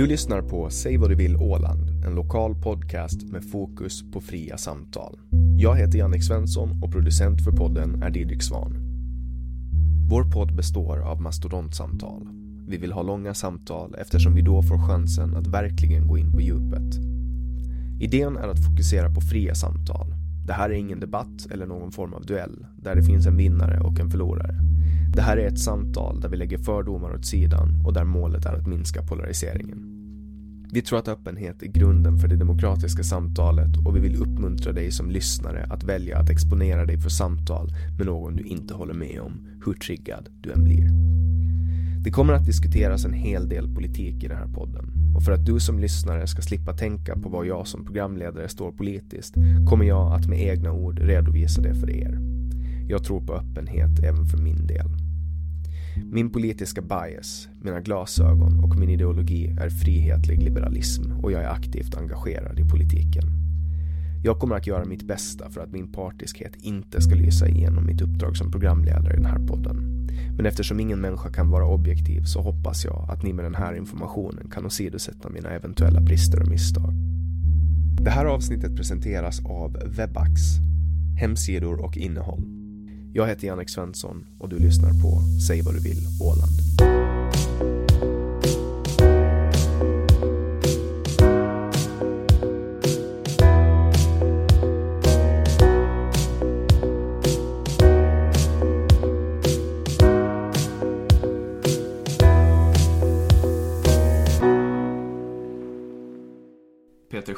Du 0.00 0.06
lyssnar 0.06 0.42
på 0.42 0.70
Säg 0.70 0.96
vad 0.96 1.10
du 1.10 1.14
vill 1.14 1.36
Åland, 1.36 2.04
en 2.04 2.14
lokal 2.14 2.54
podcast 2.54 3.22
med 3.22 3.44
fokus 3.44 4.10
på 4.12 4.20
fria 4.20 4.58
samtal. 4.58 5.18
Jag 5.58 5.76
heter 5.76 5.98
Jannik 5.98 6.24
Svensson 6.24 6.82
och 6.82 6.92
producent 6.92 7.44
för 7.44 7.52
podden 7.52 8.02
är 8.02 8.10
Didrik 8.10 8.42
Svan. 8.42 8.76
Vår 10.10 10.30
podd 10.30 10.56
består 10.56 10.98
av 10.98 11.20
mastodontsamtal. 11.20 12.28
Vi 12.68 12.76
vill 12.76 12.92
ha 12.92 13.02
långa 13.02 13.34
samtal 13.34 13.94
eftersom 13.98 14.34
vi 14.34 14.42
då 14.42 14.62
får 14.62 14.88
chansen 14.88 15.36
att 15.36 15.46
verkligen 15.46 16.06
gå 16.06 16.18
in 16.18 16.32
på 16.32 16.40
djupet. 16.40 16.94
Idén 18.00 18.36
är 18.36 18.48
att 18.48 18.64
fokusera 18.64 19.14
på 19.14 19.20
fria 19.20 19.54
samtal. 19.54 20.14
Det 20.50 20.54
här 20.54 20.70
är 20.70 20.74
ingen 20.74 21.00
debatt 21.00 21.46
eller 21.50 21.66
någon 21.66 21.92
form 21.92 22.14
av 22.14 22.26
duell 22.26 22.66
där 22.76 22.94
det 22.94 23.02
finns 23.02 23.26
en 23.26 23.36
vinnare 23.36 23.80
och 23.80 24.00
en 24.00 24.10
förlorare. 24.10 24.54
Det 25.14 25.22
här 25.22 25.36
är 25.36 25.46
ett 25.46 25.58
samtal 25.58 26.20
där 26.20 26.28
vi 26.28 26.36
lägger 26.36 26.58
fördomar 26.58 27.14
åt 27.14 27.26
sidan 27.26 27.68
och 27.86 27.92
där 27.92 28.04
målet 28.04 28.46
är 28.46 28.52
att 28.52 28.66
minska 28.66 29.02
polariseringen. 29.02 29.84
Vi 30.72 30.82
tror 30.82 30.98
att 30.98 31.08
öppenhet 31.08 31.62
är 31.62 31.66
grunden 31.66 32.18
för 32.18 32.28
det 32.28 32.36
demokratiska 32.36 33.02
samtalet 33.02 33.76
och 33.86 33.96
vi 33.96 34.00
vill 34.00 34.22
uppmuntra 34.22 34.72
dig 34.72 34.90
som 34.90 35.10
lyssnare 35.10 35.66
att 35.70 35.84
välja 35.84 36.18
att 36.18 36.30
exponera 36.30 36.84
dig 36.84 36.98
för 36.98 37.10
samtal 37.10 37.68
med 37.98 38.06
någon 38.06 38.36
du 38.36 38.44
inte 38.44 38.74
håller 38.74 38.94
med 38.94 39.20
om, 39.20 39.32
hur 39.66 39.74
triggad 39.74 40.28
du 40.40 40.52
än 40.52 40.64
blir. 40.64 40.88
Det 42.04 42.10
kommer 42.10 42.32
att 42.32 42.46
diskuteras 42.46 43.04
en 43.04 43.12
hel 43.12 43.48
del 43.48 43.74
politik 43.74 44.24
i 44.24 44.28
den 44.28 44.38
här 44.38 44.52
podden 44.54 44.99
och 45.14 45.22
för 45.22 45.32
att 45.32 45.46
du 45.46 45.60
som 45.60 45.78
lyssnare 45.78 46.26
ska 46.26 46.42
slippa 46.42 46.72
tänka 46.72 47.16
på 47.16 47.28
vad 47.28 47.46
jag 47.46 47.66
som 47.66 47.84
programledare 47.84 48.48
står 48.48 48.72
politiskt 48.72 49.34
kommer 49.68 49.84
jag 49.84 50.12
att 50.12 50.26
med 50.26 50.42
egna 50.42 50.72
ord 50.72 50.98
redovisa 50.98 51.62
det 51.62 51.74
för 51.74 51.90
er. 51.90 52.18
Jag 52.88 53.04
tror 53.04 53.20
på 53.20 53.34
öppenhet 53.34 53.98
även 54.04 54.26
för 54.26 54.38
min 54.38 54.66
del. 54.66 54.86
Min 56.12 56.30
politiska 56.30 56.82
bias, 56.82 57.48
mina 57.62 57.80
glasögon 57.80 58.64
och 58.64 58.76
min 58.76 58.90
ideologi 58.90 59.56
är 59.60 59.70
frihetlig 59.70 60.42
liberalism 60.42 61.12
och 61.12 61.32
jag 61.32 61.42
är 61.42 61.48
aktivt 61.48 61.94
engagerad 61.94 62.58
i 62.58 62.68
politiken. 62.68 63.24
Jag 64.22 64.38
kommer 64.38 64.56
att 64.56 64.66
göra 64.66 64.84
mitt 64.84 65.02
bästa 65.02 65.50
för 65.50 65.60
att 65.60 65.72
min 65.72 65.92
partiskhet 65.92 66.56
inte 66.56 67.00
ska 67.00 67.14
lysa 67.14 67.48
igenom 67.48 67.86
mitt 67.86 68.00
uppdrag 68.00 68.36
som 68.36 68.50
programledare 68.50 69.12
i 69.12 69.16
den 69.16 69.26
här 69.26 69.46
podden. 69.46 69.99
Men 70.36 70.46
eftersom 70.46 70.80
ingen 70.80 71.00
människa 71.00 71.30
kan 71.30 71.50
vara 71.50 71.66
objektiv 71.66 72.22
så 72.22 72.40
hoppas 72.40 72.84
jag 72.84 73.06
att 73.10 73.22
ni 73.22 73.32
med 73.32 73.44
den 73.44 73.54
här 73.54 73.74
informationen 73.74 74.50
kan 74.50 74.66
åsidosätta 74.66 75.28
mina 75.28 75.50
eventuella 75.50 76.00
brister 76.00 76.42
och 76.42 76.48
misstag. 76.48 76.92
Det 78.00 78.10
här 78.10 78.24
avsnittet 78.24 78.76
presenteras 78.76 79.40
av 79.44 79.76
Webax, 79.86 80.40
hemsidor 81.20 81.84
och 81.84 81.96
innehåll. 81.96 82.42
Jag 83.12 83.26
heter 83.26 83.46
Jannik 83.46 83.70
Svensson 83.70 84.24
och 84.38 84.48
du 84.48 84.58
lyssnar 84.58 84.90
på 84.90 85.20
Säg 85.48 85.62
vad 85.62 85.74
du 85.74 85.80
vill 85.80 86.06
Åland. 86.20 86.99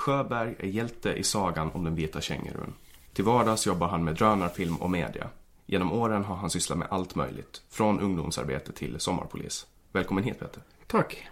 Sjöberg 0.02 0.54
är 0.58 0.66
hjälte 0.66 1.12
i 1.12 1.22
sagan 1.22 1.70
om 1.74 1.84
den 1.84 1.94
vita 1.94 2.20
kängurun. 2.20 2.74
Till 3.12 3.24
vardags 3.24 3.66
jobbar 3.66 3.88
han 3.88 4.04
med 4.04 4.14
drönarfilm 4.14 4.76
och 4.76 4.90
media. 4.90 5.28
Genom 5.66 5.92
åren 5.92 6.24
har 6.24 6.36
han 6.36 6.50
sysslat 6.50 6.78
med 6.78 6.88
allt 6.90 7.14
möjligt, 7.14 7.62
från 7.70 8.00
ungdomsarbete 8.00 8.72
till 8.72 9.00
sommarpolis. 9.00 9.66
Välkommen 9.92 10.24
hit 10.24 10.40
Peter. 10.40 10.62
Tack. 10.86 11.28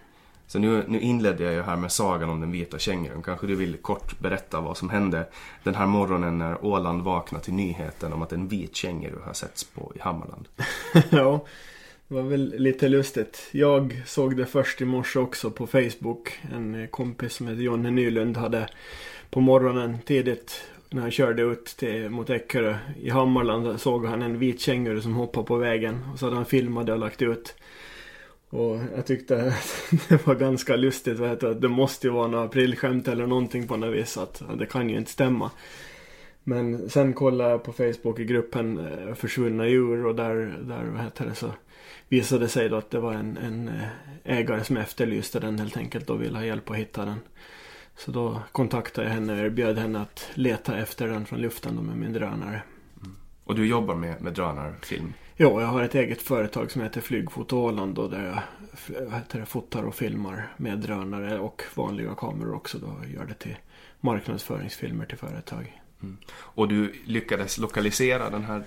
Så 0.47 0.59
nu, 0.59 0.85
nu 0.87 0.99
inledde 0.99 1.43
jag 1.43 1.53
ju 1.53 1.61
här 1.61 1.75
med 1.75 1.91
sagan 1.91 2.29
om 2.29 2.39
den 2.39 2.51
vita 2.51 2.79
kängurun. 2.79 3.21
Kanske 3.21 3.47
du 3.47 3.55
vill 3.55 3.77
kort 3.77 4.19
berätta 4.19 4.61
vad 4.61 4.77
som 4.77 4.89
hände 4.89 5.29
den 5.63 5.75
här 5.75 5.85
morgonen 5.85 6.37
när 6.37 6.65
Åland 6.65 7.01
vaknade 7.01 7.43
till 7.43 7.53
nyheten 7.53 8.13
om 8.13 8.21
att 8.21 8.33
en 8.33 8.47
vit 8.47 8.75
känguru 8.75 9.21
har 9.25 9.33
setts 9.33 9.63
på 9.63 9.91
i 9.95 9.99
Hammarland. 9.99 10.47
ja, 11.09 11.45
det 12.11 12.15
var 12.15 12.29
väl 12.29 12.53
lite 12.57 12.89
lustigt. 12.89 13.49
Jag 13.51 14.01
såg 14.05 14.37
det 14.37 14.45
först 14.45 14.81
i 14.81 14.85
morse 14.85 15.19
också 15.19 15.51
på 15.51 15.67
Facebook. 15.67 16.39
En 16.53 16.87
kompis 16.87 17.33
som 17.33 17.47
heter 17.47 17.61
Jonne 17.61 17.91
Nylund 17.91 18.37
hade 18.37 18.69
på 19.29 19.41
morgonen 19.41 19.97
tidigt 20.05 20.63
när 20.89 21.01
han 21.01 21.11
körde 21.11 21.41
ut 21.41 21.65
till, 21.65 22.09
mot 22.09 22.29
Eckerö 22.29 22.75
i 23.01 23.09
Hammarland 23.09 23.81
såg 23.81 24.05
han 24.05 24.21
en 24.21 24.39
vit 24.39 24.61
känguru 24.61 25.01
som 25.01 25.15
hoppade 25.15 25.45
på 25.47 25.55
vägen. 25.55 25.99
Och 26.13 26.19
så 26.19 26.25
hade 26.25 26.35
han 26.35 26.45
filmat 26.45 26.85
det 26.85 26.93
och 26.93 26.99
lagt 26.99 27.21
ut. 27.21 27.55
Och 28.49 28.79
jag 28.95 29.05
tyckte 29.05 29.43
att 29.43 29.91
det 30.09 30.27
var 30.27 30.35
ganska 30.35 30.75
lustigt. 30.75 31.19
Vet 31.19 31.39
du, 31.39 31.51
att 31.51 31.61
det 31.61 31.69
måste 31.69 32.07
ju 32.07 32.13
vara 32.13 32.27
något 32.27 32.49
aprilskämt 32.49 33.07
eller 33.07 33.27
någonting 33.27 33.67
på 33.67 33.77
något 33.77 33.95
vis. 33.95 34.17
Att 34.17 34.41
det 34.59 34.65
kan 34.65 34.89
ju 34.89 34.97
inte 34.97 35.11
stämma. 35.11 35.51
Men 36.43 36.89
sen 36.89 37.13
kollade 37.13 37.49
jag 37.49 37.63
på 37.63 37.73
Facebook 37.73 38.19
i 38.19 38.25
gruppen 38.25 38.77
eh, 38.77 39.13
Försvunna 39.13 39.67
djur 39.67 40.05
och 40.05 40.15
där, 40.15 40.59
där 40.61 40.83
vad 40.93 41.03
heter 41.03 41.25
det, 41.25 41.35
så 41.35 41.51
visade 42.11 42.47
sig 42.47 42.69
då 42.69 42.75
att 42.75 42.91
det 42.91 42.99
var 42.99 43.13
en, 43.13 43.37
en 43.37 43.67
eh, 43.67 44.37
ägare 44.37 44.63
som 44.63 44.77
efterlyste 44.77 45.39
den 45.39 45.59
helt 45.59 45.77
enkelt 45.77 46.09
och 46.09 46.21
ville 46.21 46.37
ha 46.37 46.45
hjälp 46.45 46.69
att 46.69 46.77
hitta 46.77 47.05
den. 47.05 47.19
Så 47.95 48.11
då 48.11 48.41
kontaktade 48.51 49.07
jag 49.07 49.13
henne 49.13 49.33
och 49.33 49.39
erbjöd 49.39 49.77
henne 49.77 50.01
att 50.01 50.29
leta 50.33 50.77
efter 50.77 51.07
den 51.07 51.25
från 51.25 51.39
luften 51.41 51.75
med 51.75 51.97
min 51.97 52.13
drönare. 52.13 52.61
Och 53.43 53.55
du 53.55 53.67
jobbar 53.67 53.95
med, 53.95 54.21
med 54.21 54.33
drönarfilm? 54.33 55.13
Ja, 55.35 55.61
jag 55.61 55.67
har 55.67 55.83
ett 55.83 55.95
eget 55.95 56.21
företag 56.21 56.71
som 56.71 56.81
heter 56.81 57.01
Flygfoto 57.01 57.57
Åland 57.57 57.97
och 57.97 58.09
där 58.09 58.43
jag 58.95 59.11
heter 59.11 59.39
det, 59.39 59.45
fotar 59.45 59.83
och 59.83 59.95
filmar 59.95 60.53
med 60.57 60.79
drönare 60.79 61.39
och 61.39 61.63
vanliga 61.75 62.15
kameror 62.15 62.53
också. 62.53 62.77
Då 62.77 62.95
gör 63.13 63.25
det 63.25 63.33
till 63.33 63.57
marknadsföringsfilmer 63.99 65.05
till 65.05 65.17
företag. 65.17 65.81
Mm. 66.01 66.17
Och 66.33 66.67
du 66.67 66.93
lyckades 67.05 67.57
lokalisera 67.57 68.29
den 68.29 68.43
här 68.43 68.63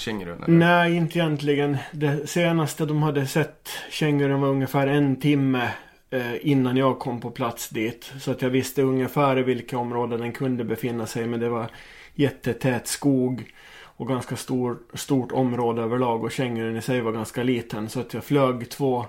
kängurun? 0.00 0.44
Nej, 0.46 0.96
inte 0.96 1.18
egentligen. 1.18 1.76
Det 1.92 2.26
senaste 2.26 2.86
de 2.86 3.02
hade 3.02 3.26
sett 3.26 3.68
kängurun 3.90 4.40
var 4.40 4.48
ungefär 4.48 4.86
en 4.86 5.16
timme 5.16 5.70
eh, 6.10 6.46
innan 6.48 6.76
jag 6.76 6.98
kom 6.98 7.20
på 7.20 7.30
plats 7.30 7.68
dit. 7.68 8.12
Så 8.20 8.30
att 8.30 8.42
jag 8.42 8.50
visste 8.50 8.82
ungefär 8.82 9.38
i 9.38 9.42
vilka 9.42 9.78
områden 9.78 10.20
den 10.20 10.32
kunde 10.32 10.64
befinna 10.64 11.06
sig. 11.06 11.26
Men 11.26 11.40
det 11.40 11.48
var 11.48 11.66
jättetät 12.14 12.86
skog 12.86 13.52
och 13.82 14.08
ganska 14.08 14.36
stor, 14.36 14.78
stort 14.94 15.32
område 15.32 15.82
överlag. 15.82 16.24
Och 16.24 16.32
kängurun 16.32 16.76
i 16.76 16.82
sig 16.82 17.00
var 17.00 17.12
ganska 17.12 17.42
liten. 17.42 17.88
Så 17.88 18.00
att 18.00 18.14
jag 18.14 18.24
flög 18.24 18.70
två, 18.70 19.06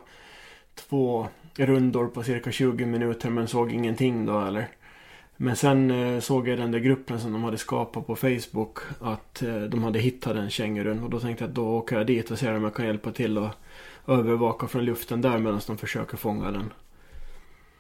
två 0.76 1.28
rundor 1.56 2.08
på 2.08 2.24
cirka 2.24 2.52
20 2.52 2.86
minuter 2.86 3.30
men 3.30 3.48
såg 3.48 3.72
ingenting 3.72 4.26
då 4.26 4.42
eller. 4.42 4.68
Men 5.44 5.56
sen 5.56 5.92
eh, 5.92 6.20
såg 6.20 6.48
jag 6.48 6.58
den 6.58 6.72
där 6.72 6.80
gruppen 6.80 7.20
som 7.20 7.34
de 7.34 7.44
hade 7.44 7.58
skapat 7.58 8.08
på 8.08 8.16
Facebook. 8.16 8.80
Att 9.00 9.44
eh, 9.44 9.62
de 9.62 9.84
hade 9.84 10.00
hittat 10.00 10.36
den 10.36 10.50
kängurun. 10.50 11.04
Och 11.04 11.10
då 11.10 11.20
tänkte 11.20 11.44
jag 11.44 11.50
att 11.50 11.56
då 11.56 11.68
åker 11.68 11.98
jag 11.98 12.08
dit 12.08 12.32
och 12.32 12.40
ser 12.40 12.56
om 12.56 12.64
jag 12.64 12.76
kan 12.76 12.86
hjälpa 12.86 13.12
till 13.12 13.38
och 13.38 13.50
övervaka 14.08 14.68
från 14.68 14.86
luften 14.86 15.22
där 15.22 15.38
medan 15.38 15.62
de 15.68 15.78
försöker 15.78 16.18
fånga 16.18 16.52
den. 16.52 16.74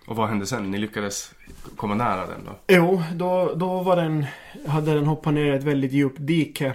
Och 0.07 0.15
vad 0.15 0.29
hände 0.29 0.45
sen? 0.45 0.71
Ni 0.71 0.77
lyckades 0.77 1.33
komma 1.75 1.95
nära 1.95 2.27
den 2.27 2.45
då? 2.45 2.51
Jo, 2.67 3.03
då, 3.15 3.53
då 3.55 3.83
var 3.83 3.95
den, 3.95 4.25
hade 4.67 4.93
den 4.93 5.05
hoppat 5.05 5.33
ner 5.33 5.53
i 5.53 5.55
ett 5.55 5.63
väldigt 5.63 5.91
djupt 5.91 6.19
dike. 6.19 6.73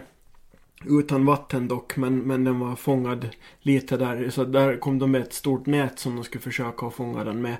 Utan 0.84 1.24
vatten 1.26 1.68
dock, 1.68 1.96
men, 1.96 2.18
men 2.18 2.44
den 2.44 2.60
var 2.60 2.76
fångad 2.76 3.28
lite 3.60 3.96
där. 3.96 4.30
Så 4.30 4.44
där 4.44 4.76
kom 4.76 4.98
de 4.98 5.10
med 5.10 5.22
ett 5.22 5.32
stort 5.32 5.66
nät 5.66 5.98
som 5.98 6.16
de 6.16 6.24
skulle 6.24 6.42
försöka 6.42 6.90
fånga 6.90 7.24
den 7.24 7.42
med. 7.42 7.56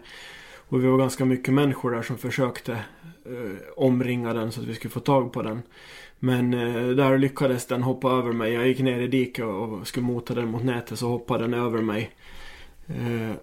Och 0.69 0.83
vi 0.83 0.87
var 0.87 0.99
ganska 0.99 1.25
mycket 1.25 1.55
människor 1.55 1.91
där 1.91 2.03
som 2.03 2.19
försökte 2.19 2.79
Eh, 3.31 3.57
omringa 3.77 4.33
den 4.35 4.53
så 4.53 4.61
att 4.61 4.67
vi 4.67 4.75
skulle 4.75 4.93
få 4.93 5.01
tag 5.01 5.33
på 5.33 5.43
den. 5.43 5.63
Men 6.19 6.55
eh, 6.55 6.89
där 6.89 7.19
lyckades 7.19 7.67
den 7.67 7.83
hoppa 7.83 8.11
över 8.11 8.33
mig. 8.33 8.53
Jag 8.53 8.69
gick 8.69 8.81
ner 8.81 9.01
i 9.01 9.07
diket 9.07 9.45
och 9.45 9.87
skulle 9.87 10.07
mota 10.07 10.35
den 10.35 10.49
mot 10.49 10.65
nätet 10.65 10.99
så 10.99 11.09
hoppade 11.09 11.45
den 11.45 11.55
över 11.55 11.83
mig. 11.83 12.11
Eh, 12.87 13.37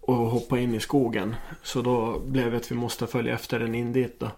och 0.00 0.14
hoppade 0.14 0.62
in 0.62 0.74
i 0.74 0.80
skogen. 0.80 1.34
Så 1.62 1.82
då 1.82 2.20
blev 2.26 2.50
det 2.50 2.56
att 2.56 2.72
vi 2.72 2.76
måste 2.76 3.06
följa 3.06 3.34
efter 3.34 3.58
den 3.58 3.74
in 3.74 3.92
dit 3.92 4.20
då. 4.20 4.30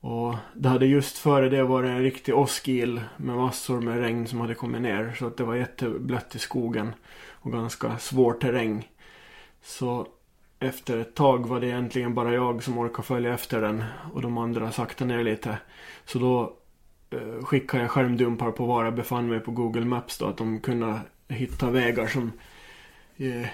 Och 0.00 0.34
det 0.54 0.68
hade 0.68 0.86
just 0.86 1.18
före 1.18 1.48
det 1.48 1.64
varit 1.64 1.90
en 1.90 2.02
riktig 2.02 2.34
åskil 2.36 3.00
med 3.16 3.36
massor 3.36 3.80
med 3.80 4.00
regn 4.00 4.26
som 4.26 4.40
hade 4.40 4.54
kommit 4.54 4.82
ner. 4.82 5.16
Så 5.18 5.26
att 5.26 5.36
det 5.36 5.44
var 5.44 5.54
jätteblött 5.54 6.34
i 6.34 6.38
skogen. 6.38 6.94
Och 7.30 7.52
ganska 7.52 7.98
svår 7.98 8.32
terräng. 8.32 8.88
Så 9.62 10.06
efter 10.60 10.98
ett 10.98 11.14
tag 11.14 11.48
var 11.48 11.60
det 11.60 11.66
egentligen 11.66 12.14
bara 12.14 12.34
jag 12.34 12.62
som 12.62 12.78
orkade 12.78 13.02
följa 13.02 13.34
efter 13.34 13.60
den. 13.60 13.84
Och 14.14 14.22
de 14.22 14.38
andra 14.38 14.72
sakta 14.72 15.04
ner 15.04 15.24
lite. 15.24 15.58
Så 16.04 16.18
då 16.18 16.52
eh, 17.10 17.44
skickade 17.44 17.82
jag 17.82 17.90
skärmdumpar 17.90 18.50
på 18.50 18.66
var 18.66 18.84
jag 18.84 18.94
befann 18.94 19.28
mig 19.28 19.40
på 19.40 19.50
Google 19.50 19.84
Maps 19.84 20.18
då. 20.18 20.26
Att 20.26 20.36
de 20.36 20.60
kunde 20.60 21.00
hitta 21.28 21.70
vägar 21.70 22.06
som 22.06 22.32
eh, 23.16 23.48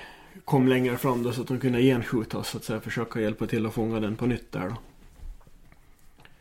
kom 0.44 0.68
längre 0.68 0.96
fram 0.96 1.22
då 1.22 1.32
så 1.32 1.42
att 1.42 1.48
de 1.48 1.60
kunde 1.60 1.82
genskjuta 1.82 2.38
oss 2.38 2.48
så 2.48 2.56
att 2.56 2.64
säga. 2.64 2.80
Försöka 2.80 3.20
hjälpa 3.20 3.46
till 3.46 3.66
att 3.66 3.74
fånga 3.74 4.00
den 4.00 4.16
på 4.16 4.26
nytt 4.26 4.52
där 4.52 4.68
då. 4.68 4.76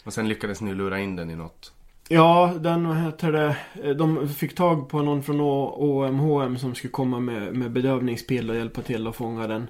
Och 0.04 0.14
sen 0.14 0.28
lyckades 0.28 0.62
ni 0.62 0.74
lura 0.74 1.00
in 1.00 1.16
den 1.16 1.30
i 1.30 1.36
något? 1.36 1.74
Ja, 2.08 2.54
den 2.60 2.88
vad 2.88 2.98
heter 2.98 3.32
det. 3.32 3.94
De 3.94 4.30
fick 4.30 4.56
tag 4.56 4.90
på 4.90 5.02
någon 5.02 5.24
från 5.24 5.42
OMHM 5.42 6.58
som 6.58 6.76
skulle 6.76 6.92
komma 6.92 7.20
med, 7.20 7.56
med 7.56 7.72
bedövningspil 7.72 8.50
och 8.50 8.56
hjälpa 8.56 8.82
till 8.82 9.08
att 9.08 9.16
fånga 9.16 9.48
den. 9.48 9.68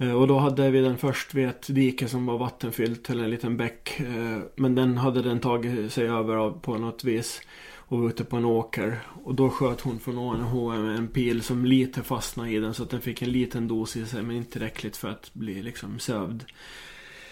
Eh, 0.00 0.12
och 0.12 0.26
då 0.26 0.38
hade 0.38 0.70
vi 0.70 0.80
den 0.80 0.98
först 0.98 1.34
vid 1.34 1.48
ett 1.48 1.66
dike 1.66 2.08
som 2.08 2.26
var 2.26 2.38
vattenfyllt, 2.38 3.10
eller 3.10 3.24
en 3.24 3.30
liten 3.30 3.56
bäck. 3.56 4.00
Eh, 4.00 4.38
men 4.56 4.74
den 4.74 4.98
hade 4.98 5.22
den 5.22 5.40
tagit 5.40 5.92
sig 5.92 6.08
över 6.08 6.50
på 6.50 6.78
något 6.78 7.04
vis. 7.04 7.40
Och 7.76 7.98
var 7.98 8.08
ute 8.08 8.24
på 8.24 8.36
en 8.36 8.44
åker. 8.44 9.00
Och 9.24 9.34
då 9.34 9.50
sköt 9.50 9.80
hon 9.80 10.00
från 10.00 10.18
ONHM 10.18 10.86
en 10.88 11.08
pil 11.08 11.42
som 11.42 11.64
lite 11.64 12.02
fastnade 12.02 12.50
i 12.50 12.58
den. 12.58 12.74
Så 12.74 12.82
att 12.82 12.90
den 12.90 13.00
fick 13.00 13.22
en 13.22 13.32
liten 13.32 13.68
dos 13.68 13.96
i 13.96 14.06
sig 14.06 14.22
men 14.22 14.36
inte 14.36 14.52
tillräckligt 14.52 14.96
för 14.96 15.08
att 15.08 15.34
bli 15.34 15.62
liksom 15.62 15.98
sövd. 15.98 16.44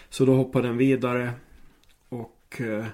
Så 0.09 0.25
då 0.25 0.33
hoppade 0.33 0.67
den 0.67 0.77
vidare. 0.77 1.31
Och 2.09 2.61
eh, 2.61 2.85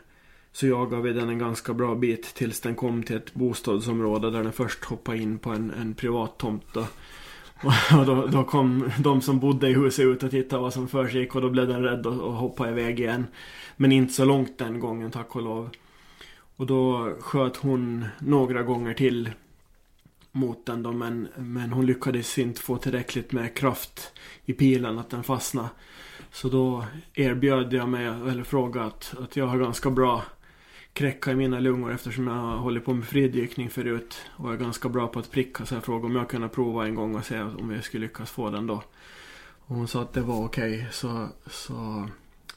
så 0.51 0.67
jagade 0.67 1.01
vi 1.01 1.13
den 1.13 1.29
en 1.29 1.39
ganska 1.39 1.73
bra 1.73 1.95
bit 1.95 2.33
tills 2.33 2.61
den 2.61 2.75
kom 2.75 3.03
till 3.03 3.15
ett 3.15 3.33
bostadsområde 3.33 4.31
där 4.31 4.43
den 4.43 4.53
först 4.53 4.85
hoppade 4.85 5.17
in 5.17 5.39
på 5.39 5.49
en, 5.49 5.71
en 5.71 5.93
privat 5.93 6.37
tomt. 6.37 6.65
Då. 6.73 6.87
Och 7.97 8.05
då, 8.05 8.27
då, 8.27 8.43
kom 8.43 8.91
de 8.99 9.21
som 9.21 9.39
bodde 9.39 9.69
i 9.69 9.73
huset 9.73 10.05
ut 10.05 10.23
och 10.23 10.31
tittade 10.31 10.61
vad 10.61 10.73
som 10.73 10.87
försiggick 10.87 11.35
och 11.35 11.41
då 11.41 11.49
blev 11.49 11.67
den 11.67 11.83
rädd 11.83 12.05
och, 12.05 12.21
och 12.21 12.33
hoppade 12.33 12.71
iväg 12.71 12.99
igen. 12.99 13.27
Men 13.75 13.91
inte 13.91 14.13
så 14.13 14.25
långt 14.25 14.57
den 14.57 14.79
gången 14.79 15.11
tack 15.11 15.35
och 15.35 15.41
lov. 15.41 15.69
Och 16.55 16.65
då 16.65 17.13
sköt 17.19 17.57
hon 17.57 18.05
några 18.19 18.63
gånger 18.63 18.93
till 18.93 19.29
mot 20.31 20.65
den 20.65 20.83
då 20.83 20.91
men, 20.91 21.27
men 21.35 21.71
hon 21.71 21.85
lyckades 21.85 22.37
inte 22.37 22.61
få 22.61 22.77
tillräckligt 22.77 23.31
med 23.31 23.55
kraft 23.55 24.11
i 24.45 24.53
pilen 24.53 24.99
att 24.99 25.09
den 25.09 25.23
fastnade. 25.23 25.69
Så 26.31 26.49
då 26.49 26.85
erbjöd 27.13 27.73
jag 27.73 27.89
mig, 27.89 28.05
eller 28.05 28.43
frågade 28.43 28.85
att, 28.85 29.15
att 29.23 29.35
jag 29.35 29.47
har 29.47 29.57
ganska 29.57 29.89
bra 29.89 30.23
kräcka 30.95 31.31
i 31.31 31.35
mina 31.35 31.59
lungor 31.59 31.93
eftersom 31.93 32.27
jag 32.27 32.33
har 32.33 32.57
hållit 32.57 32.85
på 32.85 32.93
med 32.93 33.05
fridykning 33.05 33.69
förut 33.69 34.17
och 34.31 34.53
är 34.53 34.57
ganska 34.57 34.89
bra 34.89 35.07
på 35.07 35.19
att 35.19 35.31
pricka. 35.31 35.65
Så 35.65 35.75
jag 35.75 35.83
frågade 35.83 36.05
om 36.05 36.15
jag 36.15 36.29
kunde 36.29 36.49
prova 36.49 36.85
en 36.85 36.95
gång 36.95 37.15
och 37.15 37.25
se 37.25 37.41
om 37.41 37.71
jag 37.71 37.83
skulle 37.83 38.05
lyckas 38.05 38.31
få 38.31 38.49
den 38.49 38.67
då. 38.67 38.83
Och 39.65 39.75
hon 39.75 39.87
sa 39.87 40.01
att 40.01 40.13
det 40.13 40.21
var 40.21 40.45
okej. 40.45 40.75
Okay. 40.75 40.91
Så, 40.91 41.27
så 41.45 42.09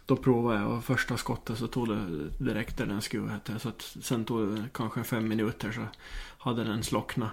då 0.07 0.17
provade 0.17 0.61
jag 0.61 0.71
och 0.71 0.85
första 0.85 1.17
skottet 1.17 1.59
så 1.59 1.67
tog 1.67 1.89
det 1.89 2.29
direkt 2.39 2.79
där 2.79 2.87
den 2.87 3.03
skulle. 3.03 3.41
Så 3.59 3.69
att 3.69 3.97
sen 4.03 4.25
tog 4.25 4.49
det 4.49 4.65
kanske 4.75 5.05
fem 5.05 5.29
minuter 5.29 5.73
så 5.73 5.83
hade 6.39 6.65
den 6.65 6.83
slocknat. 6.83 7.31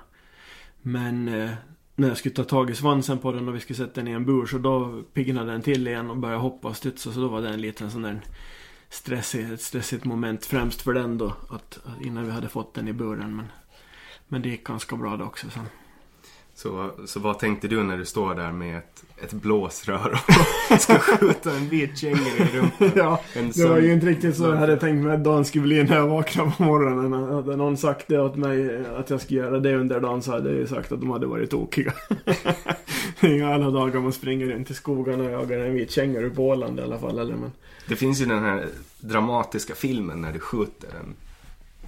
Men 0.81 1.27
eh, 1.27 1.51
när 1.95 2.07
jag 2.07 2.17
skulle 2.17 2.35
ta 2.35 2.43
tag 2.43 2.69
i 2.69 2.75
svansen 2.75 3.17
på 3.17 3.31
den 3.31 3.47
och 3.47 3.55
vi 3.55 3.59
skulle 3.59 3.77
sätta 3.77 3.93
den 3.93 4.07
i 4.07 4.11
en 4.11 4.25
bur 4.25 4.45
så 4.45 4.57
då 4.57 5.03
piggnade 5.13 5.51
den 5.51 5.61
till 5.61 5.87
igen 5.87 6.09
och 6.09 6.17
började 6.17 6.41
hoppa 6.41 6.67
och 6.67 6.77
studsa. 6.77 7.11
Så 7.11 7.19
då 7.19 7.27
var 7.27 7.41
det 7.41 7.49
en 7.49 7.61
liten 7.61 7.91
sån 7.91 8.01
där 8.01 8.21
stressig, 8.89 9.51
ett 9.53 9.61
stressigt 9.61 10.05
moment 10.05 10.45
främst 10.45 10.81
för 10.81 10.93
den 10.93 11.17
då. 11.17 11.33
Att, 11.49 11.79
innan 12.01 12.25
vi 12.25 12.31
hade 12.31 12.49
fått 12.49 12.73
den 12.73 12.87
i 12.87 12.93
buren. 12.93 13.35
Men, 13.35 13.45
men 14.27 14.41
det 14.41 14.49
gick 14.49 14.63
ganska 14.63 14.95
bra 14.95 15.17
det 15.17 15.23
också 15.23 15.49
sen. 15.49 15.65
Så, 16.57 16.91
så 17.05 17.19
vad 17.19 17.39
tänkte 17.39 17.67
du 17.67 17.83
när 17.83 17.97
du 17.97 18.05
står 18.05 18.35
där 18.35 18.51
med 18.51 18.77
ett, 18.77 19.03
ett 19.23 19.33
blåsrör 19.33 20.19
och 20.71 20.81
ska 20.81 20.99
skjuta 20.99 21.51
en 21.51 21.69
vit 21.69 21.97
känguru 21.97 22.43
i 22.43 22.57
rumpan? 22.57 22.91
ja, 22.95 23.21
det 23.33 23.65
var 23.65 23.77
ju 23.77 23.93
inte 23.93 24.05
riktigt 24.05 24.37
så 24.37 24.43
jag 24.43 24.55
hade 24.55 24.77
tänkt 24.77 25.03
mig 25.03 25.15
att 25.15 25.23
dagen 25.23 25.45
skulle 25.45 25.63
bli 25.63 25.83
när 25.83 25.95
jag 25.95 26.07
vaknade 26.07 26.51
på 26.57 26.63
morgonen. 26.63 27.33
Hade 27.33 27.55
någon 27.55 27.77
sagt 27.77 28.07
det 28.07 28.19
åt 28.19 28.35
mig 28.35 28.85
att 28.85 29.09
jag 29.09 29.21
skulle 29.21 29.39
göra 29.39 29.59
det 29.59 29.75
under 29.75 29.99
dagen 29.99 30.21
så 30.21 30.31
hade 30.31 30.49
jag 30.49 30.57
ju 30.59 30.67
sagt 30.67 30.91
att 30.91 30.99
de 30.99 31.09
hade 31.09 31.25
varit 31.25 31.49
tokiga. 31.49 31.93
det 33.19 33.27
är 33.27 33.33
ju 33.33 33.43
alla 33.43 33.69
dagar 33.69 33.99
man 33.99 34.13
springer 34.13 34.47
runt 34.47 34.69
i 34.69 34.73
skogen 34.73 35.21
och 35.21 35.31
jagar 35.31 35.59
en 35.59 35.73
vit 35.73 35.91
känguru 35.91 36.29
på 36.29 36.47
Åland 36.47 36.79
i 36.79 36.83
alla 36.83 36.99
fall. 36.99 37.19
Eller, 37.19 37.35
men... 37.35 37.51
Det 37.87 37.95
finns 37.95 38.21
ju 38.21 38.25
den 38.25 38.43
här 38.43 38.69
dramatiska 38.99 39.75
filmen 39.75 40.21
när 40.21 40.33
du 40.33 40.39
skjuter 40.39 40.87
en 40.87 41.15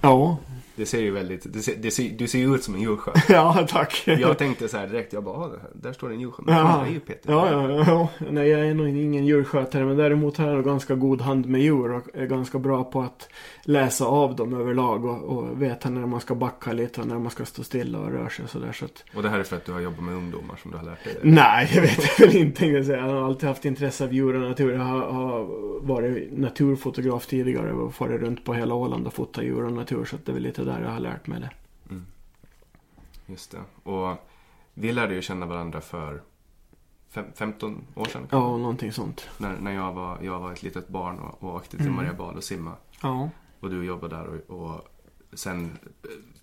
Ja. 0.00 0.38
Det 0.78 0.86
ser 0.86 1.00
ju 1.00 1.10
väldigt, 1.10 1.52
det 1.52 1.58
ser, 1.58 1.76
det 1.76 1.90
ser, 1.90 2.08
du 2.08 2.28
ser 2.28 2.38
ju 2.38 2.54
ut 2.54 2.64
som 2.64 2.74
en 2.74 2.80
djursjö. 2.80 3.12
ja, 3.28 3.66
tack. 3.68 4.02
Jag 4.06 4.38
tänkte 4.38 4.68
så 4.68 4.76
här 4.76 4.86
direkt, 4.86 5.12
jag 5.12 5.24
bara, 5.24 5.36
ah, 5.36 5.50
där 5.72 5.92
står 5.92 6.12
en 6.12 6.20
djursjö. 6.20 6.42
Men 6.46 6.54
ja. 6.54 6.86
är 6.86 6.90
ju 6.90 7.00
Peter. 7.00 7.32
Ja, 7.32 7.50
ja, 7.50 7.84
ja. 7.86 8.08
Nej, 8.30 8.48
jag 8.48 8.60
är 8.60 8.74
nog 8.74 8.88
ingen 8.88 9.26
djurskötare. 9.26 9.84
Men 9.84 9.96
däremot 9.96 10.36
har 10.36 10.46
jag 10.46 10.64
ganska 10.64 10.94
god 10.94 11.20
hand 11.20 11.46
med 11.46 11.60
djur 11.60 11.92
och 11.92 12.02
är 12.14 12.26
ganska 12.26 12.58
bra 12.58 12.84
på 12.84 13.00
att 13.00 13.28
läsa 13.62 14.04
av 14.04 14.36
dem 14.36 14.54
överlag. 14.54 15.04
Och, 15.04 15.22
och 15.22 15.62
veta 15.62 15.90
när 15.90 16.06
man 16.06 16.20
ska 16.20 16.34
backa 16.34 16.72
lite 16.72 17.00
och 17.00 17.06
när 17.06 17.18
man 17.18 17.30
ska 17.30 17.44
stå 17.44 17.62
stilla 17.62 17.98
och 17.98 18.12
röra 18.12 18.28
sig 18.28 18.44
och 18.44 18.50
sådär. 18.50 18.72
Så 18.72 18.84
att... 18.84 19.04
Och 19.14 19.22
det 19.22 19.28
här 19.28 19.38
är 19.38 19.42
för 19.42 19.56
att 19.56 19.64
du 19.64 19.72
har 19.72 19.80
jobbat 19.80 20.04
med 20.04 20.14
ungdomar 20.14 20.56
som 20.62 20.70
du 20.70 20.76
har 20.76 20.84
lärt 20.84 21.04
dig? 21.04 21.16
Nej, 21.22 21.70
jag 21.74 21.82
vet 21.82 22.20
väl 22.20 22.36
inte. 22.36 22.66
Jag, 22.66 23.02
har 23.02 23.24
alltid 23.24 23.48
haft 23.48 23.64
intresse 23.64 24.04
av 24.04 24.12
djur 24.12 24.34
och 24.34 24.48
natur. 24.48 24.72
Jag 24.72 24.80
har, 24.80 25.00
har 25.00 25.46
varit 25.86 26.38
naturfotograf 26.38 27.26
tidigare 27.26 27.72
och 27.72 27.94
farit 27.94 28.20
runt 28.20 28.44
på 28.44 28.54
hela 28.54 28.74
Åland 28.74 29.06
och 29.06 29.14
fotat 29.14 29.44
djur 29.44 29.64
och 29.64 29.72
natur. 29.72 30.04
Så 30.04 30.16
det 30.24 30.32
är 30.32 30.34
väl 30.34 30.42
lite 30.42 30.64
där 30.68 30.82
jag 30.82 30.90
har 30.90 31.00
lärt 31.00 31.26
mig 31.26 31.40
det. 31.40 31.50
Mm. 31.90 32.06
Just 33.26 33.50
det. 33.50 33.90
Och 33.90 34.28
vi 34.74 34.92
lärde 34.92 35.14
ju 35.14 35.22
känna 35.22 35.46
varandra 35.46 35.80
för 35.80 36.22
fem, 37.08 37.24
15 37.34 37.84
år 37.94 38.04
sedan. 38.04 38.26
Ja, 38.30 38.56
någonting 38.56 38.92
sånt. 38.92 39.28
När, 39.38 39.56
när 39.60 39.72
jag, 39.72 39.92
var, 39.92 40.18
jag 40.22 40.40
var 40.40 40.52
ett 40.52 40.62
litet 40.62 40.88
barn 40.88 41.18
och, 41.18 41.42
och 41.42 41.54
åkte 41.54 41.76
till 41.76 41.86
mm. 41.86 41.96
Mariabad 41.96 42.36
och 42.36 42.44
simma. 42.44 42.72
Ja. 43.02 43.30
Och 43.60 43.70
du 43.70 43.84
jobbade 43.84 44.16
där 44.16 44.26
och, 44.26 44.60
och 44.60 44.88
sen 45.32 45.78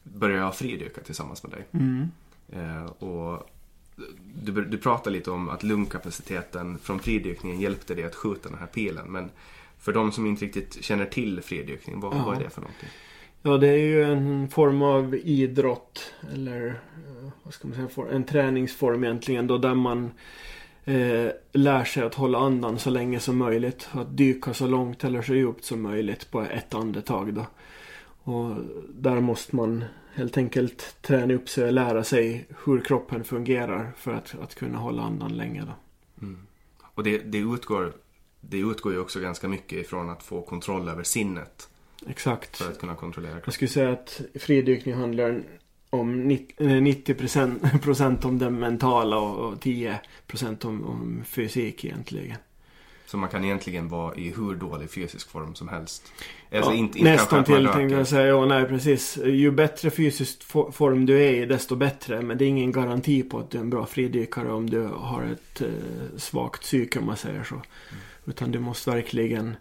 började 0.04 0.42
jag 0.42 0.56
fridyka 0.56 1.02
tillsammans 1.02 1.44
med 1.44 1.52
dig. 1.52 1.66
Mm. 1.72 2.12
Eh, 2.50 2.86
och 2.86 3.50
du, 4.36 4.66
du 4.66 4.78
pratade 4.78 5.10
lite 5.10 5.32
om 5.32 5.50
att 5.50 5.64
lungkapaciteten 5.64 6.78
från 6.78 7.00
fridykningen 7.00 7.60
hjälpte 7.60 7.96
dig 7.96 8.06
att 8.06 8.16
skjuta 8.16 8.50
den 8.50 8.58
här 8.58 8.68
pilen. 8.68 9.12
Men 9.12 9.30
för 9.78 9.94
de 9.94 10.12
som 10.12 10.26
inte 10.26 10.46
riktigt 10.46 10.84
känner 10.84 11.06
till 11.06 11.42
fridykning, 11.42 12.00
vad, 12.00 12.14
ja. 12.14 12.26
vad 12.26 12.36
är 12.38 12.44
det 12.44 12.50
för 12.50 12.62
någonting? 12.62 12.90
Ja, 13.48 13.58
det 13.58 13.68
är 13.68 13.78
ju 13.78 14.04
en 14.04 14.48
form 14.48 14.82
av 14.82 15.16
idrott. 15.16 16.14
Eller 16.34 16.68
eh, 16.68 17.30
vad 17.44 17.54
ska 17.54 17.68
man 17.68 17.90
säga? 17.90 18.08
En 18.12 18.24
träningsform 18.24 19.04
egentligen 19.04 19.48
då 19.48 19.58
där 19.58 19.76
man 19.76 20.12
eh, 20.86 21.28
lär 21.52 21.84
sig 21.84 22.04
att 22.04 22.16
hålla 22.16 22.38
andan 22.38 22.80
så 22.80 22.90
länge 22.90 23.20
som 23.20 23.38
möjligt. 23.38 23.90
Att 23.92 24.18
dyka 24.18 24.54
så 24.54 24.68
långt 24.68 25.04
eller 25.04 25.22
så 25.22 25.36
djupt 25.36 25.64
som 25.64 25.82
möjligt 25.82 26.32
på 26.32 26.42
ett 26.42 26.74
andetag 26.74 27.34
då. 27.34 27.46
Och 28.32 28.56
där 28.90 29.20
måste 29.20 29.56
man 29.56 29.84
helt 30.14 30.38
enkelt 30.38 30.96
träna 31.02 31.34
upp 31.34 31.50
sig 31.50 31.66
och 31.66 31.74
lära 31.74 32.04
sig 32.04 32.48
hur 32.66 32.82
kroppen 32.82 33.24
fungerar 33.24 33.92
för 33.98 34.14
att, 34.14 34.36
att 34.42 34.56
kunna 34.56 34.78
hålla 34.78 35.04
andan 35.04 35.38
länge 35.38 35.62
då. 35.62 35.74
Mm. 36.26 36.48
Och 36.82 37.04
det, 37.04 37.18
det, 37.18 37.38
utgår, 37.38 37.94
det 38.42 38.58
utgår 38.58 38.94
ju 38.94 39.00
också 39.00 39.20
ganska 39.20 39.48
mycket 39.48 39.80
ifrån 39.80 40.10
att 40.10 40.24
få 40.24 40.42
kontroll 40.42 40.90
över 40.90 41.04
sinnet 41.04 41.70
Exakt. 42.10 42.58
för 42.58 42.72
att 42.72 42.80
kunna 42.80 42.96
kontrollera 42.96 43.38
Jag 43.46 43.54
skulle 43.54 43.70
säga 43.70 43.92
att 43.92 44.22
fridykning 44.40 44.96
handlar 44.96 45.44
om 45.90 46.24
nitt- 46.32 46.62
eh, 46.62 46.68
90% 46.68 47.80
procent 47.84 48.26
om 48.26 48.40
det 48.40 48.50
mentala 48.50 49.18
och 49.18 49.46
och 49.54 49.56
10% 49.64 50.66
om, 50.66 50.86
om 50.86 51.24
fysik 51.26 51.86
egentligen. 51.86 52.38
Så 53.08 53.18
man 53.18 53.30
kan 53.30 53.46
egentligen 53.46 53.90
vara 53.90 54.16
i 54.16 54.34
hur 54.38 54.56
dålig 54.56 54.90
fysisk 54.92 55.30
form 55.30 55.56
som 55.56 55.68
helst. 55.68 56.12
Alltså 56.52 56.72
Ja, 56.72 56.76
inte, 56.78 57.00
inte 57.00 57.12
nästan 57.12 57.44
till 57.44 57.68
tänkte 57.74 57.96
jag 57.98 58.08
säga. 58.08 58.26
Ja, 58.28 58.46
nej 58.46 58.66
precis. 58.66 59.18
Ju 59.26 59.52
bättre 59.52 59.90
fysisk 59.90 60.44
fo- 60.44 60.72
form 60.72 61.06
du 61.06 61.22
är 61.24 61.34
i 61.34 61.46
desto 61.46 61.76
bättre. 61.76 62.22
Men 62.22 62.38
det 62.38 62.46
är 62.46 62.48
ingen 62.48 62.72
garanti 62.72 63.24
på 63.24 63.40
att 63.40 63.50
du 63.52 63.58
är 63.58 63.62
en 63.62 63.70
bra 63.70 63.86
fridykare 63.86 64.52
om 64.52 64.70
du 64.70 64.82
har 64.84 65.24
ett 65.24 65.62
eh, 65.62 65.68
svagt 66.18 66.62
psyke 66.62 67.00
om 67.00 67.06
man 67.06 67.18
säger 67.18 67.44
så. 67.44 67.56
Mm. 67.56 67.66
Utan 68.26 68.52
du 68.52 68.60
måste 68.60 68.90
verkligen 68.92 69.56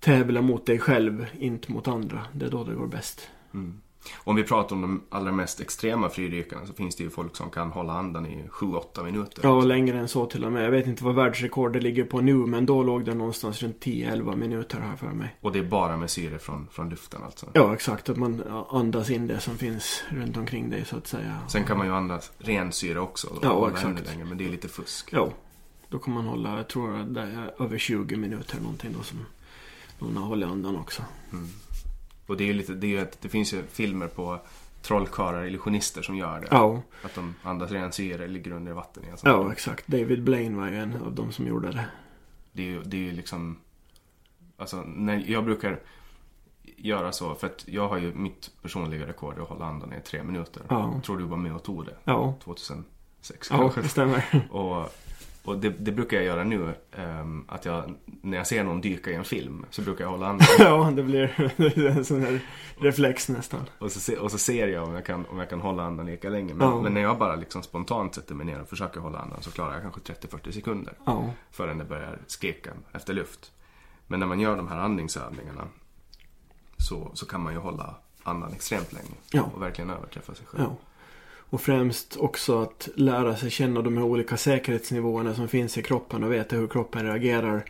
tävla 0.00 0.42
mot 0.42 0.66
dig 0.66 0.78
själv, 0.78 1.26
inte 1.38 1.72
mot 1.72 1.88
andra. 1.88 2.20
Det 2.32 2.46
är 2.46 2.50
då 2.50 2.64
det 2.64 2.74
går 2.74 2.86
bäst. 2.86 3.28
Mm. 3.54 3.80
Om 4.16 4.36
vi 4.36 4.42
pratar 4.42 4.76
om 4.76 4.82
de 4.82 5.02
allra 5.08 5.32
mest 5.32 5.60
extrema 5.60 6.08
fridykarna 6.08 6.66
så 6.66 6.72
finns 6.72 6.96
det 6.96 7.04
ju 7.04 7.10
folk 7.10 7.36
som 7.36 7.50
kan 7.50 7.70
hålla 7.70 7.92
andan 7.92 8.26
i 8.26 8.44
7-8 8.50 9.04
minuter. 9.04 9.40
Ja, 9.42 9.60
längre 9.60 9.98
än 9.98 10.08
så 10.08 10.26
till 10.26 10.44
och 10.44 10.52
med. 10.52 10.64
Jag 10.64 10.70
vet 10.70 10.86
inte 10.86 11.04
vad 11.04 11.14
världsrekordet 11.14 11.82
ligger 11.82 12.04
på 12.04 12.20
nu, 12.20 12.34
men 12.34 12.66
då 12.66 12.82
låg 12.82 13.04
det 13.04 13.14
någonstans 13.14 13.62
runt 13.62 13.84
10-11 13.84 14.36
minuter 14.36 14.80
här 14.80 14.96
för 14.96 15.06
mig. 15.06 15.36
Och 15.40 15.52
det 15.52 15.58
är 15.58 15.62
bara 15.64 15.96
med 15.96 16.10
syre 16.10 16.38
från, 16.38 16.68
från 16.70 16.88
luften 16.90 17.22
alltså. 17.22 17.46
Ja, 17.52 17.74
exakt. 17.74 18.08
Att 18.08 18.16
man 18.16 18.42
andas 18.70 19.10
in 19.10 19.26
det 19.26 19.40
som 19.40 19.58
finns 19.58 20.02
runt 20.08 20.36
omkring 20.36 20.70
dig 20.70 20.84
så 20.84 20.96
att 20.96 21.06
säga. 21.06 21.38
Sen 21.48 21.64
kan 21.64 21.78
man 21.78 21.86
ju 21.86 21.92
andas 21.92 22.32
ren 22.38 22.72
syre 22.72 23.00
också. 23.00 23.28
Och 23.28 23.38
Ja, 23.42 23.70
exakt. 23.70 24.06
längre, 24.06 24.24
men 24.24 24.38
det 24.38 24.44
är 24.44 24.50
lite 24.50 24.68
fusk. 24.68 25.08
Ja, 25.12 25.28
då 25.88 25.98
kan 25.98 26.14
man 26.14 26.26
hålla, 26.26 26.56
jag 26.56 26.68
tror 26.68 26.96
att 26.96 27.14
det 27.14 27.20
är 27.20 27.62
över 27.64 27.78
20 27.78 28.16
minuter 28.16 28.60
någonting 28.60 28.92
då 28.98 29.02
som 29.02 29.18
någon 30.00 30.16
har 30.16 30.26
hållit 30.26 30.48
andan 30.48 30.76
också. 30.76 31.02
Och 32.26 32.36
det 32.36 32.44
är 32.44 32.46
ju 32.46 32.52
lite, 32.52 32.74
det, 32.74 32.86
är 32.86 32.88
ju 32.88 33.00
ett, 33.00 33.18
det 33.20 33.28
finns 33.28 33.54
ju 33.54 33.62
filmer 33.62 34.08
på 34.08 34.40
trollkarlar, 34.82 35.44
illusionister 35.44 36.02
som 36.02 36.16
gör 36.16 36.40
det. 36.40 36.48
Ja, 36.50 36.82
Att 37.04 37.14
de 37.14 37.34
andas 37.42 37.70
ren 37.70 37.92
syre, 37.92 38.26
ligger 38.28 38.50
under 38.50 38.72
vatten. 38.72 39.02
Alltså. 39.10 39.28
ja 39.28 39.52
exakt. 39.52 39.86
David 39.86 40.22
Blaine 40.22 40.56
var 40.56 40.68
ju 40.68 40.76
en 40.76 41.02
av 41.02 41.14
de 41.14 41.32
som 41.32 41.46
gjorde 41.46 41.70
det. 41.72 41.84
Det 42.52 42.62
är 42.62 42.66
ju, 42.66 42.82
det 42.82 43.08
är 43.08 43.12
liksom... 43.12 43.58
Alltså, 44.56 44.82
när 44.82 45.24
jag 45.26 45.44
brukar 45.44 45.80
göra 46.76 47.12
så, 47.12 47.34
för 47.34 47.46
att 47.46 47.64
jag 47.68 47.88
har 47.88 47.98
ju 47.98 48.14
mitt 48.14 48.50
personliga 48.62 49.06
rekord 49.06 49.38
att 49.38 49.48
hålla 49.48 49.64
andan 49.64 49.92
i 49.92 50.00
tre 50.00 50.22
minuter. 50.22 50.62
Ja. 50.68 50.92
Jag 50.94 51.04
tror 51.04 51.18
du 51.18 51.24
var 51.24 51.36
med 51.36 51.54
och 51.54 51.62
tog 51.62 51.86
det. 51.86 51.96
Ja, 52.04 52.34
2006 52.44 52.84
ja 53.50 53.58
kanske. 53.58 53.82
det 53.82 53.88
stämmer. 53.88 54.48
Och, 54.50 54.88
och 55.44 55.58
det, 55.58 55.68
det 55.70 55.92
brukar 55.92 56.16
jag 56.16 56.26
göra 56.26 56.44
nu. 56.44 56.74
ehm, 56.92 57.44
att 57.48 57.64
jag, 57.64 57.94
när 58.04 58.36
jag 58.38 58.46
ser 58.46 58.64
någon 58.64 58.80
dyka 58.80 59.10
i 59.10 59.14
en 59.14 59.24
film 59.24 59.66
så 59.70 59.82
brukar 59.82 60.04
jag 60.04 60.10
hålla 60.10 60.26
andan. 60.26 60.46
ja, 60.58 60.90
det 60.96 61.02
blir 61.02 61.86
en 61.86 62.04
sån 62.04 62.20
här 62.20 62.40
reflex 62.80 63.28
nästan. 63.28 63.60
Och 63.78 63.92
så, 63.92 64.00
se, 64.00 64.16
och 64.16 64.30
så 64.30 64.38
ser 64.38 64.68
jag 64.68 64.84
om 64.88 64.94
jag 64.94 65.06
kan, 65.06 65.26
om 65.26 65.38
jag 65.38 65.50
kan 65.50 65.60
hålla 65.60 65.82
andan 65.82 66.06
lika 66.06 66.28
länge. 66.28 66.54
Men, 66.54 66.68
Ja. 66.68 66.82
men 66.82 66.94
när 66.94 67.00
jag 67.00 67.18
bara 67.18 67.36
liksom 67.36 67.62
spontant 67.62 68.14
sätter 68.14 68.34
mig 68.34 68.46
ner 68.46 68.60
och 68.60 68.68
försöker 68.68 69.00
hålla 69.00 69.18
andan 69.18 69.42
så 69.42 69.50
klarar 69.50 69.72
jag 69.72 69.82
kanske 69.82 70.00
30-40 70.00 70.50
sekunder. 70.50 70.94
Ja, 71.06 71.30
Förrän 71.50 71.78
det 71.78 71.84
börjar 71.84 72.18
skrika 72.26 72.70
efter 72.92 73.14
luft. 73.14 73.52
Men 74.06 74.20
när 74.20 74.26
man 74.26 74.40
gör 74.40 74.56
de 74.56 74.68
här 74.68 74.78
andningsövningarna 74.78 75.68
så, 76.76 77.10
så 77.14 77.26
kan 77.26 77.40
man 77.42 77.52
ju 77.52 77.58
hålla 77.58 77.94
andan 78.22 78.52
extremt 78.52 78.92
länge. 78.92 79.14
Ja. 79.32 79.42
Och 79.54 79.62
verkligen 79.62 79.90
överträffa 79.90 80.34
sig 80.34 80.46
själv. 80.46 80.64
ja. 80.64 80.76
Och 81.50 81.60
främst 81.60 82.16
också 82.16 82.62
att 82.62 82.88
lära 82.94 83.36
sig 83.36 83.50
känna 83.50 83.82
de 83.82 83.96
här 83.96 84.04
olika 84.04 84.36
säkerhetsnivåerna 84.36 85.34
som 85.34 85.48
finns 85.48 85.78
i 85.78 85.82
kroppen 85.82 86.24
och 86.24 86.32
veta 86.32 86.56
hur 86.56 86.68
kroppen 86.68 87.06
reagerar 87.06 87.64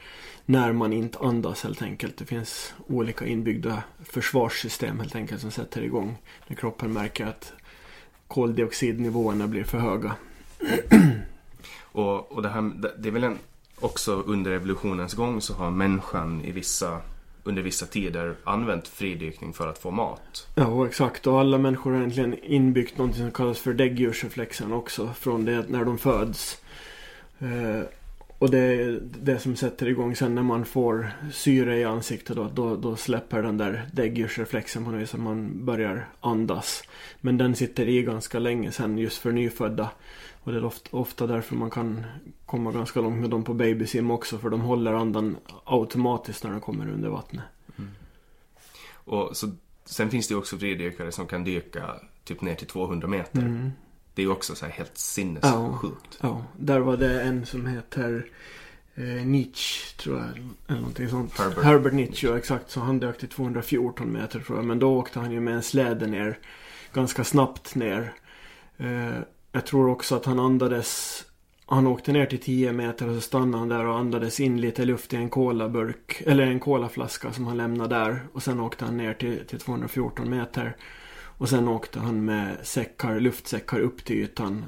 när 0.46 0.72
man 0.72 0.92
inte 0.92 1.18
andas 1.18 1.62
helt 1.62 1.82
enkelt. 1.82 2.16
Det 2.16 2.25
finns 2.25 2.75
olika 2.87 3.26
inbyggda 3.26 3.82
försvarssystem 4.04 4.99
helt 5.00 5.14
enkelt 5.14 5.40
som 5.40 5.50
sätter 5.50 5.82
igång 5.82 6.16
när 6.46 6.56
kroppen 6.56 6.92
märker 6.92 7.26
att 7.26 7.52
koldioxidnivåerna 8.28 9.46
blir 9.46 9.64
för 9.64 9.78
höga. 9.78 10.14
Och, 11.92 12.32
och 12.32 12.42
det 12.42 12.49
här, 12.49 12.72
det- 12.99 13.08
är 13.08 13.12
väl 13.12 13.25
en, 13.25 13.38
också 13.80 14.12
under 14.26 14.50
evolutionens 14.50 15.14
gång 15.14 15.40
så 15.40 15.54
har 15.54 15.70
människan 15.70 16.44
i 16.44 16.52
vissa, 16.52 17.00
under 17.44 17.62
vissa 17.62 17.87
tider 17.87 18.35
använt 18.44 18.88
fridykning 18.88 19.52
för 19.52 19.68
att 19.68 19.78
få 19.78 19.90
mat. 19.90 20.49
Ja, 20.54 20.87
exakt. 20.87 21.26
Och 21.26 21.40
alla 21.40 21.59
människor 21.59 21.90
har 21.90 21.99
egentligen 21.99 22.44
inbyggt 22.44 22.99
något 22.99 23.16
som 23.16 23.30
kallas 23.30 23.59
för 23.59 23.73
däggdjursreflexen 23.73 24.73
också. 24.73 25.11
Från 25.18 25.44
det 25.44 25.64
när 25.68 25.85
de 25.85 25.99
föds. 25.99 26.62
Eh, 27.38 27.82
och 28.40 28.50
det 28.50 28.59
är 28.59 29.00
det 29.02 29.38
som 29.38 29.56
sätter 29.56 29.88
igång 29.88 30.16
sen 30.16 30.35
när 30.35 30.42
man 30.42 30.64
får 30.64 31.11
syre 31.32 31.78
i 31.78 31.85
ansiktet. 31.85 32.37
Då, 32.37 32.50
då, 32.54 32.76
då 32.76 32.97
släpper 32.97 33.42
den 33.42 33.56
där 33.56 33.88
däggdjursreflexen 33.92 34.85
på 34.85 34.90
något 34.90 35.00
vis. 35.00 35.14
man 35.14 35.64
börjar 35.64 36.09
andas. 36.20 36.82
Men 37.20 37.38
den 37.38 37.56
sitter 37.56 37.88
i 37.88 38.02
ganska 38.02 38.38
länge 38.38 38.73
sen 38.73 38.99
just 38.99 39.18
för 39.18 39.32
nyfödda. 39.32 39.90
Och 40.42 40.52
det 40.52 40.59
är 40.59 40.64
ofta, 40.64 40.97
ofta 40.97 41.26
därför 41.26 41.56
man 41.56 41.70
kan 41.70 42.04
komma 42.47 42.73
ganska 42.73 43.00
långt 43.00 43.20
med 43.20 43.30
dem 43.30 43.44
på 43.44 43.54
babysim 43.54 44.11
också. 44.11 44.38
För 44.38 44.50
de 44.50 44.61
håller 44.61 44.92
andan 44.92 45.37
automatiskt 45.64 46.44
när 46.44 46.50
de 46.50 46.61
kommer 46.61 46.88
under 46.88 47.09
vattnet. 47.09 47.44
Och 48.92 49.37
så, 49.37 49.50
sen 49.85 50.11
finns 50.11 50.28
det 50.28 50.35
också 50.35 50.59
fridykare 50.59 51.12
som 51.12 51.26
kan 51.26 51.44
dyka 51.44 51.94
typ 52.25 52.40
ner 52.40 52.54
till 52.54 52.66
200 52.66 53.09
meter. 53.09 53.40
Mm. 53.40 53.70
Det 54.14 54.23
är 54.23 54.26
ju 54.26 54.33
också 54.33 54.55
så 54.55 54.64
här 54.67 54.73
helt 54.73 54.90
Ja. 54.90 54.99
sinnessjukt. 54.99 56.19
Ja, 56.21 56.45
där 56.57 56.79
var 56.81 56.97
det 56.97 57.23
en 57.23 57.47
som 57.47 57.67
heter 57.67 58.26
eh, 58.95 59.05
Nietzsche, 59.05 59.97
tror 59.97 60.19
jag. 60.19 60.29
Eller 60.69 60.81
någonting 60.81 61.09
sånt. 61.09 61.38
Herbert. 61.62 61.93
Nietzsche, 61.93 62.26
ja 62.29 62.38
exakt. 62.38 62.71
Så 62.71 62.81
han 62.81 63.00
dök 63.00 63.19
till 63.19 63.29
214 63.29 64.12
meter 64.12 64.40
tror 64.40 64.59
jag. 64.59 64.64
Men 64.64 64.79
då 64.79 64.99
åkte 64.99 65.21
han 65.21 65.33
ju 65.33 65.40
med 65.40 65.55
en 65.55 65.62
släde 65.62 66.07
ner. 66.07 66.38
Ganska 66.93 67.25
snabbt 67.25 67.75
ner. 67.75 68.12
Eh, 68.79 69.19
jag 69.52 69.67
tror 69.67 69.88
också 69.88 70.17
att 70.17 70.25
han 70.25 70.38
andades. 70.38 71.23
Han 71.67 71.87
åkte 71.87 72.12
ner 72.12 72.26
till 72.26 72.38
10 72.40 72.73
meter 72.73 73.09
och 73.09 73.14
så 73.14 73.21
stannade 73.21 73.59
han 73.59 73.69
där 73.69 73.87
och 73.87 73.99
andades 73.99 74.40
in 74.40 74.61
lite 74.61 74.85
luft 74.85 75.12
i 75.12 75.17
en 75.17 75.31
kolaburk. 75.31 76.23
Eller 76.26 76.47
en 76.47 76.61
kolaflaska 76.61 77.33
som 77.33 77.47
han 77.47 77.57
lämnade 77.57 77.95
där. 77.95 78.21
Och 78.33 78.43
sen 78.43 78.61
åkte 78.61 78.85
han 78.85 78.97
ner 78.97 79.14
till, 79.14 79.47
till 79.47 79.59
214 79.61 80.31
meter. 80.31 80.76
Och 81.40 81.49
sen 81.49 81.68
åkte 81.68 82.00
han 82.00 82.25
med 82.25 82.56
säckar, 82.62 83.20
luftsäckar 83.20 83.80
upp 83.80 84.04
till 84.04 84.16
ytan. 84.16 84.64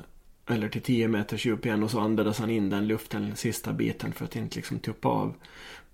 Eller 0.47 0.69
till 0.69 0.83
10 0.83 1.09
meters 1.09 1.47
djup 1.47 1.67
igen 1.67 1.83
och 1.83 1.91
så 1.91 2.00
andades 2.00 2.38
han 2.38 2.50
in 2.50 2.71
den 2.71 2.87
luften, 2.87 3.37
sista 3.37 3.73
biten 3.73 4.12
för 4.12 4.25
att 4.25 4.37
inte 4.37 4.57
liksom 4.57 4.79
tuppa 4.79 5.09
av. 5.09 5.35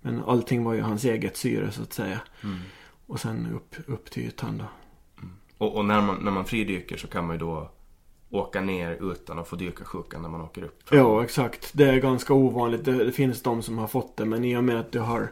Men 0.01 0.23
allting 0.23 0.63
var 0.63 0.73
ju 0.73 0.81
hans 0.81 1.05
eget 1.05 1.37
syre 1.37 1.71
så 1.71 1.81
att 1.81 1.93
säga. 1.93 2.21
Och 3.07 3.19
sen 3.19 3.47
upp, 3.55 3.75
upp 3.89 4.11
till 4.11 4.23
ytan 4.23 4.57
då. 4.57 4.65
Och, 5.57 5.75
och 5.75 5.85
när, 5.85 6.01
man, 6.01 6.23
när 6.23 6.31
man 6.31 6.45
fridyker 6.45 6.97
så 6.97 7.07
kan 7.07 7.27
man 7.27 7.35
ju 7.35 7.39
då 7.39 7.71
åka 8.29 8.61
ner 8.61 9.11
utan 9.11 9.39
att 9.39 9.47
få 9.47 9.55
dyka 9.55 9.85
sjukan 9.85 10.21
när 10.21 10.29
man 10.29 10.41
åker 10.41 10.63
upp. 10.63 10.83
Ja, 10.91 11.23
exakt. 11.23 11.71
Det 11.73 11.89
är 11.89 11.97
ganska 11.97 12.33
ovanligt. 12.33 12.85
Det, 12.85 13.03
det 13.03 13.11
finns 13.11 13.43
de 13.43 13.61
som 13.61 13.77
har 13.77 13.87
fått 13.87 14.17
det. 14.17 14.25
Men 14.25 14.45
i 14.45 14.57
och 14.57 14.63
med 14.63 14.79
att 14.79 14.91
du 14.91 14.99
har, 14.99 15.31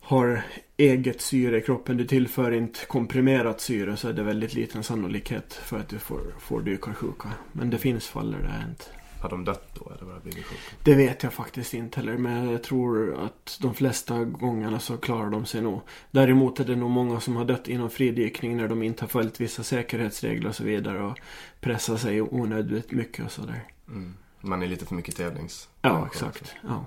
har 0.00 0.42
eget 0.80 1.20
syre 1.20 1.58
i 1.58 1.60
kroppen. 1.60 1.96
Du 1.96 2.06
tillför 2.06 2.52
inte 2.52 2.86
komprimerat 2.86 3.60
syre. 3.60 3.96
Så 3.96 4.08
är 4.08 4.12
det 4.12 4.22
väldigt 4.22 4.54
liten 4.54 4.82
sannolikhet 4.82 5.54
för 5.54 5.78
att 5.78 5.88
du 5.88 5.98
får, 5.98 6.20
får 6.38 6.60
dykarsjuka. 6.60 7.28
Men 7.52 7.70
det 7.70 7.78
finns 7.78 8.06
fall 8.06 8.30
där 8.30 8.38
det 8.38 8.48
är 8.48 8.68
inte. 8.70 8.84
Har 9.20 9.28
de 9.28 9.44
dött 9.44 9.74
då 9.74 9.92
eller 9.94 10.04
bara 10.04 10.20
blivit 10.20 10.44
sjuka? 10.44 10.76
Det 10.84 10.94
vet 10.94 11.22
jag 11.22 11.32
faktiskt 11.32 11.74
inte 11.74 12.00
heller. 12.00 12.16
Men 12.16 12.50
jag 12.50 12.62
tror 12.62 13.24
att 13.24 13.58
de 13.60 13.74
flesta 13.74 14.24
gångerna 14.24 14.80
så 14.80 14.96
klarar 14.96 15.30
de 15.30 15.46
sig 15.46 15.62
nog. 15.62 15.80
Däremot 16.10 16.60
är 16.60 16.64
det 16.64 16.76
nog 16.76 16.90
många 16.90 17.20
som 17.20 17.36
har 17.36 17.44
dött 17.44 17.68
inom 17.68 17.90
fridykning 17.90 18.56
när 18.56 18.68
de 18.68 18.82
inte 18.82 19.02
har 19.02 19.08
följt 19.08 19.40
vissa 19.40 19.62
säkerhetsregler 19.62 20.48
och 20.48 20.54
så 20.54 20.64
vidare. 20.64 21.02
Och 21.02 21.18
pressar 21.60 21.96
sig 21.96 22.22
onödigt 22.22 22.92
mycket 22.92 23.24
och 23.24 23.32
sådär. 23.32 23.64
Mm. 23.88 24.14
Man 24.40 24.62
är 24.62 24.66
lite 24.66 24.86
för 24.86 24.94
mycket 24.94 25.16
tävlings... 25.16 25.68
Ja, 25.82 26.06
exakt. 26.06 26.54
Ja. 26.62 26.84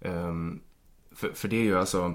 Ehm, 0.00 0.60
för, 1.12 1.32
för 1.32 1.48
det 1.48 1.56
är 1.56 1.64
ju 1.64 1.78
alltså, 1.78 2.14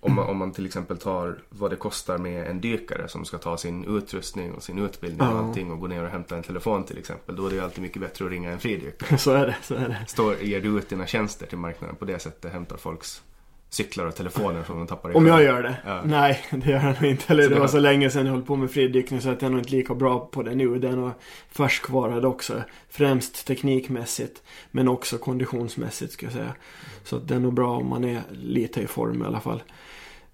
om 0.00 0.14
man, 0.14 0.28
om 0.28 0.36
man 0.36 0.52
till 0.52 0.66
exempel 0.66 0.98
tar 0.98 1.38
vad 1.48 1.70
det 1.70 1.76
kostar 1.76 2.18
med 2.18 2.46
en 2.46 2.60
dykare 2.60 3.08
som 3.08 3.24
ska 3.24 3.38
ta 3.38 3.56
sin 3.56 3.96
utrustning 3.96 4.52
och 4.52 4.62
sin 4.62 4.78
utbildning 4.78 5.28
och 5.28 5.38
allting 5.38 5.70
och 5.70 5.80
gå 5.80 5.86
ner 5.86 6.04
och 6.04 6.10
hämta 6.10 6.36
en 6.36 6.42
telefon 6.42 6.84
till 6.84 6.98
exempel. 6.98 7.36
Då 7.36 7.46
är 7.46 7.50
det 7.50 7.56
ju 7.56 7.62
alltid 7.62 7.82
mycket 7.82 8.02
bättre 8.02 8.24
att 8.24 8.30
ringa 8.30 8.50
en 8.50 8.58
fridykare. 8.58 9.18
Så 9.24 9.30
är 9.30 9.46
det, 9.46 9.56
så 9.62 9.74
är 9.74 9.88
det. 9.88 10.04
Står, 10.06 10.42
ger 10.42 10.60
du 10.60 10.78
ut 10.78 10.88
dina 10.88 11.06
tjänster 11.06 11.46
till 11.46 11.58
marknaden 11.58 11.96
på 11.96 12.04
det 12.04 12.18
sättet, 12.18 12.52
hämtar 12.52 12.76
folks 12.76 13.22
cyklar 13.74 14.04
och 14.06 14.14
telefoner 14.14 14.62
som 14.64 14.78
de 14.78 14.86
tappar 14.86 15.10
i 15.10 15.14
Om 15.14 15.26
jag 15.26 15.42
gör 15.42 15.62
det? 15.62 15.76
Ja. 15.86 16.02
Nej, 16.04 16.44
det 16.50 16.70
gör 16.70 16.84
jag 16.84 17.02
nog 17.02 17.10
inte. 17.10 17.32
Eller 17.32 17.48
det 17.48 17.60
var 17.60 17.68
så 17.68 17.78
länge 17.78 18.10
sedan 18.10 18.26
jag 18.26 18.32
höll 18.32 18.42
på 18.42 18.56
med 18.56 18.70
fridykning 18.70 19.20
så 19.20 19.30
att 19.30 19.42
jag 19.42 19.48
är 19.48 19.50
nog 19.52 19.60
inte 19.60 19.70
lika 19.70 19.94
bra 19.94 20.28
på 20.32 20.42
det 20.42 20.54
nu. 20.54 20.78
Det 20.78 20.88
är 20.88 20.96
nog 20.96 21.10
färskvarad 21.50 22.24
också. 22.24 22.62
Främst 22.88 23.46
teknikmässigt. 23.46 24.42
Men 24.70 24.88
också 24.88 25.18
konditionsmässigt 25.18 26.12
ska 26.12 26.26
jag 26.26 26.32
säga. 26.32 26.54
Så 27.04 27.16
att 27.16 27.28
det 27.28 27.34
är 27.34 27.38
nog 27.40 27.54
bra 27.54 27.76
om 27.76 27.88
man 27.88 28.04
är 28.04 28.22
lite 28.30 28.80
i 28.80 28.86
form 28.86 29.22
i 29.22 29.26
alla 29.26 29.40
fall. 29.40 29.62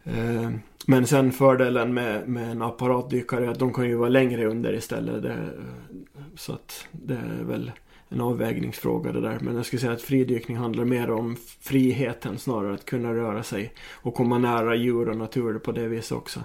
Eh, 0.04 0.50
Men 0.86 1.06
sen 1.06 1.32
fördelen 1.32 1.94
med, 1.94 2.28
med 2.28 2.50
en 2.50 2.62
apparatdykare 2.62 3.44
är 3.46 3.48
att 3.48 3.58
de 3.58 3.72
kan 3.72 3.88
ju 3.88 3.94
vara 3.94 4.08
längre 4.08 4.46
under 4.46 4.72
istället. 4.74 5.22
Det, 5.22 5.50
så 6.36 6.52
att 6.52 6.86
det 6.92 7.14
är 7.14 7.44
väl 7.44 7.72
en 8.10 8.20
avvägningsfråga 8.20 9.12
det 9.12 9.20
där. 9.20 9.38
Men 9.40 9.56
jag 9.56 9.66
skulle 9.66 9.80
säga 9.80 9.92
att 9.92 10.02
fridykning 10.02 10.56
handlar 10.56 10.84
mer 10.84 11.10
om 11.10 11.36
friheten 11.60 12.38
snarare 12.38 12.74
att 12.74 12.84
kunna 12.84 13.14
röra 13.14 13.42
sig 13.42 13.74
och 13.90 14.14
komma 14.14 14.38
nära 14.38 14.74
djur 14.74 15.08
och 15.08 15.16
natur 15.16 15.58
på 15.58 15.72
det 15.72 15.88
viset 15.88 16.18
också. 16.18 16.44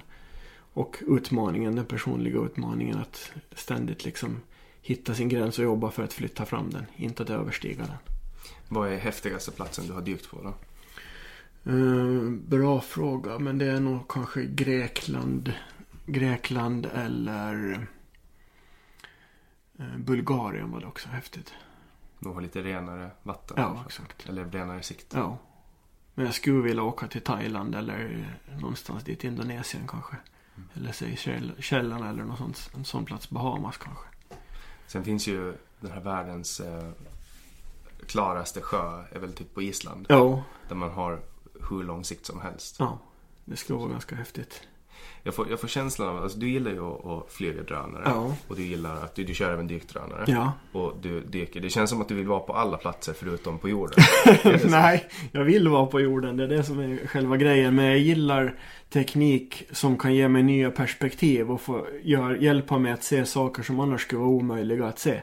Och 0.73 1.03
utmaningen, 1.07 1.75
den 1.75 1.85
personliga 1.85 2.39
utmaningen 2.39 2.97
att 2.97 3.31
ständigt 3.55 4.05
liksom 4.05 4.37
hitta 4.81 5.13
sin 5.13 5.29
gräns 5.29 5.59
och 5.59 5.65
jobba 5.65 5.91
för 5.91 6.03
att 6.03 6.13
flytta 6.13 6.45
fram 6.45 6.69
den, 6.69 6.85
inte 6.95 7.23
att 7.23 7.29
överstiga 7.29 7.83
den. 7.85 7.97
Vad 8.67 8.91
är 8.91 8.97
häftigaste 8.97 9.51
platsen 9.51 9.87
du 9.87 9.93
har 9.93 10.01
dykt 10.01 10.31
på 10.31 10.37
då? 10.43 10.53
Eh, 11.71 12.29
bra 12.29 12.81
fråga, 12.81 13.39
men 13.39 13.57
det 13.57 13.65
är 13.65 13.79
nog 13.79 14.07
kanske 14.07 14.45
Grekland. 14.45 15.53
Grekland 16.05 16.87
eller 16.93 17.87
Bulgarien 19.97 20.71
var 20.71 20.79
det 20.79 20.87
också 20.87 21.09
häftigt. 21.09 21.53
De 22.19 22.33
har 22.33 22.41
lite 22.41 22.61
renare 22.63 23.11
vatten. 23.23 23.57
Ja, 23.59 23.83
exakt. 23.85 24.29
Eller 24.29 24.45
renare 24.45 24.81
sikt. 24.83 25.13
Ja. 25.13 25.37
Men 26.13 26.25
jag 26.25 26.35
skulle 26.35 26.61
vilja 26.61 26.83
åka 26.83 27.07
till 27.07 27.21
Thailand 27.21 27.75
eller 27.75 28.27
någonstans 28.61 29.03
dit, 29.03 29.23
Indonesien 29.23 29.87
kanske. 29.87 30.15
Eller 30.73 30.91
säg 30.91 31.17
Källan 31.59 32.03
eller 32.03 32.23
någon 32.23 32.37
sån, 32.37 32.53
en 32.75 32.85
sån 32.85 33.05
plats, 33.05 33.29
Bahamas 33.29 33.77
kanske. 33.77 34.05
Sen 34.87 35.03
finns 35.03 35.27
ju 35.27 35.53
den 35.79 35.91
här 35.91 36.01
världens 36.01 36.59
eh, 36.59 36.89
klaraste 38.07 38.61
sjö 38.61 39.03
är 39.11 39.19
väl 39.19 39.33
typ 39.33 39.53
på 39.53 39.61
Island. 39.61 40.05
Ja, 40.09 40.43
Där 40.67 40.75
man 40.75 40.91
har 40.91 41.19
hur 41.69 41.83
lång 41.83 42.03
sikt 42.03 42.25
som 42.25 42.41
helst. 42.41 42.75
ja. 42.79 42.99
Det 43.45 43.55
skulle 43.57 43.79
vara 43.79 43.89
ganska 43.89 44.15
häftigt. 44.15 44.67
Jag 45.27 45.35
får, 45.35 45.49
jag 45.49 45.59
får 45.59 45.67
känslan 45.67 46.09
av, 46.09 46.23
alltså 46.23 46.39
du 46.39 46.49
gillar 46.49 46.71
ju 46.71 46.81
att, 46.81 47.05
att 47.05 47.31
flyga 47.31 47.63
drönare. 47.63 48.03
Ja. 48.05 48.35
Och 48.47 48.55
du 48.55 48.63
gillar 48.63 48.95
att 48.95 49.15
du, 49.15 49.23
du 49.23 49.33
kör 49.33 49.53
även 49.53 49.67
dykdrönare. 49.67 50.23
Ja. 50.27 50.53
Och 50.71 50.93
du 51.01 51.21
dyker. 51.21 51.59
Det 51.59 51.69
känns 51.69 51.89
som 51.89 52.01
att 52.01 52.07
du 52.07 52.15
vill 52.15 52.27
vara 52.27 52.39
på 52.39 52.53
alla 52.53 52.77
platser 52.77 53.13
förutom 53.13 53.59
på 53.59 53.69
jorden. 53.69 54.03
Nej, 54.65 55.05
jag 55.31 55.43
vill 55.43 55.67
vara 55.67 55.85
på 55.85 56.01
jorden. 56.01 56.37
Det 56.37 56.43
är 56.43 56.47
det 56.47 56.63
som 56.63 56.79
är 56.79 57.07
själva 57.07 57.37
grejen. 57.37 57.75
Men 57.75 57.85
jag 57.85 57.97
gillar 57.97 58.59
teknik 58.89 59.67
som 59.71 59.97
kan 59.97 60.15
ge 60.15 60.27
mig 60.27 60.43
nya 60.43 60.71
perspektiv 60.71 61.51
och 61.51 61.61
få 61.61 61.87
gör, 62.03 62.35
hjälpa 62.35 62.77
mig 62.77 62.91
att 62.91 63.03
se 63.03 63.25
saker 63.25 63.63
som 63.63 63.79
annars 63.79 64.01
skulle 64.01 64.19
vara 64.19 64.29
omöjliga 64.29 64.85
att 64.85 64.99
se. 64.99 65.21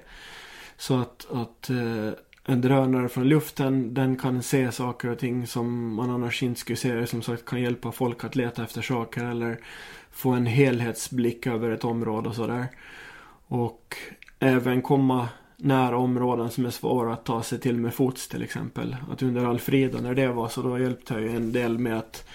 Så 0.77 1.01
att, 1.01 1.27
att 1.31 1.71
eh, 1.71 2.11
en 2.45 2.61
drönare 2.61 3.09
från 3.09 3.29
luften, 3.29 3.95
den 3.95 4.17
kan 4.17 4.43
se 4.43 4.73
saker 4.73 5.09
och 5.09 5.19
ting 5.19 5.47
som 5.47 5.95
man 5.95 6.11
annars 6.11 6.43
inte 6.43 6.61
skulle 6.61 6.77
se. 6.77 7.07
Som 7.07 7.23
sagt 7.23 7.45
kan 7.45 7.63
hjälpa 7.63 7.93
folk 7.93 8.25
att 8.25 8.37
leta 8.37 8.65
efter 8.65 8.83
saker 8.83 9.25
eller 9.25 9.61
få 10.11 10.31
en 10.31 10.47
helhetsblick 10.47 11.47
över 11.47 11.71
ett 11.71 11.85
område 11.85 12.29
och 12.29 12.35
sådär. 12.35 12.67
Och 13.47 13.97
även 14.39 14.83
komma 14.83 15.29
nära 15.57 15.97
områden 15.97 16.51
som 16.51 16.67
är 16.67 16.71
svåra 16.71 17.13
att 17.13 17.25
ta 17.25 17.43
sig 17.43 17.61
till 17.61 17.77
med 17.77 17.95
fots 17.95 18.29
till 18.29 18.43
exempel. 18.43 18.97
Att 19.11 19.23
under 19.23 19.45
Alfrida 19.45 20.01
när 20.01 20.15
det 20.15 20.29
var 20.29 20.49
så 20.49 20.63
då 20.63 20.79
hjälpte 20.79 21.15
jag 21.15 21.23
ju 21.23 21.37
en 21.37 21.53
del 21.53 21.79
med 21.79 21.99
att 21.99 22.29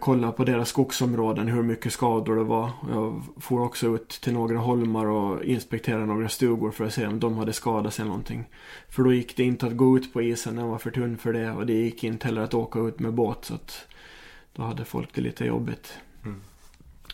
kolla 0.00 0.32
på 0.32 0.44
deras 0.44 0.68
skogsområden 0.68 1.48
hur 1.48 1.62
mycket 1.62 1.92
skador 1.92 2.36
det 2.36 2.44
var. 2.44 2.70
Jag 2.90 3.22
for 3.36 3.60
också 3.60 3.94
ut 3.94 4.08
till 4.08 4.32
några 4.32 4.58
holmar 4.58 5.06
och 5.06 5.44
inspekterade 5.44 6.06
några 6.06 6.28
stugor 6.28 6.70
för 6.70 6.84
att 6.84 6.94
se 6.94 7.06
om 7.06 7.20
de 7.20 7.38
hade 7.38 7.52
skadat 7.52 7.94
sig 7.94 8.04
någonting. 8.04 8.44
För 8.88 9.02
då 9.02 9.12
gick 9.12 9.36
det 9.36 9.42
inte 9.42 9.66
att 9.66 9.76
gå 9.76 9.96
ut 9.96 10.12
på 10.12 10.22
isen, 10.22 10.56
den 10.56 10.68
var 10.68 10.78
för 10.78 10.90
tunn 10.90 11.18
för 11.18 11.32
det 11.32 11.52
och 11.52 11.66
det 11.66 11.72
gick 11.72 12.04
inte 12.04 12.26
heller 12.26 12.42
att 12.42 12.54
åka 12.54 12.80
ut 12.80 12.98
med 12.98 13.12
båt 13.12 13.44
så 13.44 13.54
att 13.54 13.86
då 14.52 14.62
hade 14.62 14.84
folk 14.84 15.14
det 15.14 15.20
lite 15.20 15.44
jobbigt. 15.44 15.92
Mm. 16.24 16.40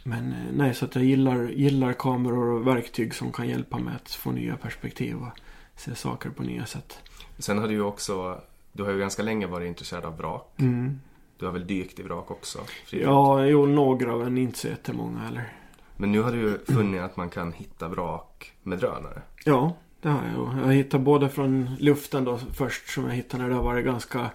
Men 0.04 0.32
eh, 0.32 0.38
nej, 0.52 0.74
så 0.74 0.84
att 0.84 0.94
jag 0.94 1.04
gillar, 1.04 1.48
gillar 1.48 1.92
kameror 1.92 2.46
och 2.46 2.66
verktyg 2.66 3.14
som 3.14 3.32
kan 3.32 3.48
hjälpa 3.48 3.78
mig 3.78 3.94
att 3.94 4.10
få 4.10 4.30
nya 4.30 4.56
perspektiv 4.56 5.16
och 5.16 5.38
se 5.76 5.94
saker 5.94 6.30
på 6.30 6.42
nya 6.42 6.66
sätt. 6.66 6.98
Sen 7.38 7.58
har 7.58 7.68
du 7.68 7.74
ju 7.74 7.82
också, 7.82 8.40
du 8.72 8.82
har 8.82 8.92
ju 8.92 8.98
ganska 8.98 9.22
länge 9.22 9.46
varit 9.46 9.68
intresserad 9.68 10.04
av 10.04 10.16
vrak. 10.16 10.54
Mm. 10.56 11.00
Du 11.38 11.46
har 11.46 11.52
väl 11.52 11.66
dykt 11.66 11.98
i 11.98 12.02
vrak 12.02 12.30
också? 12.30 12.58
Fredrik? 12.86 13.08
Ja, 13.08 13.44
jo, 13.46 13.66
några 13.66 14.16
men 14.16 14.38
inte 14.38 14.58
så 14.58 14.68
jättemånga 14.68 15.18
heller. 15.18 15.52
Men 15.96 16.12
nu 16.12 16.22
har 16.22 16.32
du 16.32 16.38
ju 16.38 16.58
funnit 16.58 17.00
att 17.00 17.16
man 17.16 17.30
kan 17.30 17.52
hitta 17.52 17.88
vrak 17.88 18.52
med 18.62 18.78
drönare. 18.78 19.22
Ja, 19.44 19.76
det 20.00 20.08
har 20.08 20.20
jag. 20.34 20.68
Jag 20.68 20.74
hittar 20.74 20.98
både 20.98 21.28
från 21.28 21.76
luften 21.78 22.24
då 22.24 22.38
först 22.38 22.88
som 22.88 23.04
jag 23.04 23.12
hittade 23.14 23.42
när 23.42 23.50
det 23.50 23.56
har 23.56 23.62
varit 23.62 23.84
ganska 23.84 24.30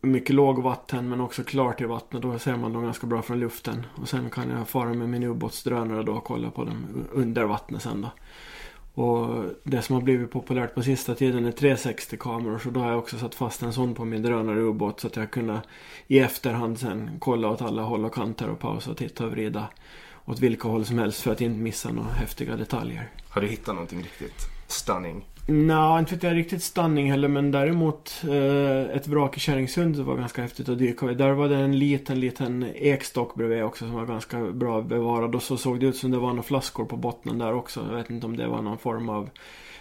mycket 0.00 0.34
lågvatten 0.34 1.08
men 1.08 1.20
också 1.20 1.44
klart 1.44 1.80
i 1.80 1.84
vattnet. 1.84 2.22
Då 2.22 2.38
ser 2.38 2.56
man 2.56 2.72
dem 2.72 2.84
ganska 2.84 3.06
bra 3.06 3.22
från 3.22 3.40
luften. 3.40 3.86
Och 3.94 4.08
sen 4.08 4.30
kan 4.30 4.50
jag 4.50 4.68
fara 4.68 4.94
med 4.94 5.08
min 5.08 5.22
ubåtsdrönare 5.22 6.02
då 6.02 6.12
och 6.12 6.24
kolla 6.24 6.50
på 6.50 6.64
dem 6.64 7.06
under 7.12 7.44
vattnet 7.44 7.82
sen 7.82 8.02
då. 8.02 8.10
Och 8.94 9.44
det 9.64 9.82
som 9.82 9.94
har 9.94 10.02
blivit 10.02 10.30
populärt 10.30 10.74
på 10.74 10.82
sista 10.82 11.14
tiden 11.14 11.44
är 11.44 11.52
360-kameror. 11.52 12.58
Så 12.58 12.70
då 12.70 12.80
har 12.80 12.90
jag 12.90 12.98
också 12.98 13.18
satt 13.18 13.34
fast 13.34 13.62
en 13.62 13.72
sån 13.72 13.94
på 13.94 14.04
min 14.04 14.22
drönare 14.22 14.60
ubåt. 14.60 15.00
Så 15.00 15.06
att 15.06 15.16
jag 15.16 15.30
kunde 15.30 15.60
i 16.06 16.18
efterhand 16.18 16.78
sen 16.78 17.10
kolla 17.18 17.48
åt 17.48 17.62
alla 17.62 17.82
håll 17.82 18.04
och 18.04 18.14
kanter 18.14 18.48
och 18.48 18.58
pausa 18.58 18.90
och 18.90 18.96
titta 18.96 19.24
och 19.24 19.30
vrida 19.30 19.68
åt 20.24 20.40
vilka 20.40 20.68
håll 20.68 20.84
som 20.84 20.98
helst 20.98 21.20
för 21.20 21.32
att 21.32 21.40
inte 21.40 21.60
missa 21.60 21.92
några 21.92 22.10
häftiga 22.10 22.56
detaljer. 22.56 23.10
Har 23.28 23.40
du 23.40 23.48
hittat 23.48 23.74
någonting 23.74 23.98
riktigt 23.98 24.46
stunning? 24.66 25.24
Nja, 25.50 25.98
inte 25.98 26.14
vet 26.14 26.22
jag 26.22 26.36
riktigt 26.36 26.62
stunning 26.62 27.10
heller 27.10 27.28
men 27.28 27.50
däremot 27.50 28.22
eh, 28.24 28.96
ett 28.96 29.06
vrak 29.06 29.36
i 29.36 29.40
Kärringsund 29.40 29.96
var 29.96 30.16
ganska 30.16 30.42
häftigt 30.42 30.68
att 30.68 30.78
dyka 30.78 31.10
i. 31.10 31.14
Där 31.14 31.30
var 31.30 31.48
det 31.48 31.56
en 31.56 31.78
liten, 31.78 32.20
liten 32.20 32.66
ekstock 32.74 33.34
bredvid 33.34 33.64
också 33.64 33.84
som 33.84 33.94
var 33.94 34.06
ganska 34.06 34.40
bra 34.40 34.82
bevarad 34.82 35.34
och 35.34 35.42
så 35.42 35.56
såg 35.56 35.80
det 35.80 35.86
ut 35.86 35.96
som 35.96 36.10
det 36.10 36.18
var 36.18 36.28
några 36.28 36.42
flaskor 36.42 36.84
på 36.84 36.96
botten 36.96 37.38
där 37.38 37.52
också. 37.52 37.86
Jag 37.90 37.96
vet 37.96 38.10
inte 38.10 38.26
om 38.26 38.36
det 38.36 38.46
var 38.46 38.62
någon 38.62 38.78
form 38.78 39.08
av 39.08 39.30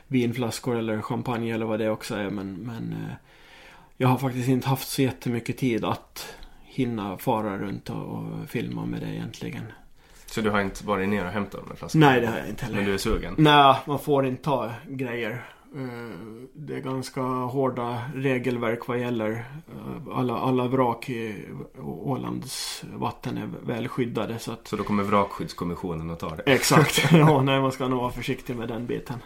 vinflaskor 0.08 0.78
eller 0.78 1.02
champagne 1.02 1.54
eller 1.54 1.66
vad 1.66 1.80
det 1.80 1.90
också 1.90 2.16
är 2.16 2.30
men, 2.30 2.54
men 2.54 2.94
eh, 2.94 3.14
jag 3.98 4.08
har 4.08 4.18
faktiskt 4.18 4.50
inte 4.50 4.68
haft 4.68 4.90
så 4.90 5.02
jättemycket 5.02 5.58
tid 5.58 5.86
att 5.86 6.36
hinna 6.64 7.18
fara 7.18 7.58
runt 7.58 7.90
och, 7.90 8.04
och 8.04 8.50
filma 8.50 8.86
med 8.86 9.02
det 9.02 9.08
egentligen. 9.08 9.64
Så 10.26 10.42
du 10.42 10.50
har 10.50 10.62
inte 10.62 10.86
varit 10.86 11.10
ner 11.10 11.26
och 11.26 11.32
hämtat 11.32 11.62
de 11.62 11.70
här 11.70 11.76
flaskorna? 11.76 12.10
Nej, 12.10 12.22
det 12.22 12.28
har 12.28 12.38
jag 12.38 12.50
inte 12.50 12.66
heller. 12.66 12.78
Men 12.78 12.86
du 12.86 12.94
är 12.94 12.98
sugen? 12.98 13.36
Nej, 13.38 13.76
man 13.86 14.00
får 14.00 14.26
inte 14.26 14.44
ta 14.44 14.72
grejer. 14.88 15.46
Eh, 15.76 16.16
Det 16.54 16.76
är 16.76 16.80
ganska 16.80 17.22
hårda 17.22 18.02
regelverk 18.16 18.88
vad 18.88 19.00
gäller 19.00 19.32
eh, 19.32 20.18
alla, 20.18 20.38
alla 20.38 20.68
vrak 20.68 21.10
i 21.10 21.46
Ålands 21.82 22.84
vatten 22.94 23.38
är 23.38 23.50
väl 23.66 23.88
skyddade 23.88 24.40
så 24.40 24.52
att 24.52 24.68
Så 24.68 24.76
då 24.76 24.84
kommer 24.84 25.04
vrakskyddskommissionen 25.04 26.10
att 26.10 26.20
ta 26.20 26.36
det? 26.36 26.44
Exakt, 26.46 27.04
ja 27.12 27.42
nej 27.42 27.62
man 27.62 27.72
ska 27.72 27.88
nog 27.88 28.00
vara 28.02 28.12
försiktig 28.12 28.56
med 28.56 28.68
den 28.68 28.86
biten. 28.86 29.20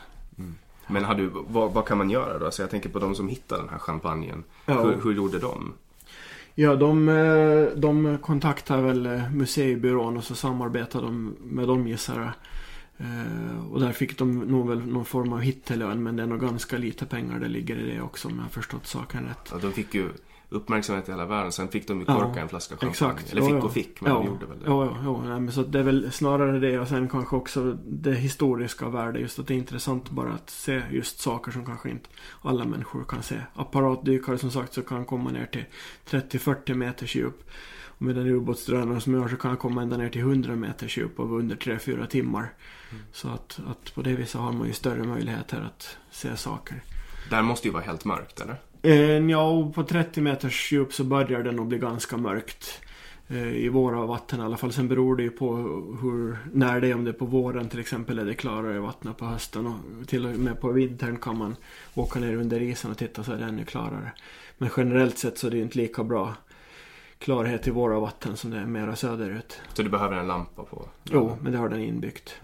Men 0.87 1.03
har 1.03 1.15
du, 1.15 1.31
vad, 1.47 1.73
vad 1.73 1.85
kan 1.85 1.97
man 1.97 2.09
göra 2.09 2.39
då? 2.39 2.51
Så 2.51 2.61
jag 2.61 2.69
tänker 2.69 2.89
på 2.89 2.99
de 2.99 3.15
som 3.15 3.27
hittar 3.27 3.57
den 3.57 3.69
här 3.69 3.77
champagnen. 3.77 4.43
Ja. 4.65 4.81
Hur, 4.83 4.99
hur 5.03 5.13
gjorde 5.13 5.39
de? 5.39 5.73
Ja, 6.55 6.75
de, 6.75 7.09
eh, 7.09 7.77
de 7.77 8.17
kontaktar 8.21 8.81
väl 8.81 9.21
museibyrån 9.33 10.17
och 10.17 10.23
så 10.23 10.35
samarbetar 10.35 11.01
de 11.01 11.35
med 11.41 11.67
dem 11.67 11.87
gissar 11.87 12.19
jag. 12.19 12.31
Eh, 12.97 13.71
Och 13.71 13.79
där 13.79 13.91
fick 13.91 14.17
de 14.17 14.39
nog 14.39 14.69
väl 14.69 14.85
någon 14.87 15.05
form 15.05 15.33
av 15.33 15.39
hittelön 15.39 16.03
men 16.03 16.15
det 16.15 16.23
är 16.23 16.27
nog 16.27 16.41
ganska 16.41 16.77
lite 16.77 17.05
pengar 17.05 17.39
det 17.39 17.47
ligger 17.47 17.75
i 17.79 17.95
det 17.95 18.01
också 18.01 18.27
om 18.27 18.35
jag 18.35 18.43
har 18.43 18.49
förstått 18.49 18.87
saken 18.87 19.23
rätt. 19.25 19.49
Ja, 19.51 19.57
de 19.61 19.71
fick 19.71 19.93
ju 19.93 20.09
uppmärksamhet 20.49 21.07
i 21.09 21.11
hela 21.11 21.25
världen. 21.25 21.51
Sen 21.51 21.67
fick 21.67 21.87
de 21.87 21.99
ju 21.99 22.05
Ja, 22.07 22.21
korka 22.23 22.41
en 22.41 22.49
flaska 22.49 22.75
champagne. 22.77 22.91
Exakt. 22.91 23.31
Eller 23.31 23.41
Ja, 23.41 23.47
fick 23.47 23.55
ja. 23.55 23.63
och 23.65 23.73
fick, 23.73 24.01
men 24.01 24.11
ja. 24.11 24.17
de 24.17 24.27
gjorde 24.27 24.45
väl 24.45 24.59
det. 24.59 24.65
Ja, 24.65 24.85
ja, 24.85 24.97
ja. 25.03 25.21
Nej, 25.29 25.39
men 25.39 25.51
så 25.51 25.63
det 25.63 25.79
är 25.79 25.83
väl 25.83 26.11
snarare 26.11 26.59
det 26.59 26.79
och 26.79 26.87
sen 26.87 27.09
kanske 27.09 27.35
också 27.35 27.77
det 27.85 28.13
historiska 28.13 28.89
värdet. 28.89 29.21
Just 29.21 29.39
att 29.39 29.47
det 29.47 29.53
är 29.53 29.57
intressant 29.57 30.09
bara 30.09 30.33
att 30.33 30.49
se 30.49 30.81
just 30.91 31.19
saker 31.19 31.51
som 31.51 31.65
kanske 31.65 31.89
inte 31.89 32.09
alla 32.41 32.65
människor 32.65 33.03
kan 33.03 33.23
se. 33.23 33.35
Apparatdykare 33.53 34.37
som 34.37 34.51
sagt 34.51 34.73
så 34.73 34.81
kan 34.81 35.05
komma 35.05 35.31
ner 35.31 35.45
till 35.45 35.65
30-40 36.09 36.73
meters 36.73 37.15
djup. 37.15 37.49
Och 38.03 38.07
med 38.07 38.15
den 38.15 38.27
ubåtsdrönaren 38.27 39.01
som 39.01 39.13
har 39.13 39.27
så 39.27 39.35
kan 39.35 39.51
jag 39.51 39.59
komma 39.59 39.81
ända 39.81 39.97
ner 39.97 40.09
till 40.09 40.21
100 40.21 40.55
meters 40.55 40.97
djup 40.97 41.19
av 41.19 41.33
under 41.33 41.55
3-4 41.55 42.05
timmar. 42.05 42.53
Så 43.11 43.29
att, 43.29 43.59
att 43.67 43.95
på 43.95 44.01
det 44.01 44.15
viset 44.15 44.41
har 44.41 44.51
man 44.51 44.67
ju 44.67 44.73
större 44.73 45.03
möjligheter 45.03 45.61
att 45.61 45.97
se 46.11 46.37
saker. 46.37 46.83
Där 47.29 47.41
måste 47.41 47.67
ju 47.67 47.73
vara 47.73 47.83
helt 47.83 48.05
mörkt, 48.05 48.41
eller? 48.41 48.55
Eh, 48.81 49.29
ja, 49.29 49.49
och 49.49 49.75
på 49.75 49.83
30 49.83 50.21
meters 50.21 50.71
djup 50.71 50.93
så 50.93 51.03
börjar 51.03 51.43
det 51.43 51.51
nog 51.51 51.67
bli 51.67 51.77
ganska 51.77 52.17
mörkt. 52.17 52.81
Eh, 53.27 53.47
I 53.47 53.69
våra 53.69 54.05
vatten 54.05 54.39
i 54.39 54.43
alla 54.43 54.57
fall. 54.57 54.73
Sen 54.73 54.87
beror 54.87 55.15
det 55.15 55.23
ju 55.23 55.31
på 55.31 55.55
hur, 56.01 56.37
när 56.53 56.81
det 56.81 56.87
är. 56.87 56.95
Om 56.95 57.03
det 57.03 57.11
är 57.11 57.13
på 57.13 57.25
våren 57.25 57.69
till 57.69 57.79
exempel 57.79 58.19
är 58.19 58.25
det 58.25 58.33
klarare 58.33 58.79
vatten 58.79 59.13
på 59.13 59.25
hösten. 59.25 59.67
Och 59.67 60.07
till 60.07 60.25
och 60.25 60.31
med 60.31 60.61
på 60.61 60.71
vintern 60.71 61.17
kan 61.17 61.37
man 61.37 61.55
åka 61.93 62.19
ner 62.19 62.35
under 62.35 62.61
isen 62.61 62.91
och 62.91 62.97
titta 62.97 63.23
så 63.23 63.31
är 63.31 63.37
det 63.37 63.45
ännu 63.45 63.65
klarare. 63.65 64.11
Men 64.57 64.69
generellt 64.77 65.17
sett 65.17 65.37
så 65.37 65.47
är 65.47 65.51
det 65.51 65.57
ju 65.57 65.63
inte 65.63 65.77
lika 65.77 66.03
bra 66.03 66.35
klarhet 67.23 67.67
i 67.67 67.71
våra 67.71 67.99
vatten 67.99 68.37
som 68.37 68.51
det 68.51 68.57
är 68.57 68.65
mera 68.65 68.95
söderut. 68.95 69.61
Så 69.73 69.83
du 69.83 69.89
behöver 69.89 70.17
en 70.17 70.27
lampa 70.27 70.63
på? 70.63 70.85
Jo, 71.03 71.37
men 71.41 71.51
det 71.51 71.57
har 71.57 71.69
den 71.69 71.81
inbyggt. 71.81 72.35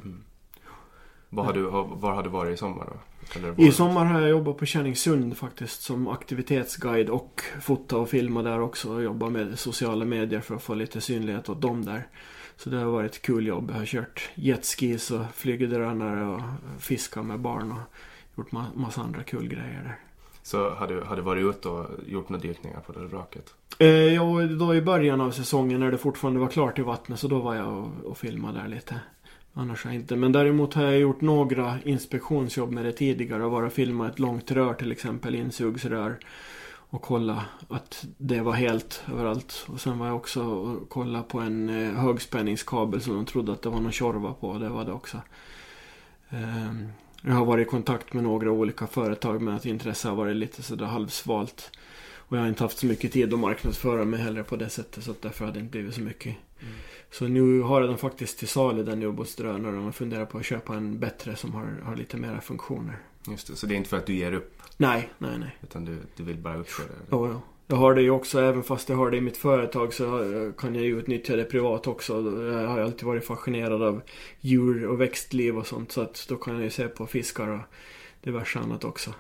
Vad 1.30 1.46
har 1.46 1.54
du, 1.54 1.62
var 1.62 2.14
har 2.14 2.24
du 2.24 2.30
varit 2.30 2.54
i 2.54 2.58
sommar 2.58 2.86
då? 2.86 3.50
Var 3.50 3.62
I 3.68 3.72
sommar 3.72 4.06
har 4.06 4.22
jag 4.22 4.30
jobbat 4.30 4.58
på 4.58 4.66
Kärningssund 4.66 5.38
faktiskt 5.38 5.82
som 5.82 6.08
aktivitetsguide 6.08 7.10
och 7.10 7.42
fota 7.62 7.98
och 7.98 8.10
filma 8.10 8.42
där 8.42 8.60
också 8.60 8.94
och 8.94 9.04
jobba 9.04 9.30
med 9.30 9.60
sociala 9.60 10.06
medier 10.06 10.42
för 10.42 10.56
att 10.56 10.64
få 10.64 10.74
lite 10.74 11.02
synlighet 11.02 11.50
åt 11.50 11.62
dem 11.62 11.86
där. 11.86 12.08
Så 12.58 12.70
det 12.70 12.78
har 12.78 12.86
varit 12.86 13.12
ett 13.12 13.22
kul 13.22 13.48
jobb. 13.48 13.70
Jag 13.72 13.78
har 13.78 13.86
kört 13.86 14.30
jetskis 14.36 15.12
och 15.12 15.26
flygdrönare 15.34 16.26
och 16.26 16.42
fiskat 16.80 17.26
med 17.26 17.40
barn 17.40 17.72
och 17.72 17.80
gjort 18.38 18.52
ma- 18.52 18.76
massa 18.78 19.02
andra 19.02 19.24
kul 19.24 19.48
grejer 19.48 19.82
där. 19.84 20.00
Så 20.50 20.70
har 20.70 20.88
du, 20.88 21.02
har 21.02 21.16
du 21.16 21.22
varit 21.22 21.46
ute 21.46 21.70
och 21.70 21.86
gjort 22.08 22.30
några 22.30 22.42
dykningar 22.42 22.80
på 22.80 22.92
det 22.92 23.00
där 23.00 23.08
vraket? 23.08 23.54
Eh, 23.80 23.88
ja, 23.88 24.24
då 24.60 24.76
i 24.76 24.82
början 24.82 25.22
av 25.22 25.32
säsongen 25.32 25.80
när 25.80 25.92
det 25.92 25.98
fortfarande 25.98 26.40
var 26.40 26.48
klart 26.48 26.80
i 26.80 26.82
vattnet 26.82 27.20
så 27.20 27.28
då 27.28 27.40
var 27.40 27.56
jag 27.56 27.68
och, 27.78 28.06
och 28.06 28.18
filmade 28.18 28.60
där 28.60 28.68
lite. 28.68 29.00
Annars 29.54 29.84
har 29.84 29.92
jag 29.92 30.02
inte. 30.02 30.16
Men 30.16 30.32
däremot 30.32 30.74
har 30.74 30.84
jag 30.84 31.00
gjort 31.00 31.22
några 31.22 31.80
inspektionsjobb 31.84 32.72
med 32.72 32.86
det 32.86 32.92
tidigare 32.92 33.46
och 33.46 33.52
bara 33.52 33.70
filmat 33.70 34.12
ett 34.12 34.20
långt 34.20 34.52
rör 34.52 34.74
till 34.74 34.92
exempel, 34.92 35.36
insugsrör. 35.36 36.20
Och 36.72 37.02
kolla 37.02 37.46
att 37.68 38.06
det 38.18 38.42
var 38.42 38.54
helt 38.54 39.04
överallt. 39.14 39.66
Och 39.68 39.82
sen 39.82 40.00
var 40.00 40.08
jag 40.08 40.16
också 40.16 40.44
och 40.44 40.90
kolla 40.90 41.24
på 41.24 41.40
en 41.40 41.70
eh, 41.70 41.94
högspänningskabel 41.94 43.02
som 43.02 43.16
de 43.16 43.26
trodde 43.26 43.52
att 43.52 43.62
det 43.62 43.70
var 43.70 43.80
någon 43.80 43.92
tjorva 43.92 44.34
på. 44.34 44.58
Det 44.58 44.70
var 44.70 44.86
det 44.86 44.92
också. 44.92 45.18
Eh, 46.30 46.74
jag 47.22 47.34
har 47.34 47.46
varit 47.46 47.68
i 47.68 47.70
kontakt 47.70 48.14
med 48.14 48.24
några 48.24 48.52
olika 48.52 48.88
företag 48.88 49.42
men 49.42 49.56
att 49.56 49.66
intresse 49.66 50.08
har 50.10 50.16
varit 50.16 50.36
lite 50.36 50.64
sådär 50.64 50.86
halvsvalt. 50.86 51.72
Och 52.16 52.38
jag 52.38 52.42
har 52.42 52.50
inte 52.50 52.64
haft 52.64 52.78
så 52.78 52.86
mycket 52.86 53.12
tid 53.12 53.34
att 53.34 53.40
marknadsföra 53.40 54.06
mig 54.06 54.20
heller 54.20 54.44
på 54.44 54.56
det 54.56 54.70
sättet 54.70 55.04
så 55.04 55.16
därför 55.22 55.46
har 55.46 55.52
det 55.52 55.60
inte 55.60 55.72
blivit 55.72 55.96
så 55.96 56.02
mycket. 56.02 56.36
Så 57.12 57.28
nu 57.28 57.62
har 57.62 57.82
jag 57.82 57.90
den 57.90 57.98
faktiskt 57.98 58.40
till 58.40 58.48
salu 58.48 58.84
den 58.84 59.04
ubåtsdrönaren 59.04 59.88
och 59.88 59.96
funderar 59.96 60.26
på 60.26 60.38
att 60.38 60.46
köpa 60.46 60.76
en 60.76 61.00
bättre 61.00 61.36
som 61.36 61.54
har, 61.54 61.82
har 61.84 61.96
lite 61.96 62.18
mera 62.18 62.42
funktioner. 62.42 63.00
Just 63.28 63.48
det, 63.48 63.56
så 63.56 63.68
det 63.68 63.74
är 63.74 63.78
inte 63.78 63.90
för 63.90 63.98
att 63.98 64.06
du 64.06 64.14
ger 64.14 64.34
upp 64.34 64.62
Nej, 64.78 65.10
nej, 65.18 65.38
nej. 65.40 65.58
utan 65.64 65.86
du, 65.86 65.98
du 66.16 66.24
vill 66.24 66.38
bara 66.38 66.58
uppföra 66.58 66.88
det? 66.88 67.06
Ja, 67.10 67.28
ja. 67.28 67.42
Jag 67.72 67.76
har 67.78 67.94
det 67.96 68.02
ju 68.02 68.10
också, 68.10 68.40
även 68.42 68.64
fast 68.64 68.90
jag 68.90 68.96
har 68.98 69.12
det 69.12 69.18
i 69.18 69.22
mitt 69.22 69.38
företag 69.38 69.94
så 69.94 70.06
kan 70.58 70.76
jag 70.76 70.84
ju 70.84 71.00
utnyttja 71.00 71.36
det 71.36 71.44
privat 71.44 71.88
också. 71.88 72.14
Jag 72.52 72.68
har 72.68 72.80
alltid 72.80 73.04
varit 73.04 73.26
fascinerad 73.26 73.82
av 73.84 74.02
djur 74.40 74.86
och 74.88 75.02
växtliv 75.02 75.58
och 75.58 75.68
sånt. 75.68 75.92
Så 75.92 76.02
att 76.02 76.26
då 76.30 76.36
kan 76.36 76.54
jag 76.54 76.64
ju 76.64 76.70
se 76.70 76.88
på 76.88 77.06
fiskar 77.06 77.48
och 77.48 77.60
diverse 78.24 78.60
annat 78.60 78.84
också. 78.84 79.14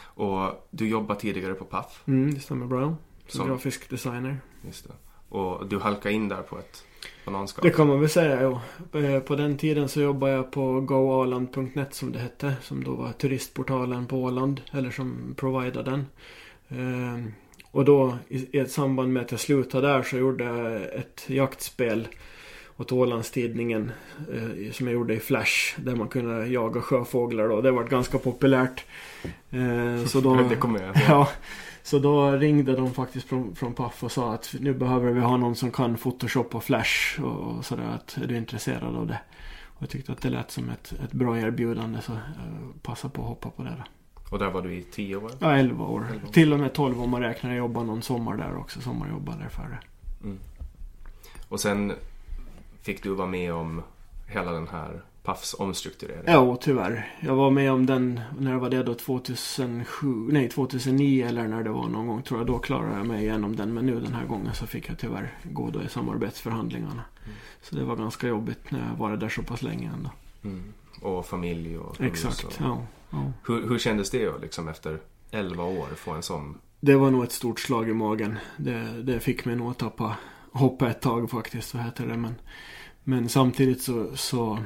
Och 0.00 0.66
du 0.70 0.88
jobbade 0.88 1.20
tidigare 1.20 1.54
på 1.54 1.64
Paf, 1.64 2.02
Mm, 2.06 2.34
det 2.34 2.40
stämmer 2.40 2.66
bra. 2.66 2.80
Som 3.26 3.38
Som- 3.38 3.48
grafisk 3.48 3.90
designer. 3.90 4.36
just 4.66 4.88
det. 4.88 4.94
Och 5.28 5.66
du 5.66 5.78
halkade 5.78 6.14
in 6.14 6.28
där 6.28 6.42
på 6.42 6.58
ett 6.58 6.84
bananskal? 7.24 7.62
Det 7.64 7.70
kan 7.70 7.86
man 7.86 8.00
väl 8.00 8.08
säga, 8.08 8.42
ja. 8.42 8.60
Eh, 9.00 9.20
På 9.20 9.36
den 9.36 9.56
tiden 9.58 9.88
så 9.88 10.00
jobbade 10.00 10.32
jag 10.32 10.52
på 10.52 10.80
goaland.net 10.80 11.94
som 11.94 12.12
det 12.12 12.18
hette. 12.18 12.54
Som 12.62 12.84
då 12.84 12.94
var 12.94 13.12
turistportalen 13.12 14.06
på 14.06 14.22
Åland. 14.22 14.60
Eller 14.72 14.90
som 14.90 15.34
providade 15.36 15.90
den. 15.90 16.06
Ehm, 16.68 17.32
Och 17.70 17.84
då 17.84 18.18
i 18.28 18.56
i 18.56 18.60
ett 18.60 18.70
samband 18.70 19.12
med 19.12 19.22
att 19.22 19.30
jag 19.30 19.40
slutade 19.40 19.86
där 19.88 20.02
så 20.02 20.16
gjorde 20.16 20.44
jag 20.44 20.82
ett 20.82 21.24
jaktspel 21.26 22.08
åt 22.76 22.92
Ålandstidningen 22.92 23.92
eh, 24.32 24.72
som 24.72 24.86
jag 24.86 24.94
gjorde 24.94 25.14
i 25.14 25.20
Flash. 25.20 25.74
Där 25.76 25.94
man 25.96 26.08
kunde 26.08 26.46
jaga 26.46 26.80
sjöfåglar 26.80 27.48
då. 27.48 27.60
Det 27.60 27.70
var 27.70 27.84
ganska 27.84 28.18
populärt. 28.18 28.84
Eh, 29.50 30.04
Så 30.06 30.20
då... 30.20 30.34
det 30.48 30.56
kommer 30.56 30.82
jag. 30.82 30.96
Ja, 31.08 31.28
så 31.82 31.98
då 31.98 32.30
ringde 32.30 32.72
de 32.76 32.94
faktiskt 32.94 33.28
från, 33.28 33.54
från 33.56 33.74
Paf 33.74 34.04
och 34.04 34.12
sa 34.12 34.34
att 34.34 34.54
nu 34.60 34.74
behöver 34.74 35.12
vi 35.12 35.20
ha 35.20 35.36
någon 35.36 35.54
som 35.56 35.70
kan 35.70 35.96
Photoshop 35.96 36.54
och 36.54 36.64
Flash 36.64 37.20
och, 37.22 37.56
och 37.56 37.64
sådär. 37.64 37.84
Att 37.94 38.16
är 38.22 38.26
du 38.26 38.36
intresserad 38.36 38.96
av 38.96 39.06
det? 39.06 39.20
Och 39.64 39.82
jag 39.82 39.90
tyckte 39.90 40.12
att 40.12 40.20
det 40.22 40.30
lät 40.30 40.50
som 40.50 40.70
ett, 40.70 40.92
ett 41.04 41.12
bra 41.12 41.38
erbjudande 41.38 42.02
så 42.02 42.12
uh, 42.12 42.18
passa 42.82 43.08
på 43.08 43.22
att 43.22 43.28
hoppa 43.28 43.50
på 43.50 43.62
det 43.62 43.74
då. 43.78 43.84
Och 44.30 44.38
där 44.38 44.50
var 44.50 44.62
du 44.62 44.74
i 44.74 44.82
tio 44.82 45.16
år? 45.16 45.30
Ja, 45.38 45.56
11 45.56 45.84
år. 45.84 46.06
11 46.10 46.28
år. 46.28 46.32
Till 46.32 46.52
och 46.52 46.60
med 46.60 46.72
12 46.72 47.02
om 47.02 47.10
man 47.10 47.20
räknar. 47.20 47.50
Jag 47.50 47.58
jobbade 47.58 47.86
någon 47.86 48.02
sommar 48.02 48.36
där 48.36 48.56
också. 48.56 48.80
Sommarjobbade 48.80 49.38
där 49.38 49.48
före. 49.48 49.78
Och 51.48 51.60
sen 51.60 51.92
fick 52.82 53.02
du 53.02 53.14
vara 53.14 53.28
med 53.28 53.52
om 53.52 53.82
hela 54.26 54.52
den 54.52 54.68
här 54.68 55.02
Pafs 55.22 55.54
omstrukturering? 55.54 56.22
Ja, 56.26 56.56
tyvärr. 56.60 57.12
Jag 57.20 57.34
var 57.34 57.50
med 57.50 57.72
om 57.72 57.86
den, 57.86 58.20
när 58.38 58.56
var 58.56 58.70
det 58.70 58.82
då? 58.82 58.94
2007? 58.94 60.06
Nej, 60.06 60.48
2009 60.48 61.26
eller 61.26 61.48
när 61.48 61.62
det 61.62 61.70
var 61.70 61.88
någon 61.88 62.06
gång 62.06 62.22
tror 62.22 62.40
jag. 62.40 62.46
Då 62.46 62.58
klarade 62.58 62.96
jag 62.96 63.06
mig 63.06 63.22
igenom 63.22 63.56
den. 63.56 63.74
Men 63.74 63.86
nu 63.86 64.00
den 64.00 64.14
här 64.14 64.26
gången 64.26 64.54
så 64.54 64.66
fick 64.66 64.88
jag 64.88 64.98
tyvärr 64.98 65.34
gå 65.42 65.70
då 65.70 65.82
i 65.82 65.88
samarbetsförhandlingarna. 65.88 67.04
Så 67.62 67.76
det 67.76 67.84
var 67.84 67.96
ganska 67.96 68.28
jobbigt 68.28 68.70
när 68.70 68.88
jag 68.88 68.96
varit 68.96 69.20
där 69.20 69.28
så 69.28 69.42
pass 69.42 69.62
länge 69.62 69.90
ändå. 69.94 70.10
Mm. 70.44 70.62
Och 71.00 71.26
familj 71.26 71.78
och 71.78 72.00
Exakt, 72.00 72.44
Och... 72.44 72.52
ja. 72.58 72.82
Hur, 73.46 73.68
hur 73.68 73.78
kändes 73.78 74.10
det 74.10 74.38
liksom 74.40 74.68
efter 74.68 74.98
11 75.30 75.64
år 75.64 75.86
få 75.96 76.12
en 76.12 76.22
sån? 76.22 76.58
Det 76.80 76.94
var 76.96 77.10
nog 77.10 77.24
ett 77.24 77.32
stort 77.32 77.60
slag 77.60 77.88
i 77.88 77.94
magen. 77.94 78.38
Det, 78.56 79.02
det 79.02 79.20
fick 79.20 79.44
mig 79.44 79.56
nog 79.56 79.70
att 79.70 79.78
tappa 79.78 80.16
hoppa 80.52 80.90
ett 80.90 81.00
tag 81.00 81.30
faktiskt, 81.30 81.68
så 81.68 81.78
heter 81.78 82.06
det. 82.06 82.16
Men, 82.16 82.34
men 83.04 83.28
samtidigt 83.28 83.82
så, 83.82 84.16
så 84.16 84.58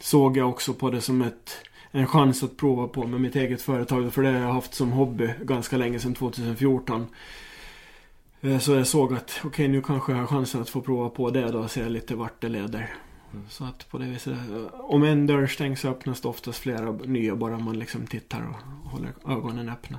såg 0.00 0.36
jag 0.36 0.48
också 0.48 0.74
på 0.74 0.90
det 0.90 1.00
som 1.00 1.22
ett, 1.22 1.58
en 1.90 2.06
chans 2.06 2.42
att 2.42 2.56
prova 2.56 2.88
på 2.88 3.06
med 3.06 3.20
mitt 3.20 3.36
eget 3.36 3.62
företag. 3.62 4.12
För 4.12 4.22
det 4.22 4.28
har 4.28 4.40
jag 4.40 4.52
haft 4.52 4.74
som 4.74 4.92
hobby 4.92 5.30
ganska 5.42 5.76
länge, 5.76 5.98
sedan 5.98 6.14
2014. 6.14 7.06
Eh, 8.40 8.58
Så 8.58 8.72
jag 8.72 8.86
såg 8.86 9.14
att 9.14 9.40
okej, 9.44 9.68
nu 9.68 9.82
kanske 9.82 10.12
jag 10.12 10.18
har 10.18 10.26
chansen 10.26 10.60
att 10.60 10.70
få 10.70 10.80
prova 10.80 11.08
på 11.08 11.30
det 11.30 11.50
då 11.50 11.58
och 11.58 11.70
se 11.70 11.88
lite 11.88 12.14
vart 12.14 12.40
det 12.40 12.48
leder. 12.48 12.94
Så 13.48 13.64
att 13.64 13.90
på 13.90 13.98
det 13.98 14.04
viset, 14.06 14.32
eh, 14.32 14.80
om 14.80 15.02
en 15.02 15.26
dörr 15.26 15.46
stängs 15.46 15.80
så 15.80 15.88
öppnas 15.88 16.20
det 16.20 16.28
oftast 16.28 16.58
flera 16.58 16.92
nya 16.92 17.36
bara 17.36 17.58
man 17.58 17.78
liksom 17.78 18.06
tittar 18.06 18.48
och 18.48 18.90
håller 18.90 19.12
ögonen 19.28 19.68
öppna. 19.68 19.98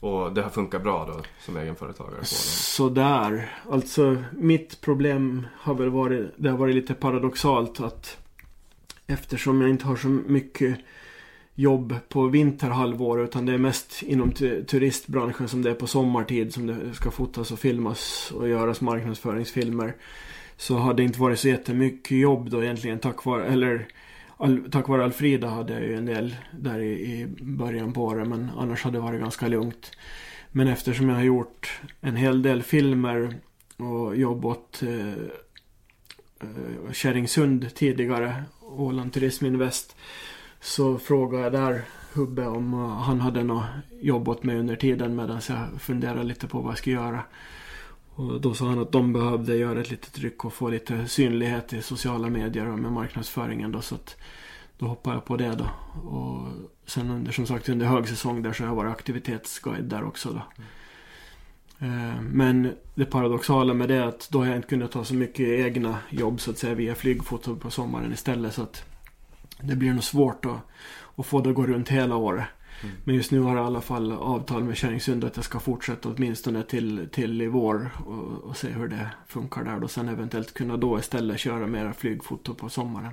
Och 0.00 0.32
det 0.34 0.42
har 0.42 0.50
funkat 0.50 0.82
bra 0.82 1.06
då 1.06 1.22
som 1.40 1.56
egenföretagare? 1.56 2.24
Sådär. 2.24 3.52
Alltså 3.70 4.16
mitt 4.32 4.80
problem 4.80 5.46
har 5.56 5.74
väl 5.74 5.90
varit, 5.90 6.34
det 6.36 6.50
har 6.50 6.58
varit 6.58 6.74
lite 6.74 6.94
paradoxalt 6.94 7.80
att 7.80 8.16
eftersom 9.06 9.60
jag 9.60 9.70
inte 9.70 9.86
har 9.86 9.96
så 9.96 10.08
mycket 10.08 10.78
jobb 11.54 11.94
på 12.08 12.26
vinterhalvår 12.26 13.24
utan 13.24 13.46
det 13.46 13.52
är 13.52 13.58
mest 13.58 14.02
inom 14.02 14.32
tu- 14.32 14.64
turistbranschen 14.64 15.48
som 15.48 15.62
det 15.62 15.70
är 15.70 15.74
på 15.74 15.86
sommartid 15.86 16.54
som 16.54 16.66
det 16.66 16.94
ska 16.94 17.10
fotas 17.10 17.50
och 17.50 17.58
filmas 17.58 18.32
och 18.34 18.48
göras 18.48 18.80
marknadsföringsfilmer. 18.80 19.94
Så 20.56 20.78
hade 20.78 20.96
det 20.96 21.02
inte 21.02 21.20
varit 21.20 21.38
så 21.38 21.48
jättemycket 21.48 22.18
jobb 22.18 22.50
då 22.50 22.62
egentligen 22.62 22.98
tack 22.98 23.24
vare, 23.24 23.46
eller 23.46 23.86
Al, 24.36 24.70
tack 24.70 24.88
vare 24.88 25.04
Alfrida 25.04 25.48
hade 25.48 25.72
jag 25.72 25.82
ju 25.82 25.96
en 25.96 26.06
del 26.06 26.36
där 26.52 26.78
i, 26.78 26.92
i 26.92 27.26
början 27.40 27.92
på 27.92 28.04
året 28.04 28.28
men 28.28 28.50
annars 28.56 28.82
hade 28.82 28.96
det 28.96 29.02
varit 29.02 29.20
ganska 29.20 29.48
lugnt. 29.48 29.90
Men 30.52 30.68
eftersom 30.68 31.08
jag 31.08 31.16
har 31.16 31.22
gjort 31.22 31.80
en 32.00 32.16
hel 32.16 32.42
del 32.42 32.62
filmer 32.62 33.34
och 33.76 34.16
jobbat 34.16 34.82
eh, 34.82 35.08
eh, 36.40 36.92
Kärringsund 36.92 37.74
tidigare, 37.74 38.44
Åland 38.60 39.12
Turism 39.12 39.46
Invest. 39.46 39.96
Så 40.60 40.98
frågade 40.98 41.42
jag 41.42 41.52
där 41.52 41.82
Hubbe 42.12 42.46
om 42.46 42.74
eh, 42.74 42.88
han 42.88 43.20
hade 43.20 43.44
något 43.44 43.64
jobb 44.00 44.28
åt 44.28 44.42
mig 44.42 44.58
under 44.58 44.76
tiden 44.76 45.16
medan 45.16 45.40
jag 45.48 45.80
funderade 45.80 46.24
lite 46.24 46.46
på 46.46 46.60
vad 46.60 46.70
jag 46.70 46.78
skulle 46.78 46.96
göra. 46.96 47.22
Och 48.16 48.40
då 48.40 48.54
sa 48.54 48.68
han 48.68 48.78
att 48.78 48.92
de 48.92 49.12
behövde 49.12 49.56
göra 49.56 49.80
ett 49.80 49.90
litet 49.90 50.12
tryck 50.12 50.44
och 50.44 50.52
få 50.52 50.68
lite 50.68 51.08
synlighet 51.08 51.72
i 51.72 51.82
sociala 51.82 52.30
medier 52.30 52.68
och 52.68 52.78
med 52.78 52.92
marknadsföringen 52.92 53.72
då. 53.72 53.80
Så 53.80 53.94
att 53.94 54.16
då 54.78 54.86
hoppade 54.86 55.16
jag 55.16 55.24
på 55.24 55.36
det 55.36 55.54
då. 55.54 55.68
Och 56.08 56.48
sen 56.86 57.10
under, 57.10 57.32
som 57.32 57.46
sagt 57.46 57.68
under 57.68 57.86
högsäsong 57.86 58.42
där 58.42 58.52
så 58.52 58.62
har 58.62 58.68
jag 58.68 58.76
varit 58.76 58.92
aktivitetsguide 58.92 59.84
där 59.84 60.04
också 60.04 60.30
då. 60.30 60.42
Eh, 61.86 62.20
men 62.20 62.72
det 62.94 63.04
paradoxala 63.04 63.74
med 63.74 63.88
det 63.88 63.94
är 63.94 64.06
att 64.06 64.28
då 64.30 64.38
har 64.38 64.46
jag 64.46 64.56
inte 64.56 64.68
kunnat 64.68 64.92
ta 64.92 65.04
så 65.04 65.14
mycket 65.14 65.48
egna 65.48 65.98
jobb 66.10 66.40
så 66.40 66.50
att 66.50 66.58
säga 66.58 66.74
via 66.74 66.94
flygfoto 66.94 67.56
på 67.56 67.70
sommaren 67.70 68.12
istället. 68.12 68.54
Så 68.54 68.62
att 68.62 68.84
det 69.60 69.76
blir 69.76 69.92
nog 69.92 70.04
svårt 70.04 70.44
att, 70.44 70.58
att 71.16 71.26
få 71.26 71.40
det 71.40 71.50
att 71.50 71.56
gå 71.56 71.66
runt 71.66 71.88
hela 71.88 72.16
året. 72.16 72.44
Men 73.04 73.14
just 73.14 73.30
nu 73.30 73.40
har 73.40 73.56
jag 73.56 73.64
i 73.64 73.66
alla 73.66 73.80
fall 73.80 74.12
avtal 74.12 74.64
med 74.64 74.76
Kärringsund 74.76 75.24
att 75.24 75.36
jag 75.36 75.44
ska 75.44 75.60
fortsätta 75.60 76.08
åtminstone 76.08 76.62
till, 76.62 77.08
till 77.12 77.42
i 77.42 77.46
vår 77.46 77.90
och, 78.06 78.48
och 78.50 78.56
se 78.56 78.68
hur 78.68 78.88
det 78.88 79.10
funkar 79.26 79.64
där. 79.64 79.84
Och 79.84 79.90
sen 79.90 80.08
eventuellt 80.08 80.54
kunna 80.54 80.76
då 80.76 80.98
istället 80.98 81.40
köra 81.40 81.66
mera 81.66 81.92
flygfoto 81.92 82.54
på 82.54 82.68
sommaren. 82.68 83.12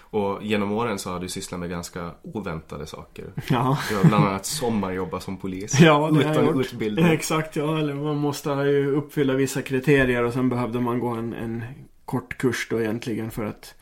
Och 0.00 0.44
genom 0.44 0.72
åren 0.72 0.98
så 0.98 1.10
har 1.10 1.20
du 1.20 1.28
sysslat 1.28 1.60
med 1.60 1.70
ganska 1.70 2.10
oväntade 2.22 2.86
saker. 2.86 3.32
Ja. 3.50 3.78
Du 3.88 3.96
har 3.96 4.04
bland 4.04 4.24
annat 4.24 4.46
sommarjobbat 4.46 5.22
som 5.22 5.36
polis. 5.36 5.80
Ja, 5.80 6.10
det 6.10 6.24
har 6.24 6.32
Utan 6.32 6.46
gjort. 6.46 6.56
utbildning. 6.56 7.04
Exakt, 7.12 7.56
ja. 7.56 7.78
Eller 7.78 7.94
man 7.94 8.16
måste 8.16 8.50
ju 8.50 8.90
uppfylla 8.90 9.34
vissa 9.34 9.62
kriterier 9.62 10.24
och 10.24 10.32
sen 10.32 10.48
behövde 10.48 10.80
man 10.80 11.00
gå 11.00 11.08
en, 11.08 11.32
en 11.32 11.64
kort 12.04 12.38
kurs 12.38 12.66
då 12.70 12.80
egentligen 12.80 13.30
för 13.30 13.44
att 13.44 13.74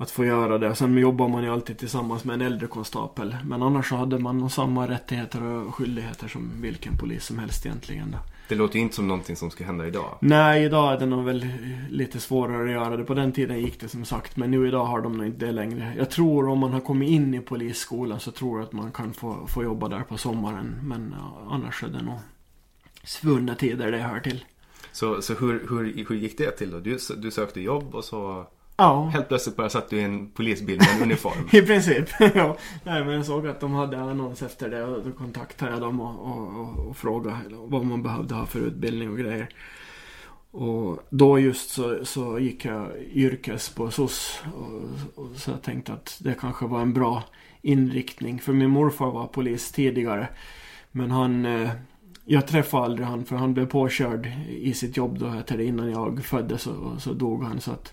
att 0.00 0.10
få 0.10 0.24
göra 0.24 0.58
det. 0.58 0.74
Sen 0.74 0.98
jobbar 0.98 1.28
man 1.28 1.42
ju 1.42 1.50
alltid 1.50 1.78
tillsammans 1.78 2.24
med 2.24 2.34
en 2.34 2.40
äldre 2.40 2.66
konstapel. 2.66 3.36
Men 3.44 3.62
annars 3.62 3.88
så 3.88 3.96
hade 3.96 4.18
man 4.18 4.50
samma 4.50 4.88
rättigheter 4.88 5.42
och 5.42 5.74
skyldigheter 5.74 6.28
som 6.28 6.50
vilken 6.62 6.98
polis 6.98 7.24
som 7.24 7.38
helst 7.38 7.66
egentligen. 7.66 8.16
Det 8.48 8.54
låter 8.54 8.76
ju 8.76 8.80
inte 8.80 8.96
som 8.96 9.08
någonting 9.08 9.36
som 9.36 9.50
ska 9.50 9.64
hända 9.64 9.86
idag. 9.86 10.18
Nej, 10.20 10.64
idag 10.64 10.92
är 10.92 10.98
det 10.98 11.06
nog 11.06 11.24
väl 11.24 11.48
lite 11.90 12.20
svårare 12.20 12.64
att 12.64 12.70
göra 12.70 12.96
det. 12.96 13.04
På 13.04 13.14
den 13.14 13.32
tiden 13.32 13.60
gick 13.60 13.80
det 13.80 13.88
som 13.88 14.04
sagt. 14.04 14.36
Men 14.36 14.50
nu 14.50 14.68
idag 14.68 14.84
har 14.84 15.00
de 15.00 15.16
nog 15.16 15.26
inte 15.26 15.46
det 15.46 15.52
längre. 15.52 15.94
Jag 15.98 16.10
tror 16.10 16.48
om 16.48 16.58
man 16.58 16.72
har 16.72 16.80
kommit 16.80 17.10
in 17.10 17.34
i 17.34 17.40
polisskolan 17.40 18.20
så 18.20 18.30
tror 18.30 18.58
jag 18.58 18.66
att 18.66 18.72
man 18.72 18.92
kan 18.92 19.12
få, 19.12 19.46
få 19.46 19.62
jobba 19.62 19.88
där 19.88 20.02
på 20.02 20.18
sommaren. 20.18 20.80
Men 20.82 21.14
ja, 21.18 21.48
annars 21.50 21.82
är 21.82 21.88
det 21.88 22.02
nog 22.02 22.18
svunna 23.04 23.54
tider 23.54 23.92
det 23.92 23.98
hör 23.98 24.20
till. 24.20 24.44
Så, 24.92 25.22
så 25.22 25.34
hur, 25.34 25.66
hur, 25.68 26.04
hur 26.08 26.16
gick 26.16 26.38
det 26.38 26.50
till 26.50 26.70
då? 26.70 26.78
Du, 26.78 26.98
du 27.16 27.30
sökte 27.30 27.60
jobb 27.60 27.94
och 27.94 28.04
så 28.04 28.46
Ja, 28.80 29.04
helt 29.04 29.28
plötsligt 29.28 29.56
bara 29.56 29.68
satt 29.68 29.90
du 29.90 29.96
i 29.96 30.02
en 30.02 30.30
polisbil 30.30 30.78
med 30.78 30.88
en 30.96 31.02
uniform. 31.10 31.48
i 31.52 31.62
princip. 31.62 32.08
ja. 32.34 32.56
Nej, 32.84 33.04
men 33.04 33.14
jag 33.14 33.26
såg 33.26 33.46
att 33.46 33.60
de 33.60 33.72
hade 33.72 34.00
annons 34.00 34.42
efter 34.42 34.70
det 34.70 34.84
och 34.84 35.04
då 35.04 35.12
kontaktade 35.12 35.70
jag 35.70 35.80
dem 35.80 36.00
och, 36.00 36.26
och, 36.26 36.60
och, 36.60 36.88
och 36.88 36.96
frågade 36.96 37.38
vad 37.50 37.84
man 37.84 38.02
behövde 38.02 38.34
ha 38.34 38.46
för 38.46 38.60
utbildning 38.60 39.10
och 39.10 39.18
grejer. 39.18 39.48
Och 40.50 40.98
då 41.10 41.38
just 41.38 41.70
så, 41.70 42.04
så 42.04 42.38
gick 42.38 42.64
jag 42.64 42.88
yrkes 43.12 43.68
på 43.68 43.90
SOS. 43.90 44.42
Och, 44.54 45.24
och 45.24 45.36
så 45.36 45.50
jag 45.50 45.62
tänkte 45.62 45.92
att 45.92 46.18
det 46.20 46.34
kanske 46.40 46.66
var 46.66 46.80
en 46.80 46.92
bra 46.94 47.22
inriktning. 47.62 48.38
För 48.38 48.52
min 48.52 48.70
morfar 48.70 49.10
var 49.10 49.26
polis 49.26 49.72
tidigare. 49.72 50.28
Men 50.92 51.10
han... 51.10 51.46
Eh, 51.46 51.70
jag 52.24 52.46
träffade 52.46 52.84
aldrig 52.84 53.06
han 53.06 53.24
för 53.24 53.36
han 53.36 53.54
blev 53.54 53.66
påkörd 53.66 54.32
i 54.48 54.74
sitt 54.74 54.96
jobb 54.96 55.18
då 55.18 55.54
innan 55.62 55.90
jag 55.90 56.24
föddes 56.24 56.66
och 56.66 57.02
så 57.02 57.12
dog 57.12 57.44
han. 57.44 57.60
Så 57.60 57.70
att 57.70 57.92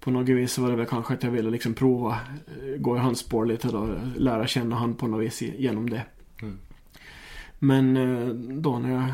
på 0.00 0.10
något 0.10 0.28
vis 0.28 0.52
så 0.52 0.62
var 0.62 0.70
det 0.70 0.76
väl 0.76 0.86
kanske 0.86 1.14
att 1.14 1.22
jag 1.22 1.30
ville 1.30 1.50
liksom 1.50 1.74
prova, 1.74 2.18
eh, 2.46 2.78
gå 2.78 2.96
i 2.96 2.98
hans 2.98 3.18
spår 3.18 3.46
lite 3.46 3.68
då, 3.68 3.88
lära 4.16 4.46
känna 4.46 4.76
han 4.76 4.94
på 4.94 5.06
något 5.06 5.22
vis 5.22 5.42
genom 5.42 5.90
det. 5.90 6.02
Mm. 6.42 6.58
Men 7.58 7.96
eh, 7.96 8.28
då 8.34 8.78
när 8.78 8.90
jag 8.90 9.12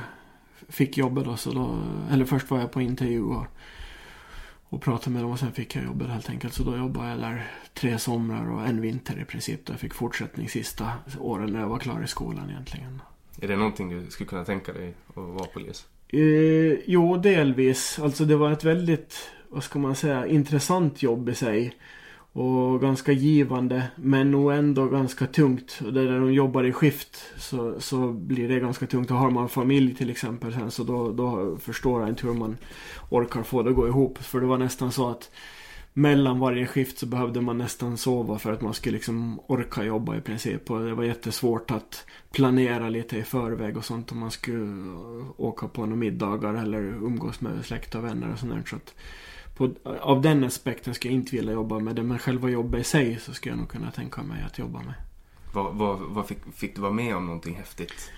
fick 0.68 0.98
jobbet 0.98 1.24
då 1.24 1.36
så 1.36 1.52
då, 1.52 1.78
eller 2.10 2.24
först 2.24 2.50
var 2.50 2.58
jag 2.58 2.72
på 2.72 2.80
intervju 2.80 3.22
och, 3.22 3.46
och 4.64 4.82
pratade 4.82 5.10
med 5.10 5.22
dem 5.22 5.32
och 5.32 5.38
sen 5.38 5.52
fick 5.52 5.76
jag 5.76 5.84
jobbet 5.84 6.08
helt 6.08 6.30
enkelt. 6.30 6.54
Så 6.54 6.62
då 6.62 6.76
jobbade 6.76 7.08
jag 7.08 7.18
där 7.18 7.50
tre 7.74 7.98
somrar 7.98 8.50
och 8.50 8.66
en 8.66 8.80
vinter 8.80 9.20
i 9.20 9.24
princip. 9.24 9.66
Då 9.66 9.72
jag 9.72 9.80
fick 9.80 9.94
fortsättning 9.94 10.48
sista 10.48 10.92
åren 11.18 11.52
när 11.52 11.60
jag 11.60 11.68
var 11.68 11.78
klar 11.78 12.02
i 12.04 12.06
skolan 12.06 12.50
egentligen. 12.50 13.02
Är 13.40 13.48
det 13.48 13.56
någonting 13.56 13.88
du 13.88 14.10
skulle 14.10 14.28
kunna 14.28 14.44
tänka 14.44 14.72
dig 14.72 14.94
att 15.08 15.16
vara 15.16 15.44
polis? 15.44 15.86
Eh, 16.08 16.78
jo, 16.86 17.16
delvis. 17.16 17.98
Alltså 17.98 18.24
det 18.24 18.36
var 18.36 18.52
ett 18.52 18.64
väldigt, 18.64 19.30
vad 19.52 19.64
ska 19.64 19.78
man 19.78 19.96
säga, 19.96 20.26
intressant 20.26 21.02
jobb 21.02 21.28
i 21.28 21.34
sig. 21.34 21.74
Och 22.34 22.80
ganska 22.80 23.12
givande, 23.12 23.84
men 23.96 24.30
nog 24.30 24.52
ändå 24.52 24.86
ganska 24.86 25.26
tungt. 25.26 25.80
Och 25.84 25.92
där 25.92 26.20
de 26.20 26.32
jobbar 26.32 26.64
i 26.64 26.72
skift 26.72 27.24
så, 27.36 27.80
så 27.80 28.12
blir 28.12 28.48
det 28.48 28.60
ganska 28.60 28.86
tungt. 28.86 29.10
Och 29.10 29.16
har 29.16 29.30
man 29.30 29.48
familj 29.48 29.94
till 29.94 30.10
exempel 30.10 30.52
sen 30.52 30.70
så 30.70 30.84
då, 30.84 31.12
då 31.12 31.56
förstår 31.56 32.00
jag 32.00 32.08
inte 32.08 32.26
hur 32.26 32.34
man 32.34 32.56
orkar 33.10 33.42
få 33.42 33.62
det 33.62 33.70
att 33.70 33.76
gå 33.76 33.88
ihop. 33.88 34.18
För 34.18 34.40
det 34.40 34.46
var 34.46 34.58
nästan 34.58 34.92
så 34.92 35.08
att 35.08 35.30
mellan 35.94 36.38
varje 36.38 36.66
skift 36.66 36.98
så 36.98 37.06
behövde 37.06 37.40
man 37.40 37.58
nästan 37.58 37.96
sova 37.96 38.38
för 38.38 38.52
att 38.52 38.60
man 38.60 38.74
skulle 38.74 38.94
liksom 38.94 39.40
orka 39.46 39.84
jobba 39.84 40.16
i 40.16 40.20
princip. 40.20 40.70
Och 40.70 40.80
det 40.80 40.94
var 40.94 41.04
jättesvårt 41.04 41.70
att 41.70 42.06
planera 42.32 42.88
lite 42.88 43.18
i 43.18 43.22
förväg 43.22 43.76
och 43.76 43.84
sånt 43.84 44.12
om 44.12 44.18
man 44.18 44.30
skulle 44.30 44.96
åka 45.36 45.68
på 45.68 45.80
några 45.80 45.96
middagar 45.96 46.54
eller 46.54 46.82
umgås 46.82 47.40
med 47.40 47.64
släkt 47.64 47.94
och 47.94 48.04
vänner 48.04 48.32
och 48.32 48.38
sånt 48.38 48.52
där. 48.52 48.62
Så 48.66 48.76
att 48.76 48.94
på, 49.68 49.90
av 50.00 50.22
den 50.22 50.44
aspekten 50.44 50.94
skulle 50.94 51.14
jag 51.14 51.20
inte 51.20 51.36
vilja 51.36 51.52
jobba 51.52 51.78
med 51.78 51.96
det. 51.96 52.02
Men 52.02 52.18
själva 52.18 52.48
jobbet 52.48 52.80
i 52.80 52.84
sig 52.84 53.18
så 53.20 53.32
skulle 53.32 53.52
jag 53.52 53.58
nog 53.58 53.68
kunna 53.68 53.90
tänka 53.90 54.22
mig 54.22 54.42
att 54.46 54.58
jobba 54.58 54.78
med. 54.78 54.94
Vad, 55.52 55.74
vad, 55.74 55.98
vad 56.00 56.26
fick, 56.26 56.38
fick 56.54 56.74
du 56.74 56.80
vara 56.80 56.92
med 56.92 57.16
om 57.16 57.26
någonting 57.26 57.54
häftigt? 57.54 58.10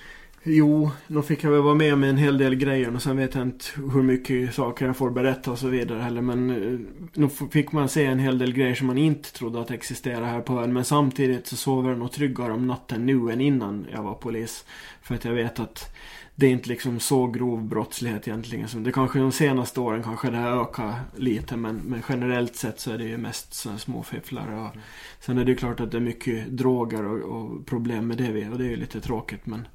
Jo, 0.47 0.91
då 1.07 1.23
fick 1.23 1.45
jag 1.45 1.51
väl 1.51 1.63
vara 1.63 1.75
med 1.75 1.95
om 1.95 2.05
en 2.05 2.17
hel 2.17 2.39
del 2.39 2.55
grejer 2.55 2.95
och 2.95 3.03
sen 3.03 3.17
vet 3.17 3.35
jag 3.35 3.43
inte 3.43 3.65
hur 3.75 4.03
mycket 4.03 4.55
saker 4.55 4.87
jag 4.87 4.97
får 4.97 5.11
berätta 5.11 5.51
och 5.51 5.59
så 5.59 5.69
vidare 5.69 5.99
heller. 5.99 6.21
Men 6.21 6.51
eh, 6.51 6.79
nog 7.15 7.53
fick 7.53 7.73
man 7.73 7.89
se 7.89 8.05
en 8.05 8.19
hel 8.19 8.39
del 8.39 8.53
grejer 8.53 8.75
som 8.75 8.87
man 8.87 8.99
inte 8.99 9.33
trodde 9.33 9.61
att 9.61 9.71
existerade 9.71 10.27
här 10.27 10.41
på 10.41 10.61
ön. 10.61 10.73
Men 10.73 10.85
samtidigt 10.85 11.47
så 11.47 11.57
sover 11.57 11.91
jag 11.91 11.99
nog 11.99 12.13
tryggare 12.13 12.53
om 12.53 12.67
natten 12.67 13.07
nu 13.07 13.33
än 13.33 13.41
innan 13.41 13.87
jag 13.93 14.03
var 14.03 14.15
polis. 14.15 14.65
För 15.03 15.15
att 15.15 15.25
jag 15.25 15.33
vet 15.33 15.61
att 15.61 15.95
det 16.37 16.47
är 16.47 16.51
inte 16.51 16.69
liksom 16.69 17.01
så 17.01 17.27
grov 17.27 17.65
brottslighet 17.65 18.29
egentligen. 18.29 18.85
Det 18.85 18.93
kanske 18.93 19.19
de 19.19 19.33
senaste 19.33 19.81
åren 19.81 20.03
kanske 20.03 20.31
det 20.31 20.37
har 20.37 20.63
ökat 20.63 20.95
lite. 21.17 21.57
Men, 21.57 21.77
men 21.77 22.03
generellt 22.09 22.57
sett 22.57 22.81
så 22.81 22.91
är 22.91 22.99
det 22.99 23.05
ju 23.05 23.19
mest 23.19 23.55
sådana 23.55 23.79
små 23.79 24.03
fifflare. 24.03 24.61
Och, 24.61 24.77
Sen 25.21 25.39
är 25.39 25.45
det 25.45 25.51
ju 25.51 25.57
klart 25.57 25.81
att 25.81 25.91
det 25.91 25.99
är 25.99 26.01
mycket 26.01 26.47
droger 26.47 27.05
och, 27.05 27.37
och 27.37 27.67
problem 27.67 28.07
med 28.07 28.17
det. 28.17 28.51
Och 28.51 28.59
det 28.59 28.65
är 28.65 28.71
ju 28.71 28.77
lite 28.77 29.01
tråkigt 29.01 29.47
men 29.47 29.67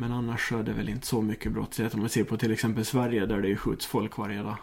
men 0.00 0.12
annars 0.12 0.48
så 0.48 0.58
är 0.58 0.62
det 0.62 0.72
väl 0.72 0.88
inte 0.88 1.06
så 1.06 1.22
mycket 1.22 1.52
brottslighet 1.52 1.94
om 1.94 2.00
man 2.00 2.08
ser 2.08 2.24
på 2.24 2.36
till 2.36 2.52
exempel 2.52 2.84
Sverige 2.84 3.26
där 3.26 3.42
det 3.42 3.48
ju 3.48 3.56
skjuts 3.56 3.86
folk 3.86 4.18
varje 4.18 4.42
dag. 4.42 4.56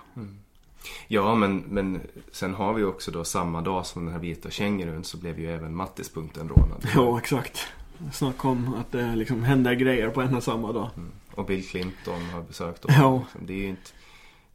Ja, 1.08 1.36
men, 1.36 1.58
men 1.58 2.02
sen 2.32 2.54
har 2.54 2.74
vi 2.74 2.84
också 2.84 3.12
då 3.12 3.24
samma 3.24 3.62
dag 3.62 3.86
som 3.86 4.06
den 4.06 4.14
här 4.14 4.22
vita 4.22 4.50
kängurun 4.50 5.04
så 5.04 5.18
blev 5.18 5.40
ju 5.40 5.52
även 5.52 5.76
Mattispunkten 5.76 6.50
rånad. 6.50 6.88
Ja, 6.96 7.18
exakt. 7.20 7.68
Snacka 8.12 8.48
om 8.48 8.74
att 8.74 8.92
det 8.92 9.16
liksom 9.16 9.44
händer 9.44 9.74
grejer 9.74 10.10
på 10.10 10.22
en 10.22 10.36
och 10.36 10.44
samma 10.44 10.72
dag. 10.72 10.90
Mm. 10.96 11.12
Och 11.36 11.46
Bill 11.46 11.68
Clinton 11.68 12.22
har 12.34 12.42
besökt 12.42 12.82
dem. 12.82 12.96
Ja. 12.98 13.20
Liksom. 13.20 13.48
Det 13.48 13.54
är 13.54 13.58
ju 13.58 13.68
inte, 13.68 13.92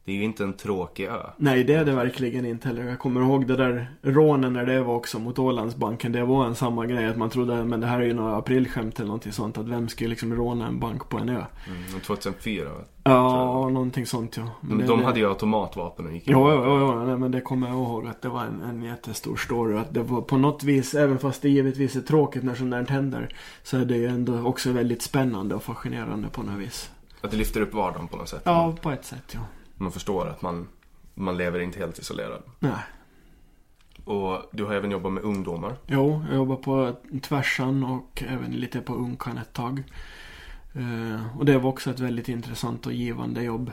det 0.05 0.11
är 0.11 0.15
ju 0.15 0.23
inte 0.23 0.43
en 0.43 0.53
tråkig 0.53 1.05
ö. 1.05 1.17
Nej, 1.37 1.63
det 1.63 1.73
är 1.73 1.85
det 1.85 1.91
verkligen 1.93 2.45
inte 2.45 2.67
heller. 2.67 2.83
Jag 2.83 2.99
kommer 2.99 3.21
ihåg 3.21 3.47
det 3.47 3.55
där 3.55 3.87
rånen 4.01 4.53
när 4.53 4.65
det 4.65 4.81
var 4.83 4.95
också 4.95 5.19
mot 5.19 5.39
Ålandsbanken. 5.39 6.11
Det 6.11 6.25
var 6.25 6.45
en 6.45 6.55
samma 6.55 6.85
grej 6.85 7.05
att 7.07 7.17
man 7.17 7.29
trodde, 7.29 7.63
men 7.65 7.79
det 7.79 7.87
här 7.87 7.99
är 7.99 8.05
ju 8.05 8.13
några 8.13 8.35
aprilskämt 8.37 8.95
eller 8.99 9.07
någonting 9.07 9.31
sånt. 9.31 9.57
Att 9.57 9.67
vem 9.67 9.89
skulle 9.89 10.09
liksom 10.09 10.35
råna 10.35 10.67
en 10.67 10.79
bank 10.79 11.09
på 11.09 11.17
en 11.17 11.29
ö? 11.29 11.43
Mm. 11.67 11.95
och 11.95 12.01
2004 12.03 12.69
va? 12.69 12.79
Ja, 13.03 13.69
någonting 13.69 14.05
sånt 14.05 14.37
ja. 14.37 14.43
Men 14.61 14.77
det- 14.77 14.85
de 14.85 14.99
det- 14.99 15.05
hade 15.05 15.19
ju 15.19 15.29
automatvapen 15.29 16.05
och 16.05 16.13
gick 16.13 16.23
Jo, 16.27 16.51
jo, 16.51 16.63
jo, 16.65 16.79
jo 16.79 17.05
nej, 17.05 17.17
men 17.17 17.31
det 17.31 17.41
kommer 17.41 17.67
jag 17.67 17.75
ihåg 17.77 18.07
att 18.07 18.21
det 18.21 18.29
var 18.29 18.41
en, 18.43 18.61
en 18.61 18.83
jättestor 18.83 19.35
story. 19.35 19.77
Att 19.77 19.93
det 19.93 20.03
var 20.03 20.21
på 20.21 20.37
något 20.37 20.63
vis, 20.63 20.93
även 20.95 21.19
fast 21.19 21.41
det 21.41 21.49
givetvis 21.49 21.95
är 21.95 22.01
tråkigt 22.01 22.43
när 22.43 22.55
sånt 22.55 22.71
där 22.71 22.85
händer. 22.85 23.35
Så 23.63 23.77
är 23.77 23.85
det 23.85 23.97
ju 23.97 24.07
ändå 24.07 24.39
också 24.47 24.71
väldigt 24.71 25.01
spännande 25.01 25.55
och 25.55 25.63
fascinerande 25.63 26.27
på 26.29 26.43
något 26.43 26.59
vis. 26.59 26.91
Att 27.21 27.31
det 27.31 27.37
lyfter 27.37 27.61
upp 27.61 27.73
vardagen 27.73 28.07
på 28.07 28.17
något 28.17 28.29
sätt. 28.29 28.41
Ja, 28.45 28.75
på 28.81 28.91
ett 28.91 29.05
sätt 29.05 29.31
ja. 29.33 29.39
Man 29.75 29.91
förstår 29.91 30.27
att 30.27 30.41
man, 30.41 30.67
man 31.13 31.37
lever 31.37 31.59
inte 31.59 31.79
helt 31.79 31.99
isolerad. 31.99 32.43
Nej. 32.59 32.83
Och 34.05 34.49
du 34.51 34.63
har 34.63 34.73
även 34.73 34.91
jobbat 34.91 35.13
med 35.13 35.23
ungdomar. 35.23 35.75
Jo, 35.87 36.25
jag 36.27 36.35
jobbar 36.35 36.55
på 36.55 36.95
Tvärsan 37.21 37.83
och 37.83 38.23
även 38.27 38.51
lite 38.51 38.81
på 38.81 38.95
Unkan 38.95 39.37
ett 39.37 39.53
tag. 39.53 39.83
Eh, 40.73 41.37
och 41.37 41.45
det 41.45 41.57
var 41.57 41.69
också 41.69 41.89
ett 41.89 41.99
väldigt 41.99 42.29
intressant 42.29 42.85
och 42.85 42.93
givande 42.93 43.43
jobb. 43.43 43.71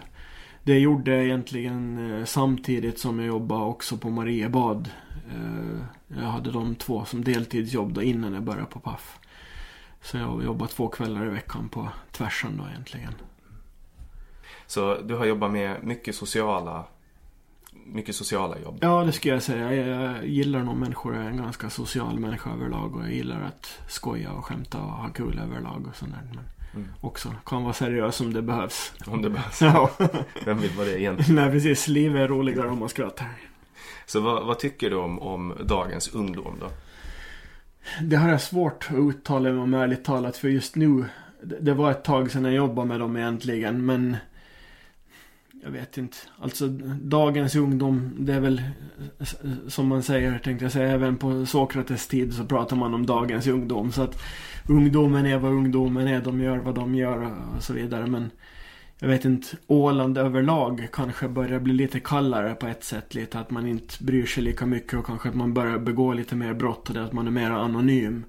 Det 0.62 0.78
gjorde 0.78 1.10
jag 1.10 1.24
egentligen 1.24 2.12
eh, 2.18 2.24
samtidigt 2.24 2.98
som 2.98 3.18
jag 3.18 3.28
jobbade 3.28 3.64
också 3.64 3.96
på 3.96 4.10
Mariebad. 4.10 4.90
Eh, 5.30 6.18
jag 6.20 6.26
hade 6.26 6.50
de 6.50 6.74
två 6.74 7.04
som 7.04 7.24
deltidsjobb 7.24 7.92
då 7.92 8.02
innan 8.02 8.34
jag 8.34 8.42
började 8.42 8.66
på 8.66 8.80
Paff. 8.80 9.18
Så 10.02 10.16
jag 10.16 10.44
jobbade 10.44 10.72
två 10.72 10.88
kvällar 10.88 11.26
i 11.26 11.28
veckan 11.28 11.68
på 11.68 11.88
Tvärsan 12.10 12.56
då 12.56 12.68
egentligen. 12.68 13.12
Så 14.70 14.96
du 15.00 15.14
har 15.14 15.24
jobbat 15.26 15.50
med 15.52 15.76
mycket 15.84 16.14
sociala, 16.14 16.84
mycket 17.86 18.14
sociala 18.16 18.58
jobb. 18.58 18.78
Ja, 18.80 19.04
det 19.04 19.12
skulle 19.12 19.34
jag 19.34 19.42
säga. 19.42 19.74
Jag, 19.74 20.26
gillar 20.26 20.62
nog 20.62 20.76
människor. 20.76 21.14
Jag 21.14 21.24
är 21.24 21.28
en 21.28 21.36
ganska 21.36 21.70
social 21.70 22.18
människa 22.18 22.50
överlag. 22.50 22.96
Och 22.96 23.02
jag 23.02 23.12
gillar 23.12 23.42
att 23.42 23.78
skoja 23.88 24.32
och 24.32 24.44
skämta 24.44 24.78
och 24.78 24.92
ha 24.92 25.08
kul 25.08 25.38
överlag 25.38 25.86
och 25.88 25.96
sånt 25.96 26.12
där. 26.12 26.22
Men 26.34 26.38
Mm. 26.74 26.88
också 27.00 27.34
kan 27.46 27.62
vara 27.62 27.72
seriös 27.72 28.20
om 28.20 28.32
det 28.32 28.42
behövs. 28.42 28.92
Om 29.06 29.22
det 29.22 29.30
behövs. 29.30 29.62
Ja, 29.62 29.90
Vem 30.44 30.58
vill 30.58 30.70
vara 30.70 30.86
det 30.86 31.00
egentligen? 31.00 31.34
nej 31.34 31.50
precis. 31.50 31.88
Livet 31.88 32.20
är 32.20 32.28
roligare 32.28 32.68
om 32.68 32.78
man 32.78 32.88
skrattar. 32.88 33.26
Så 34.06 34.20
vad, 34.20 34.46
vad 34.46 34.58
tycker 34.58 34.90
du 34.90 34.96
om, 34.96 35.18
om 35.18 35.54
dagens 35.64 36.08
ungdom 36.14 36.56
då? 36.60 36.66
Det 38.02 38.16
har 38.16 38.28
jag 38.28 38.40
svårt 38.40 38.86
att 38.90 38.96
uttala 38.96 39.50
mig 39.52 39.58
om 39.62 39.74
ärligt 39.74 40.04
talat. 40.04 40.36
För 40.36 40.48
just 40.48 40.76
nu, 40.76 41.04
det, 41.42 41.58
det 41.60 41.74
var 41.74 41.90
ett 41.90 42.04
tag 42.04 42.30
sedan 42.30 42.44
jag 42.44 42.54
jobbade 42.54 42.88
med 42.88 43.00
dem 43.00 43.16
egentligen. 43.16 43.86
Men 43.86 44.16
jag 45.62 45.70
vet 45.70 45.98
inte. 45.98 46.16
Alltså 46.38 46.68
dagens 47.02 47.56
ungdom, 47.56 48.12
det 48.18 48.34
är 48.34 48.40
väl 48.40 48.62
som 49.68 49.86
man 49.86 50.02
säger, 50.02 50.38
tänkte 50.38 50.64
jag 50.64 50.72
säga, 50.72 50.92
även 50.92 51.16
på 51.16 51.46
Sokrates 51.46 52.08
tid 52.08 52.34
så 52.34 52.44
pratar 52.44 52.76
man 52.76 52.94
om 52.94 53.06
dagens 53.06 53.46
ungdom. 53.46 53.92
Så 53.92 54.02
att 54.02 54.22
ungdomen 54.68 55.26
är 55.26 55.38
vad 55.38 55.52
ungdomen 55.52 56.08
är, 56.08 56.20
de 56.20 56.40
gör 56.40 56.58
vad 56.58 56.74
de 56.74 56.94
gör 56.94 57.36
och 57.56 57.62
så 57.62 57.72
vidare. 57.72 58.06
Men 58.06 58.30
jag 58.98 59.08
vet 59.08 59.24
inte, 59.24 59.48
Åland 59.66 60.18
överlag 60.18 60.88
kanske 60.92 61.28
börjar 61.28 61.60
bli 61.60 61.74
lite 61.74 62.00
kallare 62.00 62.54
på 62.54 62.66
ett 62.66 62.84
sätt. 62.84 63.14
Lite 63.14 63.38
att 63.38 63.50
man 63.50 63.66
inte 63.66 64.04
bryr 64.04 64.26
sig 64.26 64.42
lika 64.42 64.66
mycket 64.66 64.98
och 64.98 65.06
kanske 65.06 65.28
att 65.28 65.34
man 65.34 65.54
börjar 65.54 65.78
begå 65.78 66.12
lite 66.12 66.36
mer 66.36 66.54
brott 66.54 66.88
och 66.88 66.94
det 66.94 67.04
att 67.04 67.12
man 67.12 67.26
är 67.26 67.30
mer 67.30 67.50
anonym 67.50 68.24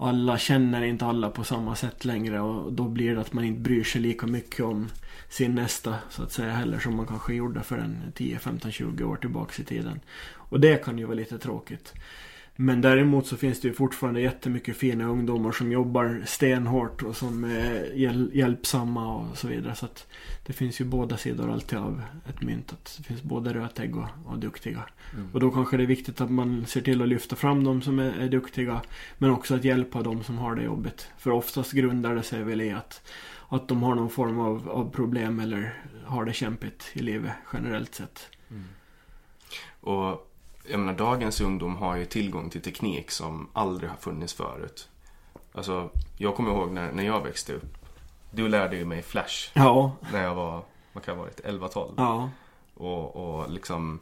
alla 0.00 0.38
känner 0.38 0.82
inte 0.82 1.06
alla 1.06 1.30
på 1.30 1.44
samma 1.44 1.76
sätt 1.76 2.04
längre 2.04 2.40
och 2.40 2.72
då 2.72 2.88
blir 2.88 3.14
det 3.14 3.20
att 3.20 3.32
man 3.32 3.44
inte 3.44 3.60
bryr 3.60 3.84
sig 3.84 4.00
lika 4.00 4.26
mycket 4.26 4.64
om 4.64 4.88
sin 5.28 5.54
nästa 5.54 5.94
så 6.10 6.22
att 6.22 6.32
säga 6.32 6.52
heller 6.52 6.78
som 6.78 6.96
man 6.96 7.06
kanske 7.06 7.34
gjorde 7.34 7.62
för 7.62 7.78
en 7.78 8.12
10, 8.14 8.38
15, 8.38 8.72
20 8.72 9.04
år 9.04 9.16
tillbaks 9.16 9.60
i 9.60 9.64
tiden. 9.64 10.00
Och 10.34 10.60
det 10.60 10.84
kan 10.84 10.98
ju 10.98 11.04
vara 11.04 11.14
lite 11.14 11.38
tråkigt. 11.38 11.94
Men 12.60 12.80
däremot 12.80 13.26
så 13.26 13.36
finns 13.36 13.60
det 13.60 13.68
ju 13.68 13.74
fortfarande 13.74 14.20
jättemycket 14.20 14.76
fina 14.76 15.04
ungdomar 15.04 15.52
som 15.52 15.72
jobbar 15.72 16.22
stenhårt 16.26 17.02
och 17.02 17.16
som 17.16 17.44
är 17.44 17.92
hjäl 17.94 18.30
hjälpsamma 18.34 19.16
och 19.16 19.38
så 19.38 19.48
vidare. 19.48 19.74
Så 19.74 19.84
att 19.84 20.06
det 20.46 20.52
finns 20.52 20.80
ju 20.80 20.84
båda 20.84 21.16
sidor 21.16 21.50
alltid 21.50 21.78
av 21.78 22.02
ett 22.28 22.42
mynt. 22.42 22.72
Att 22.72 22.94
det 22.98 23.04
finns 23.04 23.22
både 23.22 23.54
rötägg 23.54 23.96
och, 23.96 24.06
och 24.26 24.38
duktiga. 24.38 24.82
Mm. 25.14 25.28
Och 25.32 25.40
då 25.40 25.50
kanske 25.50 25.76
det 25.76 25.82
är 25.82 25.86
viktigt 25.86 26.20
att 26.20 26.30
man 26.30 26.66
ser 26.66 26.80
till 26.80 27.02
att 27.02 27.08
lyfta 27.08 27.36
fram 27.36 27.64
de 27.64 27.82
som 27.82 27.98
är, 27.98 28.12
är 28.12 28.28
duktiga. 28.28 28.80
Men 29.18 29.30
också 29.30 29.54
att 29.54 29.64
hjälpa 29.64 30.02
de 30.02 30.22
som 30.22 30.38
har 30.38 30.54
det 30.54 30.62
jobbigt. 30.62 31.08
För 31.18 31.30
oftast 31.30 31.72
grundar 31.72 32.14
det 32.14 32.22
sig 32.22 32.42
väl 32.42 32.60
i 32.60 32.72
att, 32.72 33.10
att 33.48 33.68
de 33.68 33.82
har 33.82 33.94
någon 33.94 34.10
form 34.10 34.38
av, 34.38 34.68
av 34.68 34.90
problem 34.90 35.40
eller 35.40 35.82
har 36.04 36.24
det 36.24 36.32
kämpigt 36.32 36.90
i 36.92 36.98
livet 36.98 37.32
generellt 37.52 37.94
sett. 37.94 38.28
Mm. 38.50 38.64
Och 39.80 40.27
jag 40.70 40.80
menar, 40.80 40.92
dagens 40.92 41.40
ungdom 41.40 41.76
har 41.76 41.96
ju 41.96 42.04
tillgång 42.04 42.50
till 42.50 42.62
teknik 42.62 43.10
som 43.10 43.48
aldrig 43.52 43.90
har 43.90 43.96
funnits 43.96 44.32
förut. 44.34 44.88
Alltså, 45.52 45.90
jag 46.16 46.36
kommer 46.36 46.50
ihåg 46.50 46.70
när, 46.70 46.92
när 46.92 47.02
jag 47.02 47.20
växte 47.24 47.54
upp. 47.54 47.78
Du 48.30 48.48
lärde 48.48 48.76
ju 48.76 48.84
mig 48.84 49.02
Flash. 49.02 49.50
Ja. 49.54 49.92
När 50.12 50.22
jag 50.22 50.34
var, 50.34 50.62
vad 50.92 51.04
kan 51.04 51.14
jag 51.14 51.16
ha 51.16 51.24
varit, 51.24 51.40
11-12. 51.40 51.94
Ja. 51.96 52.30
Och, 52.74 53.16
och 53.16 53.50
liksom 53.50 54.00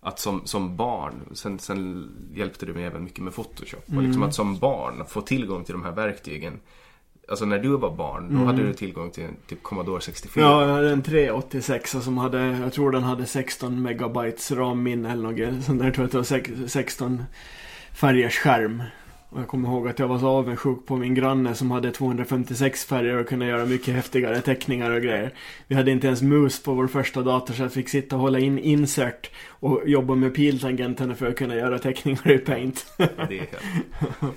att 0.00 0.18
som, 0.18 0.46
som 0.46 0.76
barn, 0.76 1.28
sen, 1.32 1.58
sen 1.58 2.10
hjälpte 2.34 2.66
du 2.66 2.74
mig 2.74 2.84
även 2.84 3.04
mycket 3.04 3.24
med 3.24 3.34
Photoshop. 3.34 3.88
Mm. 3.88 3.98
Och 3.98 4.04
liksom 4.04 4.22
att 4.22 4.34
som 4.34 4.58
barn 4.58 5.06
få 5.06 5.20
tillgång 5.20 5.64
till 5.64 5.72
de 5.72 5.84
här 5.84 5.92
verktygen 5.92 6.60
Alltså 7.32 7.44
när 7.44 7.58
du 7.58 7.76
var 7.76 7.90
barn, 7.90 8.28
då 8.28 8.34
mm. 8.34 8.46
hade 8.46 8.62
du 8.62 8.74
tillgång 8.74 9.10
till 9.10 9.28
typ 9.46 9.62
Commodore 9.62 10.00
64. 10.00 10.44
Ja, 10.44 10.66
jag 10.66 10.74
hade 10.74 10.90
en 10.90 11.02
386 11.02 11.90
som 11.90 12.18
hade, 12.18 12.38
jag 12.38 12.72
tror 12.72 12.90
den 12.90 13.02
hade 13.02 13.26
16 13.26 13.82
megabytes 13.82 14.52
RAM-minne 14.52 15.12
eller 15.12 15.22
något 15.22 15.64
sånt 15.64 15.78
där. 15.78 15.86
Jag 15.86 15.94
tror 15.94 16.04
att 16.04 16.10
det 16.10 16.18
var 16.18 16.68
16 16.68 17.24
färgers 17.92 18.38
skärm. 18.38 18.82
Och 19.32 19.40
jag 19.40 19.48
kommer 19.48 19.68
ihåg 19.68 19.88
att 19.88 19.98
jag 19.98 20.08
var 20.08 20.18
så 20.18 20.28
avundsjuk 20.28 20.86
på 20.86 20.96
min 20.96 21.14
granne 21.14 21.54
som 21.54 21.70
hade 21.70 21.90
256 21.90 22.84
färger 22.84 23.16
och 23.16 23.28
kunde 23.28 23.46
göra 23.46 23.64
mycket 23.64 23.94
häftigare 23.94 24.40
teckningar 24.40 24.90
och 24.90 25.02
grejer. 25.02 25.34
Vi 25.66 25.74
hade 25.74 25.90
inte 25.90 26.06
ens 26.06 26.22
mus 26.22 26.62
på 26.62 26.74
vår 26.74 26.86
första 26.86 27.22
dator 27.22 27.54
så 27.54 27.62
jag 27.62 27.72
fick 27.72 27.88
sitta 27.88 28.16
och 28.16 28.22
hålla 28.22 28.38
in 28.38 28.58
insert 28.58 29.30
och 29.48 29.82
jobba 29.86 30.14
med 30.14 30.34
piltangenterna 30.34 31.14
för 31.14 31.26
att 31.26 31.36
kunna 31.36 31.54
göra 31.54 31.78
teckningar 31.78 32.30
i 32.30 32.38
Paint. 32.38 32.86
Det 32.96 33.04
är 33.04 33.28
helt... 33.28 33.56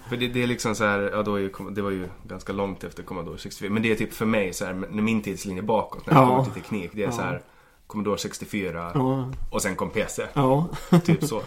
För 0.09 0.17
det, 0.17 0.27
det, 0.27 0.43
är 0.43 0.47
liksom 0.47 0.75
så 0.75 0.83
här, 0.83 0.99
ja 1.13 1.23
då 1.23 1.35
är, 1.35 1.71
det 1.71 1.81
var 1.81 1.91
ju 1.91 2.07
ganska 2.27 2.53
långt 2.53 2.83
efter 2.83 3.03
Commodore 3.03 3.37
64. 3.37 3.69
Men 3.69 3.83
det 3.83 3.91
är 3.91 3.95
typ 3.95 4.13
för 4.13 4.25
mig 4.25 4.53
så 4.53 4.65
här, 4.65 4.73
när 4.73 5.01
min 5.01 5.21
tidslinje 5.21 5.61
bakåt 5.61 6.05
när 6.07 6.13
det 6.13 6.19
ja. 6.19 6.27
kommer 6.27 6.43
till 6.43 6.61
teknik. 6.61 6.91
Det 6.93 7.01
är 7.01 7.05
ja. 7.05 7.11
så 7.11 7.21
här 7.21 7.41
Commodore 7.87 8.17
64 8.17 8.91
ja. 8.93 9.31
och 9.51 9.61
sen 9.61 9.75
kom 9.75 9.89
PC. 9.89 10.23
Ja. 10.33 10.69
Typ 11.05 11.23
så. 11.23 11.41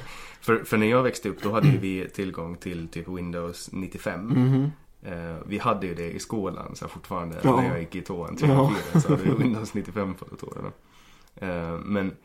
För, 0.49 0.65
för 0.65 0.77
när 0.77 0.87
jag 0.87 1.03
växte 1.03 1.29
upp 1.29 1.43
då 1.43 1.53
hade 1.53 1.69
vi 1.69 2.09
tillgång 2.09 2.57
till 2.57 2.89
typ 2.89 3.09
Windows 3.09 3.73
95. 3.73 4.31
Mm. 4.31 4.71
Eh, 5.03 5.37
vi 5.47 5.59
hade 5.59 5.87
ju 5.87 5.95
det 5.95 6.11
i 6.11 6.19
skolan 6.19 6.77
så 6.77 6.89
fortfarande 6.89 7.37
ja. 7.43 7.57
när 7.57 7.69
jag 7.69 7.81
gick 7.81 7.95
i 7.95 8.01
tvåan, 8.01 8.37
trean, 8.37 8.75
ja. 8.93 9.01
så 9.01 9.09
hade 9.09 9.23
vi 9.23 9.31
Windows 9.31 9.75
95 9.75 10.15
på 10.15 10.25
datorerna. 10.25 10.73
Eh, 11.37 11.79
men 11.79 12.17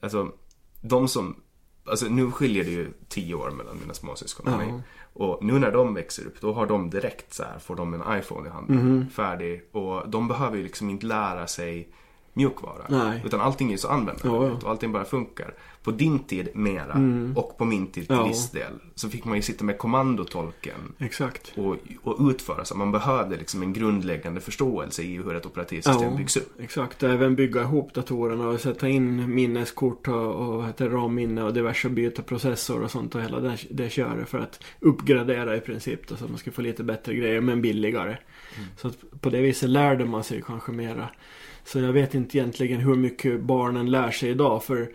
alltså 0.00 0.32
de 0.80 1.08
som, 1.08 1.36
alltså 1.84 2.06
nu 2.06 2.30
skiljer 2.30 2.64
det 2.64 2.70
ju 2.70 2.92
tio 3.08 3.34
år 3.34 3.50
mellan 3.50 3.78
mina 3.80 3.94
småsyskon 3.94 4.46
och 4.46 4.52
ja. 4.52 4.66
mig. 4.66 4.82
Och 5.12 5.44
nu 5.44 5.58
när 5.58 5.72
de 5.72 5.94
växer 5.94 6.26
upp 6.26 6.40
då 6.40 6.52
har 6.52 6.66
de 6.66 6.90
direkt 6.90 7.34
så 7.34 7.42
här, 7.42 7.58
får 7.58 7.76
de 7.76 7.94
en 7.94 8.18
iPhone 8.18 8.48
i 8.48 8.52
handen, 8.52 8.78
mm. 8.80 9.10
färdig. 9.10 9.62
Och 9.72 10.08
de 10.08 10.28
behöver 10.28 10.56
ju 10.56 10.62
liksom 10.62 10.90
inte 10.90 11.06
lära 11.06 11.46
sig 11.46 11.88
mjukvara. 12.32 12.84
Nej. 12.88 13.22
Utan 13.24 13.40
allting 13.40 13.72
är 13.72 13.76
så 13.76 13.88
användarbart 13.88 14.62
och 14.62 14.70
allting 14.70 14.92
bara 14.92 15.04
funkar. 15.04 15.54
På 15.84 15.90
din 15.90 16.18
tid 16.18 16.48
mera 16.54 16.92
mm. 16.92 17.36
och 17.36 17.58
på 17.58 17.64
min 17.64 17.86
tid 17.86 18.06
till 18.06 18.16
ja. 18.16 18.26
viss 18.26 18.50
del. 18.50 18.72
Så 18.94 19.08
fick 19.08 19.24
man 19.24 19.36
ju 19.36 19.42
sitta 19.42 19.64
med 19.64 19.78
kommandotolken. 19.78 20.94
Exakt. 20.98 21.52
Och, 21.56 21.76
och 22.02 22.28
utföra 22.30 22.64
så. 22.64 22.74
Man 22.74 22.92
behövde 22.92 23.36
liksom 23.36 23.62
en 23.62 23.72
grundläggande 23.72 24.40
förståelse 24.40 25.02
i 25.02 25.16
hur 25.16 25.36
ett 25.36 25.46
operativsystem 25.46 26.10
ja, 26.10 26.16
byggs 26.16 26.36
upp. 26.36 26.60
Exakt, 26.60 27.02
även 27.02 27.34
bygga 27.34 27.60
ihop 27.60 27.94
datorerna 27.94 28.48
och 28.48 28.60
sätta 28.60 28.88
in 28.88 29.34
minneskort 29.34 30.08
och, 30.08 30.34
och 30.34 30.80
RAM-minne 30.80 31.42
och 31.42 31.54
diverse 31.54 31.88
byta 31.88 32.22
processor 32.22 32.82
och 32.82 32.90
sånt 32.90 33.14
och 33.14 33.22
hela 33.22 33.40
det, 33.40 33.58
det 33.70 33.90
köret 33.90 34.28
för 34.28 34.38
att 34.38 34.64
uppgradera 34.80 35.56
i 35.56 35.60
princip. 35.60 36.08
Då, 36.08 36.16
så 36.16 36.24
att 36.24 36.30
man 36.30 36.38
ska 36.38 36.50
få 36.50 36.62
lite 36.62 36.84
bättre 36.84 37.14
grejer 37.14 37.40
men 37.40 37.62
billigare. 37.62 38.16
Mm. 38.56 38.68
Så 38.76 38.88
att 38.88 39.20
på 39.20 39.30
det 39.30 39.40
viset 39.40 39.70
lärde 39.70 40.04
man 40.04 40.24
sig 40.24 40.42
kanske 40.46 40.72
mera. 40.72 41.08
Så 41.64 41.78
jag 41.78 41.92
vet 41.92 42.14
inte 42.14 42.38
egentligen 42.38 42.80
hur 42.80 42.94
mycket 42.94 43.40
barnen 43.40 43.90
lär 43.90 44.10
sig 44.10 44.30
idag. 44.30 44.64
För 44.64 44.88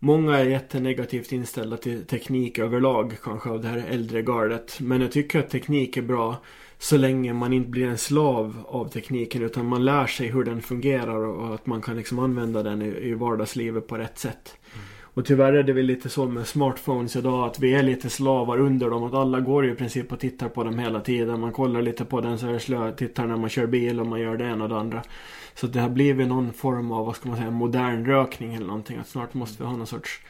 många 0.00 0.38
är 0.38 0.44
jättenegativt 0.44 1.32
inställda 1.32 1.76
till 1.76 2.06
teknik 2.06 2.58
överlag. 2.58 3.16
Kanske 3.22 3.50
av 3.50 3.60
det 3.60 3.68
här 3.68 3.84
äldre 3.90 4.22
gardet. 4.22 4.80
Men 4.80 5.00
jag 5.00 5.12
tycker 5.12 5.38
att 5.38 5.50
teknik 5.50 5.96
är 5.96 6.02
bra. 6.02 6.36
Så 6.78 6.96
länge 6.96 7.32
man 7.32 7.52
inte 7.52 7.70
blir 7.70 7.86
en 7.86 7.98
slav 7.98 8.64
av 8.68 8.88
tekniken. 8.88 9.42
Utan 9.42 9.66
man 9.66 9.84
lär 9.84 10.06
sig 10.06 10.28
hur 10.28 10.44
den 10.44 10.62
fungerar. 10.62 11.26
Och 11.26 11.54
att 11.54 11.66
man 11.66 11.82
kan 11.82 11.96
liksom 11.96 12.18
använda 12.18 12.62
den 12.62 12.82
i, 12.82 13.14
vardagslivet 13.14 13.86
på 13.86 13.98
rätt 13.98 14.18
sätt. 14.18 14.56
Mm. 14.74 14.86
Och 15.14 15.26
tyvärr 15.26 15.52
är 15.52 15.62
det 15.62 15.72
väl 15.72 15.86
lite 15.86 16.08
så 16.08 16.26
med 16.26 16.46
smartphones 16.46 17.16
idag 17.16 17.48
att 17.48 17.60
vi 17.60 17.74
är 17.74 17.82
lite 17.82 18.10
slavar 18.10 18.60
under 18.60 18.90
dem. 18.90 19.04
Att 19.04 19.14
alla 19.14 19.40
går 19.40 19.64
ju 19.64 19.72
i 19.72 19.74
princip 19.74 20.12
och 20.12 20.20
tittar 20.20 20.48
på 20.48 20.64
dem 20.64 20.78
hela 20.78 21.00
tiden. 21.00 21.40
Man 21.40 21.52
kollar 21.52 21.82
lite 21.82 22.04
på 22.04 22.20
den 22.20 22.38
så 22.38 22.46
är 22.46 22.52
det 22.52 22.60
slö. 22.60 22.92
Tittar 22.92 23.26
när 23.26 23.36
man 23.36 23.50
kör 23.50 23.66
bil 23.66 24.00
och 24.00 24.06
man 24.06 24.20
gör 24.20 24.36
det 24.36 24.44
ena 24.44 24.64
och 24.64 24.70
det 24.70 24.76
andra. 24.76 25.02
Så 25.60 25.66
det 25.66 25.80
har 25.80 25.88
blivit 25.88 26.28
någon 26.28 26.52
form 26.52 26.92
av, 26.92 27.06
vad 27.06 27.16
ska 27.16 27.28
man 27.28 27.38
säga, 27.38 27.50
modern 27.50 28.06
rökning 28.06 28.54
eller 28.54 28.66
någonting. 28.66 28.98
Att 28.98 29.08
snart 29.08 29.34
måste 29.34 29.62
vi 29.62 29.68
ha 29.68 29.76
någon 29.76 29.86
sorts 29.86 30.20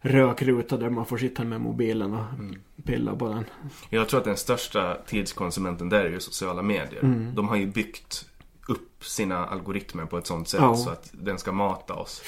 rökruta 0.00 0.76
där 0.76 0.90
man 0.90 1.06
får 1.06 1.18
sitta 1.18 1.44
med 1.44 1.60
mobilen 1.60 2.14
och 2.14 2.24
mm. 2.38 2.60
pilla 2.84 3.16
på 3.16 3.28
den. 3.28 3.44
Jag 3.90 4.08
tror 4.08 4.20
att 4.20 4.24
den 4.24 4.36
största 4.36 4.98
tidskonsumenten 5.06 5.88
där 5.88 6.04
är 6.04 6.10
ju 6.10 6.20
sociala 6.20 6.62
medier. 6.62 7.02
Mm. 7.02 7.34
De 7.34 7.48
har 7.48 7.56
ju 7.56 7.66
byggt 7.66 8.26
upp 8.68 9.04
sina 9.04 9.46
algoritmer 9.46 10.04
på 10.04 10.18
ett 10.18 10.26
sånt 10.26 10.48
sätt 10.48 10.60
ja. 10.60 10.76
så 10.76 10.90
att 10.90 11.10
den 11.12 11.38
ska 11.38 11.52
mata 11.52 11.94
oss. 11.94 12.22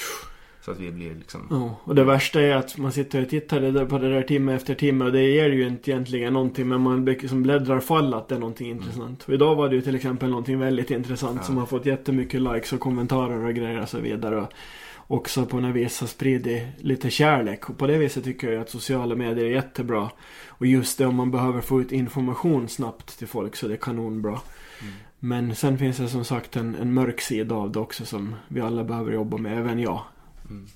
Så 0.68 0.72
att 0.72 0.80
vi 0.80 0.92
blir 0.92 1.14
liksom... 1.14 1.46
Ja, 1.50 1.76
och 1.84 1.94
det 1.94 2.04
värsta 2.04 2.40
är 2.40 2.56
att 2.56 2.78
man 2.78 2.92
sitter 2.92 3.22
och 3.22 3.28
tittar 3.28 3.86
på 3.86 3.98
det 3.98 4.14
där 4.14 4.22
timme 4.22 4.54
efter 4.54 4.74
timme 4.74 5.04
och 5.04 5.12
det 5.12 5.22
ger 5.22 5.50
ju 5.50 5.66
inte 5.66 5.90
egentligen 5.90 6.32
någonting 6.32 6.68
men 6.68 6.80
man 6.80 7.04
liksom 7.04 7.42
bläddrar 7.42 7.80
fall 7.80 8.14
att 8.14 8.28
det 8.28 8.34
är 8.34 8.38
någonting 8.38 8.70
mm. 8.70 8.82
intressant. 8.82 9.24
Och 9.24 9.34
idag 9.34 9.54
var 9.54 9.68
det 9.68 9.74
ju 9.74 9.82
till 9.82 9.94
exempel 9.94 10.28
någonting 10.28 10.58
väldigt 10.58 10.90
intressant 10.90 11.36
ja. 11.40 11.46
som 11.46 11.56
har 11.56 11.66
fått 11.66 11.86
jättemycket 11.86 12.40
likes 12.40 12.72
och 12.72 12.80
kommentarer 12.80 13.44
och 13.44 13.54
grejer 13.54 13.80
och 13.80 13.88
så 13.88 13.98
vidare. 13.98 14.36
Och 14.40 14.52
också 15.06 15.46
på 15.46 15.60
något 15.60 15.76
vis 15.76 16.00
har 16.00 16.06
spridit 16.06 16.62
lite 16.78 17.10
kärlek. 17.10 17.70
Och 17.70 17.78
på 17.78 17.86
det 17.86 17.98
viset 17.98 18.24
tycker 18.24 18.52
jag 18.52 18.62
att 18.62 18.70
sociala 18.70 19.14
medier 19.14 19.44
är 19.44 19.50
jättebra. 19.50 20.10
Och 20.48 20.66
just 20.66 20.98
det 20.98 21.06
om 21.06 21.14
man 21.14 21.30
behöver 21.30 21.60
få 21.60 21.80
ut 21.80 21.92
information 21.92 22.68
snabbt 22.68 23.18
till 23.18 23.28
folk 23.28 23.56
så 23.56 23.68
det 23.68 23.74
är 23.74 23.78
kanonbra. 23.78 24.40
Mm. 24.80 24.94
Men 25.18 25.54
sen 25.54 25.78
finns 25.78 25.96
det 25.96 26.08
som 26.08 26.24
sagt 26.24 26.56
en, 26.56 26.74
en 26.74 26.94
mörk 26.94 27.20
sida 27.20 27.54
av 27.54 27.72
det 27.72 27.78
också 27.78 28.04
som 28.04 28.34
vi 28.48 28.60
alla 28.60 28.84
behöver 28.84 29.12
jobba 29.12 29.36
med, 29.36 29.58
även 29.58 29.78
jag. 29.78 30.02
Mm. 30.50 30.66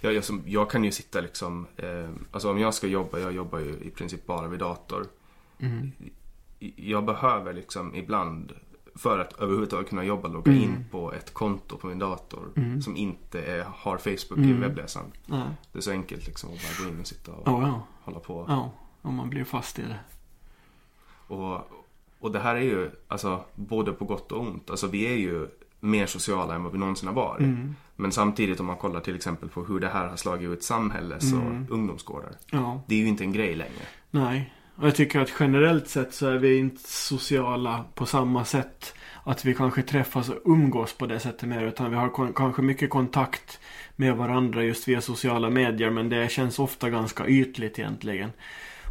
Ja, 0.00 0.10
jag, 0.10 0.24
som, 0.24 0.42
jag, 0.46 0.70
kan 0.70 0.84
ju 0.84 0.92
sitta 0.92 1.20
liksom, 1.20 1.66
eh, 1.76 2.10
alltså 2.30 2.50
om 2.50 2.58
jag 2.58 2.74
ska 2.74 2.86
jobba, 2.86 3.18
jag 3.18 3.32
jobbar 3.32 3.58
ju 3.58 3.78
i 3.82 3.90
princip 3.90 4.26
bara 4.26 4.48
vid 4.48 4.60
dator. 4.60 5.06
Mm. 5.58 5.92
Jag 6.76 7.04
behöver 7.04 7.52
liksom 7.52 7.94
ibland, 7.94 8.52
för 8.94 9.18
att 9.18 9.32
överhuvudtaget 9.32 9.88
kunna 9.88 10.04
jobba, 10.04 10.28
logga 10.28 10.52
mm. 10.52 10.64
in 10.64 10.84
på 10.90 11.12
ett 11.12 11.34
konto 11.34 11.76
på 11.76 11.86
min 11.86 11.98
dator 11.98 12.52
mm. 12.56 12.82
som 12.82 12.96
inte 12.96 13.42
är, 13.42 13.64
har 13.64 13.98
Facebook 13.98 14.38
i 14.38 14.50
mm. 14.50 14.60
webbläsaren. 14.60 15.12
Det 15.72 15.78
är 15.78 15.82
så 15.82 15.90
enkelt 15.90 16.26
liksom 16.26 16.50
att 16.52 16.62
bara 16.62 16.84
gå 16.84 16.94
in 16.94 17.00
och 17.00 17.06
sitta 17.06 17.32
och 17.32 17.42
ja, 17.48 17.62
ja. 17.62 17.86
hålla 18.02 18.18
på. 18.18 18.44
Ja, 18.48 18.70
om 19.02 19.14
man 19.14 19.30
blir 19.30 19.44
fast 19.44 19.78
i 19.78 19.82
det. 19.82 19.98
Och, 21.34 21.60
och 22.18 22.32
det 22.32 22.38
här 22.38 22.54
är 22.54 22.60
ju 22.60 22.90
alltså 23.08 23.44
både 23.54 23.92
på 23.92 24.04
gott 24.04 24.32
och 24.32 24.40
ont. 24.40 24.70
Alltså 24.70 24.86
vi 24.86 25.06
är 25.06 25.16
ju 25.16 25.48
mer 25.84 26.06
sociala 26.06 26.54
än 26.54 26.62
vad 26.62 26.72
vi 26.72 26.78
någonsin 26.78 27.08
har 27.08 27.14
varit. 27.14 27.40
Mm. 27.40 27.74
Men 27.96 28.12
samtidigt 28.12 28.60
om 28.60 28.66
man 28.66 28.76
kollar 28.76 29.00
till 29.00 29.16
exempel 29.16 29.48
på 29.48 29.64
hur 29.64 29.80
det 29.80 29.88
här 29.88 30.06
har 30.06 30.16
slagit 30.16 30.50
ut 30.50 30.62
samhälles 30.62 31.32
och 31.32 31.40
mm. 31.40 31.66
ungdomsgårdar. 31.70 32.32
Ja. 32.50 32.82
Det 32.86 32.94
är 32.94 32.98
ju 32.98 33.06
inte 33.06 33.24
en 33.24 33.32
grej 33.32 33.54
längre. 33.54 33.82
Nej. 34.10 34.52
Och 34.76 34.86
jag 34.86 34.94
tycker 34.94 35.20
att 35.20 35.32
generellt 35.40 35.88
sett 35.88 36.14
så 36.14 36.26
är 36.26 36.36
vi 36.36 36.58
inte 36.58 36.82
sociala 36.88 37.84
på 37.94 38.06
samma 38.06 38.44
sätt. 38.44 38.94
Att 39.24 39.44
vi 39.44 39.54
kanske 39.54 39.82
träffas 39.82 40.28
och 40.28 40.40
umgås 40.44 40.92
på 40.92 41.06
det 41.06 41.20
sättet 41.20 41.48
mer. 41.48 41.62
Utan 41.62 41.90
vi 41.90 41.96
har 41.96 42.32
kanske 42.32 42.62
mycket 42.62 42.90
kontakt 42.90 43.60
med 43.96 44.16
varandra 44.16 44.62
just 44.62 44.88
via 44.88 45.00
sociala 45.00 45.50
medier. 45.50 45.90
Men 45.90 46.08
det 46.08 46.30
känns 46.30 46.58
ofta 46.58 46.90
ganska 46.90 47.26
ytligt 47.26 47.78
egentligen. 47.78 48.30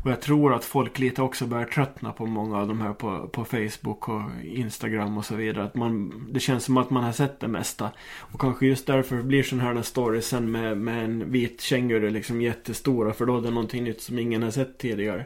Och 0.04 0.12
jag 0.12 0.22
tror 0.22 0.54
att 0.54 0.66
folk 0.66 0.99
lite 0.99 1.22
också 1.22 1.45
börjar 1.45 1.66
tröttna 1.66 2.12
på 2.12 2.26
många 2.26 2.58
av 2.58 2.68
de 2.68 2.82
här 2.82 2.93
på, 2.93 3.28
på 3.28 3.45
Facebook 3.45 4.10
och 4.10 4.22
Instagram 4.43 5.18
och 5.18 5.26
så 5.26 5.36
vidare. 5.36 5.64
Att 5.64 5.76
man, 5.76 6.14
det 6.32 6.39
känns 6.39 6.64
som 6.64 6.78
att 6.78 6.89
man 6.89 7.04
har 7.04 7.12
sett 7.12 7.39
det 7.39 7.47
mesta. 7.47 7.91
Och 8.18 8.41
kanske 8.41 8.66
just 8.66 8.88
därför 8.88 9.22
blir 9.22 9.43
sådana 9.43 9.74
här 9.74 9.82
stories 9.82 10.28
sen 10.28 10.51
med, 10.51 10.78
med 10.78 11.06
en 11.06 11.32
vit 11.32 11.62
känguru 11.62 12.10
liksom 12.10 12.41
jättestora. 12.41 13.14
För 13.14 13.26
då 13.26 13.38
är 13.38 13.41
det 13.41 13.49
någonting 13.49 13.84
nytt 13.84 14.01
som 14.01 14.20
ingen 14.20 14.43
har 14.43 14.51
sett 14.51 14.78
tidigare. 14.78 15.26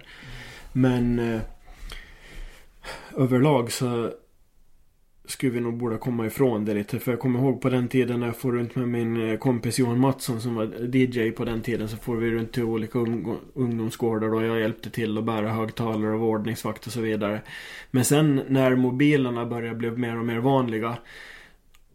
Men 0.74 1.20
eh, 1.20 1.42
överlag 3.16 3.72
så 3.72 4.12
skulle 5.28 5.52
vi 5.52 5.60
nog 5.60 5.78
borde 5.78 5.98
komma 5.98 6.26
ifrån 6.26 6.66
det 6.66 6.74
lite. 6.74 7.00
För 7.00 7.12
jag 7.12 7.20
kommer 7.20 7.40
ihåg 7.40 7.62
på 7.62 7.70
den 7.70 7.88
tiden 7.88 8.20
när 8.20 8.28
jag 8.28 8.38
får 8.38 8.52
runt 8.52 8.76
med 8.76 8.88
min 8.88 9.30
eh, 9.30 9.38
kompis 9.38 9.80
Johan 9.80 10.00
Mattsson 10.00 10.42
som 10.42 10.56
var 10.56 10.96
DJ 10.96 11.32
på 11.32 11.46
den 11.46 11.62
tiden. 11.62 11.90
Så 11.90 11.98
får 11.98 12.16
vi 12.16 12.32
runt 12.32 12.52
till 12.52 12.64
olika 12.64 13.00
ung 13.00 13.38
ungdomsgårdar 13.54 14.34
och 14.34 14.44
jag 14.44 14.60
hjälpte 14.60 14.90
till 14.90 15.18
att 15.18 15.24
bära 15.24 15.50
högtalare 15.50 16.16
och 16.16 16.28
ordningsvakt 16.28 16.88
och 16.88 16.92
så 16.92 17.02
vidare. 17.02 17.42
Men 17.92 18.06
sen 18.06 18.42
när 18.48 18.76
mobilerna 18.76 19.46
började 19.46 19.76
bli 19.76 19.92
mer 19.92 20.20
och 20.20 20.26
mer 20.26 20.40
vanliga. 20.40 20.98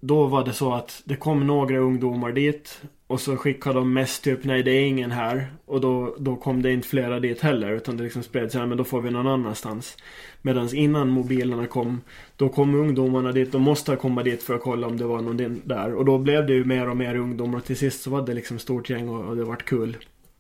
Då 0.00 0.26
var 0.26 0.44
det 0.44 0.52
så 0.52 0.72
att 0.72 1.02
det 1.04 1.16
kom 1.16 1.46
några 1.46 1.78
ungdomar 1.78 2.32
dit. 2.32 2.82
Och 3.12 3.20
så 3.20 3.36
skickade 3.36 3.78
de 3.78 3.92
mest 3.92 4.24
typ 4.24 4.44
nej 4.44 4.62
det 4.62 4.70
är 4.70 4.84
ingen 4.84 5.10
här. 5.10 5.46
Och 5.64 5.80
då, 5.80 6.16
då 6.18 6.36
kom 6.36 6.62
det 6.62 6.72
inte 6.72 6.88
flera 6.88 7.20
dit 7.20 7.40
heller. 7.40 7.72
Utan 7.72 7.96
det 7.96 8.02
liksom 8.02 8.22
spred 8.22 8.52
sig, 8.52 8.66
men 8.66 8.78
då 8.78 8.84
får 8.84 9.00
vi 9.00 9.10
någon 9.10 9.26
annanstans. 9.26 9.96
Medan 10.42 10.74
innan 10.74 11.08
mobilerna 11.08 11.66
kom. 11.66 12.00
Då 12.36 12.48
kom 12.48 12.74
ungdomarna 12.74 13.32
dit. 13.32 13.52
De 13.52 13.62
måste 13.62 13.96
komma 13.96 14.22
dit 14.22 14.42
för 14.42 14.54
att 14.54 14.62
kolla 14.62 14.86
om 14.86 14.96
det 14.96 15.04
var 15.04 15.20
någon 15.20 15.60
där. 15.64 15.94
Och 15.94 16.04
då 16.04 16.18
blev 16.18 16.46
det 16.46 16.52
ju 16.52 16.64
mer 16.64 16.88
och 16.88 16.96
mer 16.96 17.16
ungdomar. 17.16 17.58
Och 17.58 17.64
till 17.64 17.76
sist 17.76 18.02
så 18.02 18.10
var 18.10 18.26
det 18.26 18.34
liksom 18.34 18.58
stort 18.58 18.90
gäng 18.90 19.08
och, 19.08 19.24
och 19.24 19.36
det 19.36 19.44
vart 19.44 19.64
kul. 19.64 19.96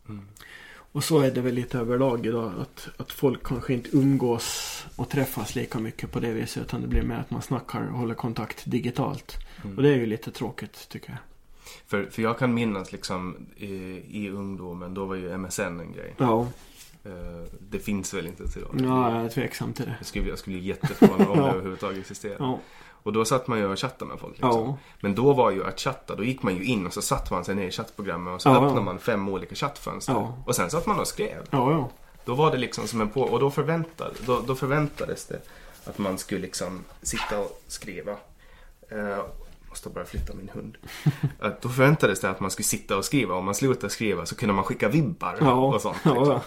Mm. 0.08 0.24
Och 0.92 1.04
så 1.04 1.20
är 1.20 1.30
det 1.30 1.40
väl 1.40 1.54
lite 1.54 1.78
överlag 1.78 2.26
idag. 2.26 2.52
Att, 2.60 2.88
att 2.96 3.12
folk 3.12 3.42
kanske 3.42 3.72
inte 3.72 3.96
umgås 3.96 4.86
och 4.96 5.08
träffas 5.08 5.54
lika 5.54 5.78
mycket 5.78 6.12
på 6.12 6.20
det 6.20 6.32
viset. 6.32 6.62
Utan 6.62 6.82
det 6.82 6.88
blir 6.88 7.02
mer 7.02 7.16
att 7.16 7.30
man 7.30 7.42
snackar 7.42 7.88
och 7.92 7.98
håller 7.98 8.14
kontakt 8.14 8.70
digitalt. 8.70 9.38
Mm. 9.64 9.76
Och 9.76 9.82
det 9.82 9.88
är 9.88 9.96
ju 9.96 10.06
lite 10.06 10.30
tråkigt 10.30 10.88
tycker 10.88 11.10
jag. 11.10 11.18
För, 11.86 12.04
för 12.04 12.22
jag 12.22 12.38
kan 12.38 12.54
minnas 12.54 12.92
liksom 12.92 13.36
i, 13.56 13.74
i 14.10 14.30
ungdomen, 14.30 14.94
då 14.94 15.04
var 15.04 15.14
ju 15.14 15.38
MSN 15.38 15.60
en 15.60 15.92
grej. 15.92 16.14
Ja. 16.18 16.46
Uh, 17.06 17.12
det 17.70 17.78
finns 17.78 18.14
väl 18.14 18.26
inte 18.26 18.42
idag? 18.58 18.70
Ja, 18.74 19.14
jag 19.14 19.24
är 19.24 19.28
tveksam 19.28 19.72
till 19.72 19.84
det. 19.84 19.94
Jag 19.98 20.06
skulle, 20.06 20.28
jag 20.28 20.38
skulle 20.38 20.58
bli 20.58 20.68
jätteförvånad 20.68 21.28
om 21.28 21.38
det 21.42 21.50
överhuvudtaget 21.50 21.98
existerar. 21.98 22.36
Ja. 22.38 22.58
Och 23.02 23.12
då 23.12 23.24
satt 23.24 23.46
man 23.46 23.58
ju 23.58 23.66
och 23.66 23.78
chattade 23.78 24.08
med 24.10 24.20
folk. 24.20 24.32
Liksom. 24.32 24.50
Ja. 24.50 24.78
Men 25.00 25.14
då 25.14 25.32
var 25.32 25.50
ju 25.50 25.64
att 25.64 25.80
chatta, 25.80 26.16
då 26.16 26.24
gick 26.24 26.42
man 26.42 26.56
ju 26.56 26.64
in 26.64 26.86
och 26.86 26.92
så 26.92 27.02
satt 27.02 27.30
man 27.30 27.44
sig 27.44 27.54
ner 27.54 27.68
i 27.68 27.70
chattprogrammet 27.70 28.34
och 28.34 28.42
så 28.42 28.48
ja, 28.48 28.56
öppnade 28.56 28.80
man 28.80 28.98
fem 28.98 29.28
olika 29.28 29.54
chattfönster. 29.54 30.32
Och 30.46 30.56
sen 30.56 30.70
satt 30.70 30.86
man 30.86 31.00
och 31.00 31.06
skrev. 31.06 31.46
Då 32.24 32.34
var 32.34 32.50
det 32.50 32.58
liksom 32.58 32.86
som 32.86 33.00
en 33.00 33.08
på... 33.08 33.22
Och 33.22 33.40
då, 33.40 33.50
förväntade, 33.50 34.14
då, 34.26 34.40
då 34.46 34.54
förväntades 34.54 35.26
det 35.26 35.40
att 35.84 35.98
man 35.98 36.18
skulle 36.18 36.40
liksom 36.40 36.84
sitta 37.02 37.38
och 37.38 37.62
skriva. 37.66 38.12
Uh, 38.92 39.18
måste 39.72 39.88
bara 39.88 40.04
flytta 40.04 40.34
min 40.34 40.48
hund. 40.48 40.78
Att 41.38 41.62
då 41.62 41.68
förväntades 41.68 42.20
det 42.20 42.30
att 42.30 42.40
man 42.40 42.50
skulle 42.50 42.64
sitta 42.64 42.96
och 42.96 43.04
skriva. 43.04 43.34
Om 43.34 43.44
man 43.44 43.54
slutade 43.54 43.90
skriva 43.90 44.26
så 44.26 44.36
kunde 44.36 44.54
man 44.54 44.64
skicka 44.64 44.88
vibbar 44.88 45.36
ja. 45.40 45.52
och 45.52 45.80
sånt. 45.80 45.96
Liksom. 46.04 46.40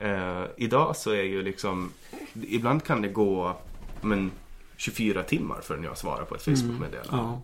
Ja. 0.00 0.42
Uh, 0.42 0.46
idag 0.56 0.96
så 0.96 1.10
är 1.10 1.22
ju 1.22 1.42
liksom, 1.42 1.92
ibland 2.34 2.84
kan 2.84 3.02
det 3.02 3.08
gå 3.08 3.56
men, 4.00 4.30
24 4.76 5.22
timmar 5.22 5.60
förrän 5.60 5.84
jag 5.84 5.98
svarar 5.98 6.24
på 6.24 6.34
ett 6.34 6.42
Facebook-meddelande. 6.42 7.12
Mm. 7.12 7.36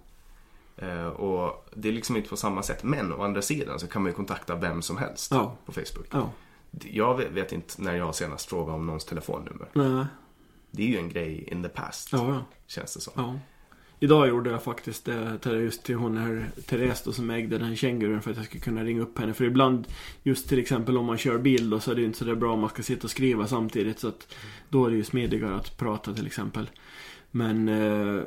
Ja. 0.77 1.05
Uh, 1.05 1.09
och 1.09 1.69
det 1.75 1.89
är 1.89 1.93
liksom 1.93 2.17
inte 2.17 2.29
på 2.29 2.37
samma 2.37 2.63
sätt. 2.63 2.83
Men 2.83 3.13
å 3.13 3.23
andra 3.23 3.43
sidan 3.43 3.81
så 3.81 3.87
kan 3.87 4.03
man 4.03 4.11
ju 4.11 4.17
kontakta 4.17 4.55
vem 4.55 4.83
som 4.83 4.97
helst 4.97 5.33
på 5.67 5.73
Facebook. 5.73 6.31
Jag 6.71 7.17
vet, 7.17 7.31
vet, 7.31 7.53
inte 7.53 7.83
när 7.83 7.97
jag 7.97 8.15
senast 8.15 8.49
frågade 8.49 8.79
om 8.79 8.87
någons 8.87 9.05
telefonnummer. 9.05 9.69
Nej. 9.73 10.07
Det 10.71 10.83
är 10.83 10.87
ju 10.87 10.99
en 10.99 11.09
grej 11.09 11.49
in 11.53 11.63
the 11.63 11.69
past. 11.69 12.11
Känns 12.67 12.95
det 12.95 13.01
som. 13.01 13.13
Idag 14.05 14.29
gjorde 14.29 14.51
jag 14.51 14.63
faktiskt 14.63 15.05
det 15.05 15.39
just 15.45 15.85
till 15.85 15.95
hon 15.95 16.17
här 16.17 16.51
Therese 16.67 17.03
då, 17.03 17.13
som 17.13 17.31
ägde 17.31 17.59
den 17.59 17.77
kängurun 17.77 18.23
för 18.23 18.31
att 18.31 18.37
jag 18.37 18.47
skulle 18.47 18.61
kunna 18.61 18.85
ringa 18.85 19.03
upp 19.03 19.19
henne. 19.19 19.35
För 19.35 19.45
ibland, 19.45 19.87
just 20.23 20.49
till 20.49 20.59
exempel 20.59 20.99
om 20.99 21.07
man 21.07 21.19
kör 21.19 21.39
bil 21.39 21.71
då 21.71 21.81
så 21.81 21.91
är 21.91 21.95
det 21.95 22.01
ju 22.01 22.07
inte 22.07 22.19
så 22.19 22.25
där 22.25 22.35
bra 22.35 22.53
om 22.53 22.61
man 22.61 22.71
ska 22.71 22.83
sitta 22.83 23.05
och 23.05 23.11
skriva 23.11 23.47
samtidigt. 23.47 23.99
Så 23.99 24.09
att 24.09 24.35
då 24.69 24.87
är 24.87 24.91
det 24.91 24.97
ju 24.97 25.05
smidigare 25.05 25.55
att 25.55 25.79
prata 25.79 26.15
till 26.15 26.27
exempel. 26.27 26.71
Men, 27.31 27.69
eh, 27.69 28.23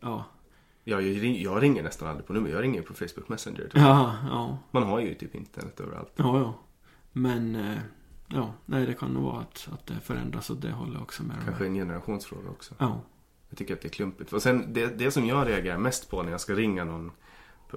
ja. 0.00 0.24
Ja, 0.84 1.00
jag, 1.00 1.22
ring, 1.22 1.42
jag 1.42 1.62
ringer 1.62 1.82
nästan 1.82 2.08
aldrig 2.08 2.26
på 2.26 2.32
nummer. 2.32 2.50
Jag 2.50 2.62
ringer 2.62 2.82
på 2.82 2.94
Facebook 2.94 3.28
Messenger. 3.28 3.62
Typ. 3.62 3.76
Ja, 3.76 4.16
ja. 4.30 4.58
Man 4.70 4.82
har 4.82 5.00
ju 5.00 5.14
typ 5.14 5.34
internet 5.34 5.80
överallt. 5.80 6.12
Ja, 6.16 6.38
ja. 6.38 6.54
Men, 7.12 7.54
eh, 7.54 7.78
ja, 8.28 8.54
nej 8.66 8.86
det 8.86 8.94
kan 8.94 9.10
nog 9.10 9.22
vara 9.22 9.40
att, 9.40 9.68
att 9.72 9.86
det 9.86 10.00
förändras 10.02 10.50
åt 10.50 10.62
det 10.62 10.70
hållet 10.70 11.02
också. 11.02 11.22
Med 11.22 11.36
Kanske 11.44 11.66
en 11.66 11.74
generationsfråga 11.74 12.50
också. 12.50 12.74
Ja. 12.78 13.00
Jag 13.48 13.58
tycker 13.58 13.74
att 13.74 13.80
det 13.80 13.88
är 13.88 13.90
klumpigt. 13.90 14.32
Och 14.32 14.42
sen 14.42 14.72
det, 14.72 14.86
det 14.98 15.10
som 15.10 15.26
jag 15.26 15.48
reagerar 15.48 15.78
mest 15.78 16.10
på 16.10 16.22
när 16.22 16.30
jag 16.30 16.40
ska 16.40 16.54
ringa 16.54 16.84
någon 16.84 17.10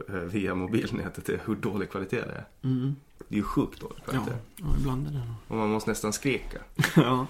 eh, 0.10 0.16
via 0.16 0.56
mobilnätet 0.56 1.30
är 1.30 1.42
hur 1.46 1.56
dålig 1.56 1.92
kvalitet 1.92 2.22
det 2.22 2.32
är. 2.32 2.46
Mm. 2.64 2.96
Det 3.28 3.36
är 3.36 3.38
ju 3.38 3.44
sjukt 3.44 3.82
dålig 3.82 4.04
kvalitet. 4.04 4.38
Ja, 4.56 4.66
ibland 4.80 5.08
är 5.08 5.12
det 5.12 5.34
Och 5.48 5.58
man 5.58 5.70
måste 5.70 5.90
nästan 5.90 6.14
skrika. 6.14 6.60
ja. 6.96 7.28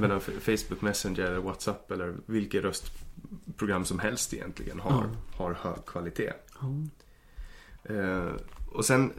Medan 0.00 0.20
Facebook 0.20 0.80
Messenger 0.80 1.22
eller 1.22 1.38
WhatsApp 1.38 1.90
eller 1.90 2.14
vilket 2.26 2.64
röstprogram 2.64 3.84
som 3.84 3.98
helst 3.98 4.34
egentligen 4.34 4.80
har, 4.80 4.90
ja. 4.90 5.44
har 5.44 5.54
hög 5.54 5.86
kvalitet. 5.86 6.32
Ja. 6.60 7.94
Eh, 7.94 8.32
och 8.72 8.84
sen 8.84 9.12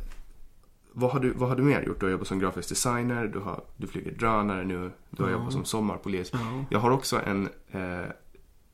vad 0.94 1.12
har, 1.12 1.20
du, 1.20 1.34
vad 1.34 1.50
har 1.50 1.56
du 1.56 1.64
mer 1.64 1.82
gjort? 1.82 2.00
Du 2.00 2.06
har 2.06 2.12
jobbat 2.12 2.28
som 2.28 2.40
grafisk 2.40 2.70
designer, 2.70 3.28
du, 3.28 3.40
har, 3.40 3.64
du 3.78 3.88
flyger 3.88 4.12
drönare 4.12 4.64
nu, 4.64 4.92
du 5.10 5.24
har 5.24 5.30
ja. 5.30 5.38
jobbat 5.38 5.54
som 5.54 5.66
sommarpolis. 5.66 6.30
Ja. 6.34 6.66
Jag 6.70 6.80
har 6.80 6.92
också 6.92 7.22
en, 7.26 7.50
eh, 7.72 8.06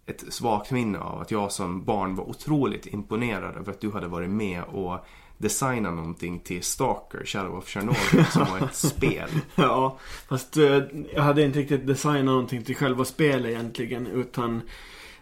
ett 0.09 0.33
svagt 0.33 0.71
minne 0.71 0.99
av 0.99 1.21
att 1.21 1.31
jag 1.31 1.51
som 1.51 1.83
barn 1.83 2.15
var 2.15 2.29
otroligt 2.29 2.85
imponerad 2.85 3.55
över 3.55 3.71
att 3.71 3.81
du 3.81 3.91
hade 3.91 4.07
varit 4.07 4.29
med 4.29 4.63
och 4.63 5.05
designat 5.37 5.93
någonting 5.93 6.39
till 6.39 6.63
Stalker, 6.63 7.25
Shadow 7.25 7.57
of 7.57 7.67
Chernobyl, 7.67 8.25
som 8.31 8.45
var 8.45 8.67
ett 8.67 8.75
spel. 8.75 9.29
Ja, 9.55 9.97
fast 10.29 10.57
eh, 10.57 10.81
jag 11.13 11.23
hade 11.23 11.43
inte 11.43 11.59
riktigt 11.59 11.87
designat 11.87 12.25
någonting 12.25 12.63
till 12.63 12.75
själva 12.75 13.05
spelet 13.05 13.51
egentligen, 13.51 14.07
utan 14.07 14.61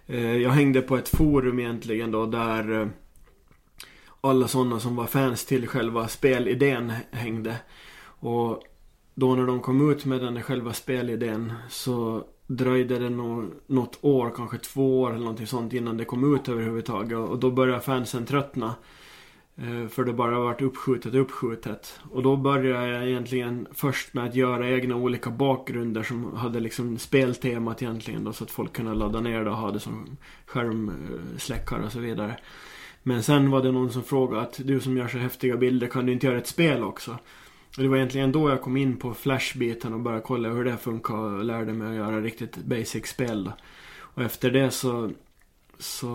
eh, 0.08 0.36
jag 0.38 0.52
hängde 0.52 0.82
på 0.82 0.98
ett 0.98 1.10
forum 1.10 1.60
egentligen 1.60 2.12
då 2.12 2.26
där 2.26 2.82
eh, 2.82 2.88
alla 4.22 4.48
sådana 4.48 4.80
som 4.80 4.96
var 4.96 5.06
fans 5.06 5.46
till 5.46 5.68
själva 5.68 6.08
spelidén 6.08 6.94
hängde. 7.12 7.56
Och 8.20 8.64
då 9.16 9.36
när 9.36 9.48
de 9.48 9.60
kom 9.60 9.92
ut 9.92 10.06
med 10.06 10.22
den 10.22 10.44
själva 10.44 10.74
spelidén 10.74 11.54
så 11.70 12.24
dröjde 12.48 13.00
det 13.00 13.10
nog 13.10 13.52
något 13.68 14.00
år, 14.02 14.34
kanske 14.36 14.58
två 14.58 15.02
år 15.02 15.10
eller 15.10 15.20
någonting 15.20 15.48
sånt 15.48 15.74
innan 15.74 15.98
det 15.98 16.06
kom 16.06 16.36
ut 16.36 16.50
överhuvudtaget. 16.50 17.18
Och 17.18 17.40
då 17.40 17.52
började 17.52 17.82
fansen 17.82 18.26
tröttna. 18.26 18.76
Eh, 19.58 19.88
för 19.88 20.04
det 20.04 20.14
bara 20.14 20.40
varit 20.40 20.62
uppskjutet 20.62 21.14
och 21.14 21.22
uppskjutet. 21.22 22.00
Och 22.12 22.24
då 22.24 22.36
började 22.36 22.88
jag 22.88 23.08
egentligen 23.08 23.68
först 23.72 24.14
med 24.14 24.26
att 24.26 24.36
göra 24.36 24.70
egna 24.70 24.96
olika 24.96 25.30
bakgrunder 25.30 26.04
som 26.04 26.34
hade 26.34 26.60
liksom 26.60 26.98
speltemat 26.98 27.82
egentligen 27.82 28.24
då. 28.24 28.34
Så 28.34 28.44
att 28.44 28.52
folk 28.52 28.74
kunde 28.74 28.94
ladda 28.94 29.20
ner 29.20 29.44
det 29.44 29.50
och 29.50 29.58
ha 29.58 29.72
det 29.72 29.80
som 29.80 30.18
skärmsläckare 30.46 31.86
och 31.86 31.92
så 31.92 32.00
vidare. 32.00 32.38
Men 33.04 33.24
sen 33.24 33.52
var 33.52 33.64
det 33.64 33.72
någon 33.72 33.92
som 33.92 34.04
frågade 34.04 34.42
att 34.42 34.60
du 34.64 34.80
som 34.80 34.98
gör 34.98 35.08
så 35.08 35.18
häftiga 35.18 35.58
bilder 35.58 35.88
kan 35.88 36.06
du 36.06 36.12
inte 36.12 36.28
göra 36.28 36.38
ett 36.38 36.48
spel 36.48 36.84
också? 36.84 37.18
Och 37.78 37.84
det 37.84 37.90
var 37.90 37.98
egentligen 37.98 38.32
då 38.32 38.50
jag 38.50 38.62
kom 38.62 38.78
in 38.78 38.98
på 38.98 39.14
Flash-biten 39.14 39.94
och 39.94 40.00
började 40.00 40.24
kolla 40.24 40.50
hur 40.50 40.64
det 40.66 40.78
funkar 40.78 41.14
och 41.14 41.44
lärde 41.44 41.74
mig 41.74 41.88
att 41.88 41.96
göra 41.96 42.22
riktigt 42.22 42.58
basic 42.58 43.08
spel 43.08 43.44
då. 43.44 43.52
Och 44.00 44.24
efter 44.24 44.52
det 44.52 44.72
så, 44.72 45.12
så 45.80 46.08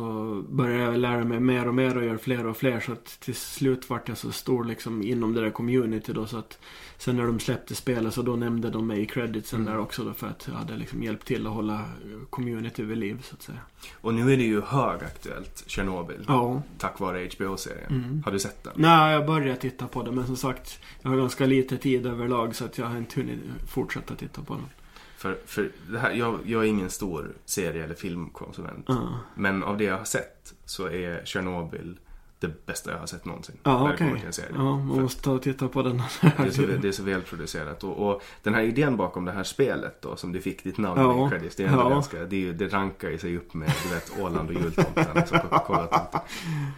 började 0.48 0.82
jag 0.82 0.98
lära 0.98 1.24
mig 1.24 1.40
mer 1.40 1.68
och 1.68 1.74
mer 1.74 1.96
och 1.96 2.04
göra 2.04 2.18
fler 2.18 2.46
och 2.46 2.56
fler 2.56 2.80
så 2.80 2.92
att 2.92 3.20
till 3.20 3.34
slut 3.34 3.90
vart 3.90 4.08
jag 4.08 4.18
så 4.18 4.32
stor 4.32 4.64
liksom 4.64 5.02
inom 5.02 5.34
det 5.34 5.40
där 5.40 5.50
community 5.50 6.12
då 6.12 6.26
så 6.26 6.36
att 6.36 6.58
Sen 7.02 7.16
när 7.16 7.26
de 7.26 7.40
släppte 7.40 7.74
spelet 7.74 8.14
så 8.14 8.22
då 8.22 8.36
nämnde 8.36 8.70
de 8.70 8.86
mig 8.86 9.00
i 9.00 9.06
creditsen 9.06 9.60
mm. 9.60 9.72
där 9.72 9.80
också 9.80 10.04
då 10.04 10.12
för 10.12 10.26
att 10.26 10.46
jag 10.46 10.54
hade 10.54 10.76
liksom 10.76 11.02
hjälpt 11.02 11.26
till 11.26 11.46
att 11.46 11.52
hålla 11.52 11.84
community 12.30 12.82
vid 12.82 12.98
liv 12.98 13.22
så 13.22 13.34
att 13.34 13.42
säga. 13.42 13.58
Och 14.00 14.14
nu 14.14 14.32
är 14.32 14.36
det 14.36 14.42
ju 14.42 14.60
högaktuellt, 14.60 15.64
Tjernobyl. 15.66 16.24
Ja. 16.28 16.62
Tack 16.78 17.00
vare 17.00 17.28
HBO-serien. 17.36 17.90
Mm. 17.90 18.22
Har 18.24 18.32
du 18.32 18.38
sett 18.38 18.64
den? 18.64 18.72
Nej, 18.76 19.12
jag 19.12 19.26
började 19.26 19.60
titta 19.60 19.86
på 19.86 20.02
den 20.02 20.14
men 20.14 20.26
som 20.26 20.36
sagt 20.36 20.78
jag 21.02 21.10
har 21.10 21.16
ganska 21.16 21.46
lite 21.46 21.76
tid 21.76 22.06
överlag 22.06 22.56
så 22.56 22.64
att 22.64 22.78
jag 22.78 22.86
har 22.86 22.96
inte 22.96 23.20
hunnit 23.20 23.40
fortsätta 23.68 24.14
titta 24.14 24.42
på 24.42 24.54
den. 24.54 24.66
För, 25.16 25.38
för 25.46 25.70
det 25.90 25.98
här, 25.98 26.10
jag, 26.10 26.38
jag 26.44 26.62
är 26.62 26.68
ingen 26.68 26.90
stor 26.90 27.32
serie 27.44 27.84
eller 27.84 27.94
filmkonsument. 27.94 28.90
Uh. 28.90 29.16
Men 29.34 29.62
av 29.62 29.78
det 29.78 29.84
jag 29.84 29.98
har 29.98 30.04
sett 30.04 30.54
så 30.64 30.86
är 30.86 31.24
Tjernobyl 31.24 31.96
det 32.42 32.66
bästa 32.66 32.90
jag 32.90 32.98
har 32.98 33.06
sett 33.06 33.24
någonsin. 33.24 33.58
Ja, 33.62 33.92
okej. 33.92 34.12
Okay. 34.12 34.44
Ja, 34.54 34.76
man 34.76 35.02
måste 35.02 35.22
ta 35.22 35.32
och 35.32 35.42
titta 35.42 35.68
på 35.68 35.82
den. 35.82 35.96
det, 36.20 36.42
är 36.42 36.50
så, 36.50 36.62
det 36.62 36.88
är 36.88 36.92
så 36.92 37.02
välproducerat. 37.02 37.84
Och, 37.84 38.08
och, 38.08 38.22
den 38.42 38.54
här 38.54 38.62
idén 38.62 38.96
bakom 38.96 39.24
det 39.24 39.32
här 39.32 39.44
spelet 39.44 40.02
då, 40.02 40.16
som 40.16 40.32
du 40.32 40.40
fick 40.40 40.64
ditt 40.64 40.78
namn 40.78 41.00
ja. 41.00 41.26
i 41.26 41.30
credits, 41.30 41.56
det 41.56 41.64
är 41.64 41.68
ändå 41.68 41.80
ja. 41.80 41.88
ganska, 41.88 42.24
det, 42.24 42.52
det 42.52 42.68
rankar 42.68 43.10
ju 43.10 43.18
sig 43.18 43.36
upp 43.36 43.54
med, 43.54 43.72
du 43.82 43.94
vet, 43.94 44.20
Åland 44.20 44.48
och 44.48 44.54
jultomten. 44.54 45.06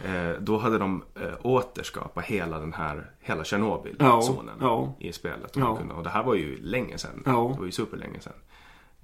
Eh, 0.05 0.31
då 0.39 0.57
hade 0.57 0.77
de 0.77 1.03
eh, 1.15 1.33
återskapat 1.41 2.25
hela 2.25 2.59
den 2.59 2.73
här, 2.73 3.11
hela 3.19 3.43
Tjernobyl-zonen 3.43 4.57
ja. 4.59 4.95
i 4.99 5.13
spelet. 5.13 5.57
Och, 5.57 5.77
kunde, 5.77 5.93
och 5.93 6.03
det 6.03 6.09
här 6.09 6.23
var 6.23 6.35
ju 6.35 6.61
länge 6.61 6.97
sedan. 6.97 7.21
Det 7.25 7.31
var 7.31 7.65
ju 7.65 7.71
superlänge 7.71 8.19
sedan. 8.19 8.33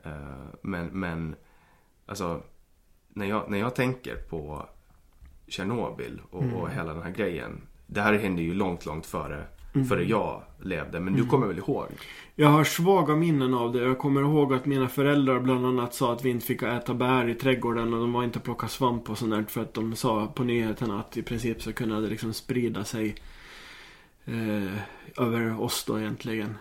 Eh, 0.04 0.12
men, 0.62 0.86
men, 0.88 1.36
alltså, 2.06 2.42
när 3.10 3.26
jag, 3.26 3.50
när 3.50 3.58
jag 3.58 3.76
tänker 3.76 4.16
på 4.16 4.66
Tjernobyl 5.52 6.22
och, 6.32 6.44
mm. 6.44 6.56
och 6.56 6.70
hela 6.70 6.94
den 6.94 7.04
här 7.04 7.12
grejen. 7.12 7.62
Det 7.88 8.02
här 8.02 8.14
hände 8.14 8.42
ju 8.42 8.54
långt, 8.54 8.86
långt 8.86 9.06
före 9.06 9.46
före 9.90 10.04
jag 10.04 10.42
levde. 10.62 11.00
Men 11.00 11.14
du 11.14 11.26
kommer 11.26 11.48
väl 11.48 11.58
ihåg? 11.58 11.86
Jag 12.36 12.48
har 12.48 12.64
svaga 12.64 13.16
minnen 13.16 13.54
av 13.54 13.74
det. 13.74 13.80
Jag 13.80 13.98
kommer 13.98 14.22
ihåg 14.22 14.54
att 14.54 14.66
mina 14.66 14.88
föräldrar 14.88 15.40
bland 15.40 15.66
annat 15.66 15.94
sa 15.94 16.14
att 16.14 16.26
vi 16.26 16.30
inte 16.30 16.46
fick 16.46 16.64
äta 16.64 16.94
bär 16.94 17.30
i 17.30 17.36
trädgården 17.36 17.94
och 17.94 18.00
de 18.00 18.14
var 18.14 18.24
inte 18.24 18.40
plocka 18.40 18.68
svamp 18.68 19.10
och 19.10 19.18
sånt 19.18 19.32
där 19.32 19.44
för 19.44 19.62
att 19.62 19.74
de 19.74 19.96
sa 19.96 20.28
på 20.28 20.44
nyheterna 20.44 21.00
att 21.00 21.18
i 21.18 21.22
princip 21.22 21.62
så 21.62 21.74
kunde 21.74 22.02
det 22.02 22.08
liksom 22.08 22.34
sprida 22.34 22.84
sig 22.84 23.16
eh, 24.26 24.78
över 25.18 25.62
oss 25.62 25.84
då 25.88 26.00
egentligen. 26.00 26.58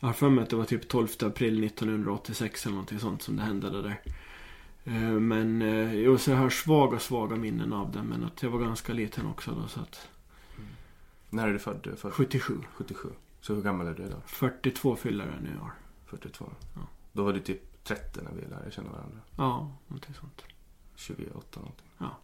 Jag 0.00 0.08
har 0.08 0.12
för 0.12 0.28
mig 0.28 0.42
att 0.42 0.50
det 0.50 0.56
var 0.56 0.64
typ 0.64 0.88
12 0.88 1.08
april 1.20 1.64
1986 1.64 2.66
eller 2.66 2.74
någonting 2.74 2.98
sånt 2.98 3.22
som 3.22 3.36
det 3.36 3.42
hände 3.42 3.70
det 3.70 3.82
där. 3.82 4.00
Eh, 4.84 4.92
men 5.02 5.62
eh, 5.62 6.16
så 6.16 6.30
jag 6.30 6.36
har 6.38 6.50
svaga, 6.50 6.98
svaga 6.98 7.36
minnen 7.36 7.72
av 7.72 7.92
det. 7.92 8.02
Men 8.02 8.24
att 8.24 8.42
jag 8.42 8.50
var 8.50 8.58
ganska 8.58 8.92
liten 8.92 9.26
också 9.26 9.50
då 9.50 9.68
så 9.68 9.80
att 9.80 10.08
När 11.30 11.48
är 11.48 11.52
du 11.52 11.58
född? 11.58 11.86
Är 11.86 11.96
född 11.96 12.12
77. 12.12 12.58
77. 12.74 13.08
Så 13.40 13.54
hur 13.54 13.62
gammal 13.62 13.86
är 13.86 13.94
du 13.94 14.02
idag? 14.02 14.20
42 14.26 14.96
fyller 14.96 15.26
jag 15.26 15.42
nu 15.42 15.48
i 15.58 15.60
år. 15.64 15.70
42? 16.06 16.52
Ja. 16.74 16.80
Då 17.12 17.24
var 17.24 17.32
du 17.32 17.40
typ 17.40 17.84
30 17.84 18.20
när 18.22 18.32
vi 18.32 18.46
lärde 18.48 18.70
känna 18.70 18.90
varandra. 18.90 19.18
Ja, 19.36 19.70
någonting 19.88 20.14
sånt. 20.14 20.42
28 20.94 21.30
någonting. 21.60 21.86
Ja. 21.98 22.18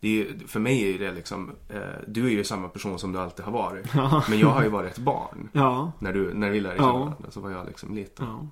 Det 0.00 0.08
är, 0.08 0.12
ju- 0.12 0.46
för 0.46 0.60
mig 0.60 0.94
är 0.94 0.98
det 0.98 1.12
liksom, 1.12 1.52
eh, 1.68 1.80
du 2.08 2.26
är 2.26 2.30
ju 2.30 2.44
samma 2.44 2.68
person 2.68 2.98
som 2.98 3.12
du 3.12 3.18
alltid 3.18 3.44
har 3.44 3.52
varit. 3.52 3.94
Ja. 3.94 4.24
Men 4.28 4.38
jag 4.38 4.48
har 4.48 4.62
ju 4.62 4.68
varit 4.68 4.92
ett 4.92 4.98
barn. 4.98 5.48
Ja. 5.52 5.92
När, 5.98 6.12
du, 6.12 6.34
när 6.34 6.50
vi 6.50 6.60
lärde 6.60 6.76
känna 6.76 6.88
Ja. 6.88 6.98
varandra 6.98 7.30
så 7.30 7.40
var 7.40 7.50
jag 7.50 7.66
liksom 7.66 7.94
liten. 7.94 8.26
ja. 8.26 8.46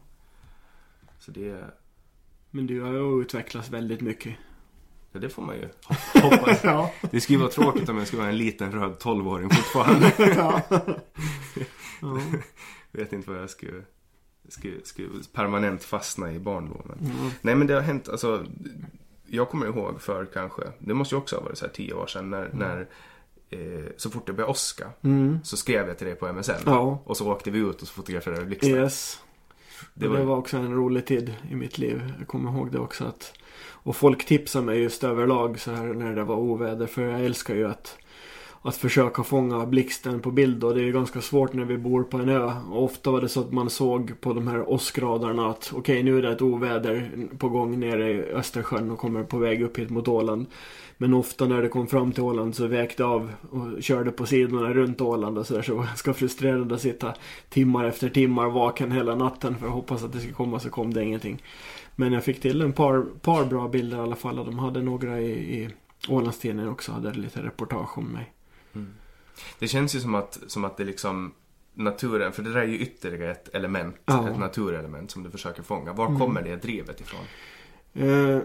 Så 1.19 1.31
det, 1.31 1.65
Men 2.51 2.67
du 2.67 2.81
har 2.83 2.93
ju 2.93 3.23
utvecklats 3.23 3.71
väldigt 3.71 4.01
mycket. 4.01 4.35
ja, 5.13 5.21
det 5.21 5.29
får 5.29 5.43
man 5.43 5.57
ju 5.57 5.69
hoppas. 6.23 6.65
ja. 6.65 6.93
Det 7.11 7.21
skulle 7.21 7.39
vara 7.39 7.51
tråkigt 7.51 7.89
om 7.89 7.99
jag 7.99 8.07
skulle 8.07 8.21
vara 8.23 8.31
en 8.31 8.39
liten 8.39 8.73
röd 8.73 8.93
12-åring 9.01 9.51
fortfarande. 9.51 10.13
ja. 10.37 10.63
ja. 12.01 12.21
Vet 12.93 13.13
inte 13.13 13.31
vad 13.31 13.43
jag 13.43 13.51
skulle, 13.51 13.83
skulle, 14.49 14.85
skulle 14.85 15.09
permanent 15.33 15.83
fastna 15.85 16.33
i 16.33 16.39
barndomen. 16.39 16.99
Mm. 17.01 17.31
Nej 17.43 17.55
men 17.55 17.67
det 17.67 17.75
har 17.75 17.81
hänt, 17.81 18.09
alltså. 18.09 18.47
Jag 19.31 19.49
kommer 19.49 19.67
ihåg 19.67 20.03
för 20.03 20.25
kanske, 20.25 20.63
det 20.79 20.95
måste 20.95 21.15
ju 21.15 21.19
också 21.19 21.37
ha 21.37 21.43
varit 21.43 21.59
så 21.59 21.65
här 21.67 21.73
tio 21.73 21.95
år 21.95 22.07
sedan 22.07 22.31
när, 22.31 22.51
när 22.53 22.89
eh, 23.51 23.85
så 23.97 24.11
fort 24.11 24.27
det 24.27 24.33
började 24.33 24.51
åska 24.51 24.91
Mm. 25.03 25.39
så 25.45 25.57
skrev 25.57 25.89
jag 25.89 25.99
till 25.99 26.07
dig 26.07 26.17
på 26.17 26.33
MSN. 26.33 26.53
Ja. 26.67 27.03
Och 27.05 27.17
så 27.17 27.33
åkte 27.33 27.51
vi 27.51 27.59
ut 27.59 27.83
och 27.83 27.89
så 27.89 27.95
fotograferade 27.95 28.41
vi 28.41 28.47
blixtar. 28.47 28.69
Yes. 28.69 29.21
Det 29.95 30.09
var- 30.09 30.19
det 30.19 30.25
var 30.25 30.37
också 30.37 30.57
en 30.57 30.75
rolig 30.75 31.07
tid 31.07 31.35
i 31.51 31.55
mitt 31.55 31.79
liv. 31.79 32.13
Jag 32.19 32.29
kommer 32.29 32.51
ihåg 32.51 32.73
det 32.73 32.79
också 32.79 33.05
att 33.05 33.33
Och 33.83 33.97
folk 33.97 34.25
tipsade 34.27 34.65
mig 34.67 34.81
just 34.83 35.05
överlag 35.05 35.61
så 35.61 35.71
här 35.71 35.85
när 35.87 36.17
det 36.17 36.25
var 36.25 36.37
oväder. 36.37 36.87
För 36.87 37.03
jag 37.03 37.25
älskar 37.25 37.55
ju 37.55 37.69
att 37.71 37.97
att 38.63 38.77
försöka 38.77 39.23
fånga 39.23 39.67
blixten 39.67 40.21
på 40.21 40.31
bild 40.31 40.65
och 40.65 40.75
det 40.75 40.81
är 40.81 40.85
ju 40.85 40.93
ganska 40.93 41.21
svårt 41.21 41.53
när 41.53 41.65
vi 41.65 41.79
bor 41.79 42.03
på 42.03 42.17
en 42.17 42.29
ö. 42.29 42.53
Och 42.71 42.85
ofta 42.85 43.11
var 43.11 43.21
det 43.21 43.29
så 43.29 43.41
att 43.41 43.53
man 43.53 43.71
såg 43.71 44.21
på 44.21 44.33
de 44.33 44.49
här 44.49 44.69
åskradarna 44.71 45.47
att 45.51 45.73
okej 45.75 46.03
nu 46.03 46.19
är 46.19 46.23
det 46.23 46.33
ett 46.33 46.43
oväder 46.43 47.11
på 47.39 47.49
gång 47.49 47.81
nere 47.81 48.11
i 48.11 48.23
Östersjön 48.33 48.91
och 48.91 48.99
kommer 48.99 49.23
på 49.25 49.39
väg 49.39 49.63
upp 49.63 49.79
hit 49.79 49.91
mot 49.91 50.09
Åland. 50.09 50.47
Men 51.01 51.15
ofta 51.15 51.47
när 51.47 51.63
det 51.63 51.69
kom 51.69 51.87
fram 51.87 52.13
till 52.13 52.23
Åland 52.23 52.57
så 52.57 52.67
vägde 52.67 53.05
av 53.05 53.33
och 53.51 53.83
körde 53.83 54.11
på 54.13 54.27
sidorna 54.27 54.73
runt 54.73 55.01
Åland 55.01 55.39
och 55.39 55.47
sådär. 55.47 55.63
Så 55.63 55.75
var 55.77 55.85
ganska 55.85 56.15
frustrerad 56.15 56.73
att 56.73 56.81
sitta 56.81 57.15
timmar 57.49 57.85
efter 57.85 58.09
timmar 58.09 58.49
vaken 58.51 58.93
hela 58.93 59.15
natten 59.15 59.59
för 59.59 59.67
att 59.67 59.73
hoppas 59.73 60.05
att 60.05 60.13
det 60.13 60.19
skulle 60.19 60.35
komma 60.35 60.61
så 60.61 60.71
kom 60.71 60.95
det 60.95 61.05
ingenting. 61.05 61.43
Men 61.97 62.13
jag 62.13 62.25
fick 62.25 62.41
till 62.41 62.63
en 62.63 62.73
par, 62.73 63.03
par 63.21 63.45
bra 63.45 63.69
bilder 63.69 63.97
i 63.97 64.01
alla 64.01 64.17
fall 64.17 64.39
och 64.39 64.45
de 64.45 64.59
hade 64.59 64.83
några 64.83 65.21
i, 65.21 65.31
i 65.63 65.69
Ålandstidningen 66.09 66.71
också. 66.73 66.93
Hade 66.93 67.13
lite 67.13 67.43
reportage 67.43 67.99
om 67.99 68.05
mig. 68.05 68.33
Det 69.59 69.69
känns 69.69 69.95
ju 69.95 70.01
som 70.01 70.15
att, 70.15 70.39
som 70.47 70.65
att 70.65 70.77
det 70.77 70.85
liksom 70.85 71.33
naturen, 71.75 72.33
för 72.33 72.43
det 72.43 72.53
där 72.53 72.61
är 72.61 72.67
ju 72.67 72.79
ytterligare 72.79 73.31
ett 73.31 73.55
element, 73.55 73.97
Ja. 74.05 74.19
Mm. 74.19 74.33
ett 74.33 74.39
naturelement 74.39 75.11
som 75.11 75.23
du 75.23 75.31
försöker 75.31 75.63
fånga. 75.63 75.93
Var 75.93 76.19
kommer 76.19 76.43
det 76.43 76.57
drivet 76.57 77.01
ifrån? 77.01 77.21
Eh, 77.95 78.41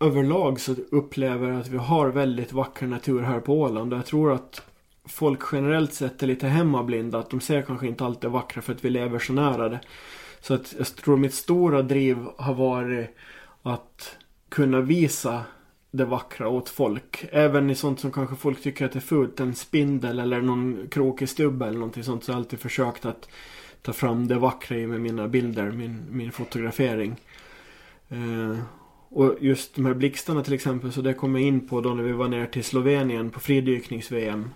överlag 0.00 0.60
så 0.60 0.74
upplever 0.90 1.48
jag 1.48 1.60
att 1.60 1.68
vi 1.68 1.76
har 1.76 2.08
väldigt 2.08 2.52
vacker 2.52 2.86
natur 2.86 3.22
här 3.22 3.40
på 3.40 3.60
Åland. 3.60 3.92
Och 3.92 3.98
jag 3.98 4.06
tror 4.06 4.32
att 4.32 4.62
folk 5.04 5.40
generellt 5.52 5.92
sett 5.92 6.22
är 6.22 6.26
lite 6.26 6.46
hemmablinda. 6.46 7.18
Att 7.18 7.30
de 7.30 7.40
ser 7.40 7.62
kanske 7.62 7.86
inte 7.86 8.04
allt 8.04 8.20
det 8.20 8.28
vackra 8.28 8.62
för 8.62 8.72
att 8.72 8.84
vi 8.84 8.90
lever 8.90 9.18
så 9.18 9.32
nära 9.32 9.68
det. 9.68 9.80
Så 10.40 10.54
att 10.54 10.74
jag 10.78 10.86
tror 10.86 11.16
mitt 11.16 11.34
stora 11.34 11.82
driv 11.82 12.26
har 12.36 12.54
varit 12.54 13.08
att 13.62 14.16
kunna 14.48 14.80
visa 14.80 15.42
det 15.90 16.04
vackra 16.04 16.48
åt 16.48 16.68
folk. 16.68 17.24
Även 17.32 17.70
i 17.70 17.74
sånt 17.74 18.00
som 18.00 18.12
kanske 18.12 18.36
folk 18.36 18.62
tycker 18.62 18.86
att 18.86 18.96
är 18.96 19.00
fult. 19.00 19.40
En 19.40 19.54
spindel 19.54 20.18
eller 20.18 20.40
någon 20.40 20.86
krokig 20.90 21.28
stubbe 21.28 21.66
eller 21.66 21.78
någonting 21.78 22.04
sånt. 22.04 22.24
Så 22.24 22.32
har 22.32 22.34
jag 22.34 22.40
alltid 22.44 22.60
försökt 22.60 23.04
att 23.04 23.28
ta 23.82 23.92
fram 23.92 24.28
det 24.28 24.34
vackra 24.34 24.76
i 24.76 24.86
med 24.86 25.00
mina 25.00 25.28
bilder, 25.28 25.70
min, 25.70 26.04
min 26.10 26.32
fotografering. 26.32 27.16
Eh, 28.08 28.58
och 29.16 29.36
just 29.40 29.74
de 29.74 29.86
här 29.86 29.94
blixtarna 29.94 30.42
till 30.42 30.52
exempel, 30.52 30.92
så 30.92 31.02
det 31.02 31.14
kom 31.14 31.34
jag 31.34 31.44
in 31.44 31.68
på 31.68 31.80
då 31.80 31.94
när 31.94 32.02
vi 32.02 32.12
var 32.12 32.28
ner 32.28 32.46
till 32.46 32.64
Slovenien 32.64 33.30
på 33.30 33.40
fridyknings-VM. 33.40 34.50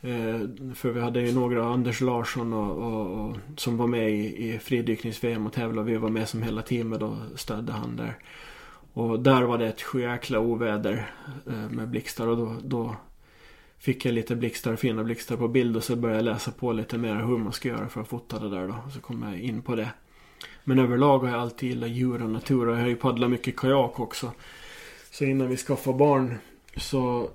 Eh, 0.00 0.40
för 0.74 0.90
vi 0.90 1.00
hade 1.00 1.20
ju 1.20 1.34
några, 1.34 1.64
Anders 1.64 2.00
Larsson 2.00 2.52
och, 2.52 2.76
och, 2.76 3.26
och 3.26 3.36
som 3.56 3.76
var 3.76 3.86
med 3.86 4.10
i, 4.10 4.48
i 4.48 4.58
fridyknings-VM 4.58 5.46
och 5.46 5.52
tävlade. 5.52 5.90
Vi 5.90 5.96
var 5.96 6.08
med 6.08 6.28
som 6.28 6.42
hela 6.42 6.62
teamet 6.62 7.02
och 7.02 7.16
stödde 7.34 7.72
han 7.72 7.96
där. 7.96 8.18
Och 8.92 9.20
där 9.20 9.42
var 9.42 9.58
det 9.58 9.66
ett 9.66 9.82
sjujäkla 9.82 10.40
oväder 10.40 11.10
eh, 11.46 11.70
med 11.70 11.88
blixtar 11.88 12.26
och 12.26 12.36
då, 12.36 12.56
då 12.64 12.96
fick 13.78 14.04
jag 14.04 14.14
lite 14.14 14.36
blixtar, 14.36 14.76
fina 14.76 15.04
blixtar 15.04 15.36
på 15.36 15.48
bild 15.48 15.76
och 15.76 15.84
så 15.84 15.96
började 15.96 16.18
jag 16.18 16.24
läsa 16.24 16.50
på 16.50 16.72
lite 16.72 16.98
mer 16.98 17.14
hur 17.14 17.38
man 17.38 17.52
ska 17.52 17.68
göra 17.68 17.88
för 17.88 18.00
att 18.00 18.08
fota 18.08 18.38
det 18.38 18.50
där 18.50 18.68
då. 18.68 18.74
Och 18.86 18.92
så 18.92 19.00
kom 19.00 19.22
jag 19.22 19.40
in 19.40 19.62
på 19.62 19.74
det. 19.74 19.90
Men 20.68 20.78
överlag 20.78 21.18
har 21.18 21.28
jag 21.28 21.40
alltid 21.40 21.68
gillat 21.68 21.90
djur 21.90 22.22
och 22.22 22.30
natur 22.30 22.68
och 22.68 22.76
jag 22.76 22.80
har 22.80 22.88
ju 22.88 22.96
paddlat 22.96 23.30
mycket 23.30 23.56
kajak 23.56 24.00
också. 24.00 24.32
Så 25.10 25.24
innan 25.24 25.48
vi 25.48 25.56
skaffade 25.56 25.98
barn 25.98 26.38
så, 26.76 27.30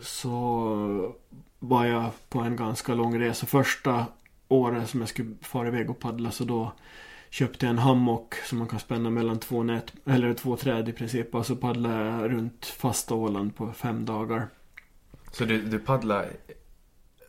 så 0.00 1.14
var 1.58 1.84
jag 1.84 2.10
på 2.28 2.38
en 2.38 2.56
ganska 2.56 2.94
lång 2.94 3.20
resa. 3.20 3.46
Första 3.46 4.06
året 4.48 4.90
som 4.90 5.00
jag 5.00 5.08
skulle 5.08 5.34
fara 5.42 5.68
iväg 5.68 5.90
och 5.90 5.98
paddla 5.98 6.30
så 6.30 6.44
då 6.44 6.72
köpte 7.30 7.66
jag 7.66 7.70
en 7.70 7.78
hammock 7.78 8.34
som 8.34 8.58
man 8.58 8.68
kan 8.68 8.80
spänna 8.80 9.10
mellan 9.10 9.38
två, 9.38 9.62
nät, 9.62 9.92
eller 10.04 10.34
två 10.34 10.56
träd 10.56 10.88
i 10.88 10.92
princip. 10.92 11.34
Och 11.34 11.46
så 11.46 11.56
paddlade 11.56 12.04
jag 12.04 12.32
runt 12.32 12.66
fasta 12.66 13.14
Åland 13.14 13.56
på 13.56 13.72
fem 13.72 14.04
dagar. 14.04 14.48
Så 15.32 15.44
du, 15.44 15.62
du 15.62 15.78
paddlar, 15.78 16.30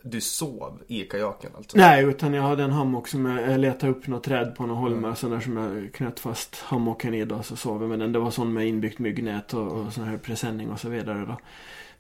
du 0.06 0.22
sov 0.22 0.84
i 0.88 1.02
kajaken 1.02 1.52
alltså? 1.56 1.78
Nej, 1.78 2.04
utan 2.04 2.34
jag 2.34 2.44
hade 2.44 2.64
en 2.64 2.72
hammock 2.72 3.08
som 3.08 3.26
jag, 3.26 3.52
jag 3.52 3.60
letade 3.60 3.92
upp 3.92 4.08
något 4.08 4.24
träd 4.24 4.56
på 4.56 4.66
någon 4.66 4.78
holme. 4.78 5.16
Sån 5.16 5.32
där 5.32 5.40
som 5.40 5.58
jag 5.58 5.94
knöt 5.94 6.20
fast 6.20 6.56
hammocken 6.56 7.14
i 7.14 7.26
då. 7.26 7.44
Så 7.44 7.56
sov 7.56 7.82
jag 7.82 7.90
med 7.90 8.00
den. 8.00 8.12
Det 8.12 8.20
var 8.20 8.32
sån 8.32 8.54
med 8.54 8.68
inbyggt 8.68 9.00
myggnät 9.00 9.54
och, 9.54 9.68
och 9.72 9.94
sån 9.94 10.04
här 10.04 10.18
presenning 10.18 10.70
och 10.70 10.80
så 10.80 10.90
vidare 10.90 11.26
då. 11.26 11.38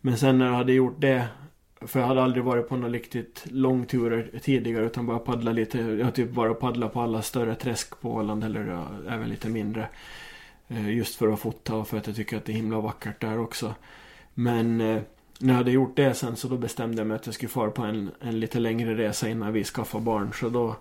Men 0.01 0.18
sen 0.18 0.38
när 0.38 0.45
jag 0.45 0.53
hade 0.53 0.74
gjort 0.74 0.95
det. 0.97 1.28
För 1.82 1.99
jag 1.99 2.08
hade 2.08 2.24
aldrig 2.24 2.43
varit 2.43 2.70
på 2.70 2.76
några 2.76 2.93
riktigt 2.93 3.43
långturer 3.45 4.39
tidigare. 4.41 4.86
Utan 4.86 5.06
bara 5.06 5.20
paddla 5.20 5.51
lite. 5.51 5.80
Jag 5.80 6.06
har 6.06 6.12
typ 6.12 6.32
bara 6.32 6.53
paddlat 6.53 6.93
på 6.93 7.01
alla 7.01 7.22
större 7.22 7.56
träsk 7.56 8.01
på 8.01 8.14
Åland. 8.14 8.43
Eller 8.43 8.68
ja, 8.68 8.88
även 9.10 9.30
lite 9.30 9.49
mindre. 9.49 9.88
Eh, 10.68 10.89
Just 10.89 11.16
för 11.16 11.28
att 11.34 11.39
fota 11.39 11.76
och 11.76 11.88
för 11.88 11.97
att 11.97 12.08
jag 12.08 12.16
tycker 12.16 12.38
att 12.38 12.45
det 12.45 12.51
är 12.51 12.56
himla 12.56 12.80
vackert 12.80 13.22
där 13.22 13.39
också. 13.39 13.74
Men 14.34 14.82
eh, 14.82 15.01
när 15.39 15.49
jag 15.53 15.57
hade 15.57 15.71
gjort 15.71 15.95
det 15.95 16.13
sen 16.13 16.36
så 16.36 16.47
då 16.47 16.57
bestämde 16.57 16.97
jag 16.97 17.07
mig 17.07 17.15
att 17.15 17.25
jag 17.25 17.36
skulle 17.36 17.49
fara 17.49 17.71
på 17.71 17.81
en, 17.81 18.11
en 18.21 18.39
lite 18.39 18.59
längre 18.59 18.95
resa 18.97 19.29
innan 19.29 19.53
vi 19.53 19.63
skaffade 19.63 20.03
barn. 20.03 20.31
Så 20.33 20.49
då 20.49 20.75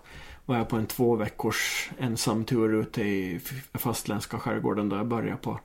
var 0.45 0.57
jag 0.57 0.69
på 0.69 0.75
en 0.75 0.85
två 0.85 1.15
veckors 1.15 1.89
ensam 1.99 2.45
tur 2.45 2.73
ute 2.73 3.01
i 3.01 3.39
fastländska 3.73 4.39
skärgården 4.39 4.89
där 4.89 4.97
jag 4.97 5.07
började 5.07 5.37
på 5.37 5.59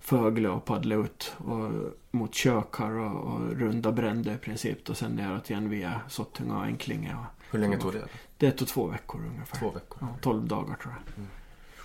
Fögle 0.00 0.48
och 0.48 0.64
paddla 0.64 0.94
ut 0.94 1.32
och, 1.38 1.70
mot 2.10 2.34
Kökar 2.34 2.90
och, 2.90 3.32
och 3.34 3.40
runda 3.56 3.92
Brände 3.92 4.32
i 4.32 4.36
princip. 4.36 4.88
Och 4.90 4.96
sen 4.96 5.12
neråt 5.12 5.50
igen 5.50 5.70
via 5.70 6.00
Sottunga 6.08 6.56
och 6.56 6.64
Enklinge. 6.64 7.14
Och, 7.14 7.44
Hur 7.52 7.58
länge 7.58 7.78
tog 7.78 7.92
det? 7.92 8.04
det 8.36 8.50
tog 8.50 8.68
två 8.68 8.86
veckor 8.86 9.20
ungefär. 9.34 9.58
Två 9.58 9.70
veckor? 9.70 9.98
Ja, 10.00 10.08
12 10.22 10.46
dagar 10.48 10.74
tror 10.82 10.94
jag. 10.94 11.24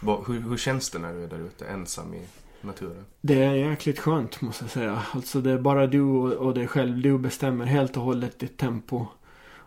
Vad- 0.07 0.27
Hur, 0.27 0.39
hur 0.41 0.57
känns 0.57 0.89
det 0.89 0.99
när 0.99 1.13
du 1.13 1.23
är 1.23 1.27
där 1.27 1.39
ute 1.39 1.65
ensam 1.67 2.13
i 2.13 2.21
naturen? 2.63 3.05
Det 3.21 3.43
är 3.43 3.53
jäkligt 3.53 3.99
skönt 3.99 4.41
måste 4.41 4.63
jag 4.63 4.71
säga. 4.71 5.01
Alltså 5.11 5.41
det 5.41 5.51
är 5.51 5.57
bara 5.57 5.87
du 5.87 6.01
och, 6.01 6.53
dig 6.53 6.67
själv. 6.67 7.01
Du 7.01 7.17
bestämmer 7.17 7.65
helt 7.65 7.97
och 7.97 8.03
hållet 8.03 8.39
ditt 8.39 8.57
tempo. 8.57 9.05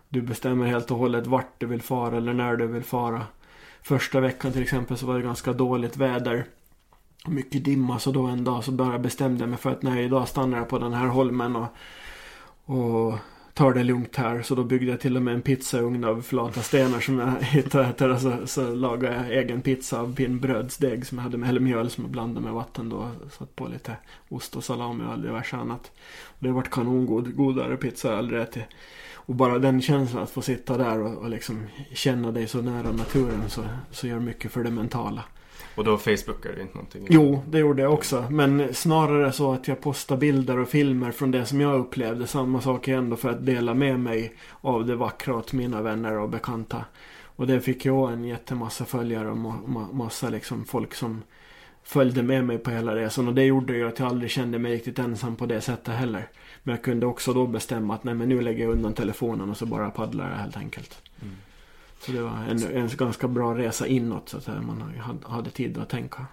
Du 0.09 0.21
bestämmer 0.21 0.65
helt 0.65 0.91
och 0.91 0.97
hållet 0.97 1.27
vart 1.27 1.53
du 1.57 1.65
vill 1.65 1.81
fara 1.81 2.17
eller 2.17 2.33
när 2.33 2.55
du 2.55 2.67
vill 2.67 2.83
fara. 2.83 3.25
Första 3.81 4.19
veckan 4.19 4.51
till 4.51 4.61
exempel 4.61 4.97
så 4.97 5.05
var 5.05 5.15
det 5.15 5.21
ganska 5.21 5.53
dåligt 5.53 5.97
väder. 5.97 6.45
Mycket 7.27 7.65
dimma 7.65 7.99
så 7.99 8.11
då 8.11 8.25
en 8.25 8.43
dag 8.43 8.63
så 8.63 8.71
bara 8.71 8.99
bestämde 8.99 9.43
jag 9.43 9.49
mig 9.49 9.59
för 9.59 9.71
att 9.71 9.81
nej 9.81 10.03
idag 10.03 10.27
stannar 10.27 10.57
jag 10.57 10.69
på 10.69 10.79
den 10.79 10.93
här 10.93 11.07
holmen 11.07 11.55
och, 11.55 11.67
och 12.65 13.13
tar 13.57 13.73
det 13.73 13.83
lugnt 13.83 14.15
här. 14.15 14.41
Så 14.41 14.55
då 14.55 14.63
byggde 14.63 14.91
jag 14.91 14.99
till 14.99 15.15
och 15.15 15.21
med 15.21 15.33
en 15.33 15.41
pizzaugn 15.41 16.03
av 16.03 16.21
flata 16.21 16.61
stenar 16.61 16.99
som 16.99 17.19
jag 17.19 17.31
hittade. 17.41 17.85
äter. 17.87 18.09
Alltså, 18.09 18.37
så, 18.37 18.47
så 18.47 18.75
lagade 18.75 19.15
jag 19.15 19.31
egen 19.31 19.61
pizza 19.61 19.99
av 19.99 20.15
pinnbrödsdeg 20.15 21.05
som 21.05 21.17
jag 21.17 21.23
hade 21.23 21.37
med, 21.37 21.49
eller 21.49 21.59
mjöl 21.59 21.89
som 21.89 22.03
jag 22.03 22.11
blandade 22.11 22.45
med 22.45 22.53
vatten 22.53 22.89
då. 22.89 23.09
Satt 23.37 23.55
på 23.55 23.67
lite 23.67 23.95
ost 24.29 24.55
och 24.55 24.63
salami 24.63 25.03
och 25.13 25.19
diverse 25.19 25.57
annat. 25.57 25.91
Och 26.23 26.39
det 26.39 26.51
vart 26.51 26.71
kanongod. 26.71 27.35
Godare 27.35 27.77
pizza 27.77 28.07
jag 28.07 28.17
aldrig 28.17 28.41
ätit. 28.41 28.63
Och 29.13 29.35
bara 29.35 29.59
den 29.59 29.81
känslan 29.81 30.23
att 30.23 30.31
få 30.31 30.41
sitta 30.41 30.77
där 30.77 30.99
och, 30.99 31.17
och 31.17 31.29
liksom 31.29 31.67
känna 31.93 32.31
dig 32.31 32.47
så 32.47 32.61
nära 32.61 32.91
naturen 32.91 33.49
så, 33.49 33.63
så 33.91 34.07
gör 34.07 34.19
mycket 34.19 34.51
för 34.51 34.63
det 34.63 34.71
mentala. 34.71 35.23
Och 35.77 35.83
då 35.83 35.97
Facebookar 35.97 36.53
du 36.55 36.61
inte 36.61 36.73
någonting? 36.73 37.07
Jo, 37.09 37.43
det 37.49 37.59
gjorde 37.59 37.81
jag 37.81 37.93
också. 37.93 38.25
Men 38.29 38.73
snarare 38.73 39.31
så 39.31 39.53
att 39.53 39.67
jag 39.67 39.81
postar 39.81 40.17
bilder 40.17 40.59
och 40.59 40.69
filmer 40.69 41.11
från 41.11 41.31
det 41.31 41.45
som 41.45 41.61
jag 41.61 41.79
upplevde. 41.79 42.27
Samma 42.27 42.61
sak 42.61 42.87
ändå 42.87 43.15
för 43.15 43.29
att 43.29 43.45
dela 43.45 43.73
med 43.73 43.99
mig 43.99 44.33
av 44.61 44.85
det 44.85 44.95
vackra 44.95 45.35
åt 45.35 45.53
mina 45.53 45.81
vänner 45.81 46.17
och 46.17 46.29
bekanta. 46.29 46.85
Och 47.23 47.47
det 47.47 47.61
fick 47.61 47.85
jag 47.85 48.13
en 48.13 48.23
jättemassa 48.23 48.85
följare 48.85 49.29
och 49.29 49.37
ma 49.37 49.87
massa 49.91 50.29
liksom 50.29 50.65
folk 50.65 50.93
som 50.93 51.23
följde 51.83 52.23
med 52.23 52.45
mig 52.45 52.57
på 52.57 52.71
hela 52.71 52.95
resan. 52.95 53.27
Och 53.27 53.33
det 53.33 53.43
gjorde 53.43 53.73
ju 53.73 53.87
att 53.87 53.99
jag 53.99 54.07
aldrig 54.07 54.31
kände 54.31 54.59
mig 54.59 54.73
riktigt 54.73 54.99
ensam 54.99 55.35
på 55.35 55.45
det 55.45 55.61
sättet 55.61 55.93
heller. 55.93 56.29
Men 56.63 56.75
jag 56.75 56.83
kunde 56.83 57.05
också 57.05 57.33
då 57.33 57.47
bestämma 57.47 57.95
att 57.95 58.03
nej 58.03 58.13
men 58.13 58.29
nu 58.29 58.41
lägger 58.41 58.63
jag 58.63 58.73
undan 58.73 58.93
telefonen 58.93 59.49
och 59.49 59.57
så 59.57 59.65
bara 59.65 59.91
paddlar 59.91 60.29
jag 60.29 60.37
helt 60.37 60.57
enkelt. 60.57 61.01
Mm. 61.21 61.35
Så 61.99 62.11
det 62.11 62.21
var 62.21 62.31
en, 62.31 62.63
en 62.63 62.87
ganska 62.87 63.27
bra 63.27 63.57
resa 63.57 63.87
inåt 63.87 64.29
så 64.29 64.37
att 64.37 64.43
säga. 64.43 64.61
Man 64.61 64.93
hade 65.25 65.49
tid 65.49 65.77
att 65.77 65.89
tänka. 65.89 66.25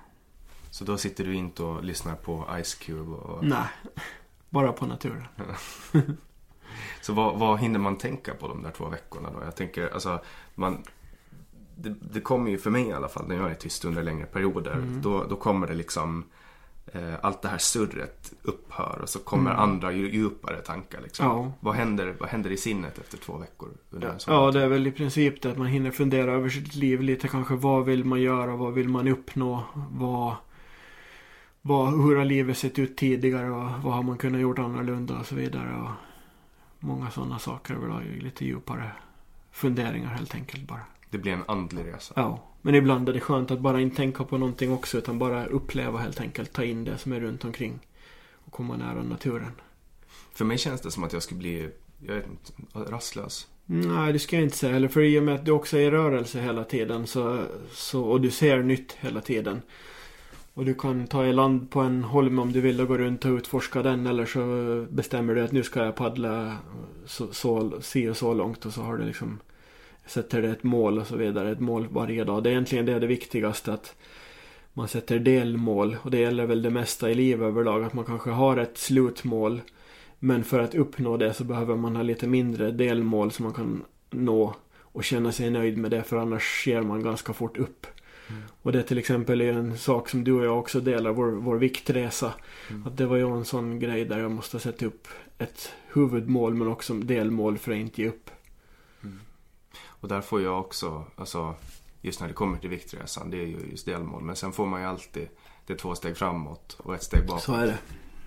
Så 0.71 0.85
då 0.85 0.97
sitter 0.97 1.25
du 1.25 1.35
inte 1.35 1.63
och 1.63 1.85
lyssnar 1.85 2.15
på 2.15 2.47
Ice 2.63 2.75
Cube? 2.75 3.11
Och... 3.11 3.45
Nej, 3.45 3.67
bara 4.51 4.73
på 4.73 4.87
naturen. 4.87 5.25
så 7.03 7.13
vad, 7.13 7.39
vad 7.39 7.61
hinner 7.61 7.79
man 7.79 7.99
tänka 7.99 8.35
på 8.35 8.49
de 8.49 8.63
där 8.63 8.71
två 8.71 8.89
veckorna 8.89 9.31
då? 9.31 9.45
Jag 9.45 9.57
tänker, 9.57 9.89
alltså, 9.95 10.21
man, 10.55 10.83
det, 11.77 11.95
det 12.13 12.21
kommer 12.21 12.51
ju 12.51 12.59
för 12.59 12.71
mig 12.71 12.89
i 12.89 12.93
alla 12.93 13.09
fall 13.09 13.29
när 13.29 13.37
jag 13.37 13.51
är 13.51 13.55
tyst 13.55 13.85
under 13.85 14.03
längre 14.03 14.27
perioder. 14.27 14.73
Mm. 14.73 15.03
Då, 15.03 15.25
då 15.25 15.37
kommer 15.37 15.67
det 15.67 15.75
liksom 15.75 16.25
eh, 16.87 17.15
allt 17.23 17.43
det 17.43 17.49
här 17.49 17.59
surret 17.59 18.33
upphör 18.45 18.99
och 19.03 19.09
så 19.09 19.19
kommer 19.19 19.51
mm. 19.51 19.63
andra 19.63 19.93
djupare 19.93 20.57
tankar. 20.57 21.01
Liksom. 21.01 21.27
Ja. 21.27 21.53
Vad, 21.61 21.75
händer, 21.75 22.15
vad 22.21 22.29
händer 22.29 22.51
i 22.51 22.57
sinnet 22.57 22.99
efter 22.99 23.19
två 23.19 23.37
veckor? 23.37 23.69
ja, 24.01 24.15
ja 24.27 24.51
det 24.51 24.63
är 24.63 24.69
väl 24.69 24.87
i 24.87 24.93
princip 24.93 25.43
det 25.43 25.51
att 25.51 25.59
man 25.59 25.67
hinner 25.67 25.91
fundera 25.91 26.33
över 26.33 26.49
sitt 26.49 26.75
liv 26.75 27.03
lite 27.03 27.29
kanske. 27.29 27.55
Vad 27.55 27.85
vill 27.85 28.05
man 28.05 28.21
göra? 28.21 28.57
Vad 28.57 28.75
vill 28.75 28.89
man 28.89 29.09
uppnå? 29.09 29.65
Vad, 29.91 30.35
vad, 31.63 32.03
hur 32.03 32.17
har 32.17 32.25
livet 32.25 32.59
sett 32.59 32.79
ut 32.79 32.97
tidigare? 32.97 33.51
Och 33.51 33.71
vad 33.83 33.95
har 33.95 34.03
man 34.03 34.19
kunnat 34.19 34.41
gjort 34.41 34.59
annorlunda 34.59 35.19
och 35.19 35.27
så 35.27 35.35
vidare. 35.35 35.83
Och 35.83 35.91
många 36.79 37.11
sådana 37.11 37.39
saker. 37.39 37.75
Väl, 37.75 38.23
lite 38.23 38.45
djupare 38.45 38.91
funderingar 39.53 40.09
helt 40.09 40.35
enkelt 40.35 40.69
bara. 40.69 40.81
Det 41.11 41.19
blir 41.19 41.33
en 41.33 41.45
andlig 41.49 41.87
resa. 41.87 42.13
Ja. 42.17 42.39
Men 42.63 42.75
ibland 42.75 43.09
är 43.09 43.13
det 43.13 43.21
skönt 43.21 43.51
att 43.51 43.61
bara 43.61 43.81
inte 43.81 43.97
tänka 43.97 44.25
på 44.25 44.39
någonting 44.39 44.73
också. 44.73 44.99
Utan 44.99 45.19
bara 45.19 45.47
uppleva 45.47 45.99
helt 45.99 46.21
enkelt. 46.21 46.53
Ta 46.53 46.65
in 46.65 46.85
det 46.85 46.99
som 46.99 47.13
är 47.13 47.21
runt 47.21 47.45
omkring. 47.45 47.79
Komma 48.55 48.77
nära 48.77 49.03
naturen. 49.03 49.51
För 50.33 50.45
mig 50.45 50.59
känns 50.59 50.81
det 50.81 50.91
som 50.91 51.05
att 51.05 51.13
jag 51.13 51.23
skulle 51.23 51.39
bli, 51.39 51.69
jag 52.07 52.15
vet 52.15 52.27
inte, 52.27 52.53
rastlös. 52.91 53.49
Nej, 53.67 54.13
det 54.13 54.19
ska 54.19 54.37
jag 54.37 54.43
inte 54.43 54.57
säga 54.57 54.73
heller. 54.73 54.89
För 54.89 55.01
i 55.01 55.19
och 55.19 55.23
med 55.23 55.35
att 55.35 55.45
du 55.45 55.51
också 55.51 55.77
är 55.77 55.81
i 55.81 55.91
rörelse 55.91 56.41
hela 56.41 56.65
tiden. 56.65 57.07
Så, 57.07 57.45
så, 57.73 58.03
och 58.03 58.21
du 58.21 58.31
ser 58.31 58.63
nytt 58.63 58.93
hela 58.93 59.21
tiden. 59.21 59.63
Och 60.55 60.65
du 60.65 60.75
kan 60.75 61.07
ta 61.07 61.27
i 61.27 61.33
land 61.33 61.71
på 61.71 61.81
en 61.81 62.05
holm 62.05 62.39
om 62.39 62.53
du 62.53 62.61
vill 62.61 62.81
och 62.81 62.89
gå 62.89 62.99
runt 62.99 63.25
och 63.25 63.31
utforska 63.31 63.83
den. 63.83 64.07
Eller 64.07 64.27
så 64.27 64.87
bestämmer 64.91 65.35
du 65.35 65.45
att 65.45 65.53
nu 65.53 65.63
ska 65.63 65.85
jag 65.85 65.97
paddla 65.97 66.57
så, 67.07 67.33
så, 67.33 67.81
si 67.81 68.09
och 68.09 68.17
så 68.17 68.35
långt. 68.35 68.67
Och 68.67 68.73
så 68.73 68.83
har 68.83 68.97
du 68.97 69.05
liksom 69.05 69.41
sätter 70.07 70.43
det 70.43 70.49
ett 70.49 70.63
mål 70.63 70.99
och 70.99 71.07
så 71.07 71.17
vidare. 71.17 71.51
Ett 71.51 71.61
mål 71.61 71.89
varje 71.91 72.25
dag. 72.25 72.43
Det 72.43 72.49
är 72.49 72.53
egentligen 72.53 72.87
det, 72.87 72.99
det 72.99 73.07
viktigaste 73.07 73.73
att 73.73 73.95
man 74.75 74.89
sätter 74.89 75.19
delmål. 75.19 75.97
Och 76.03 76.11
det 76.11 76.19
gäller 76.19 76.47
väl 76.47 76.63
det 76.63 76.71
mesta 76.71 77.11
i 77.11 77.15
livet 77.15 77.47
överlag. 77.47 77.85
Att 77.85 77.95
man 77.95 78.05
kanske 78.05 78.31
har 78.31 78.57
ett 78.57 78.79
slutmål. 78.79 79.61
Men 80.19 80.45
för 80.45 80.59
att 80.59 80.75
uppnå 80.75 81.17
det 81.17 81.35
så 81.35 81.45
behöver 81.45 81.77
man 81.77 81.97
ha 81.97 82.03
lite 82.03 82.27
mindre 82.27 82.71
delmål 82.71 83.33
som 83.33 83.45
man 83.45 83.55
kan 83.55 83.85
nå. 84.11 84.55
Och 84.81 85.05
känna 85.05 85.33
sig 85.33 85.51
nöjd 85.51 85.79
med 85.79 85.91
det. 85.91 86.03
För 86.03 86.17
annars 86.17 86.67
ger 86.67 86.83
man 86.83 87.03
ganska 87.03 87.33
fort 87.33 87.59
upp. 87.59 87.87
Mm. 88.29 88.43
Och 88.63 88.73
det 88.73 88.83
till 88.83 88.99
exempel 88.99 89.41
är 89.41 89.53
en 89.53 89.79
sak 89.79 90.09
som 90.09 90.25
du 90.25 90.33
och 90.33 90.45
jag 90.45 90.59
också 90.59 90.81
delar. 90.81 91.13
Vår, 91.13 91.27
vår 91.27 91.57
viktresa. 91.57 92.33
Mm. 92.71 92.87
Att 92.87 92.97
det 92.97 93.07
var 93.07 93.17
ju 93.17 93.37
en 93.37 93.45
sån 93.45 93.79
grej 93.79 94.05
där 94.05 94.19
jag 94.19 94.31
måste 94.31 94.59
sätta 94.59 94.87
upp 94.87 95.09
ett 95.39 95.73
huvudmål 95.93 96.55
men 96.55 96.69
också 96.69 96.95
delmål 96.95 97.59
för 97.59 97.73
att 97.73 97.79
inte 97.79 98.03
ge 98.03 98.09
upp. 98.09 98.31
Och 100.05 100.09
där 100.09 100.21
får 100.21 100.43
jag 100.43 100.61
också, 100.61 101.05
alltså 101.17 101.55
just 102.05 102.21
när 102.21 102.29
det 102.29 102.35
kommer 102.35 102.59
till 102.59 102.71
viktresan, 102.71 103.31
det 103.31 103.37
är 103.37 103.47
ju 103.47 103.59
just 103.71 103.87
delmål. 103.87 104.23
Men 104.23 104.37
sen 104.37 104.53
får 104.53 104.67
man 104.67 104.81
ju 104.81 104.87
alltid, 104.87 105.29
det 105.67 105.73
är 105.73 105.77
två 105.77 105.95
steg 105.95 106.17
framåt 106.17 106.77
och 106.79 106.95
ett 106.95 107.03
steg 107.03 107.27
bakåt. 107.27 107.43
Så 107.43 107.55
är 107.55 107.67
det. 107.67 107.79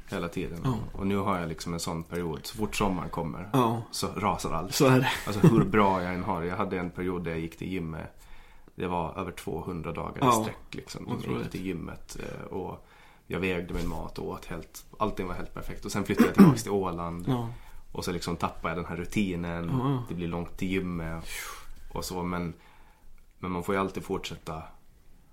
Hela 0.09 0.27
tiden. 0.27 0.59
Ja. 0.63 0.77
Och 0.93 1.07
nu 1.07 1.17
har 1.17 1.39
jag 1.39 1.49
liksom 1.49 1.73
en 1.73 1.79
sån 1.79 2.03
period, 2.03 2.39
så 2.43 2.57
fort 2.57 2.75
sommaren 2.75 3.09
kommer 3.09 3.49
ja. 3.53 3.81
så 3.91 4.07
rasar 4.07 4.51
allt. 4.51 4.73
Så 4.73 4.85
är 4.85 4.99
det. 4.99 5.11
Alltså 5.27 5.47
hur 5.47 5.63
bra 5.63 6.03
jag 6.03 6.13
än 6.13 6.23
har. 6.23 6.43
Jag 6.43 6.57
hade 6.57 6.79
en 6.79 6.89
period 6.89 7.23
där 7.23 7.31
jag 7.31 7.39
gick 7.39 7.57
till 7.57 7.71
gymmet. 7.71 8.23
Det 8.75 8.87
var 8.87 9.19
över 9.19 9.31
200 9.31 9.91
dagar 9.91 10.17
ja. 10.21 10.39
i 10.39 10.43
sträck 10.43 10.75
liksom. 10.75 11.19
Jag 11.27 11.37
gick 11.37 11.51
till 11.51 11.65
gymmet 11.65 12.17
eh, 12.19 12.45
och 12.45 12.87
jag 13.27 13.39
vägde 13.39 13.73
min 13.73 13.89
mat 13.89 14.19
och 14.19 14.27
åt 14.27 14.45
helt, 14.45 14.85
allting 14.99 15.27
var 15.27 15.33
helt 15.33 15.53
perfekt. 15.53 15.85
Och 15.85 15.91
sen 15.91 16.03
flyttade 16.03 16.27
jag 16.27 16.35
tillbaka 16.35 16.57
till 16.57 16.71
Åland. 16.71 17.25
Ja. 17.27 17.49
Och 17.91 18.05
så 18.05 18.11
liksom 18.11 18.35
tappade 18.35 18.69
jag 18.69 18.77
den 18.77 18.89
här 18.89 18.95
rutinen. 18.95 19.69
Ja. 19.73 20.03
Det 20.09 20.15
blir 20.15 20.27
långt 20.27 20.57
till 20.57 20.67
gymmet 20.67 21.25
och 21.93 22.05
så 22.05 22.23
men, 22.23 22.53
men 23.39 23.51
man 23.51 23.63
får 23.63 23.75
ju 23.75 23.81
alltid 23.81 24.03
fortsätta 24.03 24.63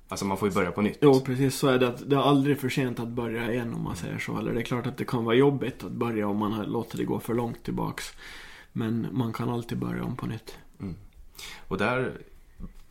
Alltså 0.09 0.25
man 0.25 0.37
får 0.37 0.49
ju 0.49 0.55
börja 0.55 0.73
på 0.73 0.83
nytt. 0.83 0.99
Jo 1.01 1.21
precis 1.21 1.59
så 1.59 1.69
är 1.69 1.79
det. 1.79 1.89
Att 1.89 2.11
det 2.11 2.17
är 2.17 2.21
aldrig 2.21 2.61
för 2.61 2.69
sent 2.69 3.01
att 3.01 3.09
börja 3.09 3.53
igen 3.53 3.75
om 3.75 3.83
man 3.83 3.97
säger 3.97 4.19
så. 4.19 4.39
Eller 4.39 4.53
det 4.53 4.61
är 4.61 4.65
klart 4.65 4.87
att 4.87 4.97
det 4.97 5.05
kan 5.05 5.25
vara 5.25 5.35
jobbigt 5.35 5.85
att 5.85 5.93
börja 5.93 6.29
om 6.29 6.37
man 6.37 6.53
har 6.53 6.65
låtit 6.65 6.97
det 6.97 7.05
gå 7.05 7.21
för 7.21 7.35
långt 7.35 7.65
tillbaks. 7.65 8.13
Men 8.73 9.09
man 9.13 9.33
kan 9.33 9.49
alltid 9.49 9.79
börja 9.79 10.05
om 10.05 10.17
på 10.17 10.27
nytt. 10.27 10.59
Mm. 10.81 10.95
Och 11.69 11.79
där, 11.79 12.21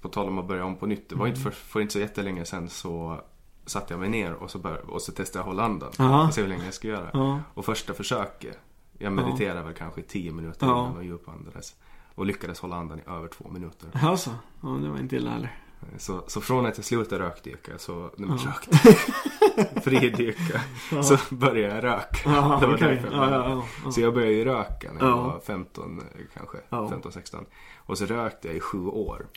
på 0.01 0.09
tal 0.09 0.27
om 0.27 0.39
att 0.39 0.47
börja 0.47 0.65
om 0.65 0.75
på 0.75 0.85
nytt. 0.85 1.09
Det 1.09 1.15
var 1.15 1.25
mm. 1.25 1.37
inte 1.37 1.41
för, 1.41 1.51
för 1.51 1.81
inte 1.81 1.93
så 1.93 1.99
jättelänge 1.99 2.45
sedan 2.45 2.69
så 2.69 3.21
satte 3.65 3.93
jag 3.93 3.99
mig 3.99 4.09
ner 4.09 4.33
och 4.33 4.51
så, 4.51 4.59
bör, 4.59 4.89
och 4.89 5.01
så 5.01 5.11
testade 5.11 5.39
jag 5.39 5.45
hålla 5.45 5.63
andan. 5.63 5.91
Aha. 5.99 6.27
Och 6.27 6.33
se 6.33 6.41
hur 6.41 6.47
länge 6.47 6.65
jag 6.65 6.73
ska 6.73 6.87
göra. 6.87 7.09
Aha. 7.13 7.39
Och 7.53 7.65
första 7.65 7.93
försöket, 7.93 8.59
jag 8.97 9.13
mediterade 9.13 9.59
ja. 9.59 9.65
väl 9.65 9.73
kanske 9.73 10.01
i 10.01 10.03
tio 10.03 10.31
minuter 10.31 10.65
innan 10.65 10.97
och 10.97 11.03
djupandades. 11.03 11.75
Och 12.15 12.25
lyckades 12.25 12.59
hålla 12.59 12.75
andan 12.75 12.99
i 12.99 13.01
över 13.07 13.27
två 13.27 13.49
minuter. 13.49 13.89
Alltså, 13.93 14.29
ja 14.61 14.69
det 14.69 14.89
var 14.89 14.97
inte 14.97 15.15
illa 15.15 15.31
heller. 15.31 15.59
Så, 15.97 16.23
så 16.27 16.41
från 16.41 16.65
att 16.65 16.77
jag 16.77 16.85
slutade 16.85 17.23
rökdyka 17.23 17.77
så, 17.77 18.11
nej 18.17 18.29
men 18.29 18.37
ja. 18.37 18.51
rökte, 18.51 19.81
fridyka, 19.81 20.61
ja. 20.91 21.03
så 21.03 21.35
började 21.35 21.75
jag 21.75 21.83
röka. 21.83 22.29
Aha, 22.29 22.59
det 22.59 22.67
var 22.67 22.73
okay. 22.73 22.99
ja, 23.11 23.29
ja, 23.31 23.65
ja, 23.83 23.91
Så 23.91 24.01
jag 24.01 24.13
började 24.13 24.33
ju 24.33 24.45
röka 24.45 24.93
när 24.93 25.07
jag 25.07 25.17
var 25.17 25.39
15 25.39 26.01
kanske, 26.33 26.57
15-16. 26.69 27.45
Och 27.77 27.97
så 27.97 28.05
rökte 28.05 28.47
jag 28.47 28.57
i 28.57 28.59
sju 28.59 28.87
år. 28.87 29.27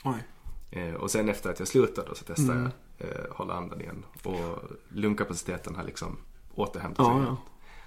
Eh, 0.70 0.94
och 0.94 1.10
sen 1.10 1.28
efter 1.28 1.50
att 1.50 1.58
jag 1.58 1.68
slutade 1.68 2.14
så 2.14 2.24
testade 2.24 2.58
mm. 2.58 2.70
jag 2.98 3.08
eh, 3.08 3.24
hålla 3.30 3.54
andan 3.54 3.80
igen. 3.80 4.04
Och 4.22 4.58
lungkapaciteten 4.88 5.76
har 5.76 5.84
liksom 5.84 6.16
återhämtat 6.54 7.06
sig. 7.06 7.34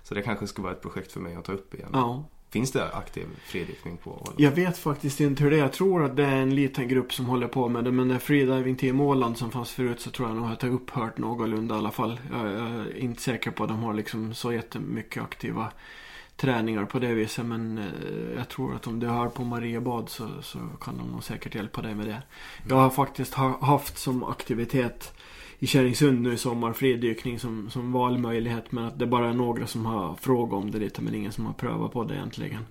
Så 0.04 0.16
det 0.16 0.22
kanske 0.22 0.48
skulle 0.48 0.64
vara 0.64 0.74
ett 0.74 0.82
projekt 0.82 1.12
för 1.12 1.20
mig 1.20 1.36
att 1.36 1.46
ta 1.46 1.52
upp 1.52 1.74
igen. 1.74 1.90
Finns 2.52 2.72
det 2.72 2.92
aktiv 2.92 3.28
fridykning 3.46 3.98
på 3.98 4.12
Åland? 4.12 4.36
Jag 4.38 4.52
vet 4.52 4.78
faktiskt 4.78 5.20
inte 5.20 5.44
hur 5.44 5.52
det 5.52 5.58
är. 5.58 5.62
Jag 5.62 5.74
tror 5.74 6.06
att 6.06 6.16
det 6.16 6.26
är 6.26 6.36
en 6.36 6.56
liten 6.56 6.88
grupp 6.88 7.14
som 7.14 7.26
håller 7.26 7.48
på 7.48 7.70
med 7.70 7.84
det. 7.84 7.92
Men 7.92 8.08
när 8.08 8.20
freediving 8.20 8.76
team 8.76 9.02
Åland 9.02 9.38
som 9.38 9.52
fanns 9.52 9.72
förut 9.72 10.02
så 10.02 10.10
tror 10.12 10.28
jag 10.28 10.38
nog 10.38 10.52
att 10.52 10.60
det 10.60 10.68
har 10.68 10.74
upphört 10.74 11.18
någorlunda 11.18 11.76
i 11.76 11.78
alla 11.78 11.92
fall. 11.92 12.20
Jag, 12.32 12.46
är 12.46 12.98
inte 12.98 13.22
säker 13.22 13.52
på 13.52 13.64
att 13.64 13.70
de 13.70 13.84
har 13.84 13.94
liksom 13.94 14.34
så 14.34 14.54
jättemycket 14.54 15.24
aktiva 15.24 15.72
träningar 16.36 16.86
på 16.86 17.00
det 17.00 17.14
viset. 17.14 17.46
Men 17.46 17.78
eh, 17.78 18.38
jag 18.38 18.50
tror 18.50 18.76
att 18.76 18.88
om 18.88 19.00
du 19.00 19.08
hör 19.08 19.30
på 19.30 19.44
Mariebad 19.44 20.10
så, 20.10 20.28
så 20.42 20.60
kan 20.82 20.98
de 20.98 21.08
nog 21.08 21.24
säkert 21.24 21.56
hjälpa 21.56 21.82
dig 21.82 21.96
med 21.96 22.08
det. 22.08 22.22
Jag 22.70 22.76
har 22.76 22.90
faktiskt 22.90 23.34
haft 23.62 23.98
som 23.98 24.24
aktivitet 24.24 25.14
i 25.60 25.68
Kärringsund 25.68 26.22
nu 26.22 26.34
i 26.34 26.38
sommar 26.38 26.74
fridykning 26.74 27.40
som, 27.40 27.70
som 27.70 27.92
valmöjlighet. 27.92 28.72
Men 28.72 28.84
att 28.84 29.00
det 29.00 29.06
bara 29.08 29.30
är 29.30 29.34
några 29.34 29.68
som 29.68 29.86
har 29.86 30.16
frågat 30.16 30.64
om 30.64 30.72
det 30.72 30.80
lite 30.80 31.02
men 31.02 31.16
ingen 31.16 31.32
som 31.32 31.46
har 31.46 31.54
prövat 31.54 31.92
på 31.92 32.04
det 32.04 32.16
egentligen. 32.16 32.66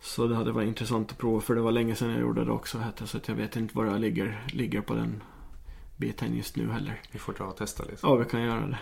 Så 0.00 0.26
det 0.26 0.34
hade 0.34 0.52
varit 0.52 0.68
intressant 0.68 1.10
att 1.10 1.18
prova 1.18 1.40
för 1.40 1.54
det 1.54 1.60
var 1.60 1.72
länge 1.72 1.94
sedan 1.94 2.10
jag 2.10 2.20
gjorde 2.20 2.44
det 2.44 2.52
också. 2.52 2.82
Så 3.04 3.16
att 3.16 3.28
jag 3.28 3.34
vet 3.34 3.56
inte 3.56 3.76
var 3.76 3.84
jag 3.84 4.00
ligger, 4.00 4.44
ligger 4.52 4.80
på 4.80 4.94
den 4.94 5.22
biten 5.96 6.36
just 6.36 6.56
nu 6.56 6.70
heller. 6.70 7.00
Vi 7.12 7.18
får 7.18 7.32
dra 7.32 7.44
och 7.44 7.56
testa 7.56 7.82
lite. 7.82 7.98
Ja, 8.02 8.14
vi 8.14 8.24
kan 8.24 8.42
göra 8.42 8.66
det. 8.66 8.78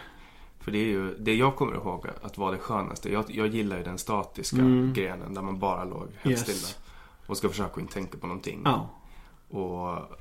För 0.60 0.72
det 0.72 0.78
är 0.78 0.86
ju, 0.86 1.14
det 1.18 1.34
jag 1.34 1.56
kommer 1.56 1.74
ihåg 1.74 2.06
att 2.22 2.38
var 2.38 2.52
det 2.52 2.58
skönaste. 2.58 3.12
Jag, 3.12 3.24
jag 3.28 3.46
gillar 3.46 3.78
ju 3.78 3.84
den 3.84 3.98
statiska 3.98 4.56
mm. 4.56 4.92
grenen 4.92 5.34
där 5.34 5.42
man 5.42 5.58
bara 5.58 5.84
låg 5.84 6.08
helt 6.18 6.30
yes. 6.30 6.40
stilla. 6.40 6.84
Och 7.26 7.36
ska 7.36 7.48
försöka 7.48 7.80
inte 7.80 7.94
tänka 7.94 8.18
på 8.18 8.26
någonting. 8.26 8.62
Ja. 8.64 8.90
Och 9.48 10.18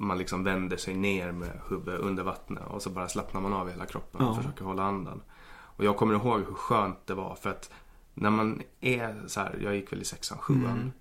man 0.00 0.18
liksom 0.18 0.44
vänder 0.44 0.76
sig 0.76 0.94
ner 0.94 1.32
med 1.32 1.60
huvudet 1.68 2.00
under 2.00 2.22
vattnet 2.22 2.62
och 2.68 2.82
så 2.82 2.90
bara 2.90 3.08
slappnar 3.08 3.40
man 3.40 3.52
av 3.52 3.70
hela 3.70 3.86
kroppen 3.86 4.26
och 4.26 4.36
försöker 4.36 4.64
hålla 4.64 4.82
andan. 4.82 5.22
Och 5.52 5.84
jag 5.84 5.96
kommer 5.96 6.14
ihåg 6.14 6.40
hur 6.40 6.54
skönt 6.54 7.06
det 7.06 7.14
var 7.14 7.34
för 7.34 7.50
att 7.50 7.70
när 8.14 8.30
man 8.30 8.62
är 8.80 9.22
så 9.26 9.40
här, 9.40 9.58
jag 9.62 9.76
gick 9.76 9.92
väl 9.92 10.02
i 10.02 10.04
sexan, 10.04 10.38
sjuan. 10.38 10.64
Mm. 10.64 10.92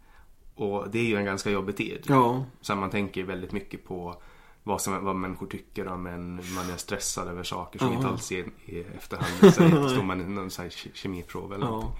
Och 0.56 0.90
det 0.90 1.00
är 1.00 1.04
ju 1.06 1.16
en 1.16 1.26
ganska 1.26 1.50
jobbig 1.50 1.78
tid. 1.78 2.06
Ja. 2.08 2.46
Så 2.62 2.76
man 2.76 2.90
tänker 2.90 3.24
väldigt 3.24 3.52
mycket 3.52 3.86
på 3.86 4.22
vad, 4.64 4.82
som, 4.82 5.06
vad 5.06 5.16
människor 5.16 5.48
tycker 5.48 5.88
om 5.88 6.08
en. 6.08 6.36
Man 6.36 6.70
är 6.74 6.78
stressad 6.78 7.28
över 7.28 7.44
saker 7.44 7.80
som 7.80 7.88
ja. 7.88 7.96
inte 7.96 8.08
alls 8.08 8.32
är 8.32 8.46
i 8.66 8.80
efterhand. 8.98 9.54
Så 9.54 9.90
står 9.90 10.04
man 10.04 10.22
i 10.22 10.24
någon 10.24 10.50
så 10.50 10.62
här 10.62 10.70
kemiprov 10.94 11.54
eller 11.54 11.66
ja. 11.66 11.94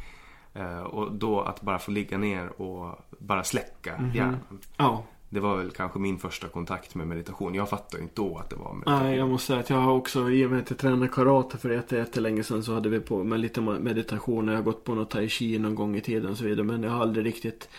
Eh, 0.54 0.80
och 0.80 1.12
då 1.12 1.42
att 1.42 1.62
bara 1.62 1.80
få 1.80 1.92
ligga 1.92 2.18
ner 2.18 2.62
och 2.62 3.00
bara 3.20 3.44
släcka 3.44 3.98
Mhm. 3.98 4.12
hjärnan. 4.12 4.60
Ja. 4.78 5.04
Det 5.30 5.40
var 5.40 5.58
väl 5.58 5.72
kanske 5.72 6.00
min 6.00 6.18
första 6.18 6.48
kontakt 6.48 6.96
med 6.96 7.08
meditation. 7.08 7.56
Jag 7.56 7.70
fattade 7.70 8.04
inte 8.04 8.16
då 8.16 8.38
att 8.38 8.50
det 8.50 8.56
var 8.56 8.74
meditation. 8.74 9.04
Nej, 9.04 9.18
jag 9.18 9.30
måste 9.30 9.48
säga 9.48 9.60
att 9.60 9.70
jag 9.70 9.78
har 9.78 9.94
också, 9.94 10.30
i 10.30 10.46
och 10.46 10.52
med 10.52 10.60
att 10.60 10.70
jag 10.70 10.80
tränade 10.80 11.08
karate 11.08 11.58
för 11.58 11.70
jätte- 11.70 11.96
jättelänge 11.98 12.44
sedan 12.44 12.64
så 12.64 12.74
hade 12.74 12.90
vi 12.90 13.00
på 13.00 13.24
med 13.24 13.40
lite 13.40 13.62
meditation. 13.62 14.48
Jag 14.48 14.56
har 14.56 14.64
gått 14.64 14.84
på 14.84 14.96
något 14.96 15.10
tai 15.10 15.30
chi 15.30 15.60
någon 15.60 15.76
gång 15.76 15.96
i 15.96 16.02
tiden 16.02 16.32
och 16.32 16.38
så 16.38 16.44
vidare. 16.44 16.64
Men 16.66 16.84
jag 16.84 16.92
har 16.92 17.02
aldrig 17.02 17.26
riktigt 17.26 17.70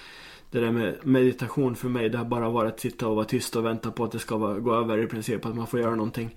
det 0.50 0.60
där 0.60 0.70
med 0.72 0.96
meditation 1.02 1.74
för 1.76 1.88
mig, 1.88 2.08
det 2.08 2.18
har 2.18 2.24
bara 2.24 2.48
varit 2.50 2.74
att 2.74 2.80
sitta 2.80 3.08
och 3.08 3.16
vara 3.16 3.24
tyst 3.24 3.56
och 3.56 3.64
vänta 3.64 3.90
på 3.90 4.04
att 4.04 4.12
det 4.12 4.18
ska 4.18 4.36
vara, 4.36 4.58
gå 4.58 4.74
över 4.74 4.98
i 4.98 5.06
princip, 5.06 5.46
att 5.46 5.56
man 5.56 5.66
får 5.66 5.80
göra 5.80 5.94
någonting. 5.94 6.36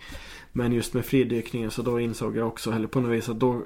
Men 0.51 0.73
just 0.73 0.93
med 0.93 1.05
fridykningen 1.05 1.71
så 1.71 1.81
då 1.81 1.99
insåg 1.99 2.37
jag 2.37 2.47
också, 2.47 2.71
eller 2.71 2.87
på 2.87 3.01
något 3.01 3.11
vis 3.11 3.29
att 3.29 3.39
då 3.39 3.61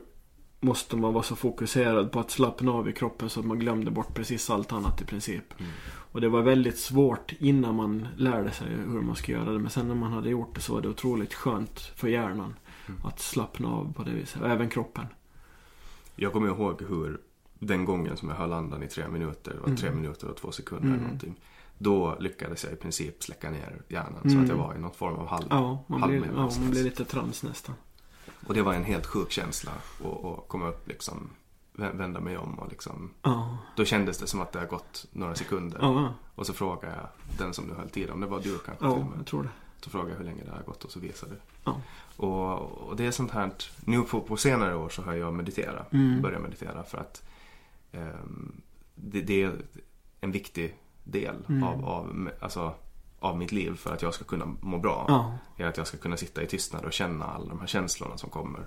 måste 0.60 0.98
man 0.98 1.14
vara 1.14 1.24
så 1.24 1.36
fokuserad 1.36 2.12
på 2.12 2.20
att 2.20 2.32
slappna 2.32 2.72
av 2.72 2.90
i 2.90 2.94
kroppen 2.94 3.30
så 3.30 3.40
att 3.40 3.46
man 3.46 3.60
glömde 3.60 3.92
bort 3.92 4.14
precis 4.16 4.50
allt 4.50 4.72
annat 4.74 5.02
i 5.02 5.06
princip. 5.06 5.44
Och 6.12 6.22
det 6.22 6.30
var 6.30 6.42
väldigt 6.42 6.78
svårt 6.80 7.34
innan 7.40 7.76
man 7.76 8.08
lärde 8.18 8.52
sig 8.52 8.68
hur 8.68 9.02
man 9.02 9.16
ska 9.16 9.32
göra 9.32 9.52
det. 9.52 9.60
Men 9.60 9.70
sen 9.70 9.88
när 9.88 9.96
man 9.96 10.12
hade 10.14 10.30
gjort 10.30 10.56
det 10.56 10.62
så 10.62 10.74
var 10.74 10.82
det 10.82 10.90
otroligt 10.90 11.34
skönt 11.34 11.80
för 11.80 12.08
hjärnan 12.08 12.54
att 13.04 13.20
slappna 13.20 13.68
av 13.70 13.94
på 13.94 14.04
det 14.04 14.12
viset. 14.12 14.42
Och 14.42 14.50
även 14.50 14.70
kroppen. 14.70 15.06
Jag 16.16 16.34
kommer 16.34 16.48
ihåg 16.48 16.82
hur 16.90 17.22
den 17.60 17.86
gången 17.86 18.18
som 18.18 18.30
jag 18.30 18.36
höll 18.36 18.54
andan 18.54 18.84
i 18.84 18.88
tre 18.88 19.08
minuter, 19.08 19.52
det 19.54 19.60
var 19.60 19.66
Mm. 19.68 19.78
tre 19.78 19.92
minuter 19.92 20.28
och 20.30 20.38
två 20.38 20.52
sekunder 20.52 20.88
eller 20.88 21.02
någonting. 21.04 21.36
Då 21.78 22.18
lyckades 22.20 22.64
jag 22.64 22.74
i 22.74 22.76
princip 22.76 23.24
släcka 23.24 23.50
ner 23.52 23.82
hjärnan 23.88 24.22
så 24.22 24.30
Mm. 24.30 24.44
att 24.44 24.50
jag 24.50 24.56
var 24.56 24.76
i 24.76 24.80
någon 24.80 24.92
form 24.94 25.16
av 25.16 25.28
halv, 25.28 25.46
Ja, 25.50 25.84
man 25.88 26.10
blir, 26.10 26.26
ja, 26.36 26.50
man 26.60 26.72
blir 26.72 26.84
lite 26.84 27.06
trans 27.06 27.44
nästan. 27.44 27.76
Och 28.48 28.54
det 28.54 28.62
var 28.62 28.74
en 28.74 28.84
helt 28.84 29.06
sjuk 29.06 29.32
känsla 29.32 29.72
att 30.04 30.48
komma 30.48 30.68
upp 30.70 30.88
liksom, 30.88 31.30
vända 31.78 32.20
mig 32.20 32.38
om 32.38 32.60
och 32.60 32.70
liksom. 32.70 33.10
Ja, 33.22 33.58
Då 33.76 33.86
kändes 33.86 34.18
det 34.18 34.28
som 34.28 34.42
att 34.42 34.52
det 34.52 34.60
har 34.60 34.66
gått 34.66 35.06
några 35.12 35.36
sekunder. 35.36 35.80
ja, 35.82 36.14
Och 36.36 36.46
så 36.46 36.54
frågade 36.54 36.96
jag 36.96 37.08
den 37.38 37.54
som 37.54 37.66
nu 37.66 37.74
höll 37.74 37.90
tid, 37.90 38.10
om 38.10 38.20
det 38.22 38.28
var 38.28 38.40
du 38.40 38.58
kanske 38.60 38.86
med. 38.86 39.08
jag 39.18 39.26
tror 39.26 39.44
det. 39.44 39.50
Så 39.82 39.90
frågade 39.90 40.12
jag 40.12 40.18
hur 40.18 40.26
länge 40.26 40.44
det 40.44 40.52
har 40.52 40.62
gått 40.64 40.84
och 40.84 40.92
så 40.92 41.00
visade 41.00 41.32
det. 41.32 41.40
Ja. 41.64 41.82
Och, 42.18 42.60
och 42.62 42.96
det 42.96 43.06
är 43.06 43.12
sånt 43.12 43.32
här, 43.32 43.52
nu 43.86 44.02
på, 44.02 44.22
på 44.22 44.38
senare 44.38 44.76
år 44.76 44.90
så 44.90 45.02
har 45.02 45.14
jag 45.14 45.34
mediterat, 45.34 45.94
Mm. 45.94 46.22
börjat 46.22 46.42
meditera 46.42 46.84
för 46.84 46.98
att 46.98 47.24
ehm, 47.92 48.62
det, 48.96 49.22
det 49.22 49.44
är 49.44 49.52
en 50.22 50.32
viktig 50.32 50.76
del 51.04 51.36
Mm. 51.50 51.64
av, 51.64 51.86
av, 51.86 52.30
alltså, 52.42 52.74
av 53.20 53.38
mitt 53.38 53.52
liv 53.52 53.76
för 53.76 53.94
att 53.94 54.02
jag 54.02 54.14
ska 54.14 54.24
kunna 54.24 54.46
må 54.62 54.78
bra. 54.78 55.06
Ja, 55.08 55.38
Är 55.58 55.68
att 55.70 55.78
jag 55.78 55.88
ska 55.88 55.98
kunna 55.98 56.18
sitta 56.18 56.42
i 56.44 56.48
tystnad 56.48 56.86
och 56.86 56.94
känna 56.94 57.26
alla 57.26 57.46
de 57.50 57.60
här 57.60 57.68
känslorna 57.68 58.18
som 58.18 58.30
kommer. 58.30 58.66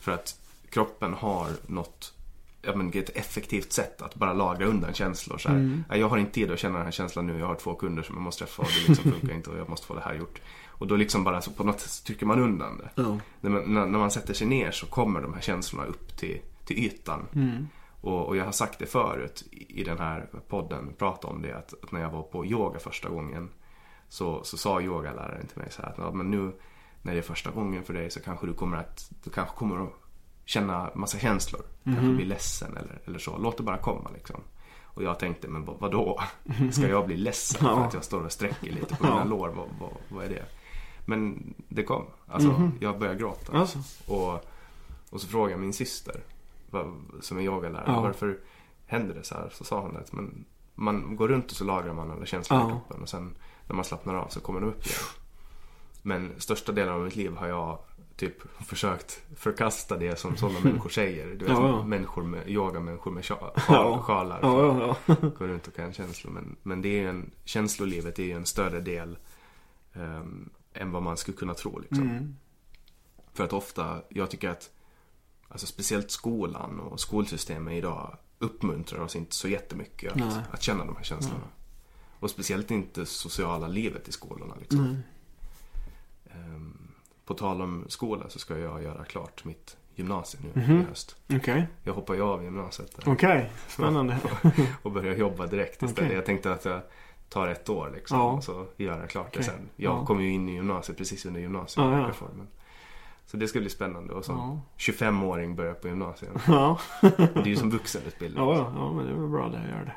För 0.00 0.12
att 0.12 0.40
kroppen 0.70 1.14
har 1.14 1.48
något 1.66 2.14
Ja, 2.62 2.76
men 2.76 2.88
ett 2.88 3.16
effektivt 3.16 3.72
sätt 3.72 4.02
att 4.02 4.14
bara 4.14 4.32
lagra 4.32 4.66
undan 4.66 4.94
känslor. 4.94 5.38
Så. 5.38 5.48
Mm. 5.48 5.84
"Nej, 5.88 6.00
Jag 6.00 6.08
har 6.08 6.18
inte 6.18 6.32
tid 6.32 6.50
att 6.50 6.58
känna 6.58 6.74
den 6.76 6.84
här 6.84 6.92
känslan 6.92 7.26
nu. 7.26 7.38
Jag 7.38 7.46
har 7.46 7.54
två 7.54 7.74
kunder 7.74 8.02
som 8.02 8.14
jag 8.14 8.22
måste 8.22 8.44
träffa 8.44 8.62
och 8.62 8.68
det 8.68 8.88
liksom 8.88 9.12
funkar 9.20 9.34
inte 9.34 9.50
och 9.50 9.58
jag 9.58 9.68
måste 9.68 9.86
få 9.86 9.94
det 9.94 10.00
här 10.00 10.14
gjort. 10.14 10.40
Och 10.66 10.86
då 10.86 10.96
liksom 10.96 11.24
bara 11.24 11.40
så 11.40 11.50
på 11.50 11.64
något 11.64 11.80
sätt 11.80 12.06
trycker 12.06 12.26
man 12.26 12.40
undan 12.40 12.78
det. 12.78 12.90
ja. 13.02 13.18
När 13.40 13.50
man, 13.50 13.74
när, 13.74 13.98
man 13.98 14.10
sätter 14.10 14.34
sig 14.34 14.46
ner 14.46 14.70
så 14.70 14.86
kommer 14.86 15.20
de 15.20 15.34
här 15.34 15.40
känslorna 15.40 15.86
upp 15.86 16.16
till, 16.16 16.40
till 16.64 16.78
ytan. 16.78 17.26
Mm. 17.34 17.68
Och, 18.00 18.26
och 18.26 18.36
jag 18.36 18.44
har 18.44 18.52
sagt 18.52 18.78
det 18.78 18.86
förut 18.86 19.44
i, 19.50 19.84
den 19.84 19.98
här 19.98 20.28
podden, 20.48 20.92
prata 20.98 21.28
om 21.28 21.42
det, 21.42 21.52
att, 21.56 21.74
att 21.84 21.92
när 21.92 22.00
jag 22.00 22.10
var 22.10 22.22
på 22.22 22.46
yoga 22.46 22.78
första 22.78 23.08
gången 23.08 23.48
så, 24.08 24.44
så 24.44 24.56
sa 24.56 24.80
yogaläraren 24.80 25.46
till 25.46 25.58
mig 25.58 25.66
så 25.70 25.82
här 25.82 26.08
att 26.08 26.14
men 26.14 26.30
nu 26.30 26.52
när 27.02 27.12
det 27.12 27.18
är 27.18 27.22
första 27.22 27.50
gången 27.50 27.82
för 27.84 27.94
dig 27.94 28.10
så 28.10 28.20
kanske 28.20 28.46
du 28.46 28.54
kommer 28.54 28.76
att, 28.76 29.10
du 29.24 29.30
kanske 29.30 29.56
kommer 29.56 29.84
att 29.84 29.92
känna 30.48 30.90
massa 30.94 31.18
känslor. 31.18 31.62
Kanske 31.84 32.06
bli 32.08 32.24
ledsen 32.24 32.76
eller, 32.76 33.00
eller 33.04 33.18
så. 33.18 33.38
Låt 33.38 33.56
det 33.56 33.62
bara 33.62 33.78
komma 33.78 34.10
liksom. 34.14 34.40
Och 34.84 35.02
jag 35.02 35.18
tänkte, 35.18 35.48
men 35.48 35.64
vad, 35.64 35.76
vadå? 35.80 36.20
Ska 36.72 36.88
jag 36.88 37.06
bli 37.06 37.16
ledsen 37.16 37.60
för 37.60 37.80
att 37.84 37.94
jag 37.94 38.04
står 38.04 38.24
och 38.24 38.32
sträcker 38.32 38.72
lite 38.72 38.96
på 38.96 39.04
mina 39.06 39.24
lår? 39.24 39.48
Vad, 39.48 39.68
vad, 39.80 39.90
vad 40.08 40.24
är 40.24 40.28
det? 40.28 40.44
Men 41.06 41.54
det 41.68 41.82
kom. 41.82 42.04
Alltså, 42.26 42.48
Mhm. 42.48 42.72
jag 42.80 42.98
började 42.98 43.18
gråta. 43.18 43.52
Alltså. 43.58 43.78
Och, 44.12 44.34
och 45.10 45.20
så 45.20 45.28
frågade 45.28 45.60
min 45.60 45.72
syster, 45.72 46.20
som 47.20 47.38
är 47.38 47.42
yogalärare, 47.42 47.84
Ja. 47.86 48.00
varför 48.00 48.38
händer 48.86 49.14
det 49.14 49.24
så 49.24 49.34
här? 49.34 49.48
Så 49.52 49.64
sa 49.64 49.80
hon 49.80 49.96
att 49.96 50.12
men, 50.12 50.44
man 50.74 51.16
går 51.16 51.28
runt 51.28 51.50
och 51.50 51.56
så 51.56 51.64
lagrar 51.64 51.94
man 51.94 52.10
alla 52.10 52.26
känslor 52.26 52.58
i 52.60 52.62
Ja. 52.62 52.68
kroppen 52.68 53.02
och 53.02 53.08
sen 53.08 53.34
när 53.66 53.74
man 53.76 53.84
slappnar 53.84 54.14
av 54.14 54.28
så 54.28 54.40
kommer 54.40 54.60
de 54.60 54.66
upp 54.66 54.86
igen. 54.86 54.98
Men 56.02 56.32
största 56.38 56.72
delen 56.72 56.94
av 56.94 57.00
mitt 57.00 57.16
liv 57.16 57.36
har 57.36 57.46
jag 57.48 57.78
typ 58.18 58.64
försökt 58.66 59.22
förkasta 59.36 59.96
det 59.96 60.18
som 60.18 60.36
sådana 60.36 60.60
människor 60.64 60.90
säger. 60.90 61.26
Du 61.26 61.36
vet, 61.44 61.48
Ja, 61.48 61.68
ja. 61.68 61.84
människor 61.84 62.22
med, 62.22 62.48
yogamänniskor 62.50 63.10
med 63.10 63.24
sja- 63.24 63.50
Ja. 63.54 63.60
sjal, 63.60 63.98
sjalar. 64.02 64.40
Ja, 64.42 64.96
ja. 65.06 65.14
Går 65.38 65.48
runt 65.48 65.66
och 65.66 65.74
kan 65.74 65.92
känslor. 65.92 66.32
Men, 66.32 66.56
men 66.62 66.82
det 66.82 67.00
är 67.00 67.08
en, 67.08 67.30
känslolivet 67.44 68.18
är 68.18 68.22
ju 68.22 68.32
en 68.32 68.46
större 68.46 68.80
del 68.80 69.18
ehm, 69.94 70.50
än 70.72 70.90
vad 70.92 71.02
man 71.02 71.16
skulle 71.16 71.36
kunna 71.36 71.54
tro. 71.54 71.78
Liksom. 71.78 72.02
Mm. 72.10 72.36
För 73.34 73.44
att 73.44 73.52
ofta, 73.52 74.02
jag 74.08 74.30
tycker 74.30 74.48
att 74.50 74.70
alltså 75.48 75.66
speciellt 75.66 76.10
skolan 76.10 76.80
och 76.80 77.00
skolsystemet 77.00 77.74
idag 77.74 78.16
uppmuntrar 78.38 79.00
oss 79.00 79.16
inte 79.16 79.34
så 79.34 79.48
jättemycket 79.48 80.14
Nej. 80.14 80.28
att, 80.28 80.54
att 80.54 80.62
känna 80.62 80.84
de 80.84 80.96
här 80.96 81.04
känslorna. 81.04 81.44
Och 82.20 82.30
speciellt 82.30 82.70
inte 82.70 83.06
sociala 83.06 83.68
livet 83.68 84.08
i 84.08 84.12
skolorna. 84.12 84.54
Liksom. 84.60 84.84
Nej. 84.84 84.96
Ehm, 86.34 86.87
på 87.28 87.34
tal 87.34 87.62
om 87.62 87.84
skola 87.88 88.24
så 88.28 88.38
ska 88.38 88.58
jag 88.58 88.82
göra 88.82 89.04
klart 89.04 89.44
mitt 89.44 89.76
gymnasium 89.94 90.42
nu 90.54 90.62
Mhm. 90.62 90.80
i 90.80 90.84
höst. 90.84 91.16
Okej, 91.34 91.66
Jag 91.84 91.92
hoppar 91.94 92.14
ju 92.14 92.22
av 92.22 92.44
gymnasiet 92.44 92.98
okej. 93.06 93.50
Spännande. 93.68 94.16
och 94.82 94.92
börjar 94.92 95.14
jobba 95.16 95.46
direkt 95.46 95.82
istället. 95.82 95.98
Okej. 95.98 96.14
Jag 96.16 96.26
tänkte 96.26 96.52
att 96.52 96.64
jag 96.64 96.80
tar 97.28 97.48
ett 97.48 97.68
år 97.68 97.90
liksom 97.94 98.18
Ja. 98.18 98.30
och 98.32 98.44
så 98.44 98.66
gör 98.76 99.00
jag 99.00 99.10
klart 99.10 99.34
det 99.36 99.42
sen. 99.42 99.68
Jag 99.76 99.92
Ja. 99.98 100.06
kom 100.06 100.20
ju 100.22 100.30
in 100.32 100.48
i 100.48 100.52
gymnasiet 100.52 100.98
precis 100.98 101.26
under 101.26 101.40
Ja, 101.40 101.42
ja. 101.42 101.46
gymnasiereformen. 101.48 102.46
Så 103.26 103.36
det 103.36 103.48
ska 103.48 103.60
bli 103.60 103.68
spännande 103.70 104.12
och 104.14 104.24
som 104.24 104.36
Ja. 104.36 104.60
25-åring 104.76 105.56
börja 105.56 105.74
på 105.74 105.88
gymnasiet. 105.88 106.32
Ja. 106.46 106.78
Det 107.02 107.40
är 107.40 107.46
ju 107.46 107.56
som 107.56 107.70
vuxenutbildning. 107.70 108.44
Ja, 108.48 108.72
ja, 108.76 108.92
men 108.92 109.06
det 109.06 109.14
var 109.14 109.28
bra 109.28 109.48
det, 109.48 109.58
jag 109.58 109.68
gör 109.78 109.84
det. 109.84 109.96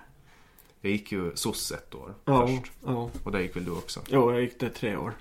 Jag 0.82 0.92
gick 0.92 1.12
ju 1.12 1.32
SOS 1.36 1.72
ett 1.72 1.96
år 1.96 2.14
Ja, 2.26 2.48
först. 2.48 2.72
ja. 2.86 3.10
Och 3.24 3.32
där 3.32 3.40
gick 3.40 3.56
väl 3.56 3.66
du 3.66 3.72
också? 3.72 4.00
Jo, 4.10 4.32
jag 4.32 4.42
gick 4.42 4.60
där 4.60 4.70
tre 4.70 4.96
år. 4.96 5.14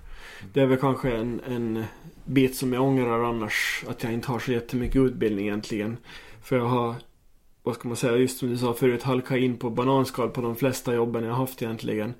Det 0.53 0.61
är 0.61 0.67
väl 0.67 0.79
kanske 0.79 1.11
en, 1.17 1.41
en 1.47 1.85
bit 2.25 2.57
som 2.57 2.73
jag 2.73 2.83
ångrar 2.83 3.25
annars. 3.25 3.85
Att 3.89 4.03
jag 4.03 4.13
inte 4.13 4.29
har 4.29 4.39
så 4.39 4.53
jättemycket 4.53 4.97
utbildning 4.97 5.47
egentligen. 5.47 5.97
För 6.43 6.57
jag 6.57 6.65
har, 6.65 6.95
vad 7.63 7.75
ska 7.75 7.89
man 7.89 7.97
säga, 7.97 8.17
just 8.17 8.39
som 8.39 8.51
du 8.51 8.59
sa 8.59 8.75
förut, 8.75 9.03
halkat 9.03 9.39
in 9.39 9.57
på 9.59 9.71
bananskal 9.71 10.29
på 10.31 10.41
de 10.41 10.57
flesta 10.57 10.95
jobben 10.95 11.25
jag 11.25 11.35
haft 11.35 11.63
egentligen. 11.63 12.15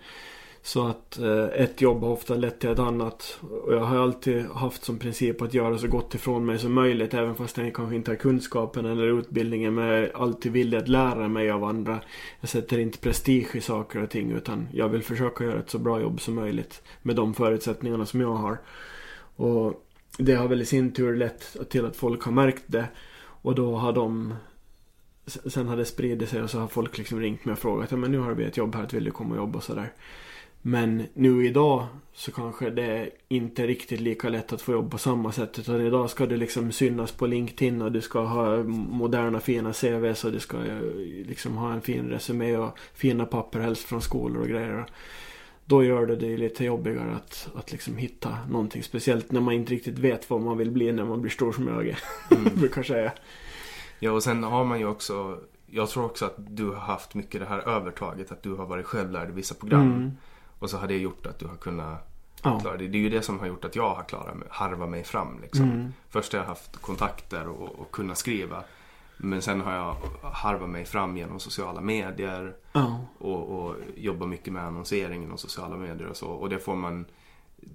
Så 0.63 0.87
att 0.87 1.19
eh, 1.19 1.45
ett 1.45 1.81
jobb 1.81 2.03
har 2.03 2.11
ofta 2.11 2.35
lett 2.35 2.61
till 2.61 2.71
ett 2.71 2.79
annat. 2.79 3.39
Och 3.65 3.75
jag 3.75 3.81
har 3.81 3.97
alltid 3.97 4.47
haft 4.47 4.85
som 4.85 4.99
princip 4.99 5.43
att 5.43 5.55
göra 5.55 5.79
så 5.79 5.89
gott 5.89 6.15
ifrån 6.15 6.47
mig 6.47 6.59
som 6.59 6.73
möjligt. 6.73 7.15
Även 7.15 7.35
fast 7.35 7.59
jag 7.59 7.75
kanske 7.75 7.97
inte 7.97 8.11
har 8.11 8.17
kunskapen 8.17 8.87
eller 8.87 9.19
utbildningen. 9.19 9.75
Men 9.75 9.85
jag 9.85 9.99
är 9.99 10.17
alltid 10.17 10.53
villig 10.53 10.79
att 10.79 10.89
lära 10.89 11.29
mig 11.29 11.51
av 11.51 11.65
andra. 11.65 12.01
Jag 12.41 12.51
sätter 12.51 12.79
inte 12.79 12.99
prestige 12.99 13.57
i 13.57 13.61
saker 13.61 14.03
och 14.03 14.11
ting. 14.11 14.31
Utan 14.31 14.69
jag 14.73 14.89
vill 14.89 15.03
försöka 15.03 15.45
göra 15.45 15.59
ett 15.59 15.71
så 15.71 15.79
bra 15.79 16.01
jobb 16.01 16.21
som 16.21 16.35
möjligt. 16.35 16.83
Med 17.03 17.17
de 17.17 17.35
förutsättningarna 17.35 18.07
som 18.07 18.21
jag 18.21 18.35
har. 18.35 18.59
Och 19.37 19.87
det 20.19 20.35
har 20.35 20.49
väl 20.49 20.63
i 20.63 20.67
sin 20.67 20.93
tur 20.93 21.17
lett 21.17 21.71
till 21.71 21.87
att 21.87 21.97
folk 21.97 22.23
har 22.23 22.33
märkt 22.33 22.65
det. 22.67 22.85
Och 23.43 23.55
då 23.55 23.77
har 23.77 23.93
de 23.93 24.35
Sen 25.27 25.69
har 25.69 25.77
det 25.77 25.85
spridit 25.85 26.29
sig 26.29 26.43
och 26.43 26.51
så 26.51 26.59
har 26.59 26.69
folk 26.69 26.99
liksom 26.99 27.21
ringt 27.21 27.45
mig 27.45 27.53
och 27.53 27.59
frågat 27.59 27.91
ja, 27.91 27.97
men 27.97 28.13
nu 28.13 28.19
har 28.19 28.35
vi 28.35 28.45
ett 28.45 28.57
jobb 28.57 28.75
här, 28.75 28.89
vill 28.93 29.05
du 29.05 29.11
komma 29.11 29.31
och 29.31 29.37
jobba 29.37 29.57
och 29.57 29.63
sådär. 29.63 29.93
Men 30.63 31.03
nu 31.15 31.47
idag 31.47 31.87
så 32.13 32.33
kanske 32.33 32.71
det 32.71 33.11
inte 33.29 33.63
är 33.63 33.67
riktigt 33.67 34.01
lika 34.01 34.29
lätt 34.29 34.53
att 34.53 34.63
få 34.63 34.73
jobb 34.73 34.91
på 34.91 34.99
samma 34.99 35.33
sätt. 35.33 35.59
Utan 35.59 35.81
idag 35.81 36.11
ska 36.11 36.27
det 36.27 36.37
liksom 36.37 36.73
synas 36.73 37.13
på 37.13 37.27
LinkedIn 37.27 37.83
och 37.83 37.93
du 37.93 38.01
ska 38.01 38.21
ha 38.21 38.63
moderna 38.63 39.41
fina 39.41 39.73
CVs 39.73 40.25
och 40.25 40.33
du 40.33 40.41
ska 40.41 40.57
eh, 40.57 40.81
liksom 41.27 41.57
ha 41.57 41.73
en 41.73 41.81
fin 41.81 42.09
resumé 42.09 42.57
och 42.57 42.79
fina 42.95 43.27
papper 43.27 43.61
helst 43.61 43.85
från 43.85 44.03
skolor 44.03 44.43
och 44.43 44.49
grejer. 44.49 44.87
Då 45.65 45.85
gör 45.85 46.07
det 46.07 46.17
det 46.17 46.37
lite 46.37 46.65
jobbigare 46.65 47.15
att, 47.15 47.49
att 47.55 47.73
liksom 47.73 47.97
hitta 47.97 48.39
någonting. 48.51 48.83
Speciellt 48.83 49.33
när 49.33 49.41
man 49.41 49.55
inte 49.55 49.73
riktigt 49.73 49.99
vet 49.99 50.31
vad 50.31 50.41
man 50.41 50.59
vill 50.59 50.71
bli 50.71 50.93
när 50.93 51.05
man 51.05 51.21
blir 51.21 51.31
stor 51.31 51.53
som 51.53 51.69
jag 51.69 51.89
är. 51.89 51.99
Mm. 52.31 52.45
brukar 52.55 52.83
säga. 52.83 53.13
Ja, 53.99 54.13
och 54.13 54.23
sen 54.23 54.43
har 54.43 54.65
man 54.65 54.79
ju 54.79 54.87
också 54.87 55.39
Jag 55.67 55.89
tror 55.89 56.05
också 56.05 56.25
att 56.25 56.35
du 56.37 56.69
har 56.69 56.81
haft 56.81 57.15
mycket 57.15 57.41
det 57.41 57.47
här 57.47 57.69
övertaget. 57.69 58.33
Att 58.33 58.43
du 58.43 58.53
har 58.53 58.67
varit 58.67 58.87
självlärd 58.87 59.29
i 59.29 59.33
vissa 59.33 59.55
program. 59.55 59.83
Mm. 59.83 60.11
Och 60.61 60.71
så 60.71 60.79
har 60.79 60.89
det 60.89 60.99
gjort 60.99 61.27
att 61.27 61.39
du 61.39 61.47
har 61.47 61.57
kunnat 61.57 62.07
Ja. 62.43 62.61
klara 62.61 62.77
det. 62.77 62.89
Det 62.89 62.99
är 62.99 63.03
ju 63.03 63.09
det 63.11 63.23
som 63.23 63.39
har 63.39 63.47
gjort 63.47 63.65
att 63.65 63.77
jag 63.77 63.95
har 63.95 64.03
klarat 64.03 64.37
mig, 64.37 64.49
harva 64.51 64.87
mig 64.87 65.05
fram 65.05 65.41
liksom. 65.43 65.65
Mm. 65.65 65.93
Först 66.09 66.33
har 66.33 66.41
jag 66.41 66.47
haft 66.47 66.77
kontakter 66.77 67.49
och, 67.49 67.69
och 67.81 67.91
kunnat 67.91 68.19
skriva. 68.19 68.65
Men 69.17 69.43
sen 69.43 69.61
har 69.61 69.73
jag 69.73 69.97
harvat 70.23 70.71
mig 70.71 70.85
fram 70.85 71.17
genom 71.17 71.41
sociala 71.41 71.81
medier. 71.81 72.57
Ja. 72.73 73.01
och, 73.19 73.49
och 73.49 73.77
jobbar 73.97 74.27
mycket 74.27 74.53
med 74.53 74.65
annonseringen 74.65 75.33
och 75.33 75.41
sociala 75.41 75.77
medier 75.77 76.09
och 76.09 76.17
så. 76.17 76.29
Och 76.29 76.49
det 76.49 76.59
får 76.59 76.77
man 76.77 77.05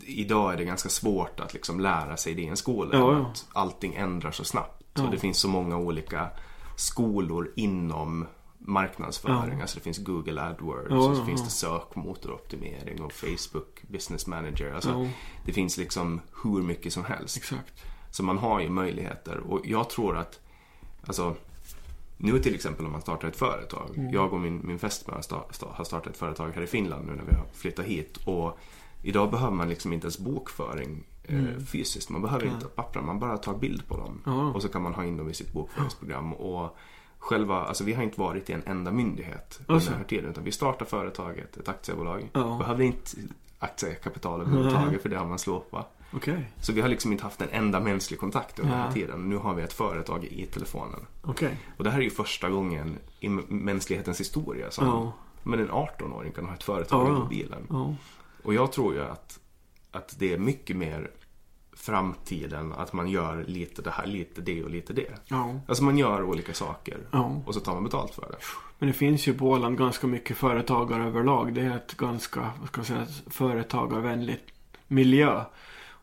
Idag 0.01 0.53
är 0.53 0.57
det 0.57 0.65
ganska 0.65 0.89
svårt 0.89 1.39
att 1.39 1.53
liksom 1.53 1.79
lära 1.79 2.17
sig 2.17 2.33
det 2.33 2.41
i 2.41 2.47
en 2.47 2.57
skola. 2.57 2.97
Ja, 2.97 3.13
ja. 3.13 3.25
Att 3.31 3.45
allting 3.53 3.93
ändrar 3.95 4.31
så 4.31 4.43
snabbt. 4.43 4.99
Och 4.99 5.11
det 5.11 5.17
finns 5.17 5.37
så 5.37 5.47
många 5.47 5.77
olika 5.77 6.27
skolor 6.75 7.51
inom 7.55 8.27
marknadsföring. 8.67 9.57
Ja. 9.57 9.61
Alltså 9.61 9.77
det 9.77 9.83
finns 9.83 9.97
Google 9.97 10.41
AdWords 10.41 10.87
Ja, 10.89 10.95
och 10.95 11.15
så 11.15 11.21
ja, 11.21 11.25
finns 11.25 11.43
det 11.43 11.49
sökmotoroptimering 11.49 13.01
och 13.01 13.13
Facebook 13.13 13.81
Business 13.81 14.27
Manager. 14.27 14.73
Alltså. 14.73 15.09
Det 15.45 15.53
finns 15.53 15.77
liksom 15.77 16.21
hur 16.43 16.61
mycket 16.61 16.93
som 16.93 17.05
helst. 17.05 17.37
Exakt. 17.37 17.83
Så 18.11 18.23
man 18.23 18.37
har 18.37 18.59
ju 18.59 18.69
möjligheter 18.69 19.37
och 19.37 19.61
jag 19.63 19.89
tror 19.89 20.17
att, 20.17 20.39
alltså 21.07 21.35
nu 22.17 22.39
till 22.39 22.55
exempel 22.55 22.85
om 22.85 22.91
man 22.91 23.01
startar 23.01 23.27
ett 23.27 23.35
företag. 23.35 23.97
Mm. 23.97 24.13
Jag 24.13 24.33
och 24.33 24.39
min, 24.39 24.61
min 24.67 24.79
fästmö 24.79 25.13
har 25.13 25.21
sta- 25.21 25.51
sta- 25.51 25.73
har 25.73 25.83
startat 25.83 26.07
ett 26.07 26.17
företag 26.17 26.51
här 26.55 26.61
i 26.61 26.67
Finland 26.67 27.05
nu 27.05 27.15
när 27.15 27.23
vi 27.23 27.35
har 27.35 27.45
flyttat 27.53 27.85
hit. 27.85 28.17
Och 28.25 28.59
idag 29.03 29.31
behöver 29.31 29.55
man 29.55 29.69
liksom 29.69 29.93
inte 29.93 30.05
ens 30.05 30.19
bokföring 30.19 31.03
eh, 31.23 31.59
fysiskt. 31.71 32.09
Man 32.09 32.21
behöver 32.21 32.45
inte 32.45 32.65
ha 32.65 32.69
papper, 32.69 33.01
man 33.01 33.19
bara 33.19 33.37
tar 33.37 33.57
bild 33.57 33.87
på 33.87 33.97
dem. 33.97 34.21
Mm. 34.25 34.55
Och 34.55 34.61
så 34.61 34.67
kan 34.67 34.81
man 34.81 34.93
ha 34.93 35.03
in 35.05 35.17
dem 35.17 35.29
i 35.29 35.33
sitt 35.33 35.53
bokföringsprogram. 35.53 36.33
Och 36.33 36.77
själva, 37.25 37.61
alltså 37.61 37.83
vi 37.83 37.93
har 37.93 38.03
inte 38.03 38.19
varit 38.19 38.49
i 38.49 38.53
en 38.53 38.63
enda 38.65 38.91
myndighet 38.91 39.59
under 39.61 39.73
Alltså. 39.73 39.89
den 39.89 39.99
här 39.99 40.05
tiden. 40.07 40.29
Utan 40.29 40.43
vi 40.43 40.51
startar 40.51 40.85
företaget, 40.85 41.57
ett 41.57 41.69
aktiebolag. 41.69 42.29
Ja. 42.33 42.55
Behövde 42.59 42.85
inte 42.85 43.11
aktiekapital 43.59 44.41
överhuvudtaget 44.41 45.01
för 45.01 45.09
det 45.09 45.17
har 45.17 45.25
man 45.25 45.39
slopat. 45.39 45.91
Okej. 46.13 46.51
Så 46.61 46.73
vi 46.73 46.81
har 46.81 46.87
liksom 46.89 47.11
inte 47.11 47.23
haft 47.23 47.41
en 47.41 47.49
enda 47.51 47.79
mänsklig 47.79 48.19
kontakt 48.19 48.59
under 48.59 48.71
den 48.73 48.81
här 48.81 48.87
Ja. 48.89 48.93
tiden. 48.93 49.29
Nu 49.29 49.37
har 49.37 49.53
vi 49.53 49.63
ett 49.63 49.73
företag 49.73 50.25
i 50.25 50.45
telefonen. 50.45 50.99
Okej. 51.21 51.57
Och 51.77 51.83
det 51.83 51.89
här 51.89 51.99
är 51.99 52.03
ju 52.03 52.09
första 52.09 52.49
gången 52.49 52.97
i 53.19 53.29
mänsklighetens 53.49 54.19
historia 54.19 54.71
som 54.71 54.87
Ja. 54.87 55.13
men 55.43 55.59
en 55.59 55.69
18-åring 55.71 56.31
kan 56.31 56.45
ha 56.45 56.53
ett 56.53 56.63
företag 56.63 57.07
i 57.07 57.09
Ja. 57.11 57.19
mobilen. 57.19 57.67
Ja. 57.69 57.95
Och 58.43 58.53
jag 58.53 58.71
tror 58.71 58.93
ju 58.93 59.01
att, 59.03 59.39
att 59.91 60.15
det 60.19 60.33
är 60.33 60.37
mycket 60.37 60.75
mer 60.77 61.11
framtiden 61.75 62.73
att 62.73 62.93
man 62.93 63.07
gör 63.07 63.43
lite 63.47 63.81
det 63.81 63.91
här, 63.91 64.05
lite 64.05 64.41
det 64.41 64.63
och 64.63 64.69
lite 64.69 64.93
det. 64.93 65.13
Ja. 65.25 65.59
Alltså 65.67 65.83
man 65.83 65.97
gör 65.97 66.23
olika 66.23 66.53
saker 66.53 66.97
Ja. 67.11 67.41
och 67.45 67.53
så 67.53 67.59
tar 67.59 67.73
man 67.73 67.83
betalt 67.83 68.15
för 68.15 68.21
det. 68.21 68.37
Men 68.79 68.87
det 68.87 68.93
finns 68.93 69.27
ju 69.27 69.33
på 69.33 69.49
Åland 69.49 69.77
ganska 69.77 70.07
mycket 70.07 70.37
företagare 70.37 71.03
överlag. 71.03 71.53
Det 71.53 71.61
är 71.61 71.75
ett 71.75 71.97
ganska, 71.97 72.51
vad 72.59 72.67
ska 72.67 72.79
jag 72.79 72.87
säga, 72.87 73.05
företagarvänligt 73.27 74.43
miljö. 74.87 75.41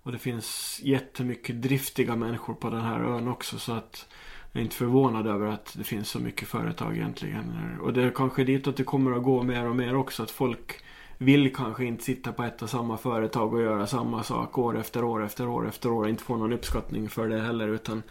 Och 0.04 0.12
det 0.12 0.18
finns 0.18 0.80
jättemycket 0.82 1.62
driftiga 1.62 2.16
människor 2.16 2.54
på 2.54 2.70
den 2.70 2.80
här 2.80 3.00
ön 3.00 3.28
också. 3.28 3.58
Så 3.58 3.72
att 3.72 4.06
jag 4.52 4.60
är 4.60 4.64
inte 4.64 4.76
förvånad 4.76 5.26
över 5.26 5.46
att 5.46 5.74
det 5.78 5.84
finns 5.84 6.08
så 6.08 6.18
mycket 6.18 6.48
företag 6.48 6.96
egentligen. 6.96 7.78
Och 7.80 7.92
det 7.92 8.02
är 8.02 8.10
kanske 8.10 8.44
dit 8.44 8.66
att 8.66 8.76
det 8.76 8.84
kommer 8.84 9.16
att 9.16 9.22
gå 9.22 9.42
mer 9.42 9.68
och 9.68 9.76
mer 9.76 9.96
också. 9.96 10.22
Att 10.22 10.30
folk 10.30 10.80
vill 11.24 11.54
kanske 11.54 11.84
inte 11.84 12.04
sitta 12.04 12.32
på 12.32 12.42
ett 12.42 12.62
och 12.62 12.70
samma 12.70 12.96
företag 12.96 13.54
och 13.54 13.62
göra 13.62 13.86
samma 13.86 14.22
sak 14.22 14.58
år 14.58 14.78
efter 14.78 15.04
år 15.04 15.24
efter 15.24 15.48
år 15.48 15.68
efter 15.68 15.90
år. 15.90 16.02
Och 16.02 16.08
inte 16.08 16.22
få 16.22 16.36
någon 16.36 16.52
uppskattning 16.52 17.08
för 17.08 17.28
det 17.28 17.40
heller. 17.40 17.68
Utan 17.68 18.02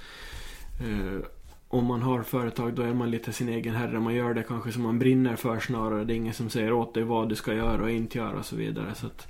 eh, 0.80 1.26
om 1.68 1.86
man 1.86 2.01
har 2.01 2.24
företag 2.24 2.74
då 2.74 2.82
är 2.82 2.93
man 2.93 3.12
lite 3.12 3.34
sin 3.34 3.49
egen 3.49 3.76
herre. 3.76 3.99
Man 3.99 4.16
gör 4.16 4.34
det 4.34 4.43
kanske 4.43 4.72
som 4.72 4.84
man 4.84 4.99
brinner 4.99 5.36
för 5.36 5.59
snarare. 5.59 6.03
Det 6.03 6.14
är 6.14 6.16
ingen 6.16 6.34
som 6.34 6.49
säger 6.49 6.74
åt 6.74 6.93
dig 6.93 7.03
vad 7.03 7.30
du 7.30 7.36
ska 7.36 7.53
göra 7.53 7.84
och 7.84 7.91
inte 7.91 8.18
göra 8.18 8.39
och 8.39 8.45
så 8.45 8.55
vidare. 8.55 8.95
Så 8.95 9.05
att, 9.05 9.28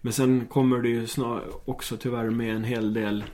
men 0.00 0.12
sen 0.12 0.46
kommer 0.46 0.78
det 0.78 0.88
ju 0.88 1.06
snar, 1.06 1.42
också 1.64 1.96
tyvärr 1.96 2.30
med 2.30 2.56
en 2.56 2.64
hel 2.64 2.94
del, 2.94 3.24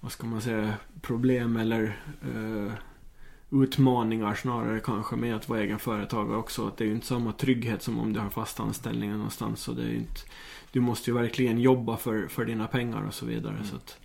vad 0.00 0.12
ska 0.12 0.26
man 0.26 0.40
säga, 0.40 0.74
problem 1.00 1.56
eller 1.56 2.00
eh, 2.22 2.72
utmaningar 3.50 4.34
snarare 4.34 4.80
kanske 4.80 5.16
med 5.16 5.36
att 5.36 5.48
vara 5.48 5.60
egen 5.60 5.78
företagare 5.78 6.36
också. 6.36 6.66
Att 6.68 6.76
det 6.76 6.84
är 6.84 6.88
ju 6.88 6.94
inte 6.94 7.06
samma 7.06 7.32
trygghet 7.32 7.82
som 7.82 7.98
om 7.98 8.12
du 8.12 8.20
har 8.20 8.30
fast 8.30 8.60
anställning 8.60 9.12
någonstans. 9.12 9.60
Så 9.60 9.72
det 9.72 9.82
är 9.82 9.94
inte, 9.94 10.20
du 10.72 10.80
måste 10.80 11.10
ju 11.10 11.16
verkligen 11.16 11.60
jobba 11.60 11.96
för, 11.96 12.26
för 12.26 12.44
dina 12.44 12.66
pengar 12.66 13.02
och 13.06 13.14
så 13.14 13.26
vidare. 13.26 13.56
Så 13.64 13.76
att, 13.76 13.96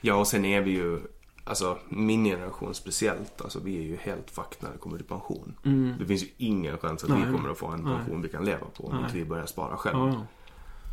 Ja 0.00 0.14
och 0.14 0.26
sen 0.26 0.44
är 0.44 0.60
vi 0.60 0.70
ju, 0.70 1.00
alltså 1.44 1.78
min 1.88 2.24
generation 2.24 2.74
speciellt, 2.74 3.40
alltså 3.40 3.60
vi 3.64 3.78
är 3.78 3.82
ju 3.82 3.96
helt 3.96 4.30
fucked 4.30 4.56
när 4.62 4.70
det 4.72 4.78
kommer 4.78 4.96
till 4.96 5.06
pension. 5.06 5.54
mm, 5.64 5.94
Det 5.98 6.06
finns 6.06 6.22
ju 6.22 6.28
ingen 6.36 6.78
chans 6.78 7.04
att 7.04 7.10
Nej. 7.10 7.22
vi 7.26 7.32
kommer 7.36 7.48
att 7.48 7.58
få 7.58 7.66
en 7.68 7.80
Nej. 7.84 7.96
pension 7.96 8.22
vi 8.22 8.28
kan 8.28 8.44
leva 8.44 8.66
på 8.76 8.84
om 8.86 8.94
Nej. 8.94 9.04
inte 9.04 9.16
vi 9.16 9.24
börjar 9.24 9.46
spara 9.46 9.76
själv. 9.76 9.98
ja. 9.98 10.26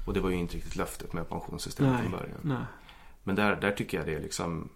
Och 0.07 0.13
det 0.13 0.19
var 0.19 0.29
ju 0.29 0.35
inte 0.35 0.55
riktigt 0.55 0.75
löftet 0.75 1.13
med 1.13 1.29
pensionssystemet 1.29 1.93
Nej, 1.93 2.01
från 2.01 2.11
början. 2.11 2.37
nej. 2.41 2.57
Men 3.23 3.35
där, 3.35 3.55
där 3.55 3.71
tycker 3.71 3.97
jag 3.97 4.05
det 4.07 4.13
är 4.13 4.21
liksom, 4.21 4.69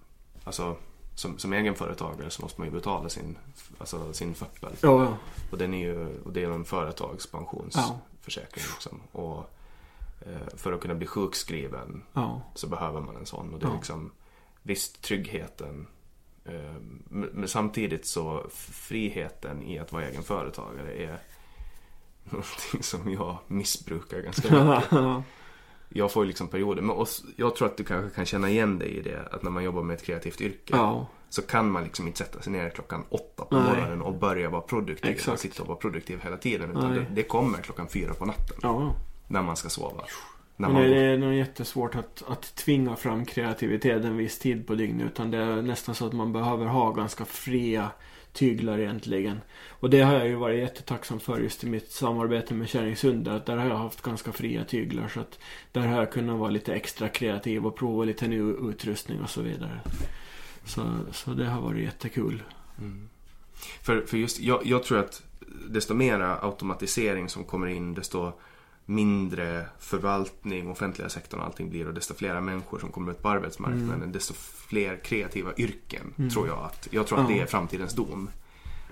alltså 0.43 0.75
som, 1.21 1.37
som 1.37 1.53
egenföretagare 1.53 2.29
så 2.29 2.41
måste 2.41 2.61
man 2.61 2.67
ju 2.67 2.73
betala 2.73 3.09
sin, 3.09 3.37
alltså 3.77 4.13
sin 4.13 4.35
föppel. 4.35 4.71
Ja, 4.81 5.03
ja. 5.03 5.17
Och, 5.51 5.57
den 5.57 5.73
är 5.73 5.79
ju, 5.79 6.21
och 6.23 6.33
det 6.33 6.43
är 6.43 6.49
en 6.51 6.65
företagspensionsförsäkring. 6.65 8.63
Liksom. 8.73 9.01
Och, 9.11 9.37
eh, 10.21 10.47
för 10.57 10.73
att 10.73 10.81
kunna 10.81 10.95
bli 10.95 11.07
sjukskriven 11.07 12.03
ja. 12.13 12.41
så 12.55 12.67
behöver 12.67 13.01
man 13.01 13.15
en 13.15 13.25
sån. 13.25 13.53
Och 13.53 13.59
det 13.59 13.65
är 13.65 13.69
Ja. 13.69 13.75
liksom, 13.75 14.11
visst 14.61 15.01
tryggheten. 15.01 15.87
Eh, 16.45 16.75
men, 17.09 17.29
men 17.33 17.47
samtidigt 17.47 18.05
så 18.05 18.45
friheten 18.51 19.63
i 19.63 19.79
att 19.79 19.91
vara 19.91 20.07
egen 20.07 20.23
företagare 20.23 20.93
är 20.93 21.19
någonting 22.23 22.83
som 22.83 23.13
jag 23.13 23.37
missbrukar 23.47 24.19
ganska 24.19 24.63
mycket. 24.65 24.91
Ja. 25.93 25.99
Jag 25.99 26.11
får 26.11 26.23
ju 26.23 26.27
liksom 26.27 26.47
perioder. 26.47 26.81
Men 26.81 27.05
jag 27.35 27.55
tror 27.55 27.67
att 27.67 27.77
du 27.77 27.83
kanske 27.83 28.15
kan 28.15 28.25
känna 28.25 28.49
igen 28.49 28.79
dig 28.79 28.97
i 28.97 29.01
det. 29.01 29.27
Att 29.31 29.43
när 29.43 29.51
man 29.51 29.63
jobbar 29.63 29.83
med 29.83 29.93
ett 29.93 30.03
kreativt 30.03 30.41
yrke. 30.41 30.73
ja. 30.73 31.07
Så 31.29 31.41
kan 31.41 31.71
man 31.71 31.83
liksom 31.83 32.07
inte 32.07 32.19
sätta 32.19 32.41
sig 32.41 32.53
ner 32.53 32.69
klockan 32.69 33.03
åtta 33.09 33.45
på 33.45 33.55
Nej. 33.55 33.63
morgonen 33.63 34.01
och 34.01 34.13
börja 34.13 34.49
vara 34.49 34.61
produktiv. 34.61 35.11
Exakt. 35.11 35.33
Och 35.33 35.39
sitta 35.39 35.61
och 35.61 35.67
vara 35.67 35.77
produktiv 35.77 36.19
hela 36.23 36.37
tiden. 36.37 36.69
Utan 36.71 36.93
det, 36.93 37.05
det 37.13 37.23
kommer 37.23 37.57
klockan 37.57 37.87
fyra 37.87 38.13
på 38.13 38.25
natten. 38.25 38.57
ja. 38.61 38.95
När 39.27 39.41
man 39.41 39.55
ska 39.55 39.69
sova. 39.69 40.03
När 40.55 40.67
Men 40.69 40.81
man 40.81 40.91
det 40.91 41.05
är 41.05 41.17
nog 41.17 41.33
jättesvårt 41.33 41.95
att, 41.95 42.23
att 42.27 42.55
tvinga 42.55 42.95
fram 42.95 43.25
kreativitet 43.25 44.05
en 44.05 44.17
viss 44.17 44.39
tid 44.39 44.67
på 44.67 44.75
dygnet. 44.75 45.07
Utan 45.07 45.31
det 45.31 45.37
är 45.37 45.61
nästan 45.61 45.95
så 45.95 46.05
att 46.07 46.13
man 46.13 46.33
behöver 46.33 46.65
ha 46.65 46.91
ganska 46.91 47.25
fria 47.25 47.89
tyglar 48.33 48.79
egentligen. 48.79 49.41
Och 49.69 49.89
det 49.89 50.01
har 50.01 50.13
jag 50.13 50.27
ju 50.27 50.35
varit 50.35 50.59
jättetacksam 50.59 51.19
för 51.19 51.39
just 51.39 51.63
i 51.63 51.69
mitt 51.69 51.91
samarbete 51.91 52.53
med 52.53 52.69
Kärringshund. 52.69 53.27
Att 53.27 53.45
där 53.45 53.57
har 53.57 53.67
jag 53.67 53.77
haft 53.77 54.01
ganska 54.01 54.31
fria 54.31 54.65
tyglar. 54.65 55.07
Så 55.07 55.19
att 55.19 55.39
där 55.71 55.81
har 55.81 55.99
jag 55.99 56.11
kunnat 56.11 56.39
vara 56.39 56.49
lite 56.49 56.73
extra 56.73 57.09
kreativ 57.09 57.65
och 57.65 57.75
prova 57.75 58.03
lite 58.03 58.27
ny 58.27 58.39
utrustning 58.39 59.21
och 59.21 59.29
så 59.29 59.41
vidare. 59.41 59.79
Så, 60.65 60.97
så 61.11 61.33
det 61.33 61.45
har 61.45 61.61
varit 61.61 61.83
jättekul. 61.83 62.43
Mm. 62.77 63.09
För, 63.81 64.01
för 64.01 64.17
just, 64.17 64.39
jag, 64.39 64.65
jag 64.65 64.83
tror 64.83 64.99
att 64.99 65.23
desto 65.69 65.93
mera 65.93 66.39
automatisering 66.41 67.29
som 67.29 67.43
kommer 67.43 67.67
in, 67.67 67.93
desto 67.93 68.33
mindre 68.85 69.65
förvaltning, 69.79 70.69
offentliga 70.71 71.09
sektorn 71.09 71.39
och 71.39 71.45
allting 71.45 71.69
blir 71.69 71.87
och 71.87 71.93
desto 71.93 72.13
fler 72.13 72.41
människor 72.41 72.79
som 72.79 72.89
kommer 72.91 73.11
ut 73.11 73.21
på 73.21 73.29
arbetsmarknaden, 73.29 73.93
Mm. 73.95 74.11
desto 74.11 74.33
fler 74.67 74.97
kreativa 75.03 75.51
yrken 75.57 76.13
Mm. 76.17 76.29
tror 76.29 76.47
jag 76.47 76.57
att. 76.59 76.87
Jag 76.91 77.07
tror 77.07 77.19
att 77.19 77.29
Ja. 77.29 77.35
det 77.35 77.41
är 77.41 77.45
framtidens 77.45 77.93
dom. 77.93 78.29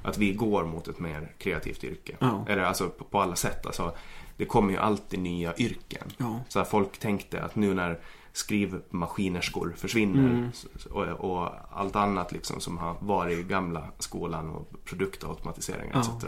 Att 0.01 0.17
vi 0.17 0.33
går 0.33 0.65
mot 0.65 0.87
ett 0.87 0.99
mer 0.99 1.31
kreativt 1.37 1.83
yrke. 1.83 2.15
Ja. 2.19 2.45
Eller 2.47 2.63
alltså 2.63 2.89
på, 2.89 3.03
på 3.03 3.21
alla 3.21 3.35
sätt. 3.35 3.65
Alltså, 3.65 3.93
det 4.37 4.45
kommer 4.45 4.71
ju 4.71 4.77
alltid 4.77 5.19
nya 5.19 5.55
yrken. 5.57 6.07
Ja. 6.17 6.39
Så 6.47 6.63
folk 6.65 6.97
tänkte 6.99 7.43
att 7.43 7.55
nu 7.55 7.73
när 7.73 7.99
skrivmaskinerskor 8.33 9.73
försvinner 9.77 10.29
Mm. 10.29 10.51
och, 10.91 11.31
och 11.31 11.49
allt 11.71 11.95
annat 11.95 12.31
liksom 12.31 12.59
som 12.59 12.77
har 12.77 12.95
varit 12.99 13.39
i 13.39 13.43
gamla 13.43 13.83
skolan 13.99 14.49
och 14.49 14.71
produktautomatiseringar 14.85 15.91
Ja. 15.93 15.99
etc. 16.17 16.25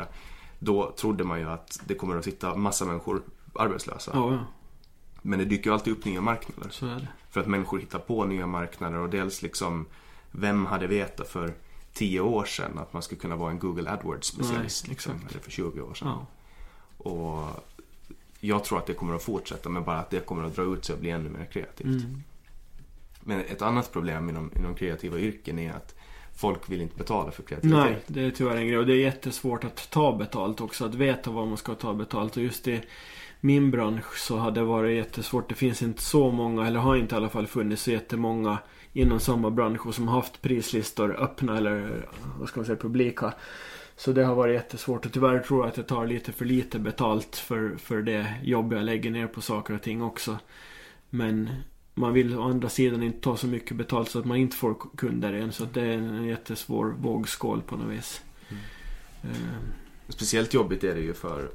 Då 0.59 0.91
trodde 0.91 1.23
man 1.23 1.39
ju 1.39 1.49
att 1.49 1.79
det 1.85 1.95
kommer 1.95 2.15
att 2.17 2.23
sitta 2.25 2.55
massa 2.55 2.85
människor 2.85 3.21
arbetslösa. 3.53 4.11
Ja, 4.13 4.33
ja. 4.33 4.45
Men 5.21 5.39
det 5.39 5.45
dyker 5.45 5.69
ju 5.69 5.73
alltid 5.73 5.93
upp 5.93 6.05
nya 6.05 6.21
marknader. 6.21 6.69
Så 6.71 6.85
är 6.85 6.95
det. 6.95 7.07
För 7.29 7.41
att 7.41 7.47
människor 7.47 7.79
hittar 7.79 7.99
på 7.99 8.25
nya 8.25 8.47
marknader 8.47 8.97
och 8.97 9.09
dels 9.09 9.41
liksom 9.41 9.85
Vem 10.31 10.65
hade 10.65 10.87
vetat 10.87 11.27
för 11.27 11.53
10 11.93 12.19
år 12.19 12.45
sedan 12.45 12.77
att 12.77 12.93
man 12.93 13.01
skulle 13.01 13.21
kunna 13.21 13.35
vara 13.35 13.51
en 13.51 13.59
Google 13.59 13.91
AdWords 13.91 14.27
specialist? 14.27 14.83
Nej, 14.83 14.89
liksom, 14.89 15.13
eller 15.29 15.39
för 15.39 15.51
20 15.51 15.81
år 15.81 15.93
sedan. 15.93 16.07
Ja. 16.07 16.25
Och 16.97 17.65
jag 18.39 18.63
tror 18.63 18.77
att 18.77 18.85
det 18.85 18.93
kommer 18.93 19.15
att 19.15 19.23
fortsätta 19.23 19.69
men 19.69 19.83
bara 19.83 19.99
att 19.99 20.09
det 20.09 20.25
kommer 20.25 20.43
att 20.43 20.55
dra 20.55 20.63
ut 20.63 20.85
sig 20.85 20.93
och 20.93 21.01
bli 21.01 21.09
ännu 21.09 21.29
mer 21.29 21.45
kreativt. 21.45 22.03
Mm. 22.03 22.23
Men 23.21 23.39
ett 23.39 23.61
annat 23.61 23.91
problem 23.91 24.29
inom, 24.29 24.51
inom 24.55 24.75
kreativa 24.75 25.19
yrken 25.19 25.59
är 25.59 25.73
att 25.73 25.95
folk 26.35 26.69
vill 26.69 26.81
inte 26.81 26.97
betala 26.97 27.31
för 27.31 27.43
kreativitet. 27.43 27.79
Nej, 27.79 28.03
det 28.07 28.21
är 28.21 28.31
tyvärr 28.31 28.55
en 28.55 28.67
grej. 28.67 28.77
Och 28.77 28.85
det 28.85 28.93
är 28.93 29.01
jättesvårt 29.01 29.63
att 29.63 29.89
ta 29.89 30.17
betalt 30.17 30.61
också. 30.61 30.85
Att 30.85 30.95
veta 30.95 31.31
vad 31.31 31.47
man 31.47 31.57
ska 31.57 31.75
ta 31.75 31.93
betalt. 31.93 32.37
Och 32.37 32.43
just 32.43 32.67
i 32.67 32.81
min 33.41 33.71
bransch 33.71 34.17
så 34.17 34.37
har 34.37 34.51
det 34.51 34.63
varit 34.63 34.97
jättesvårt. 34.97 35.49
Det 35.49 35.55
finns 35.55 35.81
inte 35.81 36.01
så 36.01 36.31
många, 36.31 36.67
eller 36.67 36.79
har 36.79 36.95
inte 36.95 37.15
i 37.15 37.17
alla 37.17 37.29
fall 37.29 37.47
funnits 37.47 37.83
så 37.83 37.91
jättemånga 37.91 38.57
inom 38.93 39.19
samma 39.19 39.51
bransch 39.51 39.87
och 39.87 39.95
som 39.95 40.07
har 40.07 40.15
haft 40.15 40.41
prislistor 40.41 41.23
öppna 41.23 41.57
eller 41.57 42.05
vad 42.39 42.49
ska 42.49 42.59
man 42.59 42.65
säga 42.65 42.77
publika. 42.77 43.33
Så 43.95 44.11
det 44.11 44.23
har 44.23 44.35
varit 44.35 44.53
jättesvårt 44.53 45.05
och 45.05 45.13
tyvärr 45.13 45.39
tror 45.39 45.59
jag 45.59 45.67
att 45.69 45.77
jag 45.77 45.87
tar 45.87 46.05
lite 46.07 46.31
för 46.31 46.45
lite 46.45 46.79
betalt 46.79 47.35
för, 47.35 47.75
för 47.77 48.01
det 48.01 48.33
jobb 48.43 48.73
jag 48.73 48.83
lägger 48.83 49.11
ner 49.11 49.27
på 49.27 49.41
saker 49.41 49.73
och 49.73 49.81
ting 49.81 50.01
också. 50.01 50.37
Men 51.09 51.49
man 51.93 52.13
vill 52.13 52.37
å 52.37 52.43
andra 52.43 52.69
sidan 52.69 53.03
inte 53.03 53.21
ta 53.21 53.37
så 53.37 53.47
mycket 53.47 53.77
betalt 53.77 54.09
så 54.09 54.19
att 54.19 54.25
man 54.25 54.37
inte 54.37 54.55
får 54.55 54.75
kunder 54.97 55.33
än. 55.33 55.51
Så 55.51 55.65
det 55.73 55.81
är 55.81 55.97
en 55.97 56.25
jättesvår 56.25 56.95
vågskål 56.99 57.61
på 57.61 57.75
något 57.77 57.91
vis. 57.93 58.21
Eh, 59.23 59.29
Speciellt 60.07 60.53
jobbigt 60.53 60.83
är 60.83 60.95
det 60.95 61.01
ju 61.01 61.13
för, 61.13 61.51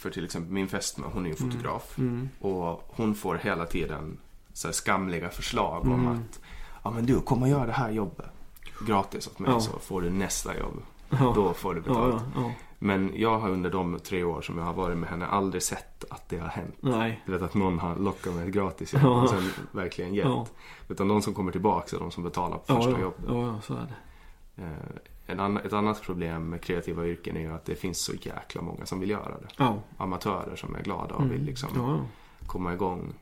för 0.00 0.10
till 0.10 0.24
exempel 0.24 0.52
min 0.52 0.68
fästmö, 0.68 1.06
hon 1.12 1.26
är 1.26 1.30
ju 1.30 1.36
fotograf. 1.36 1.98
Mm. 1.98 2.28
Och 2.40 2.82
hon 2.88 3.14
får 3.14 3.34
hela 3.34 3.66
tiden 3.66 4.18
så 4.52 4.72
skamliga 4.72 5.28
förslag 5.30 5.82
om 5.84 5.92
Mm. 5.92 6.08
att 6.08 6.40
Ja 6.82 6.90
men 6.90 7.06
du, 7.06 7.20
kom 7.20 7.42
och 7.42 7.48
gör 7.48 7.66
det 7.66 7.72
här 7.72 7.90
jobbet 7.90 8.26
gratis 8.86 9.26
åt 9.26 9.38
mig 9.38 9.50
Ja. 9.50 9.60
så 9.60 9.78
får 9.78 10.02
du 10.02 10.10
nästa 10.10 10.58
jobb. 10.58 10.82
Ja. 11.10 11.32
då 11.34 11.52
får 11.54 11.74
du 11.74 11.80
betalt. 11.80 12.22
ja. 12.34 12.52
Men 12.78 13.12
jag 13.14 13.38
har 13.38 13.48
under 13.50 13.70
de 13.70 13.98
tre 13.98 14.24
år 14.24 14.42
som 14.42 14.58
jag 14.58 14.64
har 14.64 14.72
varit 14.74 14.96
med 14.98 15.08
henne 15.10 15.26
aldrig 15.26 15.62
sett 15.62 16.04
att 16.10 16.28
det 16.28 16.38
har 16.38 16.48
hänt. 16.48 16.74
Nej. 16.80 17.22
Du 17.26 17.32
vet 17.32 17.42
att 17.42 17.54
någon 17.54 17.78
har 17.78 17.96
lockat 17.96 18.34
med 18.34 18.48
ett 18.48 18.54
gratis 18.54 18.92
jobb 18.94 19.04
och 19.22 19.30
sen 19.30 19.50
verkligen 19.72 20.14
gett. 20.14 20.52
Utan 20.88 21.08
de 21.08 21.22
som 21.22 21.34
kommer 21.34 21.52
tillbaka 21.52 21.96
är 21.96 22.00
de 22.00 22.10
som 22.10 22.22
betalar 22.24 22.58
på 22.58 22.74
första 22.74 23.00
jobbet. 23.00 23.24
ja, 23.28 23.46
ja, 23.46 23.60
så 23.60 23.74
är 23.74 23.86
det. 23.86 23.94
En 25.30 25.40
annan, 25.40 25.62
ett 25.66 25.72
annat 25.72 26.02
problem 26.02 26.48
med 26.50 26.60
kreativa 26.62 27.06
yrken 27.06 27.36
är 27.36 27.40
ju 27.40 27.52
att 27.52 27.64
det 27.64 27.74
finns 27.74 27.98
så 28.04 28.12
jäkla 28.14 28.62
många 28.62 28.86
som 28.86 29.00
vill 29.00 29.10
göra 29.10 29.34
det. 29.40 29.48
Ja. 29.56 29.78
Amatörer 29.96 30.56
som 30.56 30.74
är 30.74 30.82
glada 30.82 31.14
och 31.14 31.22
Mm. 31.22 31.32
vill 31.32 31.44
liksom 31.44 31.68
ja. 31.74 31.98
komma 32.46 32.72
igång. 32.74 33.12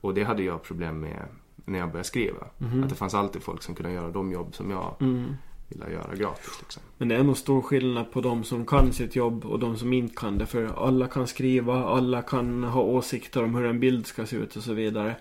Och 0.00 0.14
det 0.14 0.24
hade 0.24 0.42
jag 0.42 0.62
problem 0.62 1.00
med 1.00 1.22
när 1.64 1.78
jag 1.78 1.88
började 1.88 2.08
skriva. 2.08 2.46
Mhm. 2.58 2.82
Att 2.84 2.88
det 2.88 2.94
fanns 2.94 3.14
alltid 3.14 3.42
folk 3.42 3.62
som 3.62 3.74
kunde 3.74 3.92
göra 3.92 4.10
de 4.10 4.32
jobb 4.32 4.54
som 4.54 4.70
jag 4.70 4.94
Mm. 5.00 5.34
ville 5.68 5.90
göra 5.92 6.14
gratis. 6.14 6.58
Liksom. 6.60 6.82
Men 6.98 7.08
det 7.08 7.14
är 7.16 7.22
nog 7.22 7.36
stor 7.36 7.62
skillnad 7.62 8.12
på 8.12 8.20
de 8.20 8.44
som 8.44 8.66
kan 8.66 8.92
sitt 8.92 9.16
jobb 9.16 9.44
och 9.44 9.58
de 9.58 9.76
som 9.76 9.92
inte 9.92 10.14
kan 10.16 10.38
det. 10.38 10.46
För 10.46 10.86
alla 10.86 11.08
kan 11.08 11.26
skriva, 11.26 11.84
alla 11.84 12.22
kan 12.22 12.64
ha 12.64 12.82
åsikter 12.82 13.44
om 13.44 13.54
hur 13.54 13.64
en 13.66 13.80
bild 13.80 14.06
ska 14.06 14.26
se 14.26 14.36
ut 14.36 14.56
och 14.56 14.62
så 14.62 14.72
vidare. 14.74 15.16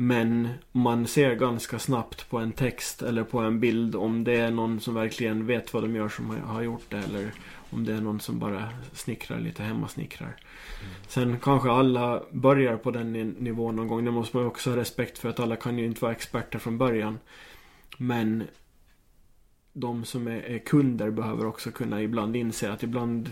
Men 0.00 0.48
man 0.72 1.06
ser 1.06 1.34
ganska 1.34 1.78
snabbt 1.78 2.30
på 2.30 2.38
en 2.38 2.52
text 2.52 3.02
eller 3.02 3.24
på 3.24 3.38
en 3.38 3.60
bild 3.60 3.96
om 3.96 4.24
det 4.24 4.36
är 4.36 4.50
någon 4.50 4.80
som 4.80 4.94
verkligen 4.94 5.46
vet 5.46 5.74
vad 5.74 5.82
de 5.82 5.94
gör 5.96 6.08
som 6.08 6.30
har- 6.44 6.62
gjort 6.62 6.84
det. 6.88 6.98
Eller 6.98 7.32
om 7.70 7.84
det 7.84 7.92
är 7.92 8.00
någon 8.00 8.20
som 8.20 8.38
bara 8.38 8.68
snickrar 8.92 9.40
lite 9.40 9.62
hemmasnickrar. 9.62 10.36
Sen 11.08 11.38
kanske 11.40 11.70
alla 11.70 12.22
börjar 12.30 12.76
på 12.76 12.90
den 12.90 13.12
ni- 13.12 13.24
nivån 13.38 13.76
någon 13.76 13.88
gång. 13.88 14.04
Det 14.04 14.10
måste 14.10 14.36
man 14.36 14.46
också 14.46 14.70
ha 14.70 14.76
respekt 14.76 15.18
för 15.18 15.28
att 15.28 15.40
alla 15.40 15.56
kan 15.56 15.78
ju 15.78 15.84
inte 15.86 16.00
vara 16.02 16.12
experter 16.12 16.58
från 16.58 16.78
början. 16.78 17.18
Men 17.98 18.44
de 19.72 20.04
som 20.04 20.28
är, 20.28 20.40
är 20.40 20.58
kunder 20.58 21.10
behöver 21.10 21.46
också 21.46 21.70
kunna 21.70 22.02
ibland 22.02 22.36
inse 22.36 22.72
att 22.72 22.82
ibland 22.82 23.30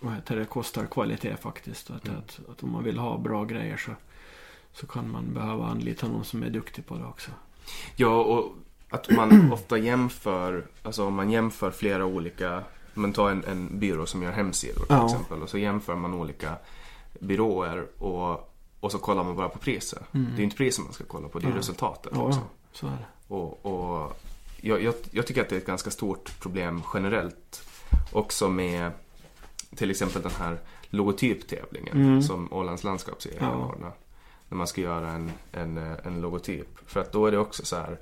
vad 0.00 0.14
heter 0.14 0.36
det, 0.36 0.44
kostar 0.44 0.86
kvalitet 0.86 1.36
faktiskt. 1.36 1.90
Att, 1.90 2.08
Mm. 2.08 2.18
att, 2.18 2.40
att 2.50 2.62
om 2.62 2.70
man 2.72 2.84
vill 2.84 2.98
ha 2.98 3.18
bra 3.18 3.44
grejer 3.44 3.76
så, 3.76 3.90
så 4.80 4.86
kan 4.86 5.10
man 5.10 5.34
behöva 5.34 5.66
anlita 5.66 6.08
någon 6.08 6.24
som 6.24 6.42
är 6.42 6.50
duktig 6.50 6.86
på 6.86 6.94
det 6.96 7.04
också. 7.04 7.30
Ja, 7.96 8.22
och 8.22 8.52
att 8.90 9.10
man 9.10 9.52
ofta 9.52 9.78
jämför, 9.78 10.66
alltså 10.82 11.06
om 11.06 11.14
man 11.14 11.30
jämför 11.30 11.70
flera 11.70 12.04
olika, 12.06 12.62
men 12.94 13.12
ta 13.12 13.30
en, 13.30 13.44
en 13.44 13.78
byrå 13.78 14.06
som 14.06 14.22
gör 14.22 14.32
hemsidor 14.32 14.74
till 14.86 14.86
Ja. 14.88 15.04
exempel. 15.06 15.42
Och 15.42 15.48
så 15.48 15.58
jämför 15.58 15.94
man 15.94 16.14
olika 16.14 16.56
byråer 17.20 17.86
och, 18.02 18.54
och 18.80 18.92
så 18.92 18.98
kollar 18.98 19.24
man 19.24 19.36
bara 19.36 19.48
på 19.48 19.58
priset. 19.58 20.02
Det 20.12 20.42
är 20.42 20.44
inte 20.44 20.56
priset 20.56 20.84
man 20.84 20.92
ska 20.94 21.04
kolla 21.04 21.28
på, 21.28 21.38
det 21.38 21.46
är 21.46 21.50
Ja. 21.50 21.56
resultatet 21.58 22.12
Ja, 22.14 22.22
också. 22.22 22.40
så 22.72 22.86
är 22.86 22.90
det. 22.90 23.34
Och, 23.34 23.66
och 23.66 24.20
jag, 24.60 24.82
jag, 24.82 24.94
jag 25.10 25.26
tycker 25.26 25.42
att 25.42 25.48
det 25.48 25.54
är 25.56 25.60
ett 25.60 25.66
ganska 25.66 25.90
stort 25.90 26.40
problem 26.40 26.82
generellt. 26.94 27.62
Också 28.12 28.48
med 28.48 28.92
till 29.76 29.90
exempel 29.90 30.22
den 30.22 30.32
här 30.38 30.58
logotyptävlingen 30.90 31.96
Mm. 31.96 32.22
som 32.22 32.52
Ålands 32.52 32.84
landskapsregering 32.84 33.44
Ja. 33.48 33.66
ordnar. 33.74 33.92
När 34.48 34.58
man 34.58 34.66
ska 34.66 34.80
göra 34.80 35.08
en, 35.10 35.30
en, 35.52 35.78
eh, 35.78 35.96
en 36.04 36.20
logotyp. 36.20 36.68
För 36.86 37.00
att 37.00 37.12
då 37.12 37.26
är 37.26 37.30
det 37.30 37.38
också 37.38 37.64
så 37.64 37.76
här, 37.76 37.98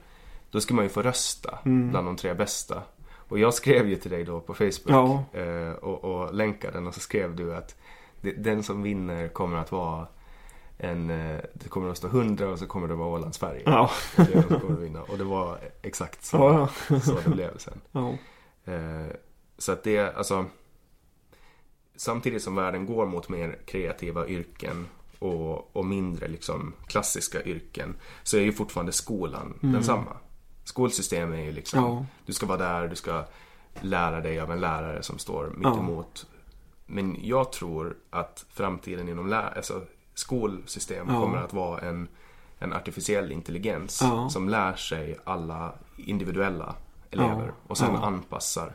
då 0.51 0.61
ska 0.61 0.75
man 0.75 0.85
ju 0.85 0.89
få 0.89 1.03
rösta 1.03 1.59
Mm. 1.65 1.91
bland 1.91 2.07
de 2.07 2.17
tre 2.17 2.35
bästa. 2.35 2.83
Och 3.29 3.39
jag 3.39 3.55
skrev 3.55 3.89
ju 3.89 3.97
till 3.97 4.11
dig 4.11 4.25
då 4.25 4.41
på 4.41 4.55
Facebook 4.55 5.25
Ja. 5.33 5.41
eh, 5.41 5.71
och, 5.73 6.05
och 6.05 6.35
länkade 6.35 6.73
den 6.73 6.87
och 6.87 6.95
så 6.95 7.01
skrev 7.01 7.37
du 7.37 7.55
att 7.57 7.77
det, 8.21 8.33
den 8.33 8.63
som 8.63 8.83
vinner 8.83 9.29
kommer 9.29 9.57
att 9.57 9.73
vara 9.73 10.07
en, 10.79 11.11
eh, 11.11 11.41
det 11.55 11.69
kommer 11.69 11.91
att 11.91 11.97
stå 11.99 12.09
100 12.09 12.49
och 12.49 12.59
så 12.59 12.67
kommer 12.67 12.89
det 12.89 12.95
vara 12.95 13.09
Ålands 13.09 13.39
färger. 13.39 13.63
Ja, 13.67 13.91
Det 14.17 14.43
som 14.49 14.61
kommer 14.61 14.77
att 14.77 14.83
vinna. 14.83 15.03
Och 15.03 15.19
det 15.19 15.25
var 15.25 15.59
exakt 15.83 16.25
så, 16.25 16.37
ja, 16.37 16.69
ja. 16.91 17.01
så 17.01 17.19
det 17.25 17.31
blev 17.31 17.59
sen. 17.59 17.81
ja. 17.93 18.11
Eh, 18.73 19.07
så 19.59 19.73
att 19.73 19.83
det, 19.85 20.17
alltså. 20.17 20.45
Samtidigt 21.97 22.43
som 22.43 22.55
världen 22.55 22.87
går 22.87 23.07
mot 23.07 23.29
mer 23.29 23.59
kreativa 23.67 24.27
yrken 24.27 24.87
och, 25.19 25.77
och 25.77 25.85
mindre 25.85 26.29
liksom 26.29 26.73
klassiska 26.87 27.43
yrken 27.43 27.97
så 28.23 28.37
är 28.37 28.41
ju 28.41 28.53
fortfarande 28.53 28.93
skolan 28.93 29.59
densamma. 29.61 30.17
Skolsystemet 30.65 31.39
är 31.39 31.43
ju 31.45 31.53
liksom, 31.53 31.81
Ja. 31.85 32.07
du 32.27 32.33
ska 32.33 32.47
vara 32.47 32.59
där, 32.59 32.89
du 32.89 32.97
ska 32.97 33.25
lära 33.81 34.21
dig 34.21 34.41
av 34.41 34.53
en 34.53 34.61
lärare 34.61 35.03
som 35.03 35.19
står 35.19 35.47
mitt 35.57 35.63
Ja. 35.65 35.79
emot. 35.79 36.27
Men 36.87 37.17
jag 37.23 37.53
tror 37.53 37.97
att 38.11 38.45
framtiden 38.51 39.09
inom 39.09 39.27
lä- 39.29 39.53
alltså, 39.57 39.83
skolsystem 40.15 41.07
Ja. 41.11 41.21
kommer 41.21 41.39
att 41.39 41.53
vara 41.53 41.81
en, 41.81 42.09
en 42.59 42.73
artificiell 42.73 43.33
intelligens 43.33 44.01
Ja. 44.03 44.29
som 44.29 44.49
lär 44.49 44.75
sig 44.75 45.19
alla 45.25 45.73
individuella 45.97 46.75
elever 47.11 47.53
och 47.67 47.79
sen 47.79 47.97
anpassar 47.97 48.73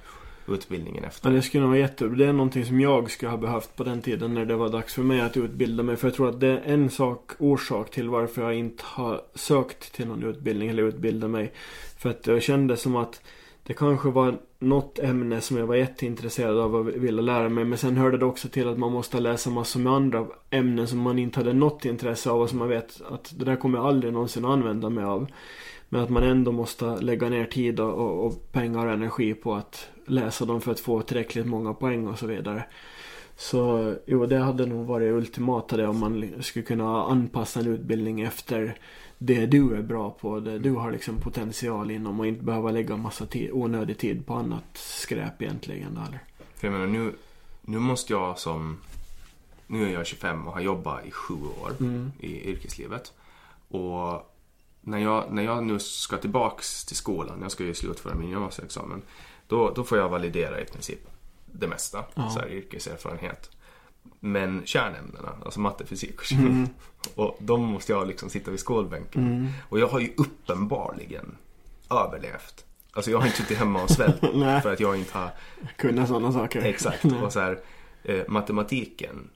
utbildningen 0.54 1.04
Ja, 1.04 1.08
efter. 1.08 1.32
det 1.32 1.42
skulle 1.42 1.62
nog 1.62 1.70
vara 1.70 1.80
jättebra. 1.80 2.18
Det 2.18 2.26
är 2.26 2.34
någonting 2.34 2.66
som 2.66 2.82
jag 2.82 3.12
skulle 3.12 3.32
ha 3.32 3.38
behövt 3.38 3.76
på 3.76 3.84
den 3.84 4.02
tiden 4.02 4.34
när 4.34 4.46
det 4.46 4.56
var 4.56 4.70
dags 4.70 4.94
för 4.94 5.02
mig 5.02 5.22
att 5.22 5.38
utbilda 5.38 5.84
mig. 5.84 5.96
För 5.96 6.08
jag 6.08 6.16
tror 6.16 6.30
att 6.30 6.40
det 6.40 6.48
är 6.48 6.62
en 6.66 6.90
sak, 6.90 7.32
orsak 7.40 7.92
till 7.92 8.10
varför 8.10 8.42
jag 8.42 8.56
inte 8.56 8.84
har 8.88 9.22
sökt 9.36 9.94
till 9.94 10.08
någon 10.08 10.24
utbildning 10.24 10.70
eller 10.70 10.84
utbilda 10.84 11.28
mig. 11.28 11.52
För 11.98 12.10
att 12.10 12.28
jag 12.28 12.44
kände 12.44 12.78
som 12.78 12.96
att 12.96 13.22
det 13.64 13.74
kanske 13.74 14.10
var 14.10 14.38
något 14.60 15.00
ämne 15.00 15.42
som 15.42 15.58
jag 15.58 15.68
var 15.68 15.76
jätteintresserad 15.76 16.60
av 16.60 16.76
och 16.76 16.88
ville 16.88 17.22
lära 17.22 17.50
mig. 17.50 17.66
Men 17.66 17.78
sen 17.78 17.98
hörde 17.98 18.18
det 18.18 18.26
också 18.26 18.50
till 18.50 18.68
att 18.68 18.78
man 18.78 18.92
måste 18.92 19.20
läsa 19.20 19.50
massor 19.50 19.80
med 19.80 19.94
andra 19.94 20.28
ämnen 20.50 20.88
som 20.88 21.00
man 21.00 21.20
inte 21.20 21.40
hade 21.40 21.54
något 21.54 21.86
intresse 21.86 22.30
av 22.30 22.42
och 22.42 22.50
som 22.50 22.60
man 22.60 22.70
vet 22.70 23.02
att 23.10 23.34
det 23.40 23.46
där 23.46 23.56
kommer 23.56 23.78
jag 23.78 23.88
aldrig 23.88 24.14
någonsin 24.14 24.46
använda 24.46 24.90
mig 24.90 25.04
av. 25.04 25.28
Men 25.90 26.02
att 26.02 26.10
man 26.10 26.24
ändå 26.24 26.52
måste 26.52 26.86
lägga 26.86 27.30
ner 27.30 27.46
tid 27.46 27.80
och, 27.80 28.26
och 28.26 28.52
pengar 28.52 28.86
och 28.86 28.94
energi 28.94 29.34
på 29.34 29.54
att 29.54 29.88
läsa 30.12 30.46
dem 30.46 30.62
för 30.62 30.72
att 30.72 30.80
få 30.80 31.02
tillräckligt 31.02 31.46
många 31.46 31.74
poäng 31.74 32.08
och 32.08 32.20
så 32.20 32.28
vidare. 32.28 32.66
Så 33.36 33.96
jo, 34.06 34.26
det 34.26 34.38
hade 34.38 34.66
nog 34.66 34.86
varit 34.86 35.14
ultimata 35.14 35.78
det 35.78 35.88
om 35.88 36.00
man 36.00 36.34
skulle 36.42 36.66
kunna 36.66 37.04
anpassa 37.04 37.60
en 37.60 37.68
utbildning 37.68 38.22
efter 38.22 38.78
det 39.18 39.46
du 39.46 39.76
är 39.76 39.82
bra 39.82 40.10
på, 40.10 40.40
det 40.40 40.60
du 40.60 40.72
har 40.72 40.92
liksom 40.92 41.18
potential 41.18 41.92
inom 41.92 42.20
och 42.20 42.28
inte 42.28 42.44
behöva 42.44 42.72
lägga 42.72 42.98
massa 42.98 43.26
tid, 43.26 43.50
onödig 43.52 43.98
tid 43.98 44.26
på 44.26 44.34
annat 44.34 44.64
skräp 44.74 45.42
egentligen. 45.42 45.98
Eller? 46.08 46.20
För 46.56 46.68
jag 46.68 46.72
menar 46.72 46.88
nu, 46.88 47.14
nu 47.62 47.80
måste 47.80 48.14
jag 48.14 48.40
som, 48.40 48.78
nu 49.68 49.90
är 49.90 49.94
jag 49.94 50.08
25 50.08 50.48
och 50.48 50.54
har 50.54 50.62
jobbat 50.62 51.06
i 51.06 51.12
sju 51.12 51.34
år 51.34 51.72
Mm. 51.80 52.12
i 52.20 52.50
yrkeslivet. 52.50 53.14
Och 53.70 54.32
när 54.82 54.98
jag, 54.98 55.34
när 55.34 55.44
jag 55.44 55.64
nu 55.64 55.80
ska 55.80 56.18
tillbaks 56.18 56.86
till 56.86 56.96
skolan, 56.96 57.40
jag 57.42 57.52
ska 57.52 57.64
ju 57.64 57.74
slutföra 57.74 58.16
min 58.16 58.30
gymnasieexamen. 58.30 59.02
Då, 59.52 59.72
då 59.76 59.84
får 59.84 59.98
jag 59.98 60.10
validera 60.10 60.62
i 60.62 60.66
princip 60.66 61.00
det 61.46 61.68
mesta, 61.68 62.04
Ja. 62.14 62.30
så 62.30 62.40
här 62.40 62.48
yrkeserfarenhet. 62.50 63.50
Men 64.20 64.62
kärnämnena, 64.66 65.30
alltså 65.46 65.60
matte, 65.60 65.86
fysik 65.86 66.18
och 66.20 66.26
kemi. 66.26 66.48
Mm. 66.50 66.68
Och 67.16 67.38
de 67.40 67.62
måste 67.66 67.92
jag 67.92 68.08
liksom 68.08 68.30
sitta 68.30 68.52
vid 68.52 68.60
skolbänken. 68.60 69.54
Och 69.70 69.80
jag 69.80 69.88
har 69.88 70.00
ju 70.00 70.14
uppenbarligen 70.18 71.38
överlevt. 71.90 72.66
Alltså 72.94 73.12
jag 73.12 73.18
har 73.20 73.26
inte 73.26 73.38
suttit 73.38 73.58
hemma 73.58 73.84
och 73.84 73.90
svält 73.90 74.20
för 74.64 74.74
att 74.74 74.80
jag 74.80 74.98
inte 74.98 75.18
har 75.18 75.30
Kunna 75.78 76.08
sådana 76.08 76.32
saker. 76.32 76.62
Exakt. 76.62 77.06
Och 77.24 77.34
så 77.34 77.40
här, 77.40 77.60
eh, 78.04 78.22
matematiken. 78.28 79.30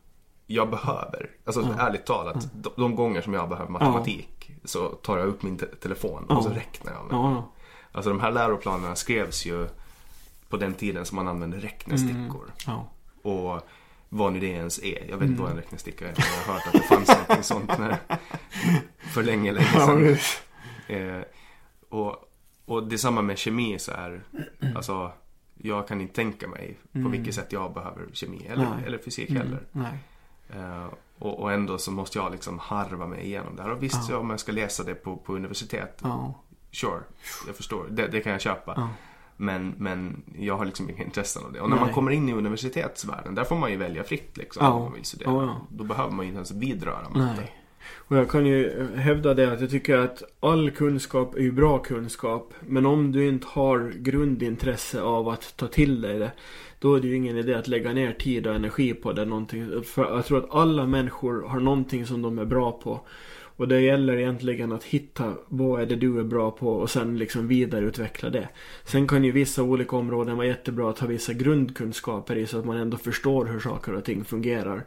Jag 0.48 0.70
behöver, 0.70 1.30
alltså 1.46 1.76
ärligt 1.80 2.06
talat, 2.06 2.48
de, 2.54 2.70
de 2.76 2.96
gånger 2.96 3.22
som 3.22 3.34
jag 3.34 3.50
behöver 3.50 3.72
matematik 3.72 4.52
så 4.66 4.88
tar 4.90 5.18
jag 5.18 5.28
upp 5.28 5.44
min 5.44 5.58
te- 5.58 5.66
telefon 5.66 6.26
och 6.26 6.44
så 6.44 6.50
räknar 6.50 6.94
jag. 6.94 7.06
Med. 7.22 7.42
Alltså 7.92 8.10
de 8.10 8.20
här 8.20 8.32
läroplanerna 8.32 8.96
skrevs 8.96 9.46
ju 9.46 9.68
på 10.50 10.58
den 10.58 10.74
tiden 10.74 11.06
som 11.06 11.16
man 11.16 11.28
använde 11.28 11.58
räknestickor. 11.58 12.52
ja. 12.66 12.92
Och 13.22 13.62
vad 14.10 14.34
nu 14.34 14.40
det 14.40 14.48
ens 14.48 14.80
är. 14.84 15.00
Jag 15.00 15.06
vet 15.06 15.12
Mm. 15.14 15.30
inte 15.30 15.42
vad 15.42 15.52
en 15.52 15.58
räknesticka 15.58 16.06
är. 16.10 16.14
men 16.18 16.26
Jag 16.46 16.46
har 16.46 16.54
hört 16.54 16.68
att 16.68 16.74
det 16.74 16.80
fanns 16.82 17.08
någonting 17.10 17.44
sånt 17.44 17.78
när, 17.80 17.98
för 19.14 19.24
länge, 19.24 19.52
länge 19.52 19.68
Ja, 19.74 19.86
sedan. 19.86 20.04
visst. 20.04 20.44
Eh, 20.88 21.20
och, 21.90 22.16
och 22.66 22.88
det 22.88 22.96
är 22.96 22.98
samma 22.98 23.22
med 23.22 23.38
kemi 23.38 23.80
så 23.80 23.92
här. 23.92 24.24
Alltså, 24.76 25.12
jag 25.58 25.88
kan 25.88 26.02
inte 26.02 26.14
tänka 26.16 26.48
mig 26.48 26.78
på 27.04 27.10
vilket 27.10 27.36
sätt 27.36 27.52
jag 27.52 27.74
behöver 27.74 28.08
kemi 28.14 28.46
eller, 28.50 28.64
Mm. 28.66 28.76
Nej. 28.78 28.86
eller 28.88 28.98
fysik 28.98 29.30
Mm, 29.30 29.42
heller. 29.42 29.64
Eh, 30.50 30.88
och, 31.20 31.40
och 31.40 31.52
ändå 31.54 31.78
så 31.78 31.92
måste 31.92 32.18
jag 32.18 32.32
liksom 32.32 32.60
harva 32.60 33.08
mig 33.08 33.26
igenom 33.26 33.56
det 33.56 33.64
här. 33.64 33.70
Och 33.72 33.84
visst, 33.84 34.10
Ja. 34.10 34.16
ja. 34.16 34.18
om 34.18 34.30
jag 34.30 34.40
ska 34.40 34.52
läsa 34.52 34.84
det 34.84 34.96
på, 34.96 35.18
på 35.18 35.36
universitet, 35.36 36.00
Ja. 36.04 36.34
sure, 36.72 37.00
jag 37.48 37.56
förstår. 37.56 37.88
Det, 37.90 38.08
det 38.08 38.22
kan 38.22 38.32
jag 38.32 38.42
köpa. 38.42 38.74
Ja. 38.78 38.90
Men, 39.38 39.74
men 39.78 40.24
jag 40.40 40.58
har 40.58 40.66
liksom 40.66 40.90
inga 40.90 41.04
intressen 41.04 41.44
av 41.46 41.54
det. 41.54 41.60
Och 41.60 41.70
när 41.70 41.76
Nej. 41.76 41.86
man 41.86 41.94
kommer 41.94 42.12
in 42.12 42.30
i 42.30 42.34
universitetsvärlden, 42.34 43.36
där 43.36 43.44
får 43.44 43.56
man 43.56 43.72
ju 43.72 43.78
välja 43.78 44.04
fritt 44.04 44.38
liksom. 44.38 44.66
Ja. 44.66 44.72
Om 44.72 44.84
man 44.84 44.94
vill 44.94 45.06
studera. 45.06 45.32
Ja, 45.32 45.44
ja. 45.44 45.68
Då 45.70 45.84
behöver 45.84 46.12
man 46.12 46.26
ju 46.26 46.30
inte 46.30 46.38
ens 46.38 46.52
vidröra 46.52 47.10
mot 47.10 47.14
det. 47.14 47.34
Nej. 47.38 47.56
Och 48.08 48.18
jag 48.18 48.30
kan 48.30 48.46
ju 48.46 48.88
hävda 48.96 49.34
det 49.34 49.54
att 49.54 49.62
jag 49.62 49.70
tycker 49.70 49.98
att 49.98 50.24
all 50.40 50.72
kunskap 50.72 51.36
är 51.36 51.40
ju 51.40 51.52
bra 51.52 51.80
kunskap. 51.80 52.54
Men 52.60 52.86
om 52.86 53.12
du 53.12 53.28
inte 53.28 53.48
har 53.50 53.94
grundintresse 53.96 55.02
av 55.02 55.30
att 55.30 55.58
ta 55.58 55.68
till 55.68 56.02
dig 56.02 56.20
det. 56.20 56.32
Då 56.80 56.96
är 56.96 57.02
det 57.02 57.08
ju 57.08 57.16
ingen 57.16 57.38
idé 57.38 57.54
att 57.54 57.68
lägga 57.68 57.94
ner 57.94 58.14
tid 58.14 58.48
och 58.48 58.56
energi 58.56 58.94
på 58.94 59.14
det. 59.14 59.26
Någonting. 59.26 59.84
För 59.84 60.16
jag 60.16 60.26
tror 60.26 60.38
att 60.38 60.56
alla 60.56 60.86
människor 60.86 61.48
har 61.48 61.60
någonting 61.60 62.06
som 62.06 62.22
de 62.22 62.40
är 62.40 62.46
bra 62.46 62.72
på. 62.72 63.02
Och 63.58 63.68
det 63.68 63.82
gäller 63.82 64.18
egentligen 64.18 64.72
att 64.72 64.84
hitta 64.84 65.34
vad 65.48 65.82
är 65.82 65.86
det 65.86 65.96
du 65.96 66.20
är 66.20 66.24
bra 66.24 66.52
på 66.52 66.70
och 66.70 66.90
sen 66.90 67.18
liksom 67.18 67.48
vidareutveckla 67.48 68.30
det. 68.30 68.50
Sen 68.84 69.08
kan 69.08 69.24
ju 69.24 69.32
vissa 69.32 69.64
olika 69.64 69.96
områden 69.96 70.38
vara 70.38 70.48
jättebra 70.48 70.90
att 70.90 71.00
ha 71.00 71.08
vissa 71.08 71.34
grundkunskaper 71.34 72.36
i 72.36 72.48
så 72.48 72.60
att 72.60 72.66
man 72.66 72.78
ändå 72.78 72.98
förstår 72.98 73.46
hur 73.46 73.60
saker 73.60 73.94
och 73.94 74.04
ting 74.04 74.26
fungerar. 74.26 74.86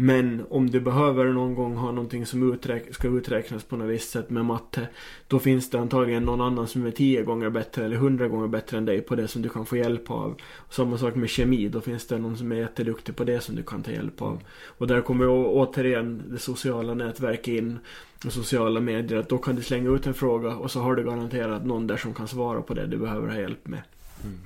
Men 0.00 0.42
om 0.50 0.70
du 0.70 0.80
behöver 0.80 1.24
någon 1.24 1.54
gång 1.54 1.76
ha 1.76 1.92
någonting 1.92 2.26
som 2.26 2.52
uträk 2.52 2.94
ska 2.94 3.08
uträknas 3.08 3.64
på 3.64 3.76
något 3.76 3.88
visst 3.88 4.10
sätt 4.10 4.30
med 4.30 4.44
matte. 4.44 4.88
Då 5.26 5.38
finns 5.38 5.70
det 5.70 5.78
antagligen 5.78 6.22
någon 6.22 6.40
annan 6.40 6.68
som 6.68 6.86
är 6.86 6.90
tio 6.90 7.22
gånger 7.22 7.50
bättre 7.50 7.84
eller 7.84 7.96
hundra 7.96 8.28
gånger 8.28 8.48
bättre 8.48 8.78
än 8.78 8.84
dig 8.84 9.00
på 9.00 9.14
det 9.14 9.28
som 9.28 9.42
du 9.42 9.48
kan 9.48 9.66
få 9.66 9.76
hjälp 9.76 10.10
av. 10.10 10.40
Samma 10.70 10.98
sak 10.98 11.14
med 11.14 11.28
kemi. 11.30 11.68
Då 11.68 11.80
finns 11.80 12.06
det 12.06 12.18
någon 12.18 12.36
som 12.36 12.52
är 12.52 12.56
jätteduktig 12.56 13.16
på 13.16 13.24
det 13.24 13.40
som 13.40 13.56
du 13.56 13.62
kan 13.62 13.82
ta 13.82 13.90
hjälp 13.90 14.22
av. 14.22 14.42
Och 14.66 14.86
där 14.86 15.00
kommer 15.00 15.28
återigen 15.28 16.22
det 16.26 16.38
sociala 16.38 16.94
nätverket 16.94 17.48
in. 17.48 17.78
Och 18.26 18.32
sociala 18.32 18.80
medier. 18.80 19.18
Att 19.18 19.28
då 19.28 19.38
kan 19.38 19.56
du 19.56 19.62
slänga 19.62 19.90
ut 19.90 20.06
en 20.06 20.14
fråga 20.14 20.56
och 20.56 20.70
så 20.70 20.80
har 20.80 20.94
du 20.94 21.04
garanterat 21.04 21.66
någon 21.66 21.86
där 21.86 21.96
som 21.96 22.14
kan 22.14 22.28
svara 22.28 22.62
på 22.62 22.74
det 22.74 22.86
du 22.86 22.96
behöver 22.96 23.28
ha 23.28 23.40
hjälp 23.40 23.68
med. 23.68 23.82
Mm. 24.24 24.38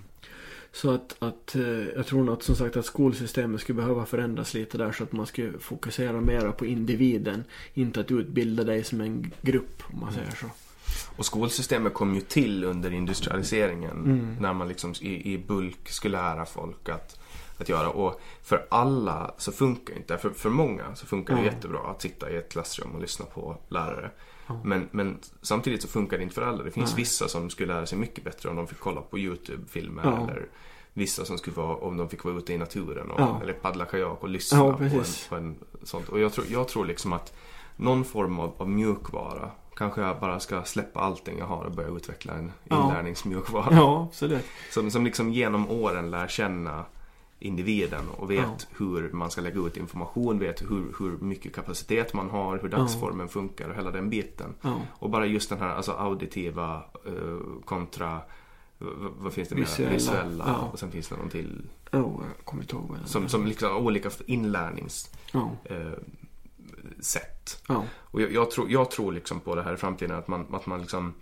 Så 0.73 0.91
att, 0.91 1.17
att 1.19 1.55
eh, 1.55 1.63
jag 1.97 2.07
tror 2.07 2.25
nog 2.25 2.35
att 2.35 2.43
som 2.43 2.57
sagt 2.57 2.77
att 2.77 2.87
skolsystemet 2.87 3.61
skulle 3.61 3.77
behöva 3.77 4.07
förändras 4.07 4.55
lite 4.55 4.79
där 4.79 4.93
så 4.93 5.05
att 5.05 5.13
man 5.13 5.27
skulle 5.27 5.59
fokusera 5.59 6.21
mera 6.21 6.53
på 6.53 6.67
individen. 6.67 7.45
Inte 7.75 8.01
att 8.01 8.11
utbilda 8.11 8.65
dig 8.65 8.85
som 8.85 9.01
en 9.01 9.33
grupp 9.43 9.83
om 9.93 10.01
man 10.01 10.13
säger 10.13 10.31
så. 10.31 10.47
Och 11.17 11.27
skolsystemet 11.27 11.95
kom 11.95 12.15
ju 12.15 12.21
till 12.21 12.65
under 12.65 12.93
industrialiseringen 12.93 14.05
mm. 14.05 14.37
när 14.41 14.53
man 14.53 14.69
liksom 14.69 14.95
i, 15.01 15.33
i 15.33 15.39
bulk 15.39 15.89
skulle 15.89 16.19
lära 16.19 16.47
folk 16.47 16.89
att, 16.89 17.21
att 17.59 17.69
göra. 17.69 17.89
Och 17.89 18.21
för 18.43 18.67
alla 18.71 19.35
så 19.39 19.53
funkar 19.53 19.97
inte 19.97 20.19
För, 20.19 20.31
för 20.31 20.51
många 20.51 20.95
så 20.95 21.07
funkar 21.07 21.37
det 21.37 21.45
jättebra 21.45 21.81
att 21.91 22.03
sitta 22.03 22.31
i 22.31 22.37
ett 22.37 22.53
klassrum 22.53 22.91
och 22.95 23.01
lyssna 23.01 23.27
på 23.27 23.57
lärare. 23.69 24.11
Men, 24.65 24.89
men 24.91 25.19
samtidigt 25.43 25.83
så 25.83 25.89
funkar 25.89 26.17
det 26.17 26.23
inte 26.23 26.35
för 26.35 26.43
alla. 26.43 26.63
Det 26.63 26.71
finns 26.71 26.91
Nej. 26.91 26.97
vissa 26.97 27.29
som 27.29 27.51
skulle 27.51 27.75
lära 27.75 27.87
sig 27.87 27.99
mycket 27.99 28.25
bättre 28.25 28.49
om 28.49 28.57
de 28.57 28.67
fick 28.67 28.81
kolla 28.81 29.01
på 29.01 29.19
YouTube-filmer. 29.19 30.03
Ja. 30.05 30.31
Eller 30.31 30.47
vissa 30.93 31.25
som 31.25 31.39
skulle 31.39 31.57
vara 31.57 31.77
om 31.77 31.97
de 31.97 32.09
fick 32.09 32.25
vara 32.25 32.35
ute 32.35 32.53
i 32.53 32.59
naturen. 32.59 33.11
Och. 33.11 33.43
Eller 33.43 33.53
paddla 33.53 33.85
kajak 33.85 34.23
och 34.23 34.29
lyssna 34.29 34.59
på, 34.59 34.85
en, 34.85 35.05
på 35.29 35.37
en 35.37 35.57
sånt. 35.83 36.09
Och 36.09 36.21
jag 36.21 36.33
tror, 36.33 36.47
jag 36.51 36.69
tror 36.69 36.85
liksom 36.85 37.13
att 37.13 37.35
någon 37.77 38.05
form 38.05 38.39
av, 38.39 38.53
av 38.59 38.69
mjukvara 38.69 39.51
Kanske 39.77 40.01
jag 40.01 40.21
bara 40.21 40.41
ska 40.41 40.63
släppa 40.63 41.01
allting 41.01 41.39
jag 41.39 41.47
har 41.47 41.65
och 41.65 41.73
börja 41.73 41.89
utveckla 41.89 42.33
en 42.33 42.53
inlärningsmjukvara. 42.65 43.69
Ja, 43.71 44.07
absolut. 44.11 44.45
Som, 44.71 44.91
som 44.91 45.05
liksom 45.05 45.33
genom 45.33 45.71
åren 45.71 46.11
lär 46.11 46.29
känna 46.29 46.85
individen 47.43 48.09
och 48.09 48.31
vet 48.31 48.41
ja. 48.41 48.77
hur 48.79 49.13
man 49.13 49.31
ska 49.31 49.41
lägga 49.41 49.61
ut 49.61 49.77
information, 49.77 50.39
vet 50.39 50.63
hur, 50.63 50.95
hur 50.99 51.19
mycket 51.19 51.55
kapacitet 51.55 52.15
man 52.15 52.31
har, 52.31 52.59
hur 52.59 52.69
dagsformen 52.69 53.27
ja. 53.27 53.33
funkar 53.33 53.69
och 53.69 53.77
hela 53.77 53.91
den 53.91 54.11
biten. 54.11 54.55
Ja. 54.61 54.81
Och 54.91 55.11
bara 55.11 55.27
just 55.27 55.49
den 55.49 55.59
här 55.59 55.69
alltså 55.69 55.93
auditiva 55.93 56.83
uh, 57.07 57.61
kontra 57.65 58.21
vad 59.19 59.33
finns 59.33 59.49
det 59.49 59.55
Visuella. 59.55 59.91
mer? 59.91 59.99
Visuella. 59.99 60.57
Och 60.73 60.79
sen 60.79 60.91
finns 60.91 61.09
det 61.09 61.17
någon 61.17 61.29
till. 61.29 61.63
Oh, 61.93 62.23
jag 62.37 62.45
kommer 62.45 62.63
inte 62.63 62.77
ihåg. 62.77 62.97
Som, 63.05 63.29
som 63.29 63.47
liksom 63.47 63.77
olika 63.77 64.11
inlärningssätt. 64.27 65.13
Uh, 67.71 67.77
uh, 67.77 67.83
och 67.95 68.21
jag, 68.21 68.33
jag, 68.33 68.51
tror, 68.51 68.71
jag 68.71 68.91
tror 68.91 69.13
liksom 69.13 69.41
på 69.41 69.55
det 69.55 69.63
här 69.63 69.75
i 69.75 69.77
framtiden 69.77 70.17
att 70.17 70.29
man, 70.29 70.47
att 70.55 70.67
man 70.67 70.81
liksom 70.81 71.15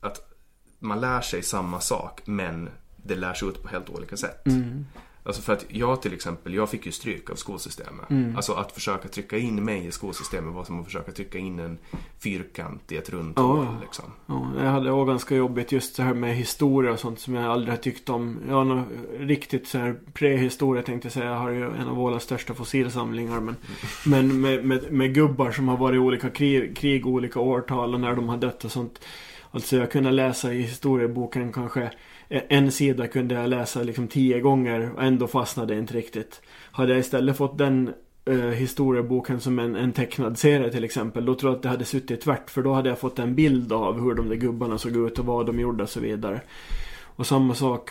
att 0.00 0.34
man 0.78 1.00
lär 1.00 1.20
sig 1.20 1.42
samma 1.42 1.80
sak 1.80 2.22
men 2.24 2.70
det 2.96 3.14
lärs 3.14 3.42
ut 3.42 3.62
på 3.62 3.68
helt 3.68 3.90
olika 3.90 4.16
sätt. 4.16 4.46
Mm. 4.46 4.86
Alltså 5.26 5.42
för 5.42 5.52
att 5.52 5.66
jag 5.68 6.02
till 6.02 6.14
exempel, 6.14 6.54
jag 6.54 6.70
fick 6.70 6.86
ju 6.86 6.92
stryk 6.92 7.30
av 7.30 7.34
skolsystemet. 7.34 8.10
Mm. 8.10 8.36
Alltså 8.36 8.52
att 8.52 8.72
försöka 8.72 9.08
trycka 9.08 9.38
in 9.38 9.64
mig 9.64 9.86
i 9.86 9.90
skolsystemet 9.90 10.54
var 10.54 10.64
som 10.64 10.80
att 10.80 10.84
försöka 10.84 11.12
trycka 11.12 11.38
in 11.38 11.58
en 11.58 11.78
fyrkant 12.18 12.92
i 12.92 12.96
ett 12.96 13.10
runt 13.10 13.38
hål. 13.38 13.58
Oh. 13.58 13.80
Liksom. 13.80 14.04
Ja, 14.26 14.50
jag 14.58 14.70
hade 14.70 14.90
också 14.90 15.04
ganska 15.04 15.36
jobbigt 15.36 15.72
just 15.72 15.96
det 15.96 16.02
här 16.02 16.14
med 16.14 16.36
historia 16.36 16.92
och 16.92 16.98
sånt 16.98 17.20
som 17.20 17.34
jag 17.34 17.44
aldrig 17.44 17.72
har 17.72 17.76
tyckt 17.76 18.08
om. 18.08 18.38
Jag 18.48 18.54
har 18.54 18.64
nog 18.64 18.84
riktigt 19.18 19.68
så 19.68 19.78
här 19.78 19.96
prehistoria 20.12 20.82
tänkte 20.82 21.06
jag 21.06 21.12
säga. 21.12 21.26
Jag 21.26 21.38
har 21.38 21.50
ju 21.50 21.64
en 21.64 21.88
av 21.88 21.96
våra 21.96 22.20
största 22.20 22.54
fossilsamlingar. 22.54 23.40
Men, 23.40 23.56
mm. 24.06 24.28
men 24.28 24.40
med, 24.40 24.64
med, 24.64 24.92
med, 24.92 25.14
gubbar 25.14 25.50
som 25.50 25.68
har 25.68 25.76
varit 25.76 25.96
i 25.96 25.98
olika 25.98 26.30
krig, 26.30 26.76
krig 26.76 27.06
olika 27.06 27.40
årtal 27.40 27.94
och 27.94 28.00
när 28.00 28.14
de 28.14 28.28
har 28.28 28.36
dött 28.36 28.64
och 28.64 28.72
sånt. 28.72 29.00
Alltså 29.50 29.76
jag 29.76 29.90
kunde 29.90 30.10
läsa 30.10 30.52
i 30.52 30.62
historieboken 30.62 31.52
kanske 31.52 31.90
Eh, 32.28 32.42
en 32.48 32.72
sida 32.72 33.06
kunde 33.06 33.34
jag 33.34 33.50
läsa 33.50 33.82
liksom 33.82 34.08
tio 34.08 34.40
gånger 34.40 34.90
och 34.96 35.02
ändå 35.02 35.26
fastnade 35.26 35.78
inte 35.78 35.94
riktigt. 35.94 36.40
Hade 36.70 36.92
jag 36.92 37.00
istället 37.00 37.36
fått 37.36 37.58
den 37.58 37.94
eh, 38.24 38.36
historieboken 38.36 39.40
som 39.40 39.58
en, 39.58 39.76
en 39.76 39.92
tecknad 39.92 40.38
serie 40.38 40.70
till 40.70 40.84
exempel. 40.84 41.24
Då 41.24 41.34
tror 41.34 41.52
jag 41.52 41.56
att 41.56 41.62
det 41.62 41.68
hade 41.68 41.84
suttit 41.84 42.20
tvärt. 42.20 42.50
För 42.50 42.62
då 42.62 42.72
hade 42.72 42.88
jag 42.88 42.98
fått 42.98 43.18
en 43.18 43.34
bild 43.34 43.72
av 43.72 44.00
hur 44.00 44.14
de 44.14 44.28
där 44.28 44.36
gubbarna 44.36 44.78
såg 44.78 44.96
ut 44.96 45.18
och 45.18 45.26
vad 45.26 45.46
de 45.46 45.60
gjorde 45.60 45.82
och 45.82 45.90
så 45.90 46.00
vidare. 46.00 46.40
Och 47.16 47.26
samma 47.26 47.54
sak. 47.54 47.90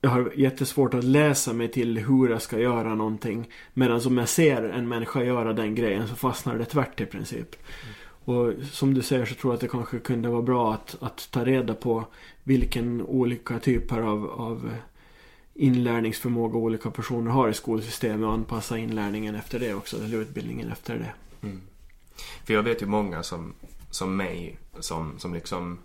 Jag 0.00 0.10
har 0.10 0.32
jättesvårt 0.36 0.94
att 0.94 1.04
läsa 1.04 1.52
mig 1.52 1.68
till 1.68 1.98
hur 1.98 2.28
jag 2.28 2.42
ska 2.42 2.58
göra 2.58 2.94
någonting. 2.94 3.50
Medan 3.74 4.00
om 4.06 4.18
jag 4.18 4.28
ser 4.28 4.62
en 4.62 4.88
människa 4.88 5.22
göra 5.22 5.52
den 5.52 5.74
grejen 5.74 6.08
så 6.08 6.14
fastnar 6.14 6.58
det 6.58 6.64
tvärt 6.64 7.00
i 7.00 7.06
princip. 7.06 7.56
Mm. 7.82 7.94
Och 8.26 8.52
som 8.72 8.94
du 8.94 9.02
säger 9.02 9.26
så 9.26 9.34
tror 9.34 9.52
jag 9.52 9.54
att 9.54 9.60
det 9.60 9.68
kanske 9.68 9.98
kunde 9.98 10.28
vara 10.28 10.42
bra 10.42 10.74
att, 10.74 10.96
att 11.00 11.28
ta 11.30 11.44
reda 11.44 11.74
på 11.74 12.04
vilken 12.42 13.02
olika 13.02 13.58
typer 13.58 14.00
av, 14.00 14.30
av 14.30 14.70
inlärningsförmåga 15.54 16.58
olika 16.58 16.90
personer 16.90 17.30
har 17.30 17.48
i 17.48 17.54
skolsystemet 17.54 18.26
och 18.26 18.32
anpassa 18.32 18.78
inlärningen 18.78 19.34
efter 19.34 19.58
det 19.58 19.74
också, 19.74 20.04
eller 20.04 20.18
utbildningen 20.18 20.72
efter 20.72 20.98
det. 20.98 21.12
Mm. 21.46 21.60
För 22.44 22.54
jag 22.54 22.62
vet 22.62 22.82
ju 22.82 22.86
många 22.86 23.22
som, 23.22 23.54
som 23.90 24.16
mig 24.16 24.58
som, 24.78 25.18
som 25.18 25.34
liksom 25.34 25.78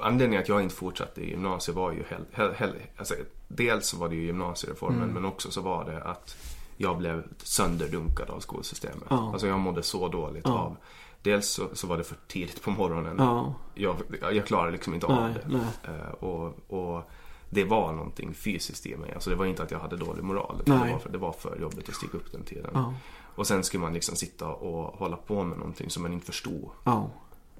Anledningen 0.00 0.42
att 0.42 0.48
jag 0.48 0.62
inte 0.62 0.74
fortsatte 0.74 1.20
i 1.20 1.30
gymnasiet 1.30 1.76
var 1.76 1.92
ju 1.92 2.04
hell, 2.08 2.24
hell, 2.32 2.54
hell, 2.54 2.72
alltså, 2.96 3.14
Dels 3.48 3.94
var 3.94 4.08
det 4.08 4.14
ju 4.14 4.22
gymnasiereformen 4.22 5.02
mm. 5.02 5.14
men 5.14 5.24
också 5.24 5.50
så 5.50 5.60
var 5.60 5.84
det 5.84 6.02
att 6.02 6.36
jag 6.76 6.98
blev 6.98 7.24
sönderdunkad 7.42 8.30
av 8.30 8.40
skolsystemet. 8.40 9.04
Ja. 9.10 9.30
Alltså 9.32 9.46
jag 9.46 9.60
mådde 9.60 9.82
så 9.82 10.08
dåligt 10.08 10.44
ja. 10.44 10.52
av 10.52 10.76
Dels 11.24 11.48
så, 11.48 11.68
så, 11.72 11.86
var 11.86 11.98
det 11.98 12.04
för 12.04 12.16
tidigt 12.26 12.62
på 12.62 12.70
morgonen. 12.70 13.16
Ja. 13.18 13.54
Jag, 13.74 13.96
jag 14.20 14.46
klarade 14.46 14.72
liksom 14.72 14.94
inte 14.94 15.06
nej, 15.08 15.16
av 15.16 15.34
det. 15.50 15.92
Uh, 15.92 16.08
och, 16.10 16.54
och, 16.68 17.10
det 17.50 17.64
var 17.64 17.92
någonting 17.92 18.34
fysiskt 18.34 18.86
i 18.86 18.96
mig. 18.96 19.12
Alltså 19.14 19.30
det 19.30 19.36
var 19.36 19.46
inte 19.46 19.62
att 19.62 19.70
jag 19.70 19.78
hade 19.78 19.96
dålig 19.96 20.24
moral. 20.24 20.62
Det 20.64 20.72
var, 20.72 20.98
för, 20.98 21.10
det 21.10 21.18
var 21.18 21.32
för 21.32 21.58
jobbigt 21.60 21.88
att 21.88 21.94
stiga 21.94 22.12
upp 22.12 22.32
den 22.32 22.44
tiden. 22.44 22.70
Ja. 22.74 22.94
Och 23.34 23.46
sen 23.46 23.64
skulle 23.64 23.80
man 23.80 23.94
liksom 23.94 24.16
sitta 24.16 24.48
och 24.48 24.98
hålla 24.98 25.16
på 25.16 25.44
med 25.44 25.58
någonting 25.58 25.90
som 25.90 26.02
man 26.02 26.12
inte 26.12 26.26
förstod. 26.26 26.70
Ja. 26.84 27.10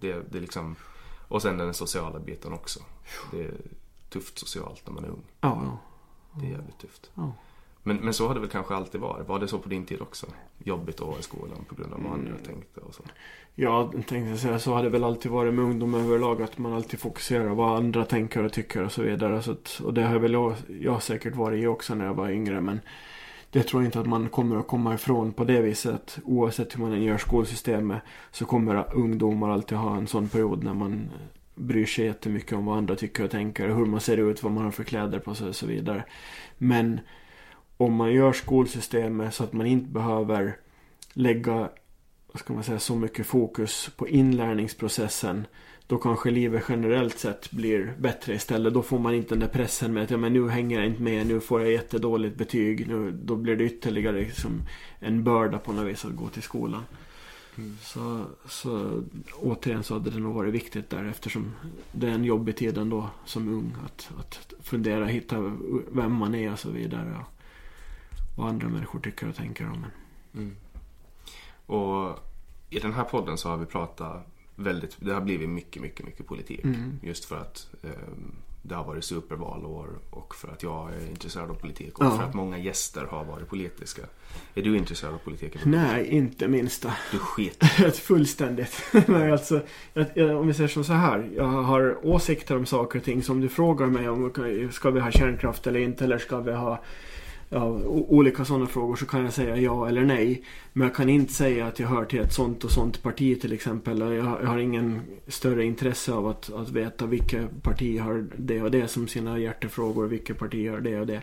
Det, 0.00 0.32
det 0.32 0.40
liksom, 0.40 0.76
och 1.28 1.42
sen 1.42 1.58
den 1.58 1.74
sociala 1.74 2.18
biten 2.18 2.52
också. 2.52 2.80
Det 3.30 3.44
är 3.44 3.54
tufft 4.08 4.38
socialt 4.38 4.82
när 4.86 4.94
man 4.94 5.04
är 5.04 5.08
ung. 5.08 5.24
Ja. 5.40 5.78
Det 6.40 6.46
är 6.46 6.50
jävligt 6.50 6.78
tufft. 6.78 7.10
Men, 7.86 7.96
men 7.96 8.14
så 8.14 8.28
har 8.28 8.34
det 8.34 8.40
väl 8.40 8.50
kanske 8.50 8.74
alltid 8.74 9.00
varit. 9.00 9.28
Var 9.28 9.38
det 9.38 9.48
så 9.48 9.58
på 9.58 9.68
din 9.68 9.86
tid 9.86 10.00
också? 10.00 10.26
Jobbigt 10.58 11.00
att 11.00 11.06
vara 11.06 11.18
i 11.18 11.22
skolan 11.22 11.64
på 11.68 11.74
grund 11.74 11.92
av 11.92 12.02
vad 12.02 12.12
andra 12.12 12.30
mm. 12.30 12.44
tänkte 12.44 12.80
och 12.80 12.94
så? 12.94 13.02
Ja, 13.57 13.92
tänkte 14.07 14.36
säga 14.36 14.59
så 14.59 14.74
har 14.74 14.82
det 14.82 14.88
väl 14.88 15.05
alltid 15.05 15.32
varit 15.32 15.55
med 15.55 15.64
ungdom 15.64 15.94
överlag. 15.94 16.43
Att 16.43 16.59
man 16.59 16.72
alltid 16.72 17.01
fokuserar 17.01 17.48
på 17.48 17.55
vad 17.55 17.76
andra 17.76 18.05
tänker 18.05 18.44
och 18.44 18.52
tycker 18.52 18.82
och 18.82 18.93
så 18.93 19.02
vidare. 19.02 19.43
Så 19.43 19.52
att, 19.52 19.81
och 19.85 19.94
det 19.94 20.02
har 20.02 20.18
väl 20.18 20.32
jag, 20.32 20.55
jag 20.81 21.02
säkert 21.02 21.36
varit 21.36 21.62
i 21.62 21.66
också 21.66 21.94
när 21.94 22.05
jag 22.05 22.14
var 22.14 22.31
yngre. 22.31 22.60
Men 22.60 22.81
det 23.51 23.62
tror 23.62 23.82
jag 23.82 23.89
inte 23.89 24.01
att 24.01 24.06
man 24.06 24.28
kommer 24.28 24.56
att 24.56 24.66
komma 24.66 24.94
ifrån 24.94 25.32
på 25.32 25.44
det 25.44 25.60
viset. 25.60 26.18
Oavsett 26.24 26.74
hur 26.74 26.81
man 26.81 26.93
än 26.93 27.02
gör 27.02 27.18
skolsystemet 27.18 28.02
så 28.31 28.44
kommer 28.44 28.94
ungdomar 28.94 29.51
alltid 29.51 29.78
ha 29.78 29.97
en 29.97 30.06
sån 30.06 30.28
period 30.28 30.64
när 30.64 30.74
man 30.74 31.10
bryr 31.55 31.86
sig 31.86 32.05
jättemycket 32.06 32.52
om 32.52 32.66
vad 32.66 32.78
andra 32.78 32.97
tycker 32.97 33.24
och 33.24 33.31
tänker. 33.31 33.68
Hur 33.68 33.86
man 33.86 34.01
ser 34.01 34.16
ut, 34.16 34.43
vad 34.43 34.52
man 34.52 34.64
har 34.64 34.70
för 34.70 34.85
kläder 34.85 35.18
på 35.18 35.35
sig 35.35 35.48
och 35.48 35.56
så 35.56 35.66
vidare. 35.66 36.05
Men 36.59 37.01
om 37.76 37.94
man 37.94 38.12
gör 38.12 38.32
skolsystemet 38.32 39.35
så 39.35 39.44
att 39.44 39.52
man 39.52 39.66
inte 39.66 39.90
behöver 39.90 40.56
lägga 41.12 41.68
vad 42.35 42.40
ska 42.40 42.52
man 42.52 42.65
säga, 42.65 42.78
så 42.78 42.97
mycket 42.97 43.27
fokus 43.27 43.90
på 43.97 44.09
inlärningsprocessen. 44.09 45.47
Då 45.86 45.98
kanske 45.98 46.31
livet 46.31 46.65
generellt 46.69 47.19
sett 47.19 47.51
blir 47.51 47.94
bättre 47.98 48.35
istället. 48.35 48.74
Då 48.74 48.82
får 48.82 48.98
man 48.98 49.15
inte 49.15 49.28
den 49.28 49.40
där 49.40 49.48
pressen 49.48 49.93
med 49.93 50.02
att 50.02 50.11
ja, 50.11 50.16
men 50.16 50.32
nu 50.32 50.48
hänger 50.48 50.77
jag 50.77 50.86
inte 50.86 51.02
med, 51.02 51.27
nu 51.27 51.40
får 51.40 51.62
jag 51.62 51.73
jättedåligt 51.73 52.36
betyg. 52.36 52.89
Nu, 52.89 53.11
då 53.11 53.36
blir 53.36 53.56
det 53.56 53.65
ytterligare 53.65 54.16
liksom 54.16 54.62
en 54.98 55.24
börda 55.24 55.59
på 55.59 55.73
något 55.73 55.86
vis 55.86 56.05
att 56.05 56.16
gå 56.16 56.28
till 56.28 56.43
skolan. 56.43 56.82
Mm. 57.56 57.77
Så, 57.82 58.24
så 58.48 59.02
återigen 59.35 59.82
så 59.82 59.94
hade 59.94 60.11
det 60.11 60.19
nog 60.19 60.35
varit 60.35 60.55
viktigt 60.55 60.90
där 60.90 61.05
eftersom 61.05 61.52
det 61.93 62.09
är 62.09 62.12
en 62.12 62.24
jobbig 62.24 62.56
tid 62.56 62.78
ändå 62.78 63.11
som 63.24 63.48
ung 63.48 63.74
att, 63.85 64.11
att 64.19 64.55
fundera, 64.62 65.06
hitta 65.06 65.52
vem 65.93 66.12
man 66.12 66.35
är 66.35 66.52
och 66.52 66.59
så 66.59 66.70
vidare 66.70 67.16
vad 68.36 68.48
andra 68.48 68.69
människor 68.69 69.01
tycker 69.01 69.28
och 69.28 69.36
tänker 69.36 69.66
om 69.66 69.85
en. 69.85 69.90
Mm. 70.43 70.56
Och 71.66 72.19
i 72.70 72.78
den 72.78 72.93
här 72.93 73.05
podden 73.05 73.39
så 73.39 73.49
har 73.49 73.57
vi 73.57 73.66
pratat 73.66 74.27
väldigt, 74.57 74.97
det 75.01 75.12
har 75.12 75.20
blivit 75.20 75.49
mycket, 75.49 75.82
mycket, 75.82 76.07
mycket 76.07 76.27
politik. 76.27 76.65
Mm. 76.65 76.99
Just 77.03 77.24
för 77.24 77.36
att 77.36 77.69
eh, 77.82 77.91
det 78.62 78.74
har 78.74 78.85
varit 78.85 79.05
supervalår 79.05 79.89
och 80.11 80.35
för 80.35 80.49
att 80.49 80.62
jag 80.62 80.93
är 80.95 81.11
intresserad 81.11 81.51
av 81.51 81.55
politik 81.55 81.99
och 81.99 82.05
Ja. 82.05 82.11
för 82.11 82.23
att 82.23 82.35
många 82.35 82.59
gäster 82.59 83.05
har 83.11 83.24
varit 83.24 83.49
politiska. 83.49 84.03
Är 84.55 84.62
du 84.62 84.77
intresserad 84.77 85.15
av 85.15 85.19
politik? 85.19 85.57
Nej, 85.65 86.07
inte 86.09 86.49
minsta. 86.49 86.93
Du 87.12 87.19
skit. 87.19 87.62
Ett 87.85 87.97
fullständigt. 87.97 88.82
Nej, 89.07 89.32
alltså, 89.32 89.61
jag, 89.93 90.07
jag, 90.15 90.41
om 90.41 90.47
vi 90.47 90.55
säger 90.55 90.69
som 90.69 90.85
så 90.85 90.93
här. 90.93 91.31
Jag 91.36 91.45
har 91.45 92.07
åsikter 92.07 92.57
om 92.57 92.66
saker 92.66 92.99
och 92.99 93.05
ting 93.05 93.23
som 93.23 93.41
du 93.41 93.49
frågar 93.49 93.86
mig 93.86 94.09
om. 94.09 94.32
Ska 94.73 94.91
vi 94.91 95.01
ha 95.01 95.11
kärnkraft 95.11 95.66
eller 95.66 95.81
inte? 95.81 96.05
Eller 96.05 96.19
ska 96.19 96.41
vi 96.41 96.53
ha 96.53 96.82
ja, 97.48 97.64
olika 97.88 98.44
sådana 98.44 98.66
frågor 98.66 98.96
så 98.96 99.06
kan 99.06 99.24
jag 99.24 99.32
säga 99.32 99.56
ja 99.56 99.88
eller 99.88 100.04
nej. 100.04 100.42
Men 100.72 100.86
jag 100.86 100.96
kan 100.96 101.08
inte 101.08 101.32
säga 101.32 101.66
att 101.66 101.78
jag 101.78 101.88
hör 101.88 102.04
till 102.04 102.20
ett 102.20 102.32
sånt 102.32 102.64
och 102.64 102.70
sånt 102.70 103.02
parti 103.02 103.40
till 103.40 103.52
exempel. 103.52 104.00
Jag, 104.00 104.14
jag 104.14 104.46
har 104.46 104.58
ingen 104.58 105.00
större 105.26 105.64
intresse 105.64 106.12
av 106.12 106.26
att, 106.26 106.52
att 106.52 106.70
veta 106.70 107.06
vilka 107.06 107.48
partier 107.62 108.00
har 108.00 108.26
det 108.36 108.62
och 108.62 108.70
det 108.70 108.88
som 108.88 109.08
sina 109.08 109.38
hjärtefrågor. 109.38 110.06
Vilka 110.06 110.34
partier 110.34 110.72
har 110.72 110.80
det 110.80 111.00
och 111.00 111.06
det. 111.06 111.22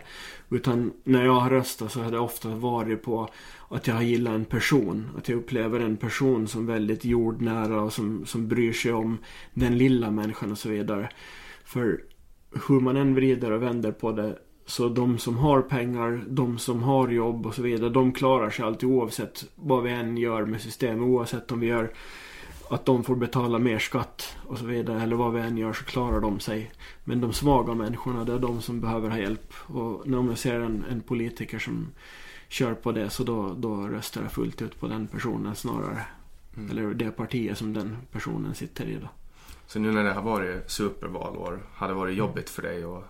Utan 0.50 0.92
när 1.04 1.24
jag 1.24 1.40
har 1.40 1.50
röstat 1.50 1.92
så 1.92 2.00
har 2.02 2.10
det 2.10 2.18
ofta 2.18 2.48
varit 2.48 3.02
på 3.02 3.28
att 3.68 3.86
jag 3.86 3.94
har 3.94 4.02
gillat 4.02 4.34
en 4.34 4.44
person. 4.44 5.08
Att 5.18 5.28
jag 5.28 5.38
upplever 5.38 5.80
en 5.80 5.96
person 5.96 6.48
som 6.48 6.66
väldigt 6.66 7.04
jordnära 7.04 7.82
och 7.82 7.92
som, 7.92 8.26
som 8.26 8.48
bryr 8.48 8.72
sig 8.72 8.92
om 8.92 9.18
den 9.54 9.78
lilla 9.78 10.10
människan 10.10 10.52
och 10.52 10.58
så 10.58 10.68
vidare. 10.68 11.08
För 11.64 12.00
hur 12.68 12.80
man 12.80 12.96
än 12.96 13.14
vrider 13.14 13.50
och 13.50 13.62
vänder 13.62 13.92
på 13.92 14.12
det 14.12 14.38
så 14.72 14.88
de 14.88 15.18
som 15.18 15.38
har 15.38 15.62
pengar, 15.62 16.24
de 16.28 16.58
som 16.58 16.82
har 16.82 17.08
jobb 17.08 17.46
och 17.46 17.54
så 17.54 17.62
vidare, 17.62 17.90
de 17.90 18.12
klarar 18.12 18.50
sig 18.50 18.64
alltid 18.64 18.88
oavsett 18.88 19.44
vad 19.54 19.82
vi 19.82 19.90
än 19.90 20.16
gör 20.16 20.44
med 20.44 20.60
systemet. 20.60 21.08
Oavsett 21.08 21.52
om 21.52 21.60
vi 21.60 21.66
gör 21.66 21.92
att 22.70 22.86
de 22.86 23.04
får 23.04 23.16
betala 23.16 23.58
mer 23.58 23.78
skatt 23.78 24.36
och 24.46 24.58
så 24.58 24.64
vidare. 24.64 25.02
Eller 25.02 25.16
vad 25.16 25.32
vi 25.32 25.40
än 25.40 25.58
gör 25.58 25.72
så 25.72 25.84
klarar 25.84 26.20
de 26.20 26.40
sig. 26.40 26.72
Men 27.04 27.20
de 27.20 27.32
svaga 27.32 27.74
människorna, 27.74 28.24
det 28.24 28.32
är 28.32 28.38
de 28.38 28.62
som 28.62 28.80
behöver 28.80 29.10
ha 29.10 29.18
hjälp. 29.18 29.54
Och 29.54 30.08
när 30.08 30.28
jag 30.28 30.38
ser 30.38 30.60
en, 30.60 30.84
en 30.90 31.00
politiker 31.00 31.58
som 31.58 31.92
kör 32.48 32.74
på 32.74 32.92
det 32.92 33.10
så 33.10 33.24
då, 33.24 33.54
då 33.54 33.88
röstar 33.88 34.22
jag 34.22 34.32
fullt 34.32 34.62
ut 34.62 34.80
på 34.80 34.86
den 34.86 35.06
personen 35.06 35.54
snarare. 35.54 36.02
Mm. 36.56 36.70
Eller 36.70 36.94
det 36.94 37.10
partiet 37.10 37.58
som 37.58 37.72
den 37.72 37.96
personen 38.12 38.54
sitter 38.54 38.84
i 38.84 38.94
då. 38.94 39.08
Så 39.66 39.78
nu 39.78 39.92
när 39.92 40.04
det 40.04 40.12
har 40.12 40.22
varit 40.22 40.70
supervalår, 40.70 41.62
har 41.74 41.88
det 41.88 41.94
varit 41.94 42.16
jobbigt 42.16 42.50
för 42.50 42.62
dig 42.62 42.84
och 42.84 43.04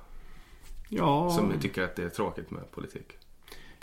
Ja. 0.94 1.30
som 1.30 1.52
tycker 1.60 1.82
att 1.82 1.96
det 1.96 2.02
är 2.04 2.08
tråkigt 2.08 2.50
med 2.50 2.70
politik? 2.70 3.12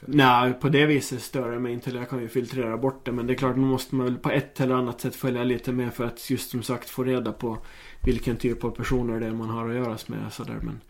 Nej, 0.06 0.53
på 0.53 0.69
det 0.69 0.86
viset 0.86 1.22
stör 1.22 1.52
det 1.52 1.60
mig 1.60 1.73
inte. 1.73 1.91
Jag 1.91 2.10
kan 2.10 2.22
ju 2.22 2.27
filtrera 2.27 2.77
bort 2.77 3.06
det. 3.06 3.11
Men 3.11 3.27
det 3.27 3.34
är 3.34 3.38
klart, 3.38 3.56
man 3.56 3.69
måste 3.69 3.95
man 3.95 4.06
väl 4.06 4.18
på 4.18 4.30
ett 4.30 4.60
eller 4.60 4.76
annat 4.76 5.02
sätt 5.02 5.15
följa 5.15 5.44
lite 5.44 5.72
med 5.72 5.94
för 5.94 6.06
att 6.06 6.30
just 6.30 6.49
som 6.52 6.64
sagt 6.64 6.90
få 6.90 7.03
reda 7.03 7.31
på 7.31 7.57
vilken 8.03 8.38
typ 8.38 8.64
av 8.64 8.69
personer 8.72 9.19
det 9.19 9.26
är 9.26 9.31
man 9.31 9.49
har 9.49 9.69
att 9.69 9.76
göra 9.76 9.98
med. 10.07 10.34
Sådär. 10.34 10.60
Men, 10.61 10.81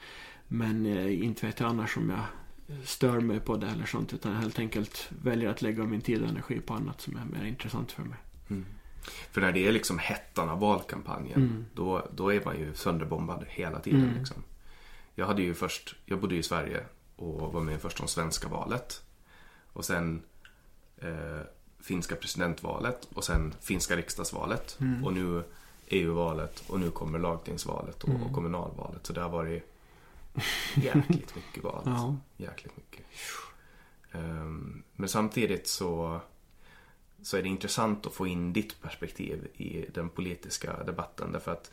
men 0.47 0.85
eh, 0.85 1.23
inte 1.23 1.45
vet 1.45 1.59
jag 1.59 1.69
annars 1.69 1.97
om 1.97 2.09
jag 2.09 2.23
stör 2.87 3.19
mig 3.19 3.39
på 3.39 3.55
det 3.57 3.67
eller 3.67 3.85
sånt. 3.85 4.13
Utan 4.13 4.31
jag 4.31 4.39
helt 4.39 4.59
enkelt 4.59 5.09
väljer 5.23 5.49
att 5.49 5.61
lägga 5.61 5.83
min 5.83 6.01
tid 6.01 6.21
och 6.23 6.29
energi 6.29 6.59
på 6.59 6.73
annat 6.73 7.01
som 7.01 7.15
är 7.15 7.39
mer 7.39 7.47
intressant 7.47 7.91
för 7.91 8.03
mig. 8.03 8.17
För 9.31 9.41
när 9.41 9.51
det 9.51 9.67
är 9.67 9.71
liksom 9.71 9.99
hettan 9.99 10.49
av 10.49 10.59
valkampanjen, 10.59 11.41
Mm. 11.41 11.65
då, 11.73 12.07
då 12.15 12.33
är 12.33 12.41
man 12.45 12.59
ju 12.59 12.73
sönderbombad 12.73 13.45
hela 13.49 13.79
tiden. 13.79 14.03
Mm. 14.03 14.17
Liksom. 14.17 14.43
Jag 15.19 15.27
hade 15.27 15.41
ju 15.41 15.53
först, 15.53 15.95
jag 16.05 16.19
bodde 16.19 16.35
i 16.35 16.43
Sverige 16.43 16.85
och 17.15 17.53
var 17.53 17.61
med 17.61 17.81
först 17.81 17.99
om 17.99 18.07
svenska 18.07 18.47
valet. 18.47 19.03
Och 19.73 19.85
sen 19.85 20.23
eh, 20.97 21.41
finska 21.79 22.15
presidentvalet 22.15 23.07
och 23.13 23.23
sen 23.23 23.53
finska 23.61 23.95
riksdagsvalet. 23.95 24.77
Mm. 24.81 25.05
Och 25.05 25.13
nu 25.13 25.43
EU-valet 25.87 26.63
och 26.67 26.79
nu 26.79 26.91
kommer 26.91 27.19
lagtingsvalet 27.19 28.03
och, 28.03 28.09
Mm. 28.09 28.23
och 28.23 28.33
kommunalvalet. 28.33 29.05
Så 29.05 29.13
det 29.13 29.21
har 29.21 29.29
varit 29.29 29.63
jäkligt 30.75 31.35
mycket 31.35 31.63
val. 31.63 31.83
Ja. 31.85 32.15
Jäkligt 32.37 32.77
mycket. 32.77 33.05
Ehm, 34.11 34.83
men 34.95 35.09
samtidigt 35.09 35.67
så, 35.67 36.19
så 37.21 37.37
är 37.37 37.43
det 37.43 37.49
intressant 37.49 38.05
att 38.05 38.13
få 38.13 38.27
in 38.27 38.53
ditt 38.53 38.81
perspektiv 38.81 39.47
i 39.53 39.85
den 39.93 40.09
politiska 40.09 40.83
debatten. 40.83 41.31
Därför 41.31 41.51
att 41.51 41.71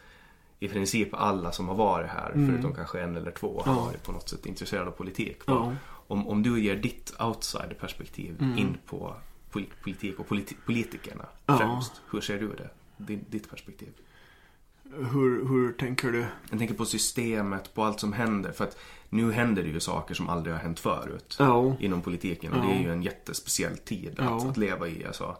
i 0.58 0.68
princip 0.68 1.08
alla 1.14 1.52
som 1.52 1.68
har 1.68 1.74
varit 1.74 2.10
här, 2.10 2.30
Mm. 2.34 2.48
förutom 2.52 2.74
kanske 2.74 3.00
en 3.00 3.16
eller 3.16 3.30
två, 3.30 3.62
har 3.64 3.72
Ja. 3.74 3.80
varit 3.84 4.02
på 4.02 4.12
något 4.12 4.28
sätt 4.28 4.46
intresserade 4.46 4.86
av 4.86 4.92
politik. 4.92 5.38
Ja. 5.46 5.72
Om, 6.08 6.28
om 6.28 6.42
du 6.42 6.60
ger 6.64 6.76
ditt 6.76 7.12
outsider-perspektiv 7.20 8.36
Mm. 8.40 8.58
in 8.58 8.76
på 8.86 9.14
pol- 9.50 9.66
politik 9.82 10.18
och 10.20 10.26
politi- 10.28 10.56
politikerna 10.66 11.24
Ja. 11.46 11.58
främst. 11.58 11.92
Hur 12.10 12.20
ser 12.20 12.38
du 12.40 12.48
det? 12.48 12.70
Din, 12.96 13.24
ditt 13.30 13.50
perspektiv. 13.50 13.88
Hur, 15.12 15.48
hur 15.48 15.72
tänker 15.72 16.12
du? 16.12 16.26
Jag 16.50 16.58
tänker 16.58 16.74
på 16.74 16.84
systemet, 16.84 17.74
på 17.74 17.84
allt 17.84 18.00
som 18.00 18.12
händer. 18.12 18.52
För 18.52 18.64
att 18.64 18.78
nu 19.08 19.32
händer 19.32 19.62
det 19.62 19.68
ju 19.68 19.80
saker 19.80 20.14
som 20.14 20.28
aldrig 20.28 20.54
har 20.54 20.60
hänt 20.62 20.80
förut. 20.80 21.36
Inom 21.80 22.02
politiken. 22.02 22.52
Och 22.52 22.66
det 22.66 22.72
är 22.74 22.80
ju 22.82 22.92
en 22.92 23.02
jättespeciell 23.02 23.76
tid 23.78 24.20
att, 24.20 24.46
att 24.46 24.56
leva 24.56 24.88
i. 24.88 25.04
Alltså, 25.04 25.36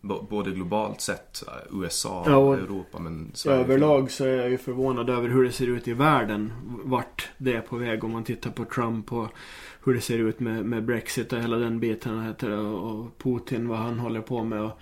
både 0.00 0.50
globalt 0.50 1.00
sett, 1.00 1.42
eh, 1.46 1.80
USA, 1.82 2.24
Ja, 2.26 2.36
och- 2.36 2.54
Europa, 2.54 2.98
men 2.98 3.30
Sverige. 3.34 3.60
Överlag 3.60 4.10
så 4.10 4.24
är 4.24 4.36
jag 4.36 4.50
ju 4.50 4.58
förvånad 4.58 5.10
över 5.10 5.28
hur 5.28 5.44
det 5.44 5.52
ser 5.52 5.66
ut 5.66 5.88
i 5.88 5.92
världen. 5.92 6.52
Vart 6.84 7.28
det 7.38 7.52
är 7.54 7.60
på 7.60 7.76
väg 7.76 8.04
om 8.04 8.12
man 8.12 8.24
tittar 8.24 8.50
på 8.50 8.64
Trump 8.64 9.12
och 9.12 9.28
hur 9.84 9.94
det 9.94 10.00
ser 10.00 10.18
ut 10.18 10.40
med, 10.40 10.64
med 10.64 10.84
Brexit 10.84 11.32
och 11.32 11.38
hela 11.40 11.56
den 11.56 11.80
biten 11.80 12.34
och 12.74 13.18
Putin, 13.18 13.68
vad 13.68 13.78
han 13.78 13.98
håller 13.98 14.20
på 14.20 14.44
med. 14.44 14.62
Och, 14.62 14.78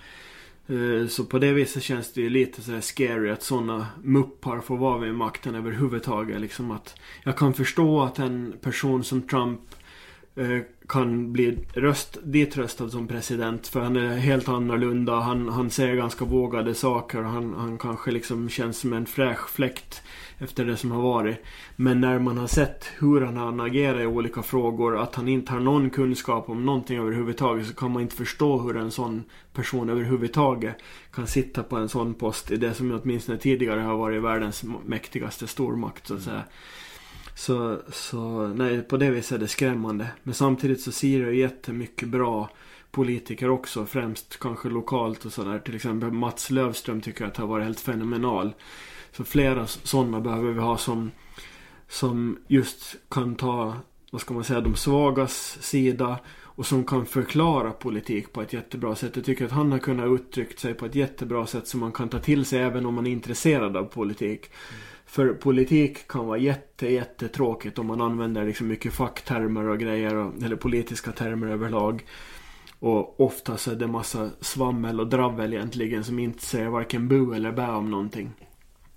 eh, 0.74 1.06
så 1.06 1.24
på 1.24 1.38
det 1.38 1.52
viset 1.52 1.82
känns 1.82 2.12
det 2.12 2.20
ju 2.20 2.30
lite 2.30 2.62
så 2.62 2.72
här 2.72 2.80
scary 2.80 3.30
att 3.30 3.42
sådana 3.42 3.86
muppar 4.02 4.60
får 4.60 4.76
vara 4.76 4.98
vid 4.98 5.14
makten 5.14 5.54
överhuvudtaget. 5.54 6.40
Liksom 6.40 6.70
att 6.70 6.94
jag 7.24 7.36
kan 7.36 7.54
förstå 7.54 8.02
att 8.02 8.18
en 8.18 8.54
person 8.60 9.04
som 9.04 9.22
Trump 9.22 9.60
Eh, 10.36 10.60
kan 10.88 11.32
bli 11.32 11.58
röst, 11.74 12.18
ditröstad 12.22 12.88
som 12.88 13.08
president 13.08 13.66
för 13.66 13.80
han 13.80 13.96
är 13.96 14.16
helt 14.16 14.48
annorlunda. 14.48 15.20
Han, 15.20 15.48
han 15.48 15.70
säger 15.70 15.94
ganska 15.94 16.24
vågade 16.24 16.74
saker. 16.74 17.22
Han, 17.22 17.54
han 17.54 17.78
kanske 17.78 18.10
liksom 18.10 18.48
känns 18.48 18.78
som 18.78 18.92
en 18.92 19.06
fräsch 19.06 19.48
fläkt 19.48 20.02
efter 20.38 20.64
det 20.64 20.76
som 20.76 20.90
har 20.90 21.02
varit. 21.02 21.36
Men 21.76 22.00
när 22.00 22.18
man 22.18 22.38
har 22.38 22.46
sett 22.46 22.86
hur 22.98 23.20
han, 23.20 23.36
har 23.36 23.66
agerat 23.66 24.00
i 24.00 24.06
olika 24.06 24.42
frågor, 24.42 24.98
att 24.98 25.14
han 25.14 25.28
inte 25.28 25.52
har 25.52 25.60
någon 25.60 25.90
kunskap 25.90 26.48
om 26.48 26.66
någonting 26.66 26.98
överhuvudtaget 26.98 27.66
så 27.66 27.74
kan 27.74 27.90
man 27.90 28.02
inte 28.02 28.16
förstå 28.16 28.58
hur 28.58 28.76
en 28.76 28.90
sån 28.90 29.24
person 29.52 29.90
överhuvudtaget 29.90 30.76
kan 31.12 31.26
sitta 31.26 31.62
på 31.62 31.76
en 31.76 31.88
sån 31.88 32.14
post 32.14 32.50
i 32.50 32.56
det 32.56 32.74
som 32.74 33.00
åtminstone 33.02 33.38
tidigare 33.38 33.80
har 33.80 33.96
varit 33.96 34.22
världens 34.22 34.64
mäktigaste 34.84 35.46
stormakt 35.46 36.06
så 36.06 36.14
att 36.14 36.22
säga. 36.22 36.42
Så, 37.34 37.78
så 37.92 38.48
nej, 38.48 38.82
på 38.82 38.96
det 38.96 39.10
viset 39.10 39.32
är 39.32 39.38
det 39.38 39.48
skrämmande. 39.48 40.06
Men 40.22 40.34
samtidigt 40.34 40.80
så 40.80 40.92
ser 40.92 41.22
jag 41.22 41.34
jättemycket 41.34 42.08
bra 42.08 42.50
politiker 42.90 43.50
också. 43.50 43.86
Främst 43.86 44.38
kanske 44.38 44.68
lokalt 44.68 45.24
och 45.24 45.32
sådär. 45.32 45.58
Till 45.58 45.74
exempel 45.74 46.10
Mats 46.10 46.50
Lövström 46.50 47.00
tycker 47.00 47.24
jag 47.24 47.30
att 47.30 47.36
har 47.36 47.46
varit 47.46 47.64
helt 47.64 47.80
fenomenal. 47.80 48.52
Så 49.12 49.24
flera 49.24 49.66
sådana 49.66 50.20
behöver 50.20 50.52
vi 50.52 50.60
ha 50.60 50.76
som, 50.76 51.10
som 51.88 52.38
just 52.46 52.96
kan 53.08 53.34
ta, 53.34 53.76
vad 54.10 54.20
ska 54.20 54.34
man 54.34 54.44
säga, 54.44 54.60
de 54.60 54.76
svagas 54.76 55.58
sida. 55.60 56.18
Och 56.56 56.66
som 56.66 56.84
kan 56.84 57.06
förklara 57.06 57.70
politik 57.70 58.32
på 58.32 58.42
ett 58.42 58.52
jättebra 58.52 58.94
sätt. 58.94 59.16
Jag 59.16 59.24
tycker 59.24 59.44
att 59.44 59.50
han 59.50 59.72
har 59.72 59.78
kunnat 59.78 60.06
uttryckt 60.06 60.58
sig 60.58 60.74
på 60.74 60.86
ett 60.86 60.94
jättebra 60.94 61.46
sätt 61.46 61.68
som 61.68 61.80
man 61.80 61.92
kan 61.92 62.08
ta 62.08 62.18
till 62.18 62.44
sig 62.44 62.60
även 62.60 62.86
om 62.86 62.94
man 62.94 63.06
är 63.06 63.10
intresserad 63.10 63.76
av 63.76 63.84
politik. 63.84 64.50
Mm. 64.70 64.93
För 65.06 65.34
politik 65.34 66.08
kan 66.08 66.26
vara 66.26 66.38
jätte, 66.38 66.92
jättetråkigt 66.92 67.78
om 67.78 67.86
man 67.86 68.00
använder 68.00 68.46
liksom 68.46 68.66
mycket 68.66 68.94
facktermer 68.94 69.68
och 69.68 69.78
grejer. 69.78 70.14
Och, 70.14 70.42
eller 70.42 70.56
politiska 70.56 71.12
termer 71.12 71.46
överlag. 71.46 72.04
Och 72.78 73.20
ofta 73.20 73.56
så 73.56 73.70
är 73.70 73.74
det 73.74 73.86
massa 73.86 74.30
svammel 74.40 75.00
och 75.00 75.06
dravel 75.06 75.54
egentligen 75.54 76.04
som 76.04 76.18
inte 76.18 76.46
säger 76.46 76.68
varken 76.68 77.08
bu 77.08 77.34
eller 77.34 77.52
bä 77.52 77.68
om 77.68 77.90
någonting. 77.90 78.30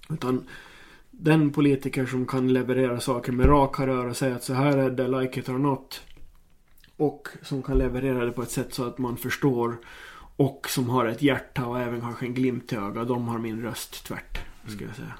Utan 0.09 0.47
den 1.11 1.49
politiker 1.49 2.05
som 2.05 2.25
kan 2.25 2.53
leverera 2.53 2.99
saker 2.99 3.31
med 3.31 3.49
raka 3.49 3.87
rör 3.87 4.05
och 4.05 4.17
säga 4.17 4.35
att 4.35 4.43
så 4.43 4.53
här 4.53 4.77
är 4.77 4.89
det, 4.89 5.07
like 5.07 5.39
it 5.39 5.49
or 5.49 5.57
not. 5.57 6.01
Och 6.97 7.27
som 7.41 7.63
kan 7.63 7.77
leverera 7.77 8.25
det 8.25 8.31
på 8.31 8.41
ett 8.41 8.51
sätt 8.51 8.73
så 8.73 8.87
att 8.87 8.97
man 8.97 9.17
förstår. 9.17 9.77
Och 10.37 10.69
som 10.69 10.89
har 10.89 11.05
ett 11.05 11.21
hjärta 11.21 11.65
och 11.65 11.79
även 11.79 12.01
kanske 12.01 12.25
en 12.25 12.33
glimt 12.33 12.73
i 12.73 12.75
ögat. 12.75 13.07
De 13.07 13.27
har 13.27 13.39
min 13.39 13.61
röst 13.61 14.05
tvärt, 14.05 14.39
skulle 14.65 14.85
jag 14.85 14.95
säga. 14.95 15.13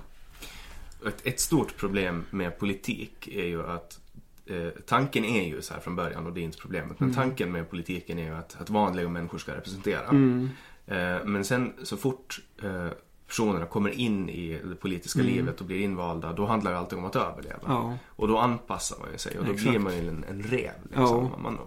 Ett, 1.08 1.28
ett 1.28 1.40
stort 1.40 1.78
problem 1.78 2.26
med 2.30 2.60
politik 2.60 3.28
är 3.28 3.46
ju 3.46 3.64
att 3.68 4.00
eh, 4.46 4.68
tanken 4.86 5.26
är 5.26 5.48
ju 5.48 5.62
så 5.62 5.74
här 5.74 5.82
från 5.82 5.96
början 5.96 6.26
och 6.26 6.34
det 6.34 6.40
är 6.42 6.44
inte 6.44 6.58
problemet. 6.58 7.00
Men 7.00 7.10
Mm. 7.10 7.16
tanken 7.16 7.52
med 7.52 7.70
politiken 7.70 8.20
är 8.20 8.24
ju 8.24 8.36
att, 8.36 8.62
att 8.62 8.70
vanliga 8.70 9.10
människor 9.10 9.38
ska 9.38 9.56
representera. 9.56 10.08
Mm. 10.08 10.50
Eh, 10.88 11.26
men 11.26 11.46
sen 11.46 11.74
så 11.84 11.98
fort 11.98 12.40
eh, 12.64 12.88
personerna 13.28 13.66
kommer 13.66 13.90
in 13.90 14.30
i 14.30 14.60
det 14.64 14.76
politiska 14.76 15.20
Mm. 15.20 15.34
livet 15.34 15.60
och 15.62 15.66
blir 15.68 15.80
invalda, 15.82 16.34
då 16.34 16.46
handlar 16.46 16.72
det 16.72 16.78
alltid 16.78 16.98
om 17.00 17.06
att 17.06 17.16
överleva. 17.16 17.60
Ja. 17.66 17.98
Och 18.08 18.28
då 18.28 18.38
anpassar 18.38 18.98
man 19.00 19.12
ju 19.12 19.18
sig 19.18 19.40
och 19.40 19.46
då 19.46 19.52
Exakt. 19.52 19.70
blir 19.70 19.80
man 19.80 19.94
ju 19.98 20.08
en, 20.10 20.24
en 20.30 20.44
rev. 20.44 20.72
Liksom. 20.84 21.04
Ja. 21.34 21.38
Man, 21.38 21.58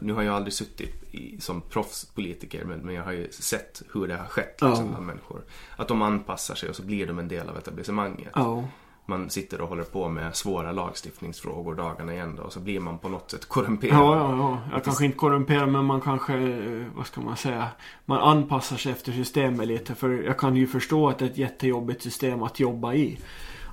nu 0.00 0.12
har 0.12 0.22
jag 0.22 0.34
aldrig 0.34 0.52
suttit 0.52 1.14
i, 1.14 1.40
som 1.40 1.60
proffspolitiker 1.60 2.64
men, 2.64 2.78
men 2.78 2.94
jag 2.94 3.04
har 3.04 3.12
ju 3.12 3.30
sett 3.30 3.82
hur 3.94 4.08
det 4.08 4.16
har 4.16 4.26
skett 4.26 4.58
liksom, 4.62 4.90
Ja. 4.94 5.00
människor. 5.00 5.42
Att 5.76 5.88
de 5.88 6.02
anpassar 6.02 6.54
sig 6.54 6.68
och 6.68 6.76
så 6.76 6.82
blir 6.82 7.06
de 7.06 7.18
en 7.18 7.28
del 7.28 7.48
av 7.48 7.58
etablissemanget. 7.58 8.32
Ja. 8.34 8.64
man 9.06 9.30
sitter 9.30 9.60
och 9.60 9.68
håller 9.68 9.82
på 9.84 10.08
med 10.08 10.36
svåra 10.36 10.72
lagstiftningsfrågor 10.72 11.74
dagarna 11.74 12.14
i 12.14 12.18
ända 12.18 12.42
och 12.42 12.52
så 12.52 12.60
blir 12.60 12.80
man 12.80 12.98
på 12.98 13.08
något 13.08 13.30
sätt 13.30 13.48
korrumperad. 13.48 13.94
Ja, 13.96 14.16
ja, 14.16 14.36
ja. 14.36 14.58
Jag 14.72 14.84
kanske 14.84 15.04
inte 15.04 15.18
korrumperar 15.18 15.66
men 15.66 15.84
man 15.84 16.00
kanske, 16.00 16.34
eh, 16.34 16.84
vad 16.96 17.06
ska 17.06 17.20
man 17.20 17.36
säga, 17.36 17.68
man 18.04 18.18
anpassar 18.18 18.76
sig 18.76 18.92
efter 18.92 19.12
systemet 19.12 19.66
lite. 19.68 19.94
För 19.94 20.10
jag 20.10 20.38
kan 20.38 20.56
ju 20.56 20.66
förstå 20.66 21.08
att 21.08 21.18
det 21.18 21.24
är 21.24 21.30
ett 21.30 21.38
jättejobbigt 21.38 22.02
system 22.02 22.42
att 22.42 22.60
jobba 22.60 22.94
i. 22.94 23.18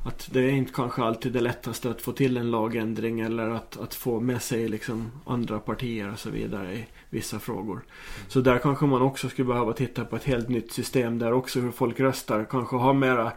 Att 0.08 0.30
det 0.32 0.40
är 0.40 0.50
inte 0.50 0.74
kanske 0.74 1.04
alltid 1.04 1.32
det 1.32 1.42
lättaste 1.42 1.90
att 1.90 2.02
få 2.02 2.12
till 2.12 2.38
en 2.38 2.52
lagändring 2.52 3.20
eller 3.20 3.50
att, 3.50 3.78
att 3.78 3.94
få 3.94 4.20
med 4.20 4.42
sig 4.42 4.68
liksom 4.68 5.12
andra 5.26 5.60
partier 5.60 6.12
och 6.12 6.20
så 6.20 6.30
vidare 6.30 6.74
i 6.74 6.86
vissa 7.10 7.40
frågor. 7.40 7.82
Så 8.28 8.42
där 8.42 8.58
kanske 8.58 8.86
man 8.86 9.02
också 9.02 9.30
skulle 9.30 9.48
behöva 9.48 9.74
titta 9.74 10.06
på 10.06 10.16
ett 10.16 10.24
helt 10.24 10.50
nytt 10.50 10.72
system 10.72 11.20
där 11.20 11.34
också 11.34 11.60
hur 11.60 11.72
folk 11.72 12.00
röstar. 12.00 12.46
Kanske 12.50 12.76
ha 12.76 12.94
mera 12.94 13.32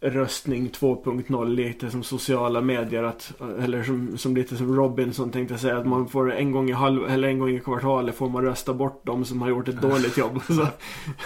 röstning 0.00 0.70
2.0 0.70 1.48
lite 1.48 1.90
som 1.90 2.02
sociala 2.02 2.60
medier 2.60 3.02
att, 3.02 3.32
eller 3.62 3.82
som, 3.82 4.18
som 4.18 4.36
lite 4.36 4.56
som 4.56 4.76
Robinson 4.76 5.30
tänkte 5.30 5.58
säga 5.58 5.78
att 5.78 5.86
man 5.86 6.08
får 6.08 6.32
en 6.32 6.52
gång 6.52 6.70
i 6.70 6.72
halv, 6.72 7.04
eller 7.04 7.28
en 7.28 7.38
gång 7.38 7.50
i 7.50 7.60
kvartalet 7.60 8.14
får 8.14 8.28
man 8.28 8.44
rösta 8.44 8.74
bort 8.74 9.00
de 9.04 9.24
som 9.24 9.42
har 9.42 9.48
gjort 9.48 9.68
ett 9.68 9.82
dåligt 9.82 10.16
jobb. 10.16 10.40
Så, 10.46 10.66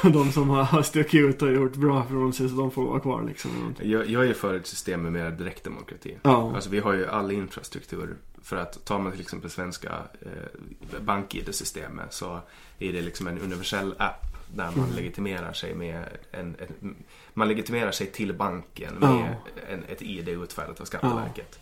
de 0.09 0.33
som 0.33 0.49
har 0.49 0.83
stuckit 0.83 1.21
ut 1.21 1.43
och 1.43 1.53
gjort 1.53 1.77
bra 1.77 2.05
från 2.05 2.33
sig 2.33 2.49
så 2.49 2.55
de 2.55 2.71
får 2.71 2.85
vara 2.85 3.01
kvar 3.01 3.23
liksom. 3.23 3.75
Jag, 3.83 4.09
jag 4.09 4.27
är 4.27 4.35
för 4.35 4.55
ett 4.55 4.67
system 4.67 5.03
med 5.03 5.13
mer 5.13 5.31
direktdemokrati. 5.31 6.17
Ja. 6.23 6.53
Alltså 6.55 6.71
vi 6.71 6.79
har 6.79 6.93
ju 6.93 7.07
all 7.07 7.31
infrastruktur 7.33 8.17
för 8.43 8.57
att 8.57 8.85
tar 8.85 8.99
man 8.99 9.13
till 9.13 9.21
exempel 9.21 9.51
svenska 9.51 9.93
eh, 10.21 11.01
bank-id-systemet 11.01 12.13
så 12.13 12.41
är 12.79 12.93
det 12.93 13.01
liksom 13.01 13.27
en 13.27 13.39
universell 13.39 13.95
app 13.99 14.27
där 14.55 14.71
man 14.77 14.85
Mm. 14.85 14.97
legitimerar 14.97 15.53
sig 15.53 15.75
med 15.75 16.05
en, 16.31 16.57
en, 16.59 16.95
man 17.35 17.49
legitimerar 17.49 17.91
sig 17.91 18.07
till 18.07 18.35
banken 18.35 18.95
med 18.95 19.37
en, 19.69 19.85
ett 19.85 20.03
ID 20.03 20.29
utfärdat 20.29 20.81
av 20.81 20.85
Skatteverket. 20.85 21.59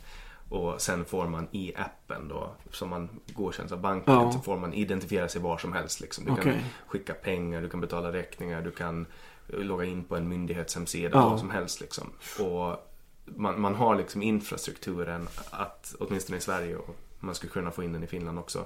Och 0.49 0.81
sen 0.81 1.05
får 1.05 1.27
man 1.29 1.49
i 1.53 1.73
appen 1.77 2.29
då, 2.29 2.51
som 2.71 2.89
man 2.89 3.09
godkänns 3.35 3.73
av 3.73 3.81
banken, 3.81 4.15
Ja. 4.15 4.33
så 4.33 4.39
får 4.39 4.59
man 4.59 4.73
identifiera 4.75 5.29
sig 5.29 5.41
var 5.43 5.59
som 5.59 5.73
helst. 5.73 6.01
Liksom. 6.01 6.25
Du 6.25 6.31
kan 6.31 6.39
Okej. 6.41 6.65
skicka 6.87 7.15
pengar, 7.15 7.63
du 7.63 7.69
kan 7.69 7.81
betala 7.81 8.13
räkningar, 8.13 8.63
du 8.63 8.71
kan 8.71 9.07
eh, 9.49 9.59
logga 9.59 9.85
in 9.85 10.05
på 10.05 10.17
en 10.17 10.29
myndighetshemsida, 10.29 11.11
Ja. 11.19 11.29
vad 11.29 11.41
som 11.41 11.51
helst. 11.51 11.81
Liksom. 11.81 12.13
Och 12.41 12.77
man, 13.25 13.61
man 13.61 13.75
har 13.75 13.95
liksom 13.97 14.23
infrastrukturen 14.23 15.29
att, 15.51 15.95
åtminstone 16.01 16.39
i 16.39 16.41
Sverige, 16.41 16.77
och 16.77 16.97
man 17.21 17.35
skulle 17.35 17.53
kunna 17.53 17.71
få 17.71 17.83
in 17.83 17.93
den 17.93 18.03
i 18.05 18.07
Finland 18.07 18.39
också. 18.39 18.65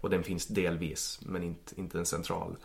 Och 0.00 0.10
den 0.10 0.22
finns 0.22 0.46
delvis, 0.46 1.20
men 1.22 1.42
inte, 1.42 1.80
inte 1.80 1.98
en 1.98 2.06
central. 2.06 2.56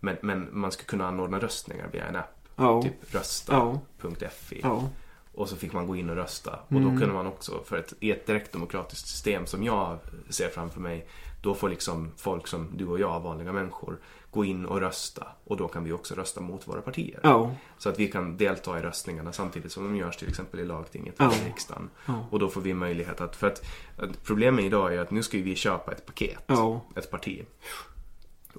Men, 0.00 0.16
men 0.22 0.48
man 0.52 0.72
skulle 0.72 0.86
kunna 0.86 1.08
anordna 1.08 1.38
röstningar 1.38 1.88
via 1.92 2.06
en 2.06 2.16
app. 2.16 2.37
Ja. 2.58 2.82
Typ 2.82 3.14
rösta.fi. 3.14 4.60
Ja. 4.62 4.88
Och 5.34 5.48
så 5.48 5.56
fick 5.56 5.72
man 5.72 5.86
gå 5.86 5.96
in 5.96 6.10
och 6.10 6.16
rösta. 6.16 6.58
Och 6.66 6.72
Mm. 6.72 6.84
då 6.94 7.00
kunde 7.00 7.14
man 7.14 7.26
också, 7.26 7.60
för 7.64 7.76
ett, 7.76 7.92
i 8.00 8.10
ett 8.10 8.26
direktdemokratiskt 8.26 9.08
system 9.08 9.46
som 9.46 9.62
jag 9.64 9.98
ser 10.28 10.48
framför 10.48 10.80
mig, 10.80 11.08
då 11.42 11.54
får 11.54 11.68
liksom 11.68 12.12
folk 12.16 12.46
som 12.46 12.68
du 12.76 12.86
och 12.86 13.00
jag, 13.00 13.20
vanliga 13.20 13.52
människor, 13.52 13.98
gå 14.30 14.44
in 14.44 14.66
och 14.66 14.80
rösta. 14.80 15.26
Och 15.44 15.56
då 15.56 15.68
kan 15.68 15.84
vi 15.84 15.92
också 15.92 16.14
rösta 16.14 16.40
mot 16.40 16.68
våra 16.68 16.80
partier. 16.80 17.20
Ja. 17.22 17.54
Så 17.78 17.88
att 17.88 17.98
vi 17.98 18.08
kan 18.10 18.36
delta 18.36 18.78
i 18.78 18.82
röstningarna 18.82 19.32
samtidigt 19.32 19.72
som 19.72 19.84
de 19.84 19.96
görs 19.96 20.16
till 20.16 20.28
exempel 20.28 20.60
i 20.60 20.64
lagtinget 20.64 21.20
eller 21.20 21.42
i 21.46 21.48
riksdagen. 21.48 21.90
Ja. 22.06 22.26
Och 22.30 22.38
då 22.38 22.48
får 22.48 22.60
vi 22.60 22.74
möjlighet 22.74 23.20
att, 23.20 23.36
för 23.36 23.46
att, 23.46 23.62
att 23.96 24.24
problemet 24.24 24.64
idag 24.64 24.94
är 24.94 24.98
att 25.00 25.10
nu 25.10 25.22
ska 25.22 25.38
vi 25.38 25.56
köpa 25.56 25.92
ett 25.92 26.06
paket, 26.06 26.50
ett 26.96 27.10
parti. 27.10 27.44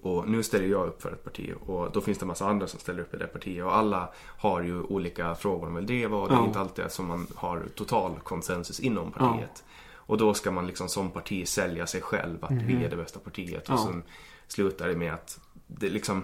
Och 0.02 0.30
nu 0.30 0.44
ställer 0.44 0.68
jag 0.68 0.88
upp 0.88 1.02
för 1.02 1.12
ett 1.12 1.24
parti 1.24 1.54
och 1.66 1.92
då 1.92 2.02
finns 2.02 2.18
det 2.18 2.24
en 2.24 2.28
massa 2.28 2.48
andra 2.50 2.68
som 2.68 2.80
ställer 2.80 3.02
upp 3.02 3.14
i 3.14 3.18
det 3.18 3.28
partiet 3.28 3.66
och 3.66 3.76
alla 3.78 4.10
har 4.38 4.62
ju 4.62 4.82
olika 4.82 5.36
frågor 5.36 5.66
de 5.66 5.76
vill 5.76 5.86
driva 5.86 6.18
och 6.18 6.28
det 6.30 6.34
är 6.34 6.38
Ja. 6.40 6.46
inte 6.46 6.60
alltid 6.60 6.92
som 6.92 7.06
man 7.08 7.28
har 7.36 7.64
total 7.76 8.12
konsensus 8.24 8.80
inom 8.80 9.12
partiet. 9.12 9.64
Och 9.96 10.18
då 10.18 10.34
ska 10.34 10.52
man 10.52 10.68
liksom 10.68 10.90
som 10.90 11.10
parti 11.12 11.48
sälja 11.48 11.88
sig 11.88 12.02
själv 12.02 12.46
att 12.46 12.52
vi 12.52 12.84
är 12.86 12.90
det 12.90 12.96
bästa 12.96 13.20
partiet 13.20 13.64
och 13.64 13.76
Mhm. 13.76 13.80
Ja. 13.80 13.86
sen 13.86 14.04
slutar 14.48 14.88
det 14.88 14.96
med 14.96 15.14
att 15.14 15.40
det 15.68 15.90
liksom 15.90 16.24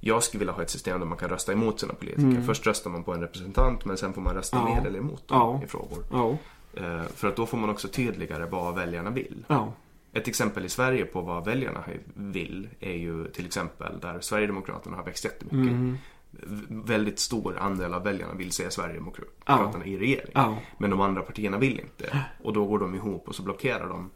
jag 0.00 0.22
skulle 0.22 0.38
vilja 0.38 0.52
ha 0.54 0.62
ett 0.62 0.70
system 0.70 1.00
där 1.00 1.06
man 1.06 1.18
kan 1.18 1.28
rösta 1.28 1.52
emot 1.52 1.80
sina 1.80 1.94
politiker. 1.94 2.22
Mm. 2.22 2.44
Först 2.46 2.66
röstar 2.66 2.90
man 2.90 3.02
på 3.04 3.12
en 3.12 3.20
representant 3.20 3.84
men 3.84 3.96
sen 3.96 4.12
får 4.12 4.20
man 4.20 4.34
rösta 4.34 4.56
Ja. 4.56 4.64
med 4.74 4.86
eller 4.86 4.98
emot 4.98 5.28
dem 5.28 5.38
Ja. 5.38 5.60
i 5.64 5.66
frågor. 5.68 6.04
Ja. 6.12 6.36
Eh, 6.82 7.02
För 7.02 7.28
att 7.28 7.36
då 7.36 7.46
får 7.46 7.58
man 7.58 7.70
också 7.70 7.88
tydligare 7.88 8.46
vad 8.46 8.74
väljarna 8.74 9.10
vill. 9.10 9.44
Ett 10.14 10.28
exempel 10.28 10.64
i 10.64 10.68
Sverige 10.68 11.04
på 11.04 11.20
vad 11.20 11.44
väljarna 11.44 11.84
vill 12.14 12.68
är 12.80 12.94
ju 12.94 13.28
till 13.28 13.46
exempel 13.46 14.00
där 14.00 14.20
Sverigedemokraterna 14.20 14.96
har 14.96 15.04
växt 15.04 15.24
jättemycket. 15.24 15.72
Mm. 15.72 15.98
Väldigt 16.68 17.18
stor 17.18 17.58
andel 17.58 17.94
av 17.94 18.04
väljarna 18.04 18.34
vill 18.34 18.52
se 18.52 18.70
Sverigedemokraterna 18.70 19.84
i 19.84 19.98
regering. 19.98 20.32
Ja. 20.34 20.58
Men 20.78 20.90
de 20.90 21.00
andra 21.00 21.22
partierna 21.22 21.58
vill 21.58 21.80
inte. 21.80 22.24
Och 22.42 22.52
då 22.52 22.66
går 22.66 22.78
de 22.78 22.94
ihop 22.94 23.28
och 23.28 23.34
så 23.34 23.42
blockerar 23.42 23.88
de 23.88 24.10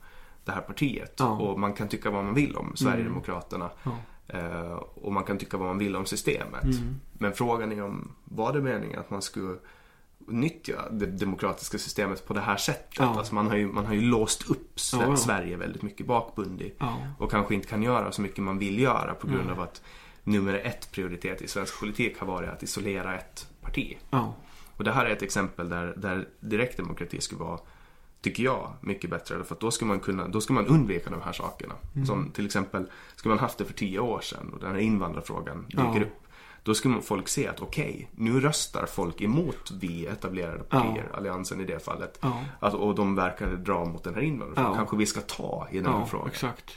det 0.44 0.52
här 0.52 0.60
partiet. 0.60 1.20
Mm. 1.20 1.32
Och 1.32 1.60
man 1.60 1.72
kan 1.72 1.88
tycka 1.88 2.10
vad 2.10 2.24
man 2.24 2.34
vill 2.34 2.56
om 2.56 2.76
Sverigedemokraterna. 2.76 3.70
Ja. 3.82 3.92
Eh, 4.28 4.72
och 4.72 5.12
man 5.12 5.24
kan 5.24 5.38
tycka 5.38 5.56
vad 5.56 5.66
man 5.66 5.78
vill 5.78 5.96
om 5.96 6.06
systemet. 6.06 6.64
Mm. 6.64 7.00
Men 7.12 7.32
frågan 7.32 7.72
är 7.72 7.82
om, 7.82 8.12
var 8.24 8.52
det 8.52 8.60
meningen 8.60 9.00
att 9.00 9.10
man 9.10 9.22
skulle 9.22 9.56
nyttja 10.30 10.88
det 10.90 11.06
demokratiska 11.06 11.78
systemet 11.78 12.26
på 12.26 12.34
det 12.34 12.40
här 12.40 12.56
sättet? 12.56 12.94
Ja. 12.98 13.04
Alltså 13.18 13.34
man, 13.34 13.46
har 13.46 13.56
ju, 13.56 13.66
man 13.66 13.86
har 13.86 13.94
ju 13.94 14.00
låst 14.00 14.50
upp 14.50 14.64
Ja, 14.92 15.02
ja. 15.02 15.16
Sverige 15.16 15.56
väldigt 15.56 15.82
mycket 15.82 16.06
bakbundet. 16.06 16.72
Ja. 16.78 16.96
Och 17.18 17.30
kanske 17.30 17.54
inte 17.54 17.68
kan 17.68 17.82
göra 17.82 18.12
så 18.12 18.22
mycket 18.22 18.38
man 18.38 18.58
vill 18.58 18.78
göra 18.78 19.14
på 19.14 19.26
grund 19.26 19.50
av 19.50 19.60
att 19.60 19.82
nummer 20.24 20.54
ett 20.54 20.92
prioritet 20.92 21.42
i 21.42 21.48
svensk 21.48 21.80
politik 21.80 22.18
har 22.18 22.26
varit 22.26 22.48
att 22.50 22.62
isolera 22.62 23.14
ett 23.18 23.48
parti. 23.60 23.96
Och 24.76 24.84
det 24.84 24.92
här 24.92 25.06
är 25.06 25.10
ett 25.10 25.22
exempel 25.22 25.68
där, 25.68 25.94
där 25.96 26.28
direktdemokrati 26.40 27.20
skulle 27.20 27.40
vara, 27.40 27.58
tycker 28.20 28.42
jag, 28.42 28.72
mycket 28.80 29.10
bättre. 29.10 29.44
För 29.44 29.56
då 29.60 29.70
ska 29.70 29.86
man 29.86 30.00
kunna, 30.00 30.28
då 30.28 30.40
ska 30.40 30.52
man 30.52 30.66
undvika 30.66 31.10
de 31.10 31.22
här 31.22 31.32
sakerna. 31.32 31.74
Mm. 31.94 32.06
Som 32.06 32.30
till 32.30 32.46
exempel, 32.46 32.90
skulle 33.16 33.34
man 33.34 33.38
haft 33.42 33.58
det 33.58 33.64
för 33.64 33.74
tio 33.74 33.98
år 33.98 34.20
sedan 34.20 34.50
och 34.54 34.60
den 34.60 34.70
här 34.70 34.78
invandrarfrågan 34.78 35.64
dyker 35.68 35.82
Ja. 35.94 36.00
upp. 36.02 36.27
Då 36.68 36.74
skulle 36.74 37.00
folk 37.02 37.28
se 37.28 37.48
att 37.48 37.60
okej, 37.60 38.08
nu 38.16 38.40
röstar 38.40 38.86
folk 38.86 39.20
emot 39.20 39.70
vi 39.80 40.06
etablerade 40.06 40.58
partier, 40.58 41.10
Alliansen 41.14 41.60
i 41.60 41.64
det 41.64 41.84
fallet. 41.84 42.18
Ja. 42.22 42.40
Att, 42.60 42.74
och 42.74 42.94
de 42.94 43.14
verkar 43.14 43.46
dra 43.46 43.84
mot 43.84 44.04
den 44.04 44.14
här 44.14 44.22
invandrarfrågan. 44.22 44.72
Ja. 44.72 44.76
Kanske 44.76 44.96
vi 44.96 45.06
ska 45.06 45.20
ta 45.20 45.68
i 45.70 45.76
den 45.76 45.86
här 45.92 45.98
Ja, 46.00 46.06
frågan. 46.06 46.28
exakt. 46.28 46.76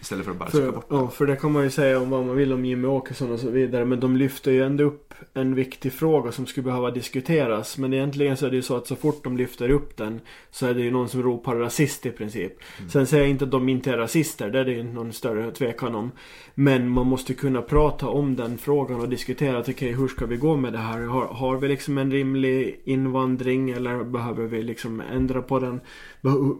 Istället 0.00 0.24
för 0.24 0.32
att 0.32 0.38
bara 0.38 0.50
För, 0.50 0.72
bort 0.72 0.86
ja, 0.88 1.08
för 1.08 1.26
det 1.26 1.36
kan 1.36 1.52
man 1.52 1.64
ju 1.64 1.70
säga 1.70 2.00
om 2.00 2.10
vad 2.10 2.26
man 2.26 2.36
vill 2.36 2.52
om 2.52 2.64
Jimmy 2.64 2.88
Åkesson 2.88 3.32
och 3.32 3.40
så 3.40 3.50
vidare. 3.50 3.84
Men 3.84 4.00
de 4.00 4.16
lyfter 4.16 4.50
ju 4.50 4.62
ändå 4.62 4.84
upp 4.84 5.14
en 5.34 5.54
viktig 5.54 5.92
fråga 5.92 6.32
som 6.32 6.46
skulle 6.46 6.64
behöva 6.64 6.90
diskuteras. 6.90 7.78
Men 7.78 7.94
egentligen 7.94 8.36
så 8.36 8.46
är 8.46 8.50
det 8.50 8.56
ju 8.56 8.62
så 8.62 8.76
att 8.76 8.86
så 8.86 8.96
fort 8.96 9.24
de 9.24 9.36
lyfter 9.36 9.70
upp 9.70 9.96
den 9.96 10.20
så 10.50 10.66
är 10.66 10.74
det 10.74 10.80
ju 10.80 10.90
någon 10.90 11.08
som 11.08 11.22
ropar 11.22 11.56
rasist 11.56 12.06
i 12.06 12.10
princip. 12.10 12.52
Sen 12.88 13.06
säger 13.06 13.24
jag 13.24 13.30
inte 13.30 13.44
att 13.44 13.50
de 13.50 13.68
inte 13.68 13.90
är 13.90 13.96
rasister. 13.96 14.50
Det 14.50 14.58
är 14.58 14.64
det 14.64 14.72
ju 14.72 14.82
någon 14.82 15.12
större 15.12 15.50
tvekan 15.50 15.94
om. 15.94 16.10
Men 16.54 16.88
man 16.88 17.06
måste 17.06 17.34
kunna 17.34 17.62
prata 17.62 18.08
om 18.08 18.36
den 18.36 18.58
frågan 18.58 19.00
och 19.00 19.08
diskutera 19.08 19.58
att 19.58 19.68
okej, 19.68 19.92
hur 19.92 20.08
ska 20.08 20.26
vi 20.26 20.36
gå 20.36 20.56
med 20.56 20.72
det 20.72 20.78
här? 20.78 21.00
Har, 21.00 21.26
har 21.26 21.56
vi 21.56 21.68
liksom 21.68 21.98
en 21.98 22.12
rimlig 22.12 22.80
invandring 22.84 23.70
eller 23.70 24.04
behöver 24.04 24.44
vi 24.46 24.62
liksom 24.62 25.00
ändra 25.00 25.42
på 25.42 25.58
den? 25.58 25.80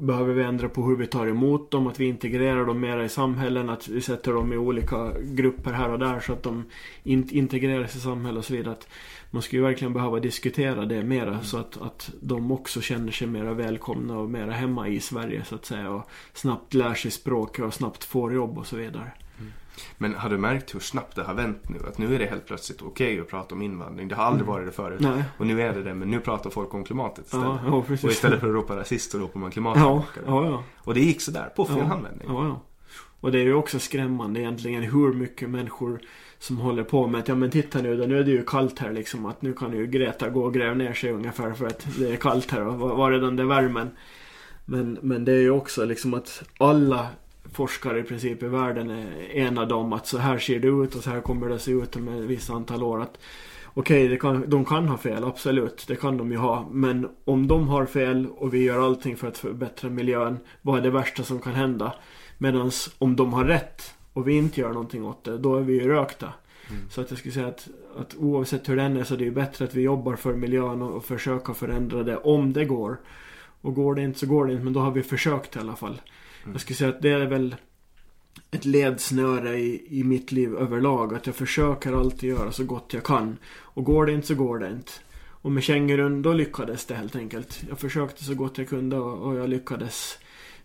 Behöver 0.00 0.34
vi 0.34 0.42
ändra 0.42 0.68
på 0.68 0.82
hur 0.82 0.96
vi 0.96 1.06
tar 1.06 1.26
emot 1.26 1.70
dem? 1.70 1.86
Att 1.86 2.00
vi 2.00 2.04
integrerar 2.04 2.66
dem 2.66 2.80
mera 2.80 3.04
i 3.04 3.08
samhällen? 3.08 3.70
Att 3.70 3.88
vi 3.88 4.00
sätter 4.00 4.32
dem 4.32 4.52
i 4.52 4.56
olika 4.56 5.12
grupper 5.20 5.72
här 5.72 5.90
och 5.90 5.98
där 5.98 6.20
så 6.20 6.32
att 6.32 6.42
de 6.42 6.64
in 7.02 7.28
integreras 7.30 7.96
i 7.96 8.00
samhället 8.00 8.38
och 8.38 8.44
så 8.44 8.52
vidare. 8.52 8.72
Att 8.72 8.88
man 9.30 9.42
skulle 9.42 9.62
verkligen 9.62 9.92
behöva 9.92 10.20
diskutera 10.20 10.86
det 10.86 11.02
mera 11.02 11.42
så 11.42 11.58
att, 11.58 11.82
att 11.82 12.10
de 12.20 12.52
också 12.52 12.80
känner 12.80 13.12
sig 13.12 13.26
mera 13.26 13.54
välkomna 13.54 14.18
och 14.18 14.30
mera 14.30 14.52
hemma 14.52 14.88
i 14.88 15.00
Sverige 15.00 15.44
så 15.44 15.54
att 15.54 15.64
säga. 15.64 15.90
Och 15.90 16.10
snabbt 16.32 16.74
lär 16.74 16.94
sig 16.94 17.10
språket 17.10 17.64
och 17.64 17.74
snabbt 17.74 18.04
får 18.04 18.34
jobb 18.34 18.58
och 18.58 18.66
så 18.66 18.76
vidare. 18.76 19.12
Men 19.98 20.14
har 20.14 20.30
du 20.30 20.38
märkt 20.38 20.74
hur 20.74 20.80
snabbt 20.80 21.16
det 21.16 21.22
har 21.22 21.34
vänt 21.34 21.68
nu? 21.68 21.78
Att 21.88 21.98
nu 21.98 22.14
är 22.14 22.18
det 22.18 22.26
helt 22.26 22.46
plötsligt 22.46 22.82
okej 22.82 23.20
att 23.20 23.28
prata 23.28 23.54
om 23.54 23.62
invandring. 23.62 24.08
Det 24.08 24.14
har 24.14 24.24
aldrig 24.24 24.46
varit 24.46 24.66
det 24.66 24.72
förut. 24.72 25.00
Nej. 25.00 25.24
Och 25.38 25.46
nu 25.46 25.62
är 25.62 25.74
det 25.74 25.82
det, 25.82 25.94
men 25.94 26.10
nu 26.10 26.20
pratar 26.20 26.50
folk 26.50 26.74
om 26.74 26.84
klimatet 26.84 27.24
istället. 27.24 27.46
Ja, 27.46 27.58
ja, 27.66 27.72
och 27.72 27.90
istället 27.90 28.40
för 28.40 28.48
att 28.48 28.54
ropa 28.54 28.76
rasist 28.76 29.10
så 29.10 29.18
ropar 29.18 29.40
man 29.40 29.48
Ja, 29.48 29.52
klimatförnekare. 29.52 30.24
ja. 30.26 30.62
Och 30.78 30.94
det 30.94 31.00
gick 31.00 31.20
sådär, 31.20 31.52
på 31.56 31.64
fel 31.64 31.86
ja, 31.88 32.08
ja. 32.26 32.60
Och 33.20 33.32
det 33.32 33.38
är 33.38 33.42
ju 33.42 33.54
också 33.54 33.78
skrämmande 33.78 34.40
egentligen 34.40 34.82
hur 34.82 35.12
mycket 35.12 35.50
människor 35.50 36.00
som 36.38 36.56
håller 36.56 36.84
på 36.84 37.06
med 37.06 37.20
att 37.20 37.28
ja 37.28 37.34
men 37.34 37.50
titta 37.50 37.82
nu 37.82 37.96
då, 37.96 38.06
nu 38.06 38.18
är 38.18 38.24
det 38.24 38.30
ju 38.30 38.44
kallt 38.44 38.78
här 38.78 38.92
liksom 38.92 39.26
att 39.26 39.42
nu 39.42 39.52
kan 39.52 39.72
ju 39.72 39.86
Greta 39.86 40.28
gå 40.28 40.44
och 40.44 40.54
gräva 40.54 40.74
ner 40.74 40.92
sig 40.92 41.12
ungefär 41.12 41.52
för 41.52 41.66
att 41.66 41.86
det 41.98 42.12
är 42.12 42.16
kallt 42.16 42.50
här 42.50 42.66
och 42.66 42.78
var, 42.78 42.94
var 42.94 43.12
är 43.12 43.18
den 43.20 43.36
där 43.36 43.44
värmen? 43.44 43.90
Men, 44.64 44.98
men 45.02 45.24
det 45.24 45.32
är 45.32 45.40
ju 45.40 45.50
också 45.50 45.84
liksom 45.84 46.14
att 46.14 46.42
alla 46.58 47.06
forskare 47.52 48.00
i 48.00 48.02
princip 48.02 48.42
i 48.42 48.46
världen 48.46 48.90
är 48.90 49.36
enade 49.36 49.74
om 49.74 49.92
att 49.92 50.06
så 50.06 50.18
här 50.18 50.38
ser 50.38 50.60
det 50.60 50.68
ut 50.68 50.94
och 50.94 51.02
så 51.02 51.10
här 51.10 51.20
kommer 51.20 51.48
det 51.48 51.58
se 51.58 51.70
ut 51.70 51.96
om 51.96 52.08
ett 52.08 52.24
visst 52.24 52.50
antal 52.50 52.82
år. 52.82 53.02
Att 53.02 53.18
Okej, 53.74 54.18
kan, 54.18 54.50
de 54.50 54.64
kan 54.64 54.88
ha 54.88 54.96
fel, 54.96 55.24
absolut. 55.24 55.84
Det 55.88 55.96
kan 55.96 56.16
de 56.16 56.32
ju 56.32 56.36
ha. 56.36 56.68
Men 56.70 57.08
om 57.24 57.46
de 57.46 57.68
har 57.68 57.86
fel 57.86 58.26
och 58.36 58.54
vi 58.54 58.64
gör 58.64 58.84
allting 58.84 59.16
för 59.16 59.28
att 59.28 59.38
förbättra 59.38 59.90
miljön, 59.90 60.38
vad 60.62 60.78
är 60.78 60.82
det 60.82 60.90
värsta 60.90 61.22
som 61.22 61.38
kan 61.40 61.54
hända? 61.54 61.94
Medan 62.38 62.70
om 62.98 63.16
de 63.16 63.32
har 63.32 63.44
rätt 63.44 63.94
och 64.12 64.28
vi 64.28 64.36
inte 64.36 64.60
gör 64.60 64.72
någonting 64.72 65.04
åt 65.04 65.24
det, 65.24 65.38
då 65.38 65.56
är 65.56 65.60
vi 65.60 65.72
ju 65.72 65.88
rökta. 65.88 66.32
Så 66.90 67.00
att 67.00 67.10
jag 67.10 67.18
skulle 67.18 67.34
säga 67.34 67.46
att, 67.46 67.68
att 67.96 68.14
oavsett 68.18 68.68
hur 68.68 68.76
den 68.76 68.96
är 68.96 69.04
så 69.04 69.16
det 69.16 69.26
är 69.26 69.30
bättre 69.30 69.64
att 69.64 69.74
vi 69.74 69.82
jobbar 69.82 70.16
för 70.16 70.34
miljön 70.34 70.82
och, 70.82 70.96
och 70.96 71.04
försöker 71.04 71.52
förändra 71.52 72.02
det 72.02 72.16
om 72.16 72.52
det 72.52 72.64
går. 72.64 73.00
Och 73.60 73.74
går 73.74 73.94
det 73.94 74.02
inte 74.02 74.18
så 74.18 74.26
går 74.26 74.46
det 74.46 74.52
inte 74.52 74.64
men 74.64 74.72
då 74.72 74.80
har 74.80 74.90
vi 74.90 75.02
försökt 75.02 75.56
i 75.56 75.58
alla 75.58 75.76
fall. 75.76 76.00
Mm. 76.42 76.52
Jag 76.52 76.60
skulle 76.60 76.76
säga 76.76 76.90
att 76.90 77.02
det 77.02 77.10
är 77.10 77.26
väl 77.26 77.56
ett 78.50 78.64
ledsnöre 78.64 79.58
i, 79.58 80.00
i 80.00 80.04
mitt 80.04 80.32
liv 80.32 80.54
överlag. 80.54 81.14
Att 81.14 81.26
jag 81.26 81.34
försöker 81.34 81.92
alltid 81.92 82.28
göra 82.30 82.52
så 82.52 82.64
gott 82.64 82.94
jag 82.94 83.04
kan. 83.04 83.36
Och 83.46 83.84
går 83.84 84.06
det 84.06 84.12
inte 84.12 84.26
så 84.26 84.34
går 84.34 84.58
det 84.58 84.70
inte. 84.70 84.92
Och 85.42 85.52
med 85.52 85.62
kängurun 85.62 86.22
då 86.22 86.32
lyckades 86.32 86.86
det 86.86 86.94
helt 86.94 87.16
enkelt. 87.16 87.64
Jag 87.68 87.78
försökte 87.78 88.24
så 88.24 88.34
gott 88.34 88.58
jag 88.58 88.68
kunde 88.68 88.96
och, 88.96 89.18
och 89.18 89.36
jag 89.36 89.48
lyckades 89.48 90.18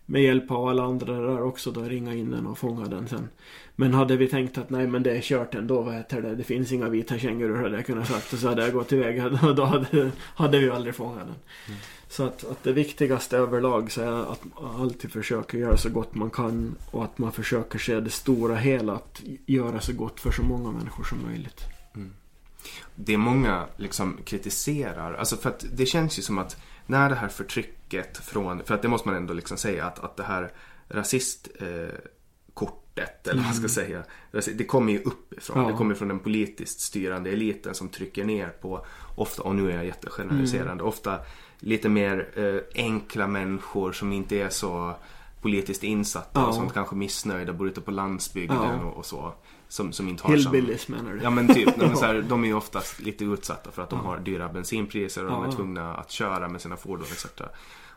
med 0.06 0.22
hjälp 0.22 0.50
av 0.50 0.68
alla 0.68 0.84
andra 0.84 1.20
där 1.20 1.42
också 1.42 1.70
då 1.70 1.80
ringa 1.80 2.14
in 2.14 2.30
den 2.30 2.46
och 2.46 2.58
fånga 2.58 2.84
den 2.84 3.08
sen. 3.08 3.28
Men 3.76 3.94
hade 3.94 4.16
vi 4.16 4.28
tänkt 4.28 4.58
att 4.58 4.70
nej 4.70 4.86
men 4.86 5.02
det 5.02 5.16
är 5.16 5.20
kört 5.20 5.54
ändå, 5.54 5.82
vad 5.82 5.94
heter 5.94 6.22
det, 6.22 6.34
det 6.34 6.44
finns 6.44 6.72
inga 6.72 6.88
vita 6.88 7.18
kängurur 7.18 7.62
hade 7.62 7.76
jag 7.76 7.86
kunnat 7.86 8.08
sagt 8.08 8.32
och 8.32 8.38
så 8.38 8.48
hade 8.48 8.62
jag 8.62 8.72
gått 8.72 8.92
iväg 8.92 9.24
och 9.24 9.54
då 9.56 9.64
hade, 9.64 10.10
hade 10.22 10.58
vi 10.58 10.70
aldrig 10.70 10.94
fångat 10.94 11.26
den. 11.26 11.34
Mm. 11.66 11.80
Så 12.08 12.24
att, 12.24 12.44
att 12.44 12.62
det 12.64 12.72
viktigaste 12.72 13.36
överlag 13.36 13.92
så 13.92 14.00
är 14.00 14.32
att 14.32 14.44
man 14.44 14.80
alltid 14.80 15.12
försöker 15.12 15.58
göra 15.58 15.76
så 15.76 15.90
gott 15.90 16.14
man 16.14 16.30
kan 16.30 16.74
och 16.90 17.04
att 17.04 17.18
man 17.18 17.32
försöker 17.32 17.78
se 17.78 18.00
det 18.00 18.10
stora 18.10 18.56
hela, 18.56 18.92
att 18.92 19.22
göra 19.46 19.80
så 19.80 19.92
gott 19.92 20.20
för 20.20 20.30
så 20.30 20.42
många 20.42 20.70
människor 20.70 21.04
som 21.04 21.22
möjligt. 21.22 21.60
Mm. 21.94 22.12
det 22.94 23.16
många 23.16 23.66
liksom 23.76 24.18
kritiserar, 24.24 25.14
alltså 25.14 25.36
för 25.36 25.48
att 25.48 25.64
det 25.72 25.86
känns 25.86 26.18
ju 26.18 26.22
som 26.22 26.38
att 26.38 26.56
när 26.86 27.08
det 27.08 27.14
här 27.14 27.28
förtrycket 27.28 28.16
från, 28.16 28.64
för 28.64 28.74
att 28.74 28.82
det 28.82 28.88
måste 28.88 29.08
man 29.08 29.16
ändå 29.16 29.34
liksom 29.34 29.56
säga 29.56 29.84
att, 29.84 29.98
att 29.98 30.16
det 30.16 30.22
här 30.22 30.52
rasist 30.88 31.48
eh, 31.60 31.98
eller 33.00 33.34
vad 33.34 33.44
man 33.44 33.54
ska 33.54 33.68
säga, 33.68 34.02
rasi- 34.32 34.54
det 34.54 34.64
kommer 34.64 34.92
ju 34.92 34.98
uppifrån. 35.02 35.62
Ja. 35.62 35.68
Det 35.70 35.76
kommer 35.76 35.94
från 35.94 36.08
den 36.08 36.18
politiskt 36.18 36.80
styrande 36.80 37.30
eliten 37.30 37.74
som 37.74 37.88
trycker 37.88 38.24
ner 38.24 38.48
på, 38.48 38.86
ofta, 39.16 39.42
och 39.42 39.54
nu 39.54 39.70
är 39.70 39.74
jag 39.76 39.84
jättegeneraliserande, 39.86 40.82
ofta 40.84 41.18
lite 41.58 41.88
mer 41.88 42.28
eh, 42.34 42.82
enkla 42.84 43.26
människor 43.26 43.92
som 43.92 44.12
inte 44.12 44.36
är 44.36 44.48
så 44.48 44.94
politiskt 45.40 45.82
insatta 45.84 46.40
Ja. 46.40 46.46
och 46.46 46.54
som 46.54 46.70
kanske 46.70 46.96
missnöjda, 46.96 47.52
bor 47.52 47.68
ute 47.68 47.80
på 47.80 47.90
landsbygden 47.90 48.56
Ja. 48.62 48.84
och, 48.84 48.96
och 48.96 49.06
så. 49.06 49.34
Som, 49.68 49.92
som 49.92 50.08
inte 50.08 50.22
har 50.22 50.36
samma... 50.36 50.54
Hillbillies 50.54 50.88
menar 50.88 51.12
du? 51.12 51.20
Ja 51.22 51.30
men 51.30 51.54
typ, 51.54 51.76
men 51.76 51.96
så 51.96 52.04
här, 52.06 52.24
de 52.28 52.42
är 52.44 52.48
ju 52.48 52.54
oftast 52.54 53.00
lite 53.00 53.24
utsatta 53.24 53.70
för 53.70 53.82
att 53.82 53.90
de 53.90 54.00
har 54.00 54.18
dyra 54.18 54.48
bensinpriser 54.48 55.24
och 55.24 55.30
de 55.30 55.44
är 55.44 55.52
tvungna 55.52 55.94
att 55.96 56.10
köra 56.10 56.48
med 56.48 56.60
sina 56.60 56.76
fordon 56.76 57.06
etc. 57.12 57.26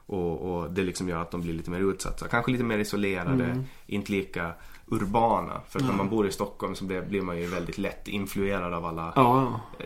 Och, 0.05 0.55
och 0.59 0.71
det 0.71 0.83
liksom 0.83 1.09
gör 1.09 1.21
att 1.21 1.31
de 1.31 1.41
blir 1.41 1.53
lite 1.53 1.71
mer 1.71 1.79
utsatta. 1.79 2.27
Kanske 2.27 2.51
lite 2.51 2.63
mer 2.63 2.77
isolerade, 2.77 3.43
Mm. 3.45 3.63
inte 3.87 4.11
lika 4.11 4.51
urbana. 4.91 5.61
För 5.69 5.79
att 5.79 5.85
när 5.85 5.91
Ja. 5.91 5.97
man 5.97 6.09
bor 6.09 6.27
i 6.27 6.31
Stockholm 6.31 6.75
så 6.75 6.85
blir, 6.85 7.21
man 7.21 7.37
ju 7.37 7.45
väldigt 7.47 7.77
lätt 7.77 8.07
influerad 8.07 8.73
av 8.73 8.85
alla 8.85 9.13
Ja, 9.15 9.59
eh, 9.79 9.85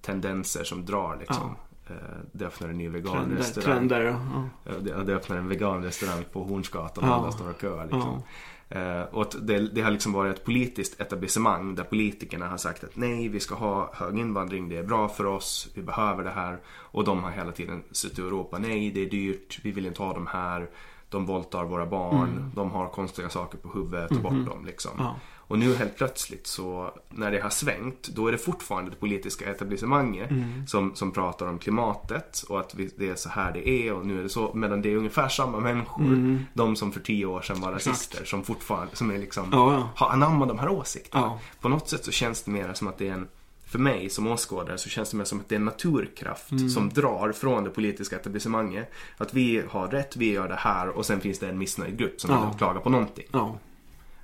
tendenser 0.00 0.64
som 0.64 0.84
drar 0.86 1.16
liksom. 1.20 1.56
Eh, 1.86 1.94
Det 2.32 2.44
öppnar 2.46 2.68
en 2.68 2.78
ny 2.78 2.84
trender, 2.90 3.00
veganrestaurang. 3.10 3.78
trender 3.88 4.00
ja. 4.00 4.20
ja. 4.64 4.72
Ja, 4.88 5.02
Det, 5.02 5.14
öppnar 5.14 5.36
en 5.36 5.48
veganrestaurang 5.48 6.24
på 6.32 6.42
Hornsgatan 6.44 7.04
och 7.04 7.10
Ja. 7.10 7.14
alla 7.14 7.32
står 7.32 7.50
och 7.50 7.60
köar 7.60 7.84
liksom. 7.84 8.22
Eh, 8.70 9.00
och 9.02 9.26
det, 9.42 9.58
det 9.74 9.80
har 9.80 9.90
liksom 9.90 10.12
varit 10.12 10.36
ett 10.36 10.44
politiskt 10.44 11.00
etablissemang 11.00 11.74
där 11.74 11.84
politikerna 11.84 12.48
har 12.48 12.56
sagt 12.56 12.84
att 12.84 12.96
nej, 12.96 13.28
vi 13.28 13.40
ska 13.40 13.54
ha 13.54 13.90
hög 13.94 14.18
invandring, 14.18 14.68
det 14.68 14.76
är 14.76 14.82
bra 14.82 15.08
för 15.08 15.26
oss, 15.26 15.68
vi 15.74 15.82
behöver 15.82 16.24
det 16.24 16.30
här. 16.30 16.58
Och 16.68 17.04
de 17.04 17.22
har 17.24 17.30
hela 17.30 17.52
tiden 17.52 17.82
suttit 17.90 18.18
och 18.18 18.30
ropat 18.30 18.60
nej, 18.60 18.90
det 18.90 19.00
är 19.06 19.10
dyrt, 19.10 19.60
vi 19.62 19.70
vill 19.72 19.86
inte 19.86 20.02
ha 20.02 20.12
de 20.14 20.26
här. 20.26 20.68
De 21.10 21.26
våldtar 21.26 21.64
våra 21.64 21.86
barn, 21.86 22.52
de 22.54 22.70
har 22.70 22.88
konstiga 22.88 23.28
saker 23.28 23.58
på 23.58 23.68
huvudet, 23.68 24.08
ta 24.08 24.14
bort 24.14 24.46
dem 24.46 24.66
liksom. 24.66 24.90
Ja. 24.98 25.16
Och 25.36 25.58
nu 25.58 25.74
helt 25.74 25.96
plötsligt 25.96 26.46
så 26.46 26.90
när 27.08 27.30
det 27.30 27.40
har 27.40 27.50
svängt 27.50 28.08
då 28.08 28.26
är 28.26 28.32
det 28.32 28.38
fortfarande 28.38 28.90
det 28.90 28.96
politiska 28.96 29.50
etablissemanget 29.50 30.30
som, 30.66 30.94
som 30.94 31.10
pratar 31.10 31.46
om 31.46 31.58
klimatet 31.58 32.44
och 32.48 32.60
att 32.60 32.74
vi, 32.74 32.90
det 32.98 33.08
är 33.08 33.14
så 33.14 33.28
här 33.28 33.52
det 33.52 33.68
är 33.68 33.92
och 33.92 34.06
nu 34.06 34.18
är 34.18 34.22
det 34.22 34.28
så. 34.28 34.54
Medan 34.54 34.82
det 34.82 34.92
är 34.92 34.96
ungefär 34.96 35.28
samma 35.28 35.60
människor, 35.60 36.38
de 36.54 36.76
som 36.76 36.92
för 36.92 37.00
tio 37.00 37.26
år 37.26 37.40
sedan 37.40 37.60
var 37.60 37.72
rasister, 37.72 38.24
som 38.24 38.44
fortfarande 38.44 38.96
som 38.96 39.10
är 39.10 39.18
liksom, 39.18 39.48
Ja, 39.52 39.72
ja. 39.72 39.88
har 39.94 40.10
anammat 40.10 40.48
de 40.48 40.58
här 40.58 40.68
åsikterna. 40.68 41.38
På 41.60 41.68
något 41.68 41.88
sätt 41.88 42.04
så 42.04 42.10
känns 42.10 42.42
det 42.42 42.50
mer 42.50 42.74
som 42.74 42.88
att 42.88 42.98
det 42.98 43.08
är 43.08 43.12
en 43.12 43.28
för 43.68 43.78
mig 43.78 44.10
som 44.10 44.26
åskådare 44.26 44.78
så 44.78 44.88
känns 44.88 45.10
det 45.10 45.16
mer 45.16 45.24
som 45.24 45.40
att 45.40 45.48
det 45.48 45.54
är 45.54 45.58
en 45.58 45.64
naturkraft 45.64 46.50
Mm. 46.50 46.68
som 46.68 46.88
drar 46.88 47.32
från 47.32 47.64
det 47.64 47.70
politiska 47.70 48.16
etablissemanget. 48.16 48.90
Att 49.16 49.34
vi 49.34 49.62
har 49.70 49.88
rätt, 49.88 50.16
vi 50.16 50.32
gör 50.32 50.48
det 50.48 50.54
här 50.58 50.88
och 50.88 51.06
sen 51.06 51.20
finns 51.20 51.38
det 51.38 51.48
en 51.48 51.58
missnöjd 51.58 51.98
grupp 51.98 52.20
som 52.20 52.30
Ja. 52.30 52.54
klaga 52.58 52.80
på 52.80 52.90
någonting. 52.90 53.24
Ja, 53.32 53.58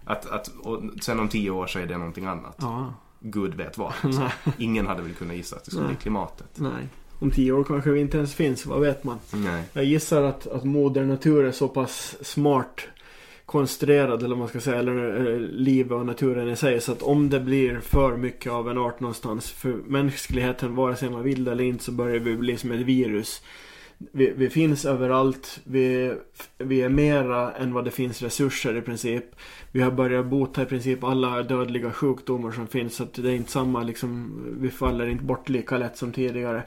Att, 0.04 0.26
att, 0.30 0.48
och 0.48 0.82
sen 1.02 1.20
om 1.20 1.28
tio 1.28 1.50
år 1.50 1.66
så 1.66 1.78
är 1.78 1.86
det 1.86 1.98
någonting 1.98 2.26
annat. 2.26 2.56
ja. 2.60 2.94
Gud 3.20 3.54
vet 3.54 3.78
vad. 3.78 3.92
Så 4.02 4.28
ingen 4.58 4.86
hade 4.86 5.02
väl 5.02 5.14
kunnat 5.14 5.36
gissa 5.36 5.56
att 5.56 5.64
det 5.64 5.70
skulle 5.70 5.86
Nej. 5.86 5.94
bli 5.94 6.02
klimatet. 6.02 6.48
Nej. 6.54 6.88
Om 7.18 7.30
tio 7.30 7.52
år 7.52 7.64
kanske 7.64 7.90
vi 7.90 8.00
inte 8.00 8.16
ens 8.16 8.34
finns, 8.34 8.66
vad 8.66 8.80
vet 8.80 9.04
man? 9.04 9.18
Nej. 9.32 9.64
Jag 9.72 9.84
gissar 9.84 10.22
att, 10.22 10.46
att 10.46 10.64
moder 10.64 11.04
natur 11.04 11.44
är 11.44 11.52
så 11.52 11.68
pass 11.68 12.16
smart 12.20 12.80
konstruerad 13.54 14.22
eller 14.22 14.28
vad 14.28 14.38
man 14.38 14.48
ska 14.48 14.60
säga, 14.60 14.78
eller 14.78 15.32
eh, 15.32 15.38
livet 15.38 15.92
och 15.92 16.06
naturen 16.06 16.48
i 16.48 16.56
sig. 16.56 16.80
Så 16.80 16.92
att 16.92 17.02
om 17.02 17.30
det 17.30 17.40
blir 17.40 17.80
för 17.80 18.16
mycket 18.16 18.52
av 18.52 18.70
en 18.70 18.78
art 18.78 19.00
någonstans 19.00 19.50
för 19.50 19.72
mänskligheten, 19.72 20.74
vare 20.74 20.96
sig 20.96 21.10
man 21.10 21.22
vill 21.22 21.44
det 21.44 21.52
eller 21.52 21.64
inte, 21.64 21.84
så 21.84 21.92
börjar 21.92 22.18
vi 22.18 22.36
bli 22.36 22.56
som 22.56 22.72
ett 22.72 22.80
virus. 22.80 23.42
Vi, 24.12 24.32
vi 24.36 24.50
finns 24.50 24.84
överallt, 24.84 25.60
vi, 25.64 26.14
vi 26.58 26.82
är 26.82 26.88
mera 26.88 27.52
än 27.52 27.72
vad 27.72 27.84
det 27.84 27.90
finns 27.90 28.22
resurser 28.22 28.76
i 28.76 28.82
princip. 28.82 29.24
Vi 29.72 29.80
har 29.80 29.90
börjat 29.90 30.26
bota 30.26 30.62
i 30.62 30.66
princip 30.66 31.04
alla 31.04 31.42
dödliga 31.42 31.90
sjukdomar 31.90 32.52
som 32.52 32.66
finns. 32.66 32.96
Så 32.96 33.02
att 33.02 33.14
det 33.14 33.30
är 33.30 33.34
inte 33.34 33.50
samma 33.50 33.82
liksom, 33.82 34.32
vi 34.60 34.70
faller 34.70 35.06
inte 35.06 35.24
bort 35.24 35.48
lika 35.48 35.78
lätt 35.78 35.96
som 35.96 36.12
tidigare. 36.12 36.62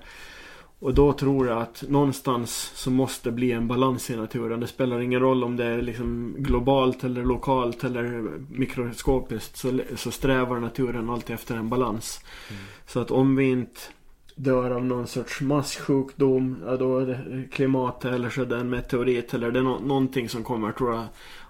Och 0.80 0.94
då 0.94 1.14
tror 1.14 1.48
jag 1.48 1.62
att 1.62 1.84
någonstans 1.90 2.72
så 2.76 2.92
måste 2.92 3.32
bli 3.32 3.52
en 3.52 3.68
balans 3.68 4.10
i 4.10 4.16
naturen. 4.16 4.60
Det 4.60 4.68
spelar 4.68 5.00
ingen 5.00 5.20
roll 5.20 5.44
om 5.44 5.56
det 5.56 5.66
är 5.66 5.82
liksom 5.82 6.36
globalt 6.38 7.04
eller 7.04 7.24
lokalt 7.24 7.84
eller 7.84 8.32
mikroskopiskt. 8.50 9.58
Så, 9.58 9.80
så 9.96 10.12
strävar 10.12 10.60
naturen 10.60 11.10
alltid 11.10 11.34
efter 11.34 11.56
en 11.56 11.70
balans. 11.70 12.22
Så 12.88 13.00
att 13.00 13.12
om 13.12 13.36
vi 13.36 13.50
inte 13.50 13.80
dör 14.36 14.72
av 14.72 14.86
någon 14.86 15.08
sorts 15.08 15.42
masssjukdom, 15.42 16.58
ja 16.66 16.78
då 16.78 17.00
är 17.00 17.06
det 17.06 17.48
klimatet 17.52 18.14
eller 18.14 18.30
så 18.30 18.42
är 18.42 18.46
det 18.46 18.58
en 18.58 18.70
meteorit 18.70 19.34
eller 19.34 19.52
det 19.52 19.60
är 19.60 19.64
nå- 19.64 19.80
någonting 19.80 20.30
som 20.30 20.44
kommer 20.44 20.72
tror 20.72 20.94
jag 20.94 21.06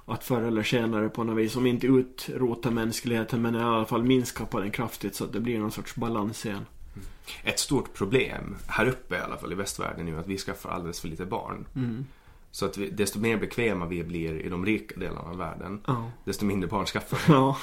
att 0.06 0.24
förr 0.24 0.42
eller 0.42 0.64
senare 0.64 1.10
på 1.10 1.24
något 1.24 1.38
vis, 1.38 1.56
om 1.56 1.66
inte 1.66 1.88
utrota 1.88 2.72
mänskligheten 2.72 3.42
men 3.42 3.56
i 3.56 3.60
alla 3.60 3.86
fall 3.86 4.04
minska 4.04 4.46
på 4.46 4.60
den 4.60 4.72
kraftigt 4.72 5.16
så 5.16 5.24
att 5.24 5.34
det 5.34 5.40
blir 5.40 5.60
någon 5.60 5.72
sorts 5.72 5.96
balans 5.96 6.46
igen. 6.46 6.66
Ett 7.44 7.60
stort 7.60 7.94
problem, 7.94 8.56
här 8.68 8.88
uppe 8.88 9.16
i 9.16 9.20
alla 9.20 9.38
fall 9.38 9.52
i 9.52 9.56
västvärlden 9.56 10.06
nu, 10.06 10.20
att 10.20 10.28
vi 10.28 10.38
skaffar 10.38 10.70
alldeles 10.70 11.00
för 11.02 11.08
lite 11.08 11.26
barn. 11.26 11.66
Mm. 11.76 12.06
Så 12.52 12.66
att 12.66 12.78
vi, 12.78 12.90
desto 12.90 13.20
mer 13.20 13.38
bekväma 13.38 13.86
vi 13.86 14.04
blir 14.04 14.40
i 14.40 14.50
de 14.50 14.66
rika 14.66 15.00
delarna 15.00 15.30
av 15.30 15.38
världen, 15.38 15.82
Ja. 15.88 16.12
desto 16.26 16.46
mindre 16.46 16.70
barn 16.70 16.86
skaffar 16.86 17.18
vi. 17.28 17.34
Ja. 17.34 17.58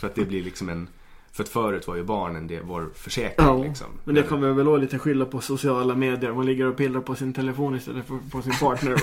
För 0.00 0.06
att 0.06 0.14
det 0.14 0.24
blir 0.24 0.42
liksom 0.42 0.68
en... 0.68 0.88
För 1.32 1.42
att 1.42 1.48
förut 1.48 1.86
var 1.88 1.96
ju 1.96 2.02
barnen 2.04 2.46
det, 2.46 2.60
vår 2.60 2.90
försäkring 2.94 3.46
Ja, 3.46 3.64
liksom. 3.64 3.86
men 4.04 4.14
det 4.14 4.22
kommer 4.22 4.52
väl 4.52 4.68
också 4.68 4.76
lite 4.80 4.98
skylla 4.98 5.24
på 5.24 5.40
sociala 5.40 5.94
medier. 5.94 6.32
Man 6.32 6.46
ligger 6.46 6.66
och 6.66 6.76
pillar 6.76 7.00
på 7.00 7.14
sin 7.14 7.32
telefon 7.32 7.76
istället 7.76 8.06
för 8.06 8.18
på 8.30 8.42
sin 8.42 8.52
partner. 8.60 8.96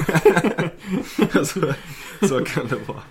så, 1.44 1.74
så 2.28 2.46
kan 2.46 2.68
det 2.68 2.88
vara. 2.88 3.02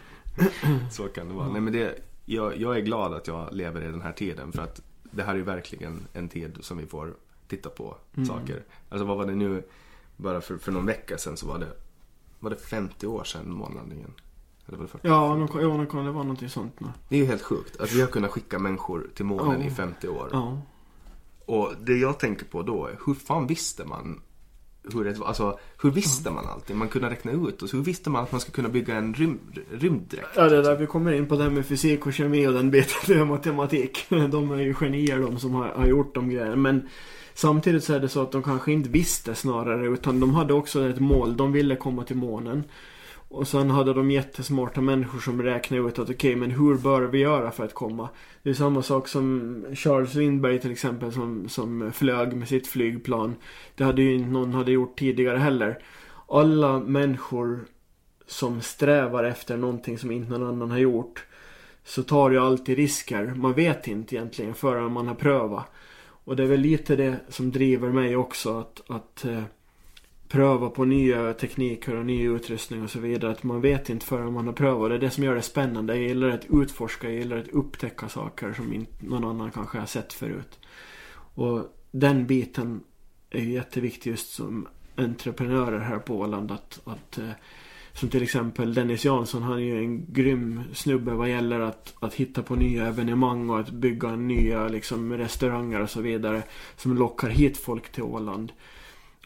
Så 0.91 1.09
kan 1.09 1.29
det 1.29 1.35
vara. 1.35 1.49
Nej, 1.49 1.61
men 1.61 1.73
det, 1.73 1.99
jag, 2.25 2.57
jag 2.61 2.77
är 2.77 2.81
glad 2.81 3.15
att 3.15 3.27
jag 3.27 3.49
lever 3.53 3.83
i 3.83 3.87
den 3.87 4.03
här 4.03 4.13
tiden 4.13 4.53
för 4.53 4.63
att 4.63 4.81
det 5.11 5.23
här 5.23 5.33
är 5.33 5.37
ju 5.37 5.43
verkligen 5.43 6.07
en 6.13 6.29
tid 6.29 6.59
som 6.61 6.79
vi 6.79 6.87
får 6.87 7.15
titta 7.49 7.69
på 7.71 7.97
Mm. 8.17 8.27
saker. 8.27 8.63
Alltså 8.89 9.05
vad 9.07 9.17
var 9.17 9.27
det 9.27 9.35
nu, 9.35 9.63
bara 10.17 10.41
för, 10.41 10.57
för 10.59 10.73
någon 10.73 10.87
vecka 10.87 11.19
sedan 11.19 11.37
så 11.37 11.47
var 11.47 11.59
det, 11.59 11.73
var 12.41 12.51
det 12.51 12.57
50 12.57 13.07
år 13.07 13.25
sedan 13.25 13.51
månlandningen? 13.53 14.13
Eller 14.67 14.79
var 14.79 14.85
det 14.85 14.91
40? 14.91 15.09
ja, 15.09 15.35
nu, 15.37 15.47
ja, 15.63 15.87
kan 15.87 16.05
det 16.05 16.11
vara 16.11 16.23
någonting 16.25 16.49
sånt 16.49 16.81
nu. 16.81 16.87
Det 17.09 17.17
är 17.17 17.21
ju 17.21 17.27
helt 17.27 17.43
sjukt 17.43 17.81
att 17.81 17.93
vi 17.93 18.01
har 18.01 18.09
kunnat 18.09 18.31
skicka 18.31 18.59
människor 18.59 19.11
till 19.15 19.25
månen 19.25 19.61
Ja. 19.61 19.67
i 19.67 19.71
50 19.71 20.09
år. 20.09 20.29
Ja. 20.33 20.59
Och 21.47 21.73
det 21.81 21.97
jag 21.97 22.19
tänker 22.19 22.45
på 22.47 22.63
då 22.63 22.87
är, 22.87 22.99
hur 23.07 23.15
fan 23.15 23.47
visste 23.47 23.85
man 23.85 24.21
hur 24.93 25.05
det 25.05 25.19
var? 25.19 25.27
Alltså, 25.27 25.59
hur 25.83 25.91
visste 25.91 26.31
man 26.31 26.47
allting? 26.47 26.79
Man 26.79 26.89
kunde 26.89 27.11
räkna 27.11 27.33
ut 27.33 27.63
och 27.63 27.69
så 27.69 27.77
hur 27.77 27.85
visste 27.85 28.11
man 28.11 28.23
att 28.23 28.33
man 28.33 28.41
skulle 28.41 28.55
kunna 28.55 28.69
bygga 28.69 28.95
en 28.97 29.15
rym, 29.15 29.39
rymddräkt? 29.71 30.29
Ja, 30.37 30.49
det 30.49 30.57
är 30.57 30.63
där 30.63 30.77
vi 30.77 30.87
kommer 30.87 31.13
in 31.13 31.27
på 31.27 31.37
det 31.37 31.43
här 31.43 31.51
med 31.51 31.67
fysik 31.67 32.07
och 32.07 32.13
kemi 32.13 32.47
och 32.47 32.53
den 32.53 32.71
biten. 32.71 32.97
Det 33.07 33.15
är 33.15 33.25
matematik. 33.25 34.07
De 34.09 34.51
är 34.51 34.63
ju 34.63 34.75
genier 34.75 35.19
de 35.19 35.39
som 35.39 35.55
har, 35.55 35.69
har 35.69 35.87
gjort 35.87 36.15
de 36.15 36.31
grejerna. 36.31 36.57
Men 36.57 36.89
samtidigt 37.35 37.85
så 37.85 37.95
är 37.95 38.01
det 38.01 38.09
så 38.09 38.23
att 38.23 38.33
de 38.33 38.43
kanske 38.43 38.73
inte 38.73 38.89
visste 38.89 39.35
snarare. 39.35 39.87
Utan 39.87 40.21
de 40.21 40.35
hade 40.35 40.55
också 40.55 40.89
ett 40.89 41.01
mål. 41.01 41.37
De 41.37 41.53
ville 41.53 41.77
komma 41.77 42.05
till 42.05 42.17
månen. 42.17 42.65
Och 43.37 43.49
sen 43.49 43.71
hade 43.71 43.95
de 43.95 44.11
jättesmarta 44.11 44.81
människor 44.81 45.19
som 45.19 45.43
räknade 45.43 45.89
ut 45.89 45.99
att 45.99 46.11
okej, 46.11 46.37
men 46.37 46.51
hur 46.51 46.75
bör 46.75 47.03
vi 47.03 47.19
göra 47.19 47.51
för 47.51 47.65
att 47.65 47.75
komma? 47.75 48.09
Det 48.43 48.51
är 48.51 48.55
samma 48.55 48.83
sak 48.83 49.09
som 49.09 49.65
Charles 49.75 50.15
Lindbergh 50.15 50.63
till 50.63 50.73
exempel 50.73 51.13
som, 51.13 51.49
som 51.49 51.93
flög 51.93 52.37
med 52.37 52.49
sitt 52.49 52.67
flygplan. 52.67 53.35
Det 53.75 53.85
hade 53.85 54.03
ju 54.03 54.15
inte 54.15 54.31
någon 54.31 54.55
hade 54.55 54.73
gjort 54.73 54.99
tidigare 54.99 55.39
heller. 55.39 55.79
Alla 56.29 56.79
människor 56.79 57.65
som 58.27 58.61
strävar 58.61 59.25
efter 59.25 59.57
någonting 59.57 59.99
som 59.99 60.11
inte 60.11 60.31
någon 60.31 60.49
annan 60.49 60.71
har 60.71 60.79
gjort 60.79 61.27
så 61.85 62.03
tar 62.03 62.31
ju 62.31 62.39
alltid 62.39 62.77
risker. 62.77 63.33
Man 63.37 63.53
vet 63.53 63.89
inte 63.89 64.15
egentligen 64.15 64.55
förrän 64.55 64.93
man 64.93 65.09
har 65.09 65.15
prövat. 65.15 65.73
Och 65.99 66.37
det 66.37 66.43
är 66.43 66.47
väl 66.47 66.61
lite 66.61 66.97
det 66.97 67.17
som 67.29 67.51
driver 67.51 67.89
mig 67.89 68.17
också 68.17 68.59
att, 68.59 68.91
att 68.91 69.25
eh, 69.25 69.43
pröva 70.29 70.71
på 70.71 70.85
nya 70.85 71.33
tekniker 71.33 71.97
och 71.97 72.07
ny 72.07 72.29
utrustning 72.29 72.83
och 72.83 72.91
så 72.91 73.01
vidare. 73.01 73.31
Att 73.31 73.43
man 73.43 73.61
vet 73.61 73.91
inte 73.91 74.07
förrän 74.07 74.33
man 74.33 74.47
har 74.47 74.53
prövat. 74.53 74.89
Det 74.89 74.95
är 74.95 74.99
det 74.99 75.11
som 75.11 75.25
gör 75.25 75.35
det 75.35 75.43
spännande. 75.43 75.97
Jag 75.97 76.09
gillar 76.09 76.29
att 76.29 76.47
utforska, 76.51 77.11
jag 77.11 77.19
gillar 77.19 77.37
att 77.37 77.49
upptäcka 77.49 78.09
saker 78.09 78.53
som 78.53 78.73
inte 78.73 79.07
någon 79.07 79.25
annan 79.25 79.51
kanske 79.51 79.79
har 79.79 79.87
sett 79.87 80.13
förut. 80.13 80.59
Och 81.35 81.63
den 81.91 82.27
biten 82.27 82.81
är 83.31 83.41
ju 83.41 83.53
jätteviktig 83.53 84.11
just 84.11 84.33
som 84.33 84.69
entreprenörer 84.97 85.81
här 85.81 85.99
på 85.99 86.19
Åland. 86.19 86.51
Att, 86.51 86.81
att 86.85 87.19
eh, 87.19 87.31
som 87.93 88.09
till 88.09 88.23
exempel 88.23 88.75
Dennis 88.75 89.05
Jansson, 89.05 89.43
han 89.43 89.59
är 89.59 89.63
ju 89.63 89.79
en 89.79 90.13
grym 90.13 90.63
snubbe 90.73 91.13
vad 91.13 91.31
gäller 91.31 91.61
att, 91.61 91.95
att 92.01 92.15
hitta 92.15 92.43
på 92.43 92.55
nya 92.55 92.87
evenemang 92.87 93.51
och 93.51 93.61
att 93.61 93.71
bygga 93.71 94.17
nya 94.17 94.69
liksom, 94.69 95.13
restauranger 95.13 95.81
och 95.81 95.91
så 95.91 96.01
vidare. 96.01 96.43
Som 96.77 96.97
lockar 96.97 97.29
hit 97.29 97.57
folk 97.57 97.93
till 97.93 98.03
Åland. 98.03 98.53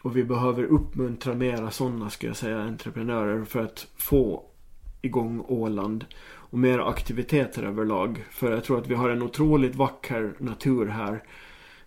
Och 0.01 0.17
vi 0.17 0.23
behöver 0.23 0.63
uppmuntra 0.63 1.33
mera 1.33 1.71
sådana, 1.71 2.09
ska 2.09 2.27
jag 2.27 2.35
säga, 2.35 2.61
entreprenörer 2.61 3.45
för 3.45 3.63
att 3.63 3.87
få 3.97 4.43
igång 5.01 5.45
Åland. 5.47 6.05
Och 6.23 6.59
mer 6.59 6.79
aktiviteter 6.79 7.63
överlag. 7.63 8.23
För 8.31 8.51
jag 8.51 8.63
tror 8.63 8.77
att 8.77 8.87
vi 8.87 8.95
har 8.95 9.09
en 9.09 9.21
otroligt 9.21 9.75
vacker 9.75 10.33
natur 10.37 10.87
här. 10.87 11.23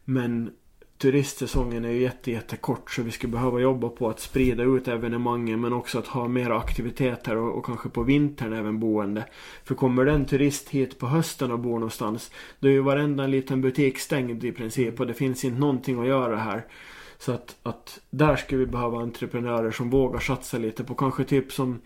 Men 0.04 0.50
turistsäsongen 0.98 1.84
är 1.84 1.90
ju 1.90 2.00
jätte, 2.02 2.30
jätte 2.30 2.56
kort 2.56 2.90
så 2.90 3.02
vi 3.02 3.10
skulle 3.10 3.32
behöva 3.32 3.60
jobba 3.60 3.88
på 3.88 4.08
att 4.08 4.20
sprida 4.20 4.62
ut 4.62 4.88
evenemangen 4.88 5.60
men 5.60 5.72
också 5.72 5.98
att 5.98 6.06
ha 6.06 6.28
mer 6.28 6.50
aktiviteter 6.50 7.36
och, 7.36 7.58
och, 7.58 7.64
kanske 7.64 7.88
på 7.88 8.02
vintern 8.02 8.52
även 8.52 8.80
boende. 8.80 9.24
För 9.64 9.74
kommer 9.74 10.04
det 10.04 10.12
en 10.12 10.24
turist 10.24 10.68
hit 10.68 10.98
på 10.98 11.06
hösten 11.06 11.52
och 11.52 11.58
bor 11.58 11.74
någonstans 11.74 12.30
då 12.60 12.68
är 12.68 12.72
ju 12.72 12.80
varenda 12.80 13.26
liten 13.26 13.60
butik 13.60 13.98
stängd 13.98 14.44
i 14.44 14.52
princip 14.52 15.00
och 15.00 15.06
det 15.06 15.14
finns 15.14 15.44
inte 15.44 15.60
någonting 15.60 16.00
att 16.00 16.06
göra 16.06 16.36
här. 16.36 16.64
Så 17.18 17.32
att, 17.32 17.56
att 17.62 18.00
där 18.10 18.36
skulle 18.36 18.60
vi 18.60 18.66
behöva 18.66 18.98
entreprenörer 18.98 19.70
som 19.70 19.90
vågar 19.90 20.20
satsa 20.20 20.58
lite 20.58 20.84
på 20.84 20.94
kanske 20.94 21.24
typ 21.24 21.52
som 21.52 21.80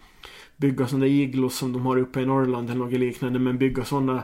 bygga 0.56 0.86
sådana 0.86 1.06
iglos 1.06 1.56
som 1.56 1.72
de 1.72 1.86
har 1.86 1.96
uppe 1.96 2.20
i 2.20 2.26
Norrland 2.26 2.70
eller 2.70 2.80
något 2.80 2.92
liknande 2.92 3.38
men 3.38 3.58
bygga 3.58 3.84
sådana 3.84 4.22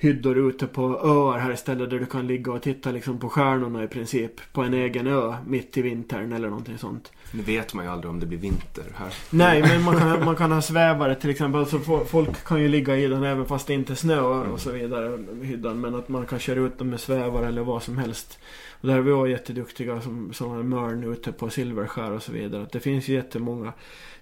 hyddor 0.00 0.38
ute 0.38 0.66
på 0.66 0.82
öar 0.82 1.38
här 1.38 1.52
istället 1.52 1.90
där 1.90 1.98
du 1.98 2.06
kan 2.06 2.26
ligga 2.26 2.52
och 2.52 2.62
titta 2.62 2.90
liksom 2.90 3.18
på 3.18 3.28
stjärnorna 3.28 3.84
i 3.84 3.88
princip. 3.88 4.32
På 4.52 4.62
en 4.62 4.74
egen 4.74 5.06
ö 5.06 5.34
mitt 5.46 5.76
i 5.76 5.82
vintern 5.82 6.32
eller 6.32 6.48
någonting 6.48 6.78
sånt. 6.78 7.12
Nu 7.32 7.42
vet 7.42 7.74
man 7.74 7.84
ju 7.84 7.90
aldrig 7.90 8.10
om 8.10 8.20
det 8.20 8.26
blir 8.26 8.38
vinter 8.38 8.84
här. 8.94 9.14
Nej, 9.30 9.62
men 9.62 9.82
man 9.82 9.98
kan, 9.98 10.24
man 10.24 10.36
kan 10.36 10.52
ha 10.52 10.62
svävare 10.62 11.14
till 11.14 11.30
exempel. 11.30 11.60
Alltså, 11.60 12.04
folk 12.04 12.44
kan 12.44 12.62
ju 12.62 12.68
ligga 12.68 12.96
i 12.96 13.06
den 13.06 13.24
även 13.24 13.46
fast 13.46 13.66
det 13.66 13.74
inte 13.74 13.96
snöar 13.96 14.44
och 14.44 14.60
så 14.60 14.70
vidare. 14.70 15.18
Hyddan. 15.42 15.80
Men 15.80 15.94
att 15.94 16.08
man 16.08 16.26
kan 16.26 16.38
köra 16.38 16.60
ut 16.60 16.78
dem 16.78 16.90
med 16.90 17.00
svävare 17.00 17.46
eller 17.46 17.62
vad 17.62 17.82
som 17.82 17.98
helst. 17.98 18.38
Och 18.80 18.88
där 18.88 18.96
är 18.96 19.00
vi 19.00 19.12
också 19.12 19.28
jätteduktiga 19.28 20.00
som, 20.00 20.32
sådana 20.32 20.62
Mörn 20.62 21.04
ute 21.04 21.32
på 21.32 21.50
Silverskär 21.50 22.12
och 22.12 22.22
så 22.22 22.32
vidare. 22.32 22.62
Att 22.62 22.72
det 22.72 22.80
finns 22.80 23.08
ju 23.08 23.14
jättemånga 23.14 23.72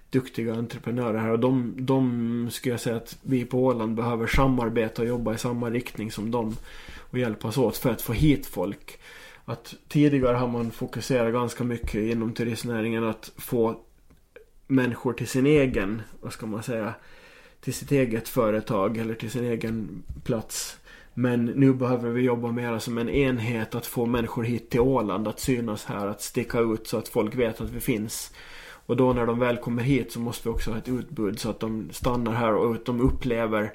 duktiga 0.09 0.55
entreprenörer 0.55 1.19
här 1.19 1.31
och 1.31 1.39
de, 1.39 1.73
de 1.77 2.47
skulle 2.51 2.73
jag 2.73 2.81
säga 2.81 2.95
att 2.95 3.17
vi 3.21 3.45
på 3.45 3.63
Åland 3.65 3.95
behöver 3.95 4.27
samarbeta 4.27 5.01
och 5.01 5.07
jobba 5.07 5.33
i 5.33 5.37
samma 5.37 5.69
riktning 5.69 6.11
som 6.11 6.31
dem 6.31 6.55
och 6.97 7.19
hjälpas 7.19 7.57
åt 7.57 7.77
för 7.77 7.89
att 7.89 8.01
få 8.01 8.13
hit 8.13 8.45
folk. 8.45 8.99
Att 9.45 9.75
tidigare 9.87 10.37
har 10.37 10.47
man 10.47 10.71
fokuserat 10.71 11.33
ganska 11.33 11.63
mycket 11.63 11.95
inom 11.95 12.33
turistnäringen 12.33 13.03
att 13.03 13.31
få 13.37 13.81
människor 14.67 15.13
till 15.13 15.27
sin 15.27 15.45
egen, 15.45 16.01
vad 16.21 16.33
ska 16.33 16.45
man 16.45 16.63
säga, 16.63 16.93
till 17.61 17.73
sitt 17.73 17.91
eget 17.91 18.29
företag 18.29 18.97
eller 18.97 19.13
till 19.13 19.31
sin 19.31 19.43
egen 19.43 20.03
plats. 20.23 20.77
Men 21.19 21.45
nu 21.45 21.73
behöver 21.73 22.09
vi 22.09 22.21
jobba 22.21 22.51
mer 22.51 22.79
som 22.79 22.97
en 22.97 23.09
enhet 23.09 23.75
att 23.75 23.85
få 23.85 24.05
människor 24.05 24.43
hit 24.43 24.69
till 24.69 24.79
Åland, 24.79 25.27
att 25.27 25.39
synas 25.39 25.85
här, 25.85 26.07
att 26.07 26.21
sticka 26.21 26.59
ut 26.59 26.87
så 26.87 26.97
att 26.97 27.07
folk 27.07 27.35
vet 27.35 27.61
att 27.61 27.69
vi 27.69 27.79
finns. 27.79 28.33
Och 28.85 28.97
då 28.97 29.13
när 29.13 29.25
de 29.25 29.39
väl 29.39 29.57
kommer 29.57 29.83
hit 29.83 30.11
så 30.11 30.19
måste 30.19 30.49
vi 30.49 30.55
också 30.55 30.71
ha 30.71 30.77
ett 30.77 30.89
utbud 30.89 31.39
så 31.39 31.49
att 31.49 31.59
de 31.59 31.89
stannar 31.91 32.31
här 32.31 32.53
och 32.53 32.75
att 32.75 32.85
de 32.85 33.01
upplever 33.01 33.73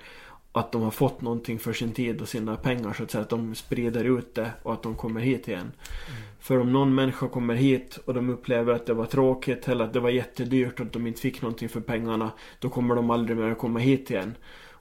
att 0.52 0.72
de 0.72 0.82
har 0.82 0.90
fått 0.90 1.20
någonting 1.20 1.58
för 1.58 1.72
sin 1.72 1.92
tid 1.92 2.20
och 2.20 2.28
sina 2.28 2.56
pengar 2.56 2.92
så 2.92 3.02
att 3.02 3.10
säga. 3.10 3.22
Att 3.22 3.30
de 3.30 3.54
sprider 3.54 4.04
ut 4.04 4.34
det 4.34 4.50
och 4.62 4.72
att 4.72 4.82
de 4.82 4.94
kommer 4.94 5.20
hit 5.20 5.48
igen. 5.48 5.60
Mm. 5.60 6.22
För 6.40 6.58
om 6.58 6.72
någon 6.72 6.94
människa 6.94 7.28
kommer 7.28 7.54
hit 7.54 7.98
och 8.04 8.14
de 8.14 8.30
upplever 8.30 8.72
att 8.74 8.86
det 8.86 8.94
var 8.94 9.06
tråkigt 9.06 9.68
eller 9.68 9.84
att 9.84 9.92
det 9.92 10.00
var 10.00 10.10
jättedyrt 10.10 10.80
och 10.80 10.86
att 10.86 10.92
de 10.92 11.06
inte 11.06 11.20
fick 11.20 11.42
någonting 11.42 11.68
för 11.68 11.80
pengarna. 11.80 12.30
Då 12.58 12.68
kommer 12.68 12.94
de 12.94 13.10
aldrig 13.10 13.36
mer 13.36 13.50
att 13.50 13.58
komma 13.58 13.78
hit 13.78 14.10
igen. 14.10 14.34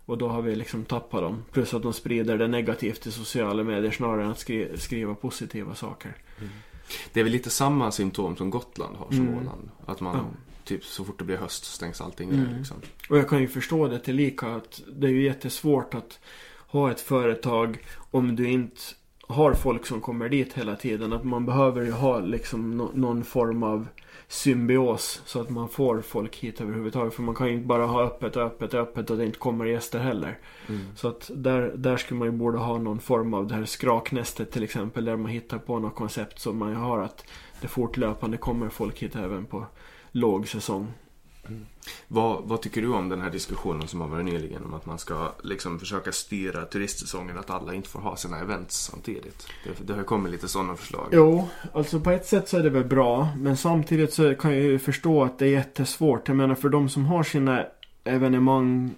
Och 0.06 0.18
då 0.18 0.28
har 0.28 0.42
vi 0.42 0.56
liksom 0.56 0.86
tappat 0.86 1.22
dem. 1.22 1.44
Plus 1.52 1.74
att 1.74 1.84
de 1.84 1.94
sprider 1.94 2.38
det 2.38 2.48
negativt 2.48 3.08
i 3.08 3.12
sociala 3.12 3.64
medier 3.64 3.92
snarare 3.92 4.24
än 4.24 4.32
att 4.32 4.40
skri 4.40 4.78
skriva 4.78 5.16
positiva 5.16 5.76
saker. 5.76 6.16
Mm. 6.40 6.52
Det 7.14 7.20
är 7.20 7.24
väl 7.24 7.34
lite 7.34 7.50
samma 7.50 7.92
symptom 7.92 8.36
som 8.36 8.50
Gotland 8.50 8.96
har 8.96 9.08
som 9.08 9.28
mm. 9.28 9.38
Åland. 9.38 9.70
Att 9.86 10.02
man 10.02 10.16
ja. 10.16 10.24
typ 10.64 10.86
så 10.86 11.04
fort 11.04 11.20
det 11.20 11.26
blir 11.26 11.38
höst 11.38 11.66
stängs 11.66 12.02
allting 12.02 12.30
ner 12.30 12.46
mm. 12.46 12.58
liksom. 12.58 12.78
Och 13.10 13.18
jag 13.18 13.30
kan 13.30 13.42
ju 13.42 13.48
förstå 13.48 13.88
det 13.88 14.00
till 14.00 14.16
lika 14.16 14.48
att 14.48 14.82
det 14.94 15.08
är 15.08 15.12
ju 15.12 15.24
jättesvårt 15.24 15.94
att 15.94 16.20
ha 16.68 16.92
ett 16.92 17.02
företag 17.02 17.86
om 18.12 18.36
du 18.36 18.50
inte 18.50 18.82
har 19.22 19.54
folk 19.54 19.86
som 19.86 20.02
kommer 20.02 20.30
dit 20.30 20.54
hela 20.54 20.76
tiden. 20.76 21.14
Att 21.14 21.24
man 21.24 21.46
behöver 21.46 21.82
ju 21.82 21.92
ha 21.92 22.20
liksom 22.20 22.78
no 22.78 22.92
någon 22.94 23.24
form 23.24 23.64
av 23.64 23.88
symbios 24.32 25.22
så 25.26 25.42
att 25.42 25.50
man 25.50 25.70
får 25.70 26.02
folk 26.02 26.36
hit 26.36 26.62
överhuvudtaget. 26.62 27.14
För 27.14 27.24
man 27.24 27.36
kan 27.36 27.48
ju 27.48 27.54
inte 27.54 27.68
bara 27.68 27.86
ha 27.86 28.04
öppet 28.04 28.36
och 28.36 28.44
öppet 28.44 28.74
och 28.74 28.80
öppet 28.80 29.10
och 29.10 29.18
det 29.18 29.26
inte 29.26 29.40
kommer 29.40 29.66
gäster 29.66 30.00
heller. 30.00 30.38
Mm. 30.70 30.82
Så 30.96 31.08
att 31.08 31.32
där, 31.34 31.74
där 31.76 31.98
skulle 31.98 32.20
man 32.20 32.28
ju 32.28 32.32
borde 32.32 32.58
ha 32.58 32.78
någon 32.78 33.00
form 33.00 33.34
av 33.34 33.48
det 33.48 33.56
här 33.56 33.66
skraknästet 33.66 34.52
till 34.52 34.64
exempel. 34.64 35.06
Där 35.06 35.16
man 35.16 35.32
hittar 35.32 35.58
på 35.58 35.80
något 35.80 35.96
koncept 35.96 36.40
som 36.40 36.58
man 36.58 36.76
har 36.76 37.00
att 37.00 37.26
det 37.62 37.68
fortlöpande 37.68 38.38
kommer 38.38 38.70
folk 38.70 39.00
hit 39.00 39.16
även 39.16 39.46
på 39.46 39.66
låg 40.12 40.48
säsong. 40.48 40.94
Mm. 41.52 41.66
Vad, 42.08 42.44
vad, 42.44 42.62
tycker 42.62 42.82
du 42.82 42.88
om 42.88 43.10
den 43.10 43.22
här 43.22 43.30
diskussionen 43.30 43.88
som 43.88 44.02
har 44.02 44.08
varit 44.08 44.26
nyligen 44.26 44.66
om 44.66 44.74
att 44.74 44.86
man 44.86 45.00
ska 45.00 45.32
liksom 45.44 45.80
försöka 45.80 46.12
styra 46.12 46.66
turistsäsongen 46.66 47.38
att 47.38 47.50
alla 47.50 47.74
inte 47.74 47.90
får 47.90 48.00
ha 48.00 48.16
sina 48.16 48.40
events 48.40 48.76
samtidigt? 48.76 49.48
Det, 49.64 49.88
det 49.88 49.94
har 49.94 50.04
kommit 50.04 50.32
lite 50.32 50.48
sådana 50.48 50.76
förslag. 50.76 51.08
Jo, 51.12 51.50
alltså 51.74 52.00
på 52.00 52.12
ett 52.12 52.26
sätt 52.26 52.50
så 52.50 52.58
är 52.58 52.64
det 52.64 52.70
väl 52.70 52.86
bra. 52.86 53.30
Men 53.38 53.58
samtidigt 53.58 54.14
så 54.14 54.36
kan 54.36 54.52
jag 54.52 54.62
ju 54.62 54.80
förstå 54.80 55.24
att 55.24 55.40
det 55.40 55.46
är 55.46 55.50
jättesvårt. 55.50 56.28
Jag 56.28 56.38
menar 56.38 56.56
för 56.56 56.70
de 56.70 56.90
som 56.90 57.06
har 57.06 57.24
sina 57.24 57.66
evenemang 58.04 58.96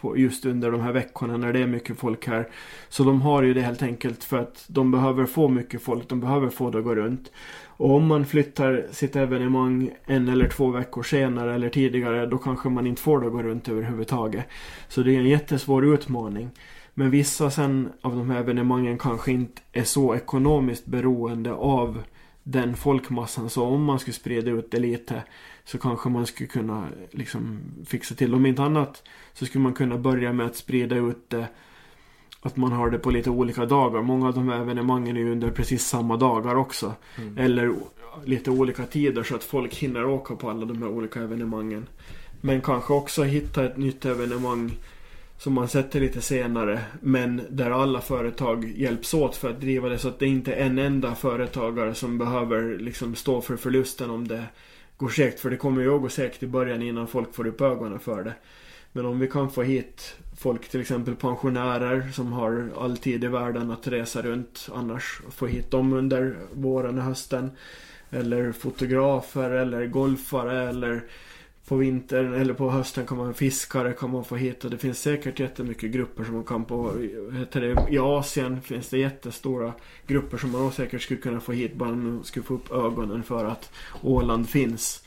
på 0.00 0.18
just 0.18 0.44
under 0.44 0.70
de 0.70 0.80
här 0.80 0.92
veckorna 0.92 1.36
när 1.36 1.52
det 1.52 1.60
är 1.60 1.66
mycket 1.66 1.98
folk 1.98 2.26
här. 2.26 2.48
Så 2.88 3.04
de 3.04 3.22
har 3.22 3.42
ju 3.42 3.54
det 3.54 3.60
helt 3.60 3.82
enkelt 3.82 4.24
för 4.24 4.38
att 4.38 4.64
de 4.66 4.90
behöver 4.90 5.26
få 5.26 5.48
mycket 5.48 5.82
folk. 5.82 6.08
De 6.08 6.20
behöver 6.20 6.48
få 6.48 6.70
det 6.70 6.78
att 6.78 6.84
gå 6.84 6.94
runt. 6.94 7.30
Och 7.78 7.94
om 7.94 8.06
man 8.06 8.26
flyttar 8.26 8.86
sitt 8.90 9.16
evenemang 9.16 9.90
en 10.06 10.28
eller 10.28 10.48
två 10.48 10.70
veckor 10.70 11.02
senare 11.02 11.54
eller 11.54 11.68
tidigare 11.68 12.26
då 12.26 12.38
kanske 12.38 12.68
man 12.68 12.86
inte 12.86 13.02
får 13.02 13.20
det 13.20 13.26
att 13.26 13.32
gå 13.32 13.42
runt 13.42 13.68
överhuvudtaget. 13.68 14.44
Så 14.88 15.02
det 15.02 15.14
är 15.14 15.18
en 15.18 15.28
jättesvår 15.28 15.94
utmaning. 15.94 16.50
Men 16.94 17.10
vissa 17.10 17.50
sen 17.50 17.92
av 18.02 18.16
de 18.16 18.30
här 18.30 18.40
evenemangen 18.40 18.98
kanske 18.98 19.32
inte 19.32 19.62
är 19.72 19.82
så 19.82 20.14
ekonomiskt 20.14 20.86
beroende 20.86 21.52
av 21.52 22.02
den 22.42 22.76
folkmassan. 22.76 23.50
Så 23.50 23.64
om 23.64 23.84
man 23.84 23.98
skulle 23.98 24.14
sprida 24.14 24.50
ut 24.50 24.70
det 24.70 24.80
lite 24.80 25.22
så 25.64 25.78
kanske 25.78 26.08
man 26.08 26.26
skulle 26.26 26.48
kunna 26.48 26.88
liksom 27.10 27.60
fixa 27.86 28.14
till. 28.14 28.34
Om 28.34 28.46
inte 28.46 28.62
annat 28.62 29.02
så 29.32 29.46
skulle 29.46 29.62
man 29.62 29.74
kunna 29.74 29.98
börja 29.98 30.32
med 30.32 30.46
att 30.46 30.56
sprida 30.56 30.96
ut 30.96 31.30
det 31.30 31.46
att 32.48 32.56
man 32.56 32.72
har 32.72 32.90
det 32.90 32.98
på 32.98 33.10
lite 33.10 33.30
olika 33.30 33.66
dagar. 33.66 34.02
Många 34.02 34.28
av 34.28 34.34
de 34.34 34.48
här 34.48 34.60
evenemangen 34.60 35.16
är 35.16 35.20
ju 35.20 35.32
under 35.32 35.50
precis 35.50 35.86
samma 35.86 36.16
dagar 36.16 36.54
också. 36.54 36.94
Mm. 37.18 37.38
Eller 37.38 37.74
lite 38.24 38.50
olika 38.50 38.84
tider 38.84 39.22
så 39.22 39.34
att 39.34 39.44
folk 39.44 39.74
hinner 39.74 40.06
åka 40.06 40.36
på 40.36 40.50
alla 40.50 40.66
de 40.66 40.82
här 40.82 40.88
olika 40.88 41.20
evenemangen. 41.20 41.86
Men 42.40 42.60
kanske 42.60 42.92
också 42.92 43.22
hitta 43.22 43.64
ett 43.64 43.76
nytt 43.76 44.04
evenemang 44.04 44.72
som 45.38 45.52
man 45.52 45.68
sätter 45.68 46.00
lite 46.00 46.20
senare. 46.20 46.80
Men 47.00 47.42
där 47.50 47.70
alla 47.70 48.00
företag 48.00 48.72
hjälps 48.76 49.14
åt 49.14 49.36
för 49.36 49.50
att 49.50 49.60
driva 49.60 49.88
det 49.88 49.98
så 49.98 50.08
att 50.08 50.18
det 50.18 50.26
inte 50.26 50.52
är 50.52 50.66
en 50.66 50.78
enda 50.78 51.14
företagare 51.14 51.94
som 51.94 52.18
behöver 52.18 52.78
liksom 52.78 53.14
stå 53.14 53.40
för 53.40 53.56
förlusten 53.56 54.10
om 54.10 54.28
det 54.28 54.44
går 54.96 55.08
segt. 55.08 55.40
För 55.40 55.50
det 55.50 55.56
kommer 55.56 55.82
ju 55.82 55.94
att 55.94 56.02
gå 56.02 56.08
segt 56.08 56.42
i 56.42 56.46
början 56.46 56.82
innan 56.82 57.06
folk 57.06 57.34
får 57.34 57.46
upp 57.46 57.60
ögonen 57.60 57.98
för 57.98 58.24
det. 58.24 58.34
Men 58.92 59.06
om 59.06 59.18
vi 59.18 59.26
kan 59.26 59.50
få 59.50 59.62
hit 59.62 60.16
folk, 60.38 60.68
till 60.68 60.80
exempel 60.80 61.16
pensionärer 61.16 62.10
som 62.12 62.32
har 62.32 62.70
all 62.78 62.96
tid 62.96 63.24
i 63.24 63.26
världen 63.26 63.70
att 63.70 63.86
resa 63.86 64.22
runt. 64.22 64.68
Annars 64.74 65.20
få 65.30 65.46
hit 65.46 65.70
dem 65.70 65.92
under 65.92 66.36
våren 66.52 66.98
och 66.98 67.04
hösten. 67.04 67.50
Eller 68.10 68.52
fotografer 68.52 69.50
eller 69.50 69.86
golfare 69.86 70.68
eller 70.68 71.02
på 71.68 71.76
vintern 71.76 72.34
eller 72.34 72.54
på 72.54 72.70
hösten 72.70 73.06
kan 73.06 73.18
man 73.18 73.34
fiskare 73.34 73.92
kan 73.92 74.10
man 74.10 74.24
få 74.24 74.36
hit 74.36 74.64
och 74.64 74.70
det 74.70 74.78
finns 74.78 75.00
säkert 75.00 75.40
jättemycket 75.40 75.90
grupper 75.90 76.24
som 76.24 76.34
man 76.34 76.44
kan 76.44 76.64
på 76.64 76.92
heter 77.38 77.60
det, 77.60 77.86
I 77.90 77.98
Asien 77.98 78.62
finns 78.62 78.88
det 78.88 78.98
jättestora 78.98 79.72
grupper 80.06 80.38
som 80.38 80.52
man 80.52 80.72
säkert 80.72 81.02
skulle 81.02 81.20
kunna 81.20 81.40
få 81.40 81.52
hit 81.52 81.74
bara 81.74 81.88
man 81.88 82.24
skulle 82.24 82.44
få 82.44 82.54
upp 82.54 82.72
ögonen 82.72 83.22
för 83.22 83.44
att 83.44 83.72
Åland 84.02 84.48
finns. 84.48 85.04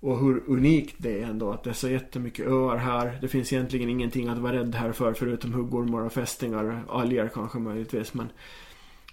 Och 0.00 0.18
hur 0.18 0.42
unikt 0.46 0.94
det 0.98 1.22
är 1.22 1.26
ändå 1.26 1.52
att 1.52 1.64
det 1.64 1.70
är 1.70 1.74
så 1.74 1.88
jättemycket 1.88 2.46
öar 2.46 2.76
här. 2.76 3.18
Det 3.20 3.28
finns 3.28 3.52
egentligen 3.52 3.88
ingenting 3.88 4.28
att 4.28 4.38
vara 4.38 4.52
rädd 4.52 4.74
här 4.74 4.92
för 4.92 5.12
förutom 5.12 5.52
huggormar 5.52 6.00
och 6.00 6.12
fästingar. 6.12 6.82
Alger 6.88 7.30
kanske 7.34 7.58
möjligtvis 7.58 8.14
men 8.14 8.28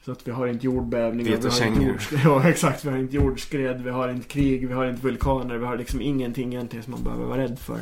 så 0.05 0.11
att 0.11 0.27
vi 0.27 0.31
har 0.31 0.47
inte 0.47 0.65
jordbävningar. 0.65 1.37
Vi 1.37 1.49
har 1.49 1.67
inte 1.67 1.83
jordskred, 1.83 2.19
ja 2.25 2.49
exakt. 2.49 2.85
Vi 2.85 2.89
har 2.89 2.97
inte 2.97 3.15
jordskred, 3.15 3.81
vi 3.83 3.89
har 3.89 4.09
inte 4.09 4.27
krig, 4.27 4.67
vi 4.67 4.73
har 4.73 4.85
inte 4.85 5.01
vulkaner. 5.01 5.57
Vi 5.57 5.65
har 5.65 5.77
liksom 5.77 6.01
ingenting 6.01 6.53
egentligen 6.53 6.83
som 6.83 6.91
man 6.91 7.03
behöver 7.03 7.25
vara 7.25 7.37
rädd 7.37 7.59
för. 7.59 7.79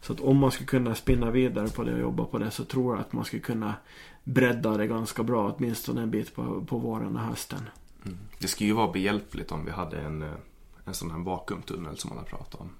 Så 0.00 0.12
att 0.12 0.20
om 0.20 0.36
man 0.36 0.50
skulle 0.50 0.66
kunna 0.66 0.94
spinna 0.94 1.30
vidare 1.30 1.68
på 1.68 1.82
det 1.82 1.92
och 1.92 2.00
jobba 2.00 2.24
på 2.24 2.38
det 2.38 2.50
så 2.50 2.64
tror 2.64 2.94
jag 2.94 3.00
att 3.00 3.12
man 3.12 3.24
skulle 3.24 3.42
kunna 3.42 3.74
bredda 4.24 4.76
det 4.76 4.86
ganska 4.86 5.22
bra. 5.22 5.54
Åtminstone 5.56 6.02
en 6.02 6.10
bit 6.10 6.34
på, 6.34 6.64
på 6.64 6.78
våren 6.78 7.16
och 7.16 7.22
hösten. 7.22 7.68
Mm. 8.04 8.18
Det 8.38 8.48
skulle 8.48 8.68
ju 8.68 8.74
vara 8.74 8.92
behjälpligt 8.92 9.52
om 9.52 9.64
vi 9.64 9.70
hade 9.70 10.00
en, 10.00 10.22
eh, 10.22 10.28
en 10.90 10.94
sån 10.94 11.10
här 11.10 11.18
vakuumtunnel 11.18 11.96
som 11.98 12.08
man 12.08 12.18
har 12.18 12.24
pratat 12.24 12.60
om. 12.60 12.70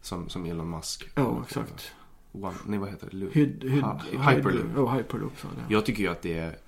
Som, 0.00 0.28
som 0.28 0.44
Elon 0.46 0.70
Musk. 0.70 1.08
Ja, 1.14 1.42
exakt. 1.46 1.92
One, 2.32 2.54
nej, 2.66 2.78
vad 2.78 2.88
heter 2.90 3.08
det? 3.10 3.16
Lu- 3.16 3.30
Hyd, 3.32 3.64
hyd, 3.64 3.82
Ha- 3.82 4.00
Hyperloop. 4.30 4.66
Ja, 4.76 4.92
Hyperloop 4.94 5.40
sa 5.40 5.48
det. 5.48 5.74
Jag 5.74 5.86
tycker 5.86 6.02
ju 6.02 6.08
att 6.08 6.22
det 6.22 6.38
är 6.38 6.58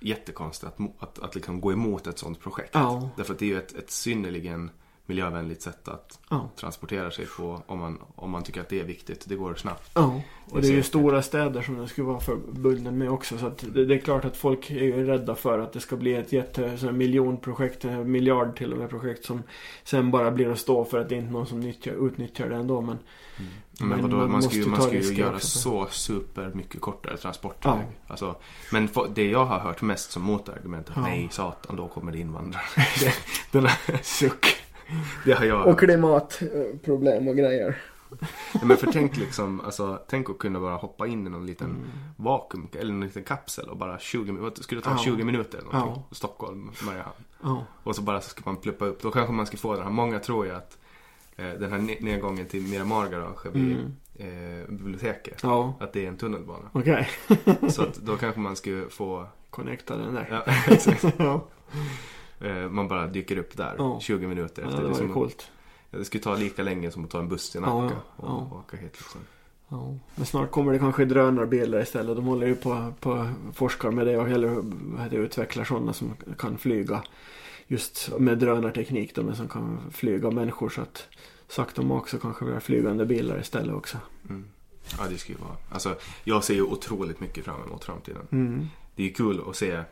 jättekonstigt 0.00 0.72
att, 0.72 1.02
att, 1.02 1.18
att 1.18 1.34
liksom 1.34 1.60
gå 1.60 1.72
emot 1.72 2.06
ett 2.06 2.18
sånt 2.18 2.40
projekt. 2.40 2.70
Ja. 2.72 3.08
Därför 3.16 3.32
att 3.32 3.38
det 3.38 3.44
är 3.44 3.48
ju 3.48 3.58
ett, 3.58 3.72
ett 3.72 3.90
synnerligen 3.90 4.70
miljövänligt 5.06 5.62
sätt 5.62 5.88
att 5.88 6.18
Ja. 6.30 6.48
transportera 6.56 7.10
sig 7.10 7.26
på 7.26 7.62
om 7.66 7.78
man, 7.78 7.98
om 8.14 8.30
man 8.30 8.42
tycker 8.42 8.60
att 8.60 8.68
det 8.68 8.80
är 8.80 8.84
viktigt. 8.84 9.24
Det 9.28 9.34
går 9.36 9.54
snabbt. 9.54 9.90
Ja, 9.94 10.20
och 10.50 10.60
det 10.60 10.68
är 10.68 10.72
ju 10.72 10.82
stora 10.82 11.22
städer 11.22 11.62
som 11.62 11.76
den 11.76 11.88
skulle 11.88 12.06
vara 12.06 12.20
förbunden 12.20 12.98
med 12.98 13.10
också. 13.10 13.38
Så 13.38 13.52
det, 13.60 13.84
det 13.84 13.94
är 13.94 13.98
klart 13.98 14.24
att 14.24 14.36
folk 14.36 14.70
är 14.70 14.74
ju 14.74 15.06
rädda 15.06 15.34
för 15.34 15.58
att 15.58 15.72
det 15.72 15.80
ska 15.80 15.96
bli 15.96 16.14
ett 16.14 16.32
jätte, 16.32 16.66
här 16.82 16.92
miljonprojekt, 16.92 17.84
en 17.84 18.10
miljard 18.10 18.56
till 18.56 18.72
och 18.72 18.78
med 18.78 18.90
projekt 18.90 19.24
som 19.24 19.42
sen 19.84 20.10
bara 20.10 20.30
blir 20.30 20.50
att 20.52 20.58
stå 20.58 20.84
för 20.84 20.98
att 21.00 21.08
det 21.08 21.14
är 21.14 21.18
inte 21.18 21.32
någon 21.32 21.46
som 21.46 21.60
nyttjar, 21.60 22.06
utnyttjar 22.06 22.48
det 22.48 22.56
ändå. 22.56 22.80
Men, 22.80 22.98
Men, 23.80 23.88
Men 23.88 24.02
vadå, 24.02 24.16
man 24.16 24.30
man, 24.30 24.42
ska 24.42 24.56
ju, 24.56 24.66
man 24.66 24.82
ska 24.82 24.94
ju 25.00 25.14
göra 25.14 25.34
också. 25.34 25.58
så 25.58 25.86
super 25.90 26.50
mycket 26.54 26.80
kortare 26.80 27.16
transportväg. 27.16 27.72
Ja. 27.72 27.82
Alltså, 28.06 28.36
men 28.72 28.88
det 29.14 29.30
jag 29.30 29.44
har 29.44 29.58
hört 29.58 29.82
mest 29.82 30.10
som 30.10 30.22
motargument 30.22 30.88
är 30.88 30.92
Ja. 30.96 31.02
nej 31.02 31.28
satan, 31.30 31.76
då 31.76 31.88
kommer 31.88 32.12
det 32.12 32.18
invandrare. 32.18 32.62
den 33.50 33.66
här, 33.66 33.98
suck. 34.02 34.51
Det 35.24 35.32
har 35.32 35.44
jag 35.44 35.78
klimatproblem 35.78 37.28
och 37.28 37.36
grejer. 37.36 37.76
Nej, 38.54 38.62
men 38.64 38.76
för 38.76 38.92
tänk 38.92 39.16
liksom, 39.16 39.60
alltså, 39.60 39.98
tänk 40.08 40.30
att 40.30 40.38
kunna 40.38 40.60
bara 40.60 40.76
hoppa 40.76 41.06
in 41.06 41.26
i 41.26 41.30
någon 41.30 41.46
liten 41.46 41.66
Mm. 41.70 41.82
vakuum 42.16 42.68
eller 42.78 42.92
någon 42.92 43.06
liten 43.06 43.24
kapsel 43.24 43.68
och 43.68 43.76
bara 43.76 43.98
20 43.98 44.32
minuter, 44.32 44.62
skulle 44.62 44.80
det 44.80 44.84
ta 44.84 44.90
Ja. 44.90 44.98
20 44.98 45.24
minuter 45.24 45.58
eller 45.58 45.72
någonting? 45.72 46.02
Ja. 46.10 46.14
Stockholm, 46.16 46.70
Mariehamn. 46.86 47.14
Ja. 47.42 47.64
Och 47.82 47.96
så 47.96 48.02
bara 48.02 48.20
så 48.20 48.28
ska 48.28 48.42
man 48.44 48.56
pluppa 48.56 48.84
upp, 48.84 49.02
då 49.02 49.10
kanske 49.10 49.32
man 49.32 49.46
ska 49.46 49.56
få 49.56 49.74
den 49.74 49.82
här, 49.82 49.90
många 49.90 50.18
tror 50.18 50.46
ju 50.46 50.52
att 50.52 50.78
eh, 51.36 51.46
den 51.48 51.72
här 51.72 51.78
ne- 51.78 52.04
nedgången 52.04 52.46
till 52.46 52.62
Miramar 52.62 53.08
garage 53.08 53.46
vid 53.52 53.76
Mm. 53.76 54.62
eh, 54.62 54.68
biblioteket, 54.68 55.40
Ja, 55.42 55.74
att 55.80 55.92
det 55.92 56.04
är 56.04 56.08
en 56.08 56.16
tunnelbana. 56.16 56.68
okej. 56.72 57.08
så 57.68 57.82
att 57.82 57.94
då 57.94 58.16
kanske 58.16 58.40
man 58.40 58.56
skulle 58.56 58.88
få, 58.88 59.26
Connecta 59.50 59.96
den 59.96 60.14
där. 60.14 60.42
ja, 60.46 60.52
exakt. 60.74 61.04
ja. 61.18 61.44
Eh, 62.42 62.68
man 62.70 62.88
bara 62.88 63.06
dyker 63.06 63.36
upp 63.38 63.56
där 63.56 63.74
Ja. 63.78 63.98
20 64.00 64.26
minuter 64.26 64.62
ja 64.62 64.68
efter. 64.68 64.82
det 64.82 64.88
är 64.88 64.92
var 64.92 64.98
ju 65.00 65.04
som- 65.06 65.12
coolt. 65.12 65.50
Ja, 65.90 65.98
Det 65.98 66.04
skulle 66.04 66.22
ta 66.22 66.34
lika 66.36 66.62
länge 66.62 66.90
som 66.90 67.04
att 67.04 67.10
ta 67.10 67.18
en 67.18 67.28
buss 67.28 67.50
till 67.50 67.60
Ja, 67.64 67.80
Nacka 67.82 67.94
ja, 68.16 68.22
och, 68.24 68.28
ja. 68.52 68.56
åka 68.58 68.76
hit 68.76 68.92
liksom. 68.98 69.20
Ja. 69.68 69.94
Men 70.14 70.26
snart 70.26 70.50
kommer 70.50 70.72
det 70.72 70.78
kanske 70.78 71.04
drönarbilar 71.04 71.82
istället. 71.82 72.16
De 72.16 72.24
håller 72.24 72.46
ju 72.46 72.54
på, 72.54 72.92
på 73.00 73.28
forskar 73.54 73.90
med 73.90 74.06
det 74.06 74.18
och 74.18 74.28
eller 74.28 74.62
det, 75.10 75.16
utvecklar 75.16 75.64
sådana 75.64 75.92
som 75.92 76.14
kan 76.38 76.58
flyga. 76.58 77.02
Just 77.66 78.10
med 78.18 78.38
drönarteknik 78.38 79.16
men 79.16 79.36
som 79.36 79.48
kan 79.48 79.78
flyga 79.92 80.30
människor 80.30 80.68
så 80.68 80.80
att 80.80 81.08
sakta 81.48 81.82
men 81.82 81.90
också 81.96 82.18
kanske 82.18 82.44
vi 82.44 82.52
har 82.52 82.60
flygande 82.60 83.06
bilar 83.06 83.40
istället 83.40 83.74
också. 83.74 83.98
Mm. 84.28 84.44
Ja, 84.98 85.04
det 85.10 85.18
skulle 85.18 85.38
ju 85.38 85.44
vara. 85.44 85.56
Alltså, 85.70 85.96
jag 86.24 86.44
ser 86.44 86.54
ju 86.54 86.62
otroligt 86.62 87.20
mycket 87.20 87.44
fram 87.44 87.62
emot 87.66 87.84
framtiden. 87.84 88.22
Mm. 88.32 88.66
Det 88.96 89.02
är 89.02 89.06
ju 89.06 89.12
kul 89.12 89.40
att 89.48 89.56
se. 89.56 89.82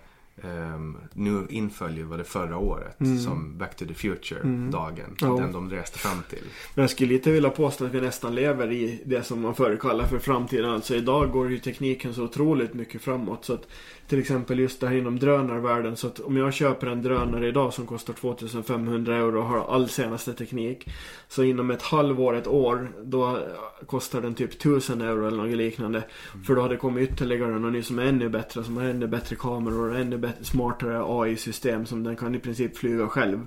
Ehm, 0.42 0.96
nu 1.12 1.46
inföljer 1.50 2.04
var 2.04 2.18
det 2.18 2.24
förra 2.24 2.56
året 2.58 3.00
Mm. 3.00 3.18
som 3.18 3.58
Back 3.58 3.76
to 3.76 3.84
the 3.86 3.94
Future-dagen. 3.94 5.16
Ja. 5.20 5.26
Den 5.36 5.52
de 5.52 5.70
reste 5.70 5.98
fram 5.98 6.22
till. 6.30 6.44
Men 6.74 6.82
jag 6.82 6.90
skulle 6.90 7.12
lite 7.12 7.30
vilja 7.30 7.50
påstå 7.50 7.84
att 7.84 7.94
vi 7.94 8.00
nästan 8.00 8.34
lever 8.34 8.72
i 8.72 9.02
det 9.06 9.22
som 9.22 9.40
man 9.40 9.54
förr 9.54 9.76
kallar 9.76 10.06
för 10.06 10.18
framtiden. 10.18 10.70
Alltså 10.70 10.94
idag 10.94 11.30
går 11.30 11.50
ju 11.50 11.58
tekniken 11.58 12.14
så 12.14 12.24
otroligt 12.24 12.74
mycket 12.74 13.02
framåt. 13.02 13.44
Så 13.44 13.52
att 13.54 13.66
till 14.10 14.18
exempel 14.18 14.58
just 14.58 14.80
det 14.80 14.88
här 14.88 14.94
inom 14.96 15.18
drönarvärlden. 15.18 15.96
Så 15.96 16.06
att 16.06 16.20
om 16.20 16.36
jag 16.36 16.54
köper 16.54 16.86
en 16.86 17.02
drönare 17.02 17.48
idag 17.48 17.72
som 17.72 17.86
kostar 17.86 18.14
2500 18.14 19.16
euro 19.16 19.38
och 19.38 19.44
har 19.44 19.74
all 19.74 19.88
senaste 19.88 20.32
teknik. 20.32 20.88
Så 21.28 21.42
inom 21.42 21.70
ett 21.70 21.82
halvår, 21.82 22.36
ett 22.36 22.46
år, 22.46 22.88
då 23.02 23.38
kostar 23.86 24.20
den 24.20 24.34
typ 24.34 24.52
1000 24.54 25.00
euro 25.00 25.26
eller 25.26 25.36
något 25.36 25.56
liknande. 25.56 26.02
För 26.46 26.54
då 26.54 26.62
har 26.62 26.68
det 26.68 26.76
kommit 26.76 27.10
ytterligare 27.10 27.58
någon 27.58 27.72
ny 27.72 27.82
som 27.82 27.98
är 27.98 28.06
ännu 28.06 28.28
bättre. 28.28 28.64
Som 28.64 28.76
har 28.76 28.84
ännu 28.84 29.06
bättre 29.06 29.36
kameror 29.36 29.90
och 29.90 29.98
ännu 29.98 30.18
bättre, 30.18 30.44
smartare 30.44 31.02
AI-system. 31.06 31.86
Som 31.86 32.04
den 32.04 32.16
kan 32.16 32.34
i 32.34 32.38
princip 32.38 32.76
flyga 32.76 33.06
själv. 33.06 33.46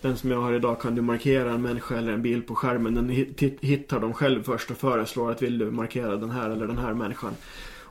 Den 0.00 0.16
som 0.16 0.30
jag 0.30 0.40
har 0.40 0.52
idag 0.52 0.80
kan 0.80 0.94
du 0.94 1.02
markera 1.02 1.52
en 1.52 1.62
människa 1.62 1.96
eller 1.96 2.12
en 2.12 2.22
bil 2.22 2.42
på 2.42 2.54
skärmen. 2.54 2.94
Den 2.94 3.08
hit- 3.08 3.58
hittar 3.60 4.00
dem 4.00 4.12
själv 4.14 4.42
först 4.42 4.70
och 4.70 4.76
föreslår 4.76 5.30
att 5.30 5.42
vill 5.42 5.58
du 5.58 5.70
markera 5.70 6.16
den 6.16 6.30
här 6.30 6.50
eller 6.50 6.66
den 6.66 6.78
här 6.78 6.94
människan. 6.94 7.32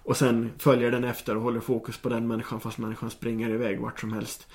Och 0.03 0.17
sen 0.17 0.51
följer 0.57 0.91
den 0.91 1.03
efter 1.03 1.35
och 1.35 1.43
håller 1.43 1.59
fokus 1.59 1.97
på 1.97 2.09
den 2.09 2.27
människan 2.27 2.59
fast 2.59 2.77
människan 2.77 3.09
springer 3.09 3.49
iväg 3.49 3.79
vart 3.79 3.99
som 3.99 4.13
helst. 4.13 4.47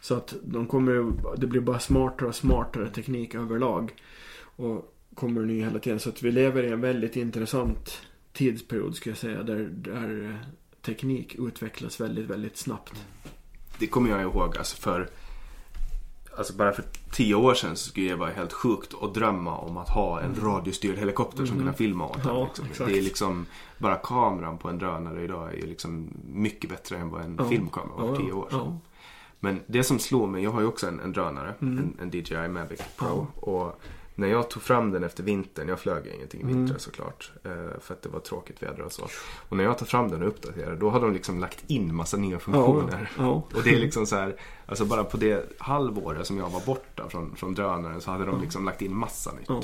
Så 0.00 0.14
att 0.14 0.34
de 0.42 0.66
kommer 0.66 1.12
det 1.36 1.46
blir 1.46 1.60
bara 1.60 1.78
smartare 1.78 2.28
och 2.28 2.34
smartare 2.34 2.88
teknik 2.88 3.34
överlag. 3.34 3.94
Och 4.56 4.94
kommer 5.14 5.42
ny 5.42 5.62
hela 5.62 5.78
tiden. 5.78 6.00
Så 6.00 6.08
att 6.08 6.22
vi 6.22 6.30
lever 6.30 6.62
i 6.62 6.72
en 6.72 6.80
väldigt 6.80 7.16
intressant 7.16 8.02
tidsperiod 8.32 8.96
skulle 8.96 9.10
jag 9.10 9.18
säga. 9.18 9.42
Där, 9.42 9.68
där 9.72 10.24
eh, 10.24 10.48
teknik 10.82 11.34
utvecklas 11.38 12.00
väldigt, 12.00 12.26
väldigt 12.26 12.56
snabbt. 12.56 12.92
Det 13.78 13.86
kommer 13.86 14.10
jag 14.10 14.22
ihåg 14.22 14.58
alltså 14.58 14.76
för 14.76 15.10
Alltså 16.38 16.52
bara 16.52 16.72
för 16.72 16.84
tio 17.12 17.34
år 17.34 17.54
sedan 17.54 17.76
så 17.76 17.88
skulle 17.90 18.08
det 18.08 18.16
vara 18.16 18.30
helt 18.30 18.52
sjukt 18.52 18.94
att 19.02 19.14
drömma 19.14 19.56
om 19.58 19.76
att 19.76 19.88
ha 19.88 20.20
en 20.20 20.34
radiostyrd 20.42 20.98
helikopter 20.98 21.46
som 21.46 21.56
kunde 21.56 21.72
filma 21.72 22.06
åt. 22.06 22.24
Mm. 22.24 22.36
Ja, 22.36 22.44
liksom. 22.44 22.64
exakt. 22.70 22.90
Det 22.90 22.98
är 22.98 23.02
liksom 23.02 23.46
Bara 23.78 23.94
kameran 23.96 24.58
på 24.58 24.68
en 24.68 24.78
drönare 24.78 25.24
idag 25.24 25.48
är 25.48 25.56
ju 25.56 25.66
liksom 25.66 26.08
mycket 26.32 26.70
bättre 26.70 26.96
än 26.96 27.10
vad 27.10 27.20
en 27.22 27.36
Ja. 27.38 27.48
filmkamera 27.48 27.96
var 27.96 28.14
för 28.16 28.22
tio 28.22 28.32
år 28.32 28.48
sedan. 28.50 28.78
Men 29.40 29.60
det 29.66 29.84
som 29.84 29.98
slår 29.98 30.26
mig, 30.26 30.42
jag 30.44 30.50
har 30.50 30.60
ju 30.60 30.66
också 30.66 30.86
en, 30.86 31.00
en 31.00 31.12
drönare, 31.12 31.54
Mm. 31.60 31.78
en, 31.78 31.96
en 32.02 32.10
DJI 32.10 32.48
Mavic 32.48 32.80
Pro. 32.96 33.26
Och 33.36 33.80
när 34.18 34.28
jag 34.28 34.50
tog 34.50 34.62
fram 34.62 34.90
den 34.90 35.04
efter 35.04 35.22
vintern, 35.22 35.68
jag 35.68 35.80
flög 35.80 36.06
ingenting 36.06 36.40
i 36.40 36.42
Mm. 36.44 36.56
vintrar 36.56 36.78
såklart. 36.78 37.32
Eh, 37.44 37.80
för 37.80 37.94
att 37.94 38.02
det 38.02 38.08
var 38.08 38.20
tråkigt 38.20 38.62
väder 38.62 38.82
och 38.82 38.92
så. 38.92 39.08
Och 39.48 39.56
när 39.56 39.64
jag 39.64 39.78
tog 39.78 39.88
fram 39.88 40.08
den 40.10 40.22
och 40.22 40.28
uppdaterade, 40.28 40.76
då 40.76 40.90
hade 40.90 41.04
de 41.04 41.12
liksom 41.14 41.38
lagt 41.40 41.64
in 41.66 41.94
massa 41.94 42.16
nya 42.16 42.38
funktioner. 42.38 43.10
Ja, 43.18 43.24
ja. 43.24 43.42
Och 43.58 43.62
det 43.64 43.70
är 43.70 43.78
liksom 43.78 44.06
så 44.06 44.16
här, 44.16 44.36
alltså 44.66 44.84
bara 44.84 45.04
på 45.04 45.16
det 45.16 45.52
halvåret 45.58 46.26
som 46.26 46.38
jag 46.38 46.50
var 46.50 46.60
borta 46.66 47.08
från, 47.08 47.36
från 47.36 47.54
drönaren 47.54 48.00
så 48.00 48.10
hade 48.10 48.24
de 48.24 48.40
liksom 48.40 48.64
lagt 48.64 48.82
in 48.82 48.94
massa 48.96 49.32
nytt. 49.32 49.48
Ja. 49.48 49.62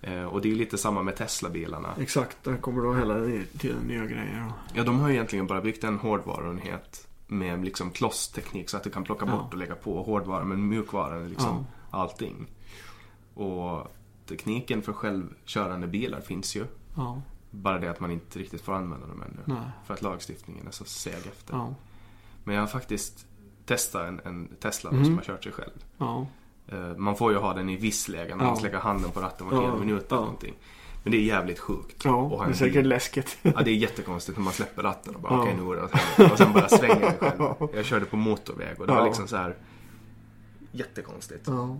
Eh, 0.00 0.24
och 0.24 0.40
det 0.40 0.50
är 0.50 0.54
lite 0.56 0.78
samma 0.78 1.02
med 1.02 1.16
Tesla-bilarna. 1.16 1.88
Exakt, 2.00 2.36
där 2.44 2.56
kommer 2.56 2.82
då 2.82 2.94
hela 2.94 3.14
tiden 3.58 3.78
nya 3.86 4.04
grejer. 4.04 4.52
Ja, 4.74 4.82
de 4.84 5.00
har 5.00 5.08
ju 5.08 5.14
egentligen 5.14 5.46
bara 5.46 5.60
byggt 5.60 5.84
en 5.84 5.98
hårdvaruenhet 5.98 7.06
med 7.26 7.64
liksom 7.64 7.90
klossteknik 7.90 8.70
så 8.70 8.76
att 8.76 8.84
du 8.84 8.90
kan 8.90 9.04
plocka 9.04 9.26
bort 9.26 9.52
och 9.52 9.58
lägga 9.58 9.74
på 9.74 10.02
hårdvaran 10.02 10.48
men 10.48 10.68
mjukvaran 10.68 11.24
är 11.24 11.28
liksom 11.28 11.66
allting. 11.90 12.46
Och 13.34 13.92
tekniken 14.26 14.82
för 14.82 14.92
självkörande 14.92 15.86
bilar 15.86 16.20
finns 16.20 16.56
ju. 16.56 16.64
Ja, 16.96 17.22
Bara 17.50 17.78
det 17.78 17.90
att 17.90 18.00
man 18.00 18.10
inte 18.10 18.38
riktigt 18.38 18.60
får 18.60 18.72
använda 18.72 19.06
dem 19.06 19.22
ännu. 19.22 19.40
nej. 19.44 19.70
För 19.86 19.94
att 19.94 20.02
lagstiftningen 20.02 20.66
är 20.66 20.70
så 20.70 20.84
seg 20.84 21.14
efter. 21.26 21.54
Ja, 21.54 21.74
Men 22.44 22.54
jag 22.54 22.62
har 22.62 22.66
faktiskt 22.66 23.26
testat 23.66 24.08
en, 24.08 24.20
en 24.24 24.48
Tesla 24.60 24.90
Mhm. 24.90 25.04
som 25.04 25.16
har 25.16 25.24
kört 25.24 25.42
sig 25.44 25.52
själv. 25.52 25.84
ja, 25.98 26.26
Eh, 26.66 26.96
Man 26.96 27.16
får 27.16 27.32
ju 27.32 27.38
ha 27.38 27.54
den 27.54 27.68
i 27.68 27.76
viss 27.76 28.08
läge, 28.08 28.34
man 28.36 28.46
Ja. 28.46 28.58
lägga 28.62 28.78
handen 28.78 29.10
på 29.10 29.20
ratten 29.20 29.48
var 29.48 29.62
tredje 29.62 29.78
minut 29.80 30.12
eller 30.12 30.20
någonting. 30.20 30.54
Men 31.02 31.10
det 31.12 31.16
är 31.18 31.22
jävligt 31.22 31.58
sjukt. 31.58 32.04
ja. 32.04 32.10
ha 32.10 32.44
Det 32.44 32.50
är 32.50 32.54
säkert 32.54 32.86
läskigt. 32.86 33.38
Ja, 33.42 33.62
det 33.64 33.70
är 33.70 33.74
jättekonstigt 33.74 34.38
när 34.38 34.44
man 34.44 34.52
släpper 34.52 34.82
ratten 34.82 35.14
och 35.14 35.20
bara 35.20 35.32
Ja. 35.34 35.40
okej 35.42 35.54
nu 35.56 35.64
går 35.64 35.76
det 35.76 35.82
åt 35.82 35.92
helvete. 35.94 36.32
Och 36.32 36.38
sen 36.38 36.52
bara 36.52 36.68
svänger 36.68 37.00
den 37.00 37.18
själv. 37.18 37.68
Jag 37.74 37.84
körde 37.84 38.04
på 38.06 38.16
motorväg 38.16 38.80
och 38.80 38.86
det 38.86 38.92
var 38.92 39.00
Ja. 39.00 39.06
liksom 39.06 39.28
så 39.28 39.36
här 39.36 39.56
jättekonstigt. 40.72 41.44
Ja, 41.48 41.76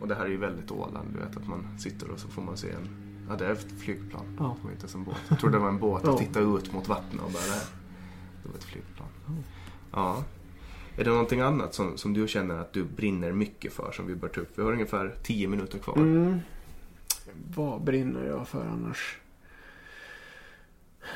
Och 0.00 0.08
det 0.08 0.14
här 0.14 0.24
är 0.24 0.28
ju 0.28 0.36
väldigt 0.36 0.70
Åland, 0.70 1.08
du 1.12 1.18
vet 1.18 1.36
att 1.36 1.46
man 1.48 1.78
sitter 1.78 2.10
och 2.10 2.18
så 2.18 2.28
får 2.28 2.42
man 2.42 2.56
se 2.56 2.70
en, 2.70 2.88
ja 3.28 3.36
det 3.36 3.46
är 3.46 3.52
ett 3.52 3.66
flygplan. 3.78 4.24
Ja. 4.38 4.56
Det 4.60 4.64
var 4.66 4.72
inte 4.72 4.86
en 4.94 5.04
båt. 5.04 5.16
Jag 5.28 5.38
trodde 5.38 5.56
det 5.56 5.60
var 5.62 5.68
en 5.68 5.78
båt 5.78 6.02
Ja. 6.04 6.18
titta 6.18 6.40
ut 6.40 6.72
mot 6.72 6.88
vattnet 6.88 7.22
och 7.22 7.30
bara 7.32 7.42
det 7.42 7.50
här. 7.52 7.66
Det 8.42 8.48
var 8.48 8.56
ett 8.56 8.64
flygplan. 8.64 9.08
Ja. 9.92 10.24
Är 10.96 11.04
det 11.04 11.10
någonting 11.10 11.40
annat 11.40 11.74
som, 11.74 11.96
som 11.96 12.14
du 12.14 12.28
känner 12.28 12.54
att 12.54 12.72
du 12.72 12.84
brinner 12.84 13.32
mycket 13.32 13.72
för 13.72 13.92
som 13.92 14.06
vi 14.06 14.14
bör 14.14 14.28
ta 14.28 14.40
upp? 14.40 14.52
Vi 14.58 14.62
har 14.62 14.72
ungefär 14.72 15.14
10 15.22 15.48
minuter 15.48 15.78
kvar. 15.78 15.96
Mm. 15.96 16.38
Vad 17.54 17.82
brinner 17.82 18.24
jag 18.26 18.48
för 18.48 18.66
annars? 18.66 19.18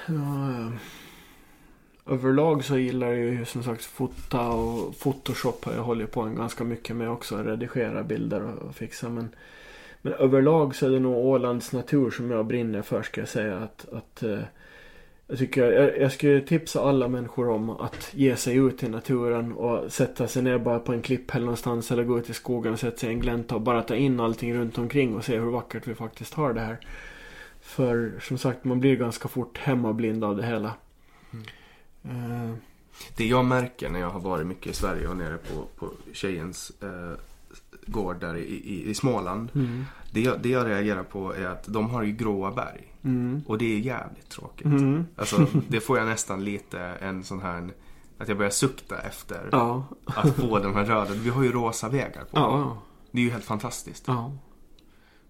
Ja, 0.07 0.51
eh, 0.51 0.73
överlag 2.07 2.65
så 2.65 2.79
gillar 2.79 3.07
jag 3.07 3.19
ju 3.19 3.45
som 3.45 3.63
sagt 3.63 3.85
fota 3.85 4.49
och 4.49 4.99
Photoshop 4.99 5.65
har 5.65 5.73
jag 5.73 5.83
hållit 5.83 6.13
på 6.13 6.21
en 6.21 6.35
ganska 6.35 6.65
mycket 6.65 6.97
med 6.97 7.11
också. 7.11 7.37
Redigera 7.37 8.03
bilder 8.03 8.43
och, 8.43 8.75
fixa. 8.75 9.09
Men, 9.09 9.29
Men 10.03 10.13
överlag 10.13 10.75
så 10.75 10.87
är 10.87 10.91
det 10.91 10.99
nog 10.99 11.17
Ålands 11.17 11.73
natur 11.73 12.11
som 12.11 12.31
jag 12.31 12.47
brinner 12.47 12.83
för 12.83 13.03
ska 13.03 13.21
jag 13.21 13.29
säga. 13.29 13.59
Att, 13.59 13.87
att 13.93 14.23
eh, 14.23 14.39
jag 15.27 15.39
tycker 15.39 15.73
jag, 15.73 15.99
jag 15.99 16.13
skulle 16.13 16.41
tipsa 16.41 16.81
alla 16.81 17.09
människor 17.09 17.49
om 17.49 17.71
att 17.71 18.11
ge 18.15 18.37
sig 18.37 18.57
ut 18.57 18.83
i 18.83 18.89
naturen 18.89 19.53
och 19.53 19.93
sätta 19.93 20.29
sig 20.29 20.43
ner 20.43 20.59
bara 20.59 20.79
på 20.79 20.93
en 20.93 21.03
klipphäll 21.03 21.43
någonstans 21.43 21.91
eller 21.91 22.05
gå 22.05 22.19
ut 22.19 22.31
i 22.31 22.33
skogen 22.33 22.73
och 22.73 22.81
sätta 22.81 22.97
sig 22.97 23.09
i 23.09 23.13
en 23.13 23.21
glänta 23.21 23.55
och 23.55 23.61
bara 23.61 23.83
ta 23.83 23.95
in 23.95 24.21
allting 24.21 24.55
runt 24.55 24.79
omkring 24.79 25.17
och 25.17 25.25
se 25.25 25.39
hur 25.39 25.51
vackert 25.51 25.87
vi 25.87 25.95
faktiskt 25.95 26.35
har 26.35 26.53
det 26.53 26.61
här. 26.61 26.79
För 27.61 28.13
som 28.21 28.39
sagt, 28.39 28.65
man 28.65 28.81
blir 28.81 28.97
ganska 28.97 29.29
fort 29.29 29.59
hemmablind 29.59 30.25
av 30.25 30.37
det 30.37 30.47
hela. 30.47 30.75
Mm. 31.33 31.45
Eh, 32.05 32.51
Det 33.17 33.27
jag 33.27 33.45
märker 33.45 33.91
när 33.91 34.01
jag 34.01 34.11
har 34.11 34.21
varit 34.21 34.47
mycket 34.47 34.67
i 34.67 34.75
Sverige 34.75 35.09
och 35.09 35.17
nere 35.17 35.37
på, 35.39 35.65
på 35.77 35.93
tjejens 36.13 36.73
eh, 36.83 37.19
gård 37.87 38.21
där 38.21 38.37
i, 38.37 38.41
i, 38.45 38.91
i 38.91 38.95
Småland. 38.95 39.49
mm, 39.55 39.85
Det 40.11 40.21
jag, 40.21 40.41
det 40.43 40.49
jag 40.49 40.67
reagerar 40.67 41.03
på 41.03 41.35
är 41.35 41.47
att 41.47 41.65
de 41.67 41.91
har 41.91 42.03
ju 42.03 42.13
gråa 42.13 42.51
berg. 42.53 42.93
mm, 43.03 43.43
Och 43.47 43.59
det 43.59 43.75
är 43.75 43.79
jävligt 43.79 44.29
tråkigt. 44.29 44.65
mm. 44.67 45.07
Alltså 45.17 45.47
det 45.69 45.81
får 45.81 45.99
jag 45.99 46.07
nästan 46.07 46.45
lite 46.45 46.81
en 46.81 47.25
sån 47.25 47.41
här 47.41 47.71
att 48.19 48.29
jag 48.29 48.37
börjar 48.37 48.51
sukta 48.51 48.99
efter 48.99 49.49
Ja, 49.53 49.85
att 50.05 50.37
få 50.37 50.59
de 50.59 50.75
här 50.75 50.85
röda. 50.85 51.11
Vi 51.15 51.31
har 51.31 51.43
ju 51.43 51.53
rosa 51.53 51.89
vägar 51.89 52.23
på. 52.25 52.29
ja, 52.33 52.79
Det 53.11 53.19
är 53.21 53.25
ju 53.25 53.31
helt 53.31 53.45
fantastiskt. 53.45 54.05
ja. 54.07 54.33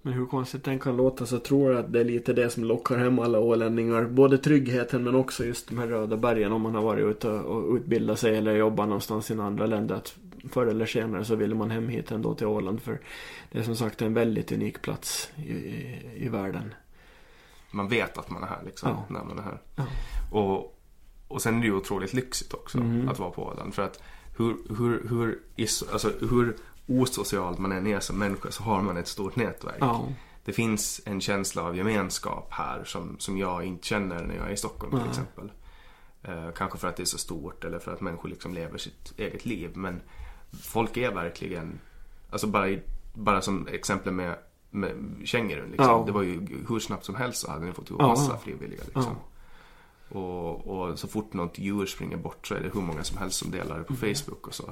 Men 0.02 0.12
hur 0.12 0.26
konstigt 0.26 0.64
den 0.64 0.78
kan 0.78 0.96
låta 0.96 1.26
så 1.26 1.38
tror 1.38 1.70
jag 1.72 1.80
att 1.80 1.92
det 1.92 2.00
är 2.00 2.04
lite 2.04 2.32
det 2.32 2.50
som 2.50 2.64
lockar 2.64 2.98
hem 2.98 3.18
alla 3.18 3.38
ålänningar. 3.40 4.04
Både 4.04 4.38
tryggheten 4.38 5.04
men 5.04 5.14
också 5.14 5.44
just 5.44 5.68
de 5.68 5.78
här 5.78 5.86
röda 5.86 6.16
bergen 6.16 6.52
om 6.52 6.62
man 6.62 6.74
har 6.74 6.82
varit 6.82 7.04
ute 7.06 7.30
och 7.30 7.74
utbildat 7.76 8.18
sig 8.18 8.36
eller 8.36 8.56
jobbat 8.56 8.86
någonstans 8.88 9.30
i 9.30 9.34
andra 9.38 9.66
länder. 9.66 9.94
Att 9.94 10.14
förr 10.50 10.66
eller 10.66 10.86
senare 10.86 11.24
så 11.24 11.34
vill 11.36 11.54
man 11.54 11.70
hem 11.70 11.88
hit 11.88 12.10
ändå 12.10 12.34
till 12.34 12.46
Åland 12.46 12.82
för 12.82 13.00
det 13.52 13.58
är 13.58 13.62
som 13.62 13.76
sagt 13.76 14.02
en 14.02 14.14
väldigt 14.14 14.52
unik 14.52 14.82
plats 14.82 15.30
i, 15.36 15.40
i, 15.52 16.00
i 16.16 16.28
världen. 16.28 16.74
Man 17.70 17.88
vet 17.88 18.18
att 18.18 18.30
man 18.30 18.42
är 18.42 18.46
här 18.46 18.62
liksom 18.64 18.88
Ja. 18.88 19.04
när 19.14 19.24
man 19.24 19.38
är 19.38 19.42
här. 19.42 19.60
Ja. 19.76 19.84
Och, 20.32 20.78
och 21.28 21.42
sen 21.42 21.56
är 21.56 21.60
det 21.60 21.66
ju 21.66 21.74
otroligt 21.76 22.12
lyxigt 22.14 22.54
också 22.54 22.78
Mm. 22.78 23.08
att 23.08 23.18
vara 23.18 23.30
på 23.30 23.42
Åland. 23.42 23.74
För 23.74 23.82
att 23.82 24.02
hur, 24.38 24.56
hur, 24.78 25.08
hur, 25.08 25.38
is, 25.56 25.84
alltså, 25.92 26.10
hur 26.30 26.56
osocial 26.86 27.58
man 27.58 27.72
än 27.72 27.86
är 27.86 28.00
som 28.00 28.18
människa 28.18 28.50
så 28.50 28.62
har 28.62 28.82
man 28.82 28.96
ett 28.96 29.08
stort 29.08 29.36
nätverk. 29.36 29.76
Ja, 29.80 30.08
Det 30.44 30.52
finns 30.52 31.00
en 31.04 31.20
känsla 31.20 31.62
av 31.62 31.76
gemenskap 31.76 32.46
här 32.50 32.84
som, 32.84 33.16
som 33.18 33.38
jag 33.38 33.64
inte 33.64 33.86
känner 33.86 34.24
när 34.24 34.34
jag 34.36 34.48
är 34.48 34.52
i 34.52 34.56
Stockholm 34.56 34.90
till 34.90 35.00
Nej. 35.00 35.08
exempel. 35.08 35.52
Eh, 36.22 36.50
kanske 36.56 36.78
för 36.78 36.88
att 36.88 36.96
det 36.96 37.02
är 37.02 37.04
så 37.04 37.18
stort 37.18 37.64
eller 37.64 37.78
för 37.78 37.92
att 37.92 38.00
människor 38.00 38.28
liksom 38.28 38.54
lever 38.54 38.78
sitt 38.78 39.12
eget 39.16 39.44
liv. 39.46 39.70
Men 39.76 40.00
folk 40.62 40.96
är 40.96 41.12
verkligen, 41.12 41.80
alltså 42.30 42.46
bara, 42.46 42.68
i, 42.68 42.82
bara 43.14 43.42
som 43.42 43.66
exempel 43.66 44.12
med, 44.12 44.36
med 44.70 45.16
Kängurun 45.24 45.68
liksom. 45.70 45.86
Ja. 45.90 46.02
Det 46.06 46.12
var 46.12 46.22
ju 46.22 46.64
hur 46.68 46.78
snabbt 46.80 47.04
som 47.04 47.14
helst 47.14 47.40
så 47.40 47.50
hade 47.50 47.64
ni 47.66 47.72
fått 47.72 47.90
ihop 47.90 48.02
Ja. 48.02 48.08
massa 48.08 48.38
frivilliga 48.38 48.82
liksom. 48.84 49.16
Och, 50.08 50.66
och 50.66 50.98
så 50.98 51.08
fort 51.08 51.32
något 51.32 51.58
djur 51.58 51.86
springer 51.86 52.16
bort 52.16 52.46
så 52.46 52.54
är 52.54 52.60
det 52.60 52.70
hur 52.74 52.80
många 52.80 53.04
som 53.04 53.18
helst 53.18 53.38
som 53.38 53.50
delar 53.50 53.78
det 53.78 53.84
på 53.84 53.94
Mm. 53.94 54.14
Facebook 54.14 54.46
och 54.46 54.54
så 54.54 54.70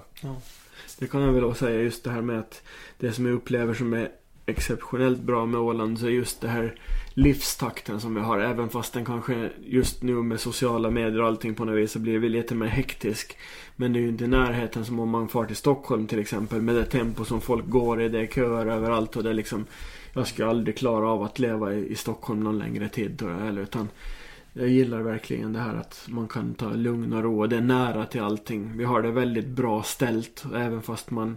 det 1.01 1.07
kan 1.07 1.23
jag 1.23 1.33
väl 1.33 1.45
också 1.45 1.65
säga 1.65 1.83
just 1.83 2.05
det 2.05 2.11
här 2.11 2.23
med 2.23 2.39
att 2.39 2.63
det 2.99 3.13
som 3.13 3.27
jag 3.27 3.35
upplever 3.35 3.75
som 3.75 3.93
är 3.93 4.09
exceptionellt 4.47 5.21
bra 5.21 5.47
med 5.47 5.61
Åland 5.61 5.99
så 5.99 6.07
är 6.07 6.11
just 6.11 6.41
det 6.41 6.49
här 6.49 6.75
livstakten 7.15 8.01
som 8.01 8.15
vi 8.15 8.21
har. 8.21 8.39
Även 8.39 8.69
fast 8.69 8.93
den 8.93 9.05
kanske 9.05 9.51
just 9.67 10.03
nu 10.03 10.13
med 10.13 10.41
sociala 10.41 10.91
medier 10.91 11.21
och 11.21 11.27
allting 11.27 11.55
på 11.55 11.65
något 11.65 11.79
vis 11.79 11.93
så 11.93 11.99
blir 11.99 12.21
det 12.21 12.29
lite 12.29 12.55
mer 12.55 12.67
hektisk. 12.67 13.37
Men 13.77 13.93
det 13.93 13.99
är 13.99 14.01
ju 14.01 14.09
inte 14.09 14.25
i 14.25 14.29
närheten 14.29 14.85
som 14.85 15.01
om 15.01 15.09
man 15.09 15.29
far 15.29 15.45
till 15.45 15.57
Stockholm 15.57 16.07
till 16.07 16.19
exempel 16.19 16.63
med 16.63 16.75
det 16.75 16.85
tempo 16.85 17.25
som 17.25 17.41
folk 17.41 17.69
går 17.69 18.03
i. 18.03 18.09
Det 18.09 18.21
är 18.21 18.27
köer 18.27 18.67
överallt 18.67 19.17
och 19.17 19.23
det 19.23 19.31
är 19.31 19.35
liksom 19.35 19.67
Jag 20.13 20.27
skulle 20.27 20.49
aldrig 20.49 20.77
klara 20.77 21.09
av 21.09 21.23
att 21.23 21.39
leva 21.39 21.75
i, 21.75 21.93
i 21.93 21.95
Stockholm 21.95 22.41
någon 22.45 22.59
längre 22.59 22.89
tid 22.89 23.19
tror 23.19 23.31
jag 23.31 23.39
heller. 23.39 23.63
Utan 23.63 23.89
jag 24.61 24.69
gillar 24.69 25.01
verkligen 25.03 25.53
det 25.53 25.59
här 25.59 25.75
att 25.75 26.07
man 26.09 26.29
kan 26.29 26.55
ta 26.55 26.71
lugn 26.71 27.13
och 27.13 27.23
ro. 27.23 27.41
och 27.41 27.49
Det 27.49 27.57
är 27.57 27.61
nära 27.61 28.07
till 28.07 28.21
allting. 28.21 28.77
Vi 28.77 28.85
har 28.85 29.03
det 29.03 29.11
väldigt 29.11 29.47
bra 29.47 29.83
ställt. 29.83 30.45
Även 30.55 30.83
fast 30.83 31.11
man 31.11 31.37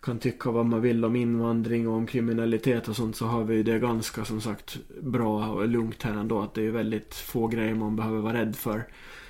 kan 0.00 0.18
tycka 0.18 0.50
vad 0.50 0.66
man 0.66 0.80
vill 0.80 1.04
om 1.04 1.16
invandring 1.16 1.88
och 1.88 1.94
om 1.94 2.06
kriminalitet 2.06 2.88
och 2.88 2.96
sånt 2.96 3.16
så 3.16 3.26
har 3.26 3.44
vi 3.44 3.62
det 3.62 3.78
ganska 3.78 4.24
som 4.24 4.40
sagt 4.40 4.78
bra 5.02 5.46
och 5.46 5.68
lugnt 5.68 6.02
här 6.02 6.12
ändå. 6.12 6.40
Att 6.40 6.54
det 6.54 6.66
är 6.66 6.70
väldigt 6.70 7.14
få 7.14 7.46
grejer 7.46 7.74
man 7.74 7.96
behöver 7.96 8.18
vara 8.18 8.40
rädd 8.40 8.56
för. 8.56 8.84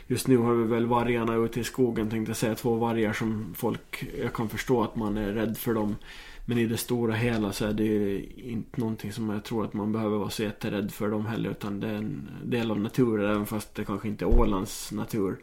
Just 0.06 0.26
nu 0.28 0.36
har 0.36 0.54
vi 0.54 0.64
väl 0.64 0.86
vargarna 0.86 1.34
ute 1.34 1.60
i 1.60 1.64
skogen 1.64 2.10
tänkte 2.10 2.30
jag 2.30 2.36
säga. 2.36 2.54
Två 2.54 2.74
vargar 2.74 3.12
som 3.12 3.54
folk, 3.56 4.08
jag 4.22 4.32
kan 4.32 4.48
förstå 4.48 4.82
att 4.82 4.96
man 4.96 5.16
är 5.16 5.32
rädd 5.32 5.58
för 5.58 5.74
dem. 5.74 5.96
Men 6.48 6.58
i 6.58 6.66
det 6.66 6.76
stora 6.76 7.14
hela 7.14 7.52
så 7.52 7.66
är 7.66 7.72
det 7.72 7.84
ju 7.84 8.28
inte 8.36 8.80
någonting 8.80 9.12
som 9.12 9.30
jag 9.30 9.44
tror 9.44 9.64
att 9.64 9.74
man 9.74 9.92
behöver 9.92 10.18
vara 10.18 10.30
så 10.30 10.42
jätterädd 10.42 10.92
för 10.92 11.10
dem 11.10 11.26
heller. 11.26 11.50
Utan 11.50 11.80
det 11.80 11.88
är 11.88 11.94
en 11.94 12.28
del 12.44 12.70
av 12.70 12.80
naturen 12.80 13.30
även 13.30 13.46
fast 13.46 13.74
det 13.74 13.84
kanske 13.84 14.08
inte 14.08 14.24
är 14.24 14.40
Ålands 14.40 14.92
natur. 14.92 15.38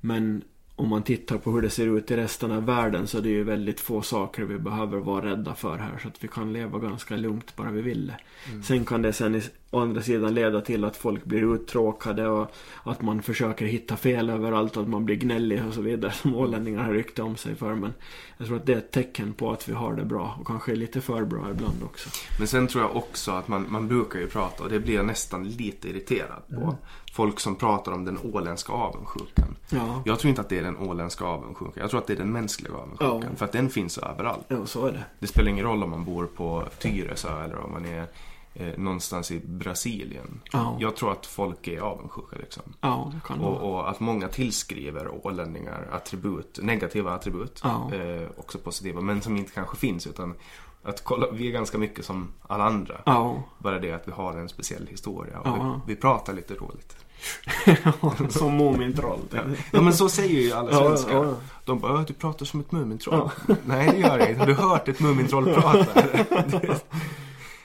Men 0.00 0.42
om 0.80 0.88
man 0.88 1.02
tittar 1.02 1.38
på 1.38 1.50
hur 1.50 1.62
det 1.62 1.70
ser 1.70 1.96
ut 1.96 2.10
i 2.10 2.16
resten 2.16 2.52
av 2.52 2.66
världen 2.66 3.06
så 3.06 3.18
är 3.18 3.22
det 3.22 3.28
ju 3.28 3.44
väldigt 3.44 3.80
få 3.80 4.02
saker 4.02 4.42
vi 4.42 4.58
behöver 4.58 4.98
vara 4.98 5.26
rädda 5.26 5.54
för 5.54 5.78
här. 5.78 5.98
Så 6.02 6.08
att 6.08 6.24
vi 6.24 6.28
kan 6.28 6.52
leva 6.52 6.78
ganska 6.78 7.16
lugnt 7.16 7.56
bara 7.56 7.70
vi 7.70 7.82
vill 7.82 8.06
det. 8.06 8.16
Sen 8.62 8.84
kan 8.84 9.02
det 9.02 9.12
sen 9.12 9.42
å 9.70 9.80
andra 9.80 10.02
sidan 10.02 10.34
leda 10.34 10.60
till 10.60 10.84
att 10.84 10.96
folk 10.96 11.24
blir 11.24 11.54
uttråkade 11.54 12.28
och 12.28 12.50
att 12.84 13.02
man 13.02 13.22
försöker 13.22 13.66
hitta 13.66 13.96
fel 13.96 14.30
överallt 14.30 14.76
och 14.76 14.82
att 14.82 14.88
man 14.88 15.04
blir 15.04 15.16
gnällig 15.16 15.62
och 15.68 15.74
så 15.74 15.80
vidare 15.80 16.12
som 16.12 16.34
ålänningar 16.34 16.82
har 16.82 16.92
rykte 16.92 17.22
om 17.22 17.36
sig 17.36 17.54
för. 17.54 17.74
Men 17.74 17.92
jag 18.38 18.46
tror 18.46 18.56
att 18.56 18.66
det 18.66 18.72
är 18.72 18.78
ett 18.78 18.90
tecken 18.90 19.32
på 19.32 19.52
att 19.52 19.68
vi 19.68 19.72
har 19.72 19.94
det 19.94 20.04
bra 20.04 20.36
och 20.40 20.46
kanske 20.46 20.74
lite 20.74 21.00
för 21.00 21.24
bra 21.24 21.50
ibland 21.50 21.82
också. 21.82 22.08
Men 22.38 22.48
sen 22.48 22.66
tror 22.66 22.84
jag 22.84 22.96
också 22.96 23.30
att 23.30 23.48
man, 23.48 23.66
man 23.68 23.88
brukar 23.88 24.18
ju 24.18 24.26
prata, 24.26 24.62
och 24.62 24.70
det 24.70 24.80
blir 24.80 24.94
jag 24.94 25.06
nästan 25.06 25.48
lite 25.48 25.88
irriterad 25.88 26.42
på. 26.48 26.76
Folk 27.12 27.40
som 27.40 27.56
pratar 27.56 27.92
om 27.92 28.04
den 28.04 28.18
åländska 28.32 28.72
avundsjukan. 28.72 29.56
Ja, 29.70 30.02
Jag 30.04 30.18
tror 30.18 30.28
inte 30.28 30.40
att 30.40 30.48
det 30.48 30.58
är 30.58 30.62
den 30.62 30.76
åländska 30.76 31.24
avundsjukan. 31.24 31.74
Jag 31.76 31.90
tror 31.90 32.00
att 32.00 32.06
det 32.06 32.12
är 32.12 32.16
den 32.16 32.32
mänskliga 32.32 32.74
avundsjukan. 32.74 33.22
Ja. 33.30 33.36
För 33.36 33.44
att 33.44 33.52
den 33.52 33.70
finns 33.70 33.98
överallt. 33.98 34.44
ja 34.48 34.66
så 34.66 34.86
är 34.86 34.92
det. 34.92 35.04
Det 35.18 35.26
spelar 35.26 35.48
ingen 35.50 35.64
roll 35.64 35.82
om 35.82 35.90
man 35.90 36.04
bor 36.04 36.26
på 36.26 36.64
Tyresö 36.78 37.44
eller 37.44 37.58
om 37.64 37.72
man 37.72 37.84
är 37.86 38.06
eh, 38.54 38.78
någonstans 38.78 39.30
i 39.30 39.40
Brasilien. 39.46 40.40
Ja. 40.52 40.76
Jag 40.80 40.96
tror 40.96 41.12
att 41.12 41.26
folk 41.26 41.68
är 41.68 41.80
avundsjuka 41.80 42.36
liksom. 42.36 42.62
Ja, 42.80 43.12
det 43.14 43.20
kan. 43.28 43.40
Och, 43.40 43.70
och 43.72 43.90
att 43.90 44.00
många 44.00 44.28
tillskriver 44.28 45.26
ålänningar 45.26 45.88
attribut, 45.92 46.58
negativa 46.62 47.14
attribut. 47.14 47.60
Ja. 47.64 47.94
Eh, 47.94 48.28
också 48.36 48.58
positiva, 48.58 49.00
men 49.00 49.22
som 49.22 49.36
inte 49.36 49.52
kanske 49.52 49.76
finns. 49.76 50.06
Utan 50.06 50.34
att 50.82 51.04
kolla, 51.04 51.26
vi 51.32 51.48
är 51.48 51.52
ganska 51.52 51.78
mycket 51.78 52.04
som 52.04 52.28
alla 52.48 52.64
andra. 52.64 52.94
Ja, 53.06 53.42
Bara 53.58 53.78
det 53.78 53.92
att 53.92 54.08
vi 54.08 54.12
har 54.12 54.32
en 54.36 54.48
speciell 54.48 54.86
historia. 54.86 55.40
Och 55.40 55.80
vi, 55.86 55.94
vi 55.94 56.00
pratar 56.00 56.32
lite 56.32 56.54
roligt. 56.54 56.96
som 58.30 58.56
Mumintroll. 58.56 59.20
Ja. 59.32 59.40
ja 59.72 59.80
men 59.82 59.92
så 59.94 60.08
säger 60.08 60.40
ju 60.40 60.52
alla 60.52 60.70
Ja, 60.70 60.78
svenskar. 60.86 61.24
ja. 61.24 61.34
De 61.64 61.78
bara, 61.80 61.98
"Äh, 61.98 62.04
du 62.06 62.12
pratar 62.14 62.46
som 62.46 62.60
ett 62.60 62.72
Mumintroll. 62.72 63.30
Nej 63.64 63.90
det 63.92 63.98
gör 63.98 64.18
jag 64.18 64.28
inte. 64.28 64.40
Har 64.40 64.46
du 64.46 64.54
hört 64.54 64.88
ett 64.88 65.00
Mumintroll 65.00 65.54
prata? 65.54 66.02
det, 66.02 66.80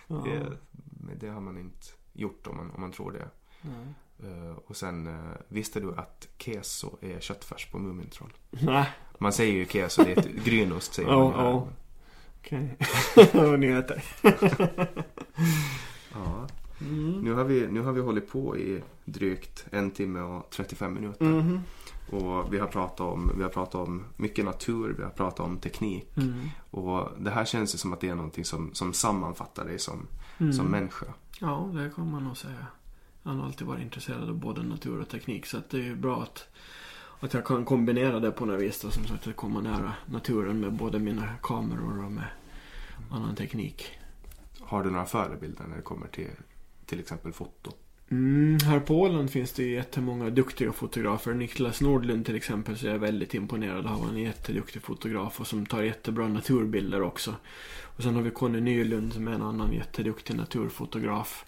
det, 0.08 0.46
det 1.20 1.28
har 1.28 1.42
man 1.42 1.58
inte 1.58 1.88
gjort 2.14 2.48
om 2.48 2.58
man, 2.58 2.72
om 2.72 2.82
man 2.82 2.92
tror 2.92 3.12
det. 3.12 3.28
Eh, 4.28 4.56
och 4.68 4.76
sen, 4.76 5.08
eh, 5.08 5.14
visste 5.48 5.80
du 5.80 5.96
att 5.98 6.28
keso 6.38 6.98
är 7.02 7.20
köttfärs 7.20 7.66
på 7.72 7.80
Mumintroll? 7.80 8.34
Nej, 8.50 8.86
Man 9.20 9.34
säger 9.34 9.54
ju 9.54 9.66
keso, 9.66 10.04
det 10.04 10.12
är 10.12 10.18
ett 10.20 10.46
grynost 10.46 10.94
säger 10.94 11.10
Ja, 11.10 11.20
man 11.32 11.46
ja. 11.46 11.68
okej. 12.40 12.78
Vad 13.34 13.60
nyheter. 13.60 14.04
Ja. 16.14 16.48
Nu, 17.22 17.34
har 17.34 17.44
vi, 17.44 17.68
nu 17.68 17.82
har 17.82 17.92
vi 17.92 18.02
hållit 18.02 18.32
på 18.32 18.58
i 18.58 18.82
drygt 19.06 19.66
en 19.72 19.92
timme 19.92 20.20
och 20.20 20.50
35 20.50 20.94
minuter. 20.94 21.26
Mhm. 21.26 21.60
Och 22.10 22.54
vi 22.54 22.60
har, 22.60 22.68
pratat 22.68 23.00
om, 23.00 23.32
vi 23.38 23.44
har 23.44 23.50
pratat 23.50 23.76
om 23.76 24.04
mycket 24.18 24.46
natur, 24.46 24.96
vi 24.98 25.04
har 25.04 25.10
pratat 25.10 25.40
om 25.40 25.58
teknik. 25.58 26.18
Mm. 26.18 26.50
Och 26.72 27.10
det 27.20 27.32
här 27.32 27.46
känns 27.46 27.74
ju 27.74 27.78
som 27.78 27.94
att 27.94 28.00
det 28.02 28.10
är 28.10 28.16
någonting 28.16 28.46
som, 28.46 28.74
som 28.74 28.94
sammanfattar 28.94 29.66
dig 29.66 29.80
som, 29.80 30.08
Mm. 30.38 30.54
som 30.54 30.66
människa. 30.66 31.06
Ja, 31.40 31.72
det 31.74 31.92
kan 31.96 32.12
man 32.12 32.24
nog 32.24 32.38
säga. 32.38 32.68
Jag 33.24 33.32
har 33.32 33.46
alltid 33.46 33.68
varit 33.68 33.82
intresserad 33.82 34.30
av 34.30 34.36
både 34.36 34.64
natur 34.64 35.02
och 35.02 35.10
teknik. 35.10 35.46
Så 35.46 35.58
det 35.70 35.78
är 35.78 35.82
ju 35.82 35.96
bra 35.96 36.22
att, 36.24 36.48
att 37.20 37.34
jag 37.34 37.46
kan 37.46 37.66
kombinera 37.66 38.20
det 38.20 38.32
på 38.32 38.46
något 38.46 38.62
vis. 38.62 38.82
Då, 38.82 38.90
som 38.92 39.06
sagt, 39.06 39.28
att 39.28 39.36
komma 39.36 39.62
nära 39.62 39.94
naturen 40.06 40.60
med 40.60 40.74
både 40.74 41.00
mina 41.00 41.28
kameror 41.44 42.06
och 42.06 42.12
med 42.12 42.28
annan 43.12 43.36
teknik. 43.36 43.86
Har 44.60 44.84
du 44.84 44.92
några 44.92 45.06
förebilder 45.06 45.64
när 45.68 45.76
det 45.76 45.82
kommer 45.82 46.08
till 46.08 46.32
till 46.86 47.00
exempel 47.00 47.34
foto? 47.34 47.72
Mm, 48.12 48.58
här 48.60 48.80
på 48.80 49.02
Åland 49.02 49.32
finns 49.32 49.52
det 49.52 49.64
ju 49.64 49.74
jättemånga 49.74 50.30
duktiga 50.30 50.72
fotografer. 50.72 51.34
Niklas 51.34 51.82
Nordlund 51.82 52.26
till 52.26 52.36
exempel 52.36 52.78
så 52.78 52.88
är 52.88 52.92
jag 52.92 53.00
väldigt 53.00 53.34
imponerad 53.34 53.86
av. 53.86 54.02
Han 54.02 54.10
är 54.10 54.14
en 54.14 54.24
jätteduktig 54.24 54.82
fotograf 54.82 55.40
och 55.40 55.48
som 55.48 55.66
tar 55.66 55.84
jättebra 55.84 56.28
naturbilder 56.28 57.02
också. 57.02 57.36
Och 57.82 58.04
sen 58.04 58.16
har 58.16 58.22
vi 58.22 58.32
Conny 58.32 58.62
Nylund 58.62 59.14
som 59.14 59.28
är 59.28 59.32
en 59.32 59.42
annan 59.42 59.74
jätteduktig 59.74 60.36
naturfotograf. 60.36 61.46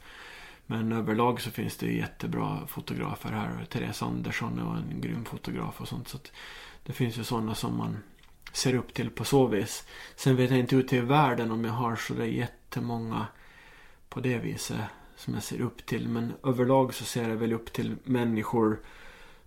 Men 0.65 0.91
överlag 0.91 1.41
så 1.41 1.51
finns 1.51 1.77
det 1.77 1.85
ju 1.85 1.97
jättebra 1.97 2.67
fotografer 2.67 3.29
här. 3.29 3.65
Therese 3.69 4.01
Andersson 4.03 4.59
är 4.59 4.93
en 4.93 5.01
grym 5.01 5.25
fotograf 5.25 5.81
och 5.81 5.87
sånt. 5.87 6.07
Så 6.07 6.17
att 6.17 6.31
det 6.83 6.93
finns 6.93 7.17
ju 7.17 7.23
sådana 7.23 7.55
som 7.55 7.77
man 7.77 7.97
ser 8.53 8.75
upp 8.75 8.93
till 8.93 9.09
på 9.09 9.23
så 9.23 9.47
vis. 9.47 9.87
Sen 10.15 10.35
vet 10.35 10.49
jag 10.49 10.59
inte 10.59 10.75
ute 10.75 10.95
i 10.95 11.01
världen 11.01 11.51
om 11.51 11.65
jag 11.65 11.71
har 11.71 11.95
sådär 11.95 12.25
jättemånga 12.25 13.27
på 14.09 14.19
det 14.19 14.37
viset 14.37 14.81
som 15.17 15.33
jag 15.33 15.43
ser 15.43 15.61
upp 15.61 15.85
till. 15.85 16.07
Men 16.07 16.33
överlag 16.43 16.93
så 16.93 17.03
ser 17.03 17.29
jag 17.29 17.35
väl 17.35 17.53
upp 17.53 17.73
till 17.73 17.95
människor 18.03 18.79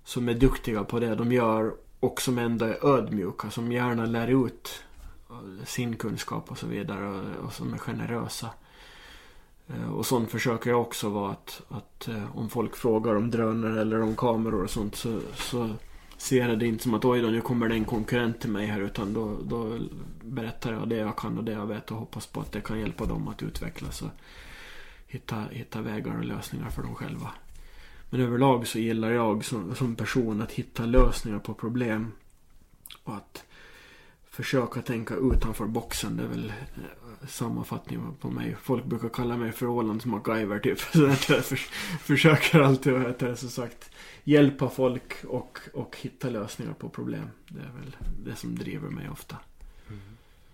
som 0.05 0.28
är 0.28 0.34
duktiga 0.34 0.84
på 0.84 1.01
det 1.01 1.14
de 1.14 1.32
gör 1.32 1.74
och 2.01 2.20
som 2.20 2.38
ändå 2.38 2.64
är 2.64 2.86
ödmjuka. 2.86 3.51
Som 3.51 3.72
gärna 3.72 4.06
lär 4.06 4.47
ut 4.47 4.82
sin 5.64 5.97
kunskap 5.97 6.51
och 6.51 6.59
så 6.59 6.66
vidare 6.66 7.22
och, 7.44 7.52
som 7.52 7.74
är 7.74 7.78
generösa. 7.78 8.51
Eh, 9.68 9.90
och 9.92 10.06
sånt 10.06 10.30
försöker 10.30 10.70
jag 10.70 10.80
också 10.80 11.09
vara 11.09 11.30
att, 11.30 11.62
att 11.68 12.09
eh, 12.09 12.36
om 12.36 12.51
folk 12.51 12.76
frågar 12.76 13.14
om 13.14 13.30
drönare 13.30 13.80
eller 13.80 14.02
om 14.02 14.16
kameror 14.16 14.64
och 14.64 14.70
sånt 14.70 14.97
så, 14.97 15.20
så 15.34 15.70
ser 16.16 16.48
jag 16.48 16.59
det 16.59 16.66
inte 16.66 16.82
som 16.82 16.94
att 16.94 17.05
oj 17.05 17.20
då 17.20 17.28
nu 17.28 17.40
kommer 17.40 17.68
det 17.68 17.74
en 17.74 17.84
konkurrent 17.84 18.40
till 18.40 18.51
mig 18.51 18.66
här 18.66 18.80
utan 18.80 19.12
då, 19.12 19.36
då 19.42 19.78
berättar 20.22 20.72
jag 20.72 20.88
det 20.88 20.97
jag 20.97 21.16
kan 21.16 21.38
och 21.38 21.44
det 21.44 21.52
jag 21.52 21.66
vet 21.66 21.90
och 21.90 21.97
hoppas 21.97 22.26
på 22.26 22.40
att 22.40 22.52
det 22.52 22.60
kan 22.60 22.80
hjälpa 22.80 23.05
dem 23.05 23.28
att 23.28 23.42
utvecklas 23.42 24.02
och 24.02 24.09
hitta, 25.11 25.45
hitta 25.51 25.81
vägar 25.81 26.19
och 26.19 26.24
lösningar 26.24 26.70
för 26.70 26.82
dem 26.82 26.95
själva. 26.95 27.31
Men 28.11 28.20
överlag 28.20 28.66
så 28.66 28.78
gillar 28.78 29.11
jag 29.11 29.45
som, 29.45 29.74
som 29.74 29.97
person 29.97 30.43
att 30.43 30.53
hitta 30.53 30.87
lösningar 30.87 31.39
på 31.39 31.55
problem 31.55 32.12
och 33.05 33.15
att 33.15 33.45
försöka 34.31 34.82
tänka 34.82 35.15
utanför 35.15 35.66
boxen. 35.66 36.16
Det 36.16 36.23
är 36.23 36.28
väl 36.28 36.49
eh, 36.49 37.27
sammanfattning 37.28 38.16
på 38.20 38.31
mig. 38.31 38.57
Folk 38.62 38.85
brukar 38.85 39.09
kalla 39.09 39.37
mig 39.37 39.53
för 39.53 39.66
Ålands 39.66 40.07
MacGyver 40.07 40.59
typ. 40.59 40.81
Så 40.93 40.99
jag 40.99 41.45
för, 41.45 41.57
försöker 41.99 42.61
alltid 42.61 42.95
att 42.95 43.39
som 43.39 43.49
sagt 43.49 43.91
hjälpa 44.24 44.69
folk 44.69 45.24
och, 45.24 45.59
och 45.74 45.97
hitta 46.01 46.31
lösningar 46.31 46.73
på 46.73 46.89
problem. 46.89 47.28
Det 47.49 47.61
är 47.61 47.73
väl 47.81 47.97
det 48.24 48.37
som 48.37 48.55
driver 48.55 48.89
mig 48.89 49.11
ofta. 49.11 49.37
Mm. 49.89 50.01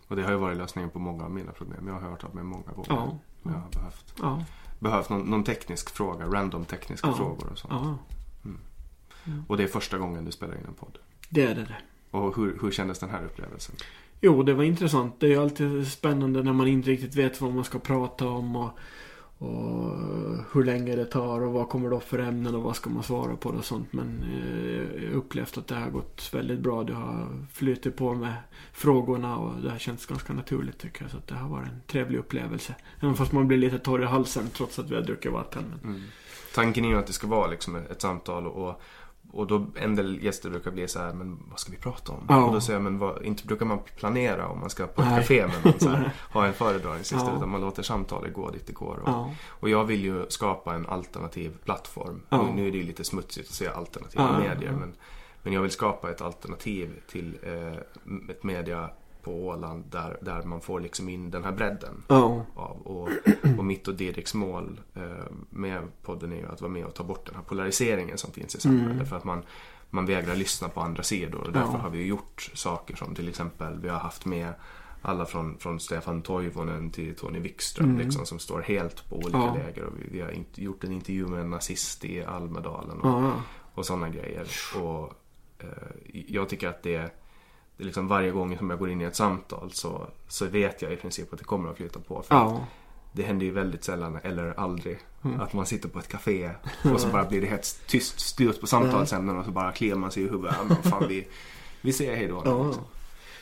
Och 0.08 0.16
det 0.16 0.22
har 0.22 0.30
ju 0.30 0.38
varit 0.38 0.58
lösningen 0.58 0.90
på 0.90 0.98
många 0.98 1.24
av 1.24 1.30
mina 1.30 1.52
problem. 1.52 1.86
Jag 1.86 1.94
har 1.94 2.10
hört 2.10 2.24
av 2.24 2.34
mig 2.34 2.44
många 2.44 2.72
gånger. 2.72 2.88
Ja. 2.88 3.18
Jag 3.52 3.60
har 3.60 3.70
behövt, 3.70 4.14
ja. 4.22 4.44
behövt 4.78 5.08
någon, 5.10 5.20
någon 5.30 5.44
teknisk 5.44 5.90
fråga, 5.90 6.26
random 6.26 6.64
tekniska 6.64 7.08
Ja. 7.08 7.14
frågor 7.14 7.48
och 7.52 7.58
sånt. 7.58 7.72
ja. 7.74 7.98
Och 9.46 9.56
det 9.56 9.62
är 9.62 9.68
första 9.68 9.98
gången 9.98 10.24
du 10.24 10.32
spelar 10.32 10.54
in 10.54 10.64
en 10.68 10.74
podd. 10.74 10.98
Det 11.28 11.42
är 11.42 11.54
det. 11.54 11.76
Och 12.10 12.36
hur, 12.36 12.58
hur 12.62 12.70
kändes 12.70 12.98
den 12.98 13.10
här 13.10 13.24
upplevelsen? 13.24 13.74
Jo, 14.20 14.42
det 14.42 14.54
var 14.54 14.64
intressant. 14.64 15.20
Det 15.20 15.26
är 15.26 15.30
ju 15.30 15.42
alltid 15.42 15.86
spännande 15.92 16.42
när 16.42 16.52
man 16.52 16.66
inte 16.68 16.90
riktigt 16.90 17.14
vet 17.14 17.40
vad 17.40 17.52
man 17.54 17.64
ska 17.64 17.78
prata 17.78 18.28
om 18.28 18.56
och, 18.56 18.70
och 19.38 19.98
hur 20.52 20.64
länge 20.64 20.96
det 20.96 21.04
tar 21.04 21.40
och 21.40 21.52
vad 21.52 21.68
kommer 21.68 21.90
det 21.90 21.96
upp 21.96 22.08
för 22.08 22.18
ämnen 22.18 22.54
och 22.54 22.62
vad 22.62 22.76
ska 22.76 22.90
man 22.90 23.02
svara 23.02 23.36
på 23.36 23.48
och 23.48 23.64
sånt. 23.64 23.92
Men 23.92 24.24
eh, 24.32 25.04
jag 25.04 25.10
har 25.10 25.16
upplevt 25.16 25.58
att 25.58 25.66
det 25.66 25.74
har 25.74 25.90
gått 25.90 26.34
väldigt 26.34 26.60
bra. 26.60 26.84
Det 26.84 26.94
har 26.94 27.46
flutit 27.52 27.96
på 27.96 28.14
med 28.14 28.34
frågorna 28.72 29.36
och 29.36 29.62
det 29.62 29.70
har 29.70 29.78
känts 29.78 30.06
ganska 30.06 30.32
naturligt 30.32 30.78
tycker 30.78 31.02
jag. 31.02 31.10
Så 31.10 31.16
att 31.16 31.26
det 31.26 31.34
har 31.34 31.48
varit 31.48 31.68
en 31.68 31.80
trevlig 31.86 32.18
upplevelse. 32.18 32.74
Även 33.00 33.14
fast 33.14 33.32
man 33.32 33.48
blir 33.48 33.58
lite 33.58 33.78
torr 33.78 34.02
i 34.02 34.06
halsen 34.06 34.48
trots 34.52 34.78
att 34.78 34.90
vi 34.90 34.94
har 34.94 35.02
druckit 35.02 35.32
vatten. 35.32 35.64
Men... 35.82 35.94
Mm. 35.94 36.02
Tanken 36.54 36.84
är 36.84 36.88
ju 36.88 36.98
att 36.98 37.06
det 37.06 37.12
ska 37.12 37.26
vara 37.26 37.46
liksom 37.46 37.76
ett 37.76 38.00
samtal 38.02 38.46
och, 38.46 38.80
och 39.36 39.46
då 39.46 39.66
en 39.74 39.96
del 39.96 40.24
gäster 40.24 40.50
brukar 40.50 40.70
bli 40.70 40.88
så 40.88 40.98
här, 40.98 41.12
men 41.12 41.38
vad 41.50 41.58
ska 41.60 41.72
vi 41.72 41.78
prata 41.78 42.12
om? 42.12 42.26
Ja. 42.28 42.44
Och 42.44 42.52
då 42.52 42.60
säger 42.60 42.76
jag, 42.78 42.84
men 42.84 42.98
vad, 42.98 43.22
inte 43.22 43.46
brukar 43.46 43.66
man 43.66 43.78
planera 43.96 44.48
om 44.48 44.60
man 44.60 44.70
ska 44.70 44.86
på 44.86 45.02
ett 45.02 45.08
Nej. 45.08 45.20
café 45.20 45.46
med 45.46 45.64
någon 45.64 45.80
så 45.80 45.88
här, 45.88 46.12
ha 46.32 46.46
en 46.46 46.52
föredragningslista 46.52 47.28
Ja. 47.30 47.36
utan 47.36 47.48
man 47.48 47.60
låter 47.60 47.82
samtalet 47.82 48.34
gå 48.34 48.50
dit 48.50 48.66
det 48.66 48.72
går. 48.72 48.96
Och, 48.96 49.08
Ja. 49.08 49.30
och 49.48 49.68
jag 49.68 49.84
vill 49.84 50.04
ju 50.04 50.26
skapa 50.28 50.74
en 50.74 50.86
alternativ 50.86 51.56
plattform. 51.64 52.22
Ja. 52.28 52.48
Nu, 52.54 52.66
är 52.68 52.72
det 52.72 52.78
ju 52.78 52.84
lite 52.84 53.04
smutsigt 53.04 53.48
att 53.48 53.54
säga 53.54 53.72
alternativa 53.72 54.38
medier 54.38 54.72
men, 54.72 54.92
men 55.42 55.52
jag 55.52 55.62
vill 55.62 55.70
skapa 55.70 56.10
ett 56.10 56.20
alternativ 56.20 56.90
till 57.08 57.38
eh, 57.42 58.30
ett 58.30 58.42
media 58.42 58.90
på 59.26 59.46
Åland 59.46 59.84
där, 59.90 60.18
där 60.22 60.42
man 60.42 60.60
får 60.60 60.80
liksom 60.80 61.08
in 61.08 61.30
den 61.30 61.44
här 61.44 61.52
bredden 61.52 62.02
Ja. 62.08 62.44
av. 62.54 62.80
Och, 62.82 63.08
och 63.58 63.64
mitt 63.64 63.88
och 63.88 63.94
Didriks 63.94 64.34
mål 64.34 64.80
eh, 64.94 65.02
med 65.50 65.82
podden 66.02 66.32
är 66.32 66.36
ju 66.36 66.46
att 66.48 66.60
vara 66.60 66.72
med 66.72 66.84
och 66.86 66.94
ta 66.94 67.04
bort 67.04 67.26
den 67.26 67.34
här 67.34 67.42
polariseringen 67.42 68.18
som 68.18 68.32
finns 68.32 68.54
i 68.54 68.60
samhället. 68.60 68.94
Mm. 68.94 69.06
För 69.06 69.16
att 69.16 69.24
man, 69.24 69.42
man 69.90 70.06
vägrar 70.06 70.34
lyssna 70.34 70.68
på 70.68 70.80
andra 70.80 71.02
sidor. 71.02 71.40
Och 71.40 71.52
därför 71.52 71.72
Ja. 71.72 71.78
har 71.78 71.90
vi 71.90 72.04
gjort 72.06 72.50
saker 72.54 72.96
som 72.96 73.14
till 73.14 73.28
exempel 73.28 73.78
vi 73.80 73.88
har 73.88 73.98
haft 73.98 74.24
med 74.24 74.52
alla 75.02 75.26
från, 75.26 75.58
från 75.58 75.80
Stefan 75.80 76.22
Toivonen 76.22 76.90
till 76.90 77.14
Tony 77.16 77.38
Wikström 77.38 77.90
Mm. 77.90 77.98
liksom, 78.06 78.26
som 78.26 78.38
står 78.38 78.60
helt 78.60 79.08
på 79.08 79.16
olika 79.16 79.38
Ja. 79.38 79.54
läger. 79.54 79.84
Och 79.84 79.92
vi, 79.98 80.08
vi 80.10 80.20
har 80.20 80.30
inte, 80.30 80.62
gjort 80.64 80.84
en 80.84 80.92
intervju 80.92 81.26
med 81.26 81.40
en 81.40 81.50
nazist 81.50 82.04
i 82.04 82.24
Almedalen 82.24 83.00
och, 83.00 83.32
och 83.74 83.86
sådana 83.86 84.08
grejer. 84.08 84.46
Och 84.82 85.12
eh, 85.58 85.68
jag 86.28 86.48
tycker 86.48 86.68
att 86.68 86.82
det, 86.82 86.90
det 86.90 86.96
är 86.96 87.10
liksom 87.76 88.08
varje 88.08 88.30
gång 88.30 88.58
som 88.58 88.70
jag 88.70 88.78
går 88.78 88.90
in 88.90 89.00
i 89.00 89.04
ett 89.04 89.16
samtal 89.16 89.70
så, 89.72 90.06
så 90.28 90.46
vet 90.46 90.82
jag 90.82 90.92
i 90.92 90.96
princip 90.96 91.32
att 91.32 91.38
det 91.38 91.44
kommer 91.44 91.70
att 91.70 91.76
flytta 91.76 92.00
på. 92.00 92.22
För 92.22 92.34
Ja. 92.34 92.66
det 93.12 93.22
händer 93.22 93.46
ju 93.46 93.52
väldigt 93.52 93.84
sällan, 93.84 94.18
eller 94.22 94.54
aldrig, 94.60 94.98
Mm. 95.24 95.40
att 95.40 95.52
man 95.52 95.66
sitter 95.66 95.88
på 95.88 95.98
ett 95.98 96.08
café 96.08 96.50
och 96.94 97.00
så 97.00 97.08
bara 97.08 97.24
blir 97.24 97.40
det 97.40 97.46
helt 97.46 97.80
tyst, 97.86 98.20
styrt 98.20 98.60
på 98.60 98.66
samtalsämnen 98.66 99.38
och 99.38 99.44
så 99.44 99.50
bara 99.50 99.72
kliar 99.72 99.96
man 99.96 100.10
sig 100.10 100.22
i 100.22 100.28
huvudet. 100.28 100.54
Men 100.68 100.76
fan, 100.76 101.04
vi, 101.08 101.26
vi 101.80 101.92
säger 101.92 102.16
hej 102.16 102.28
då. 102.28 102.34
nu, 102.34 102.50
Ja. 102.50 102.74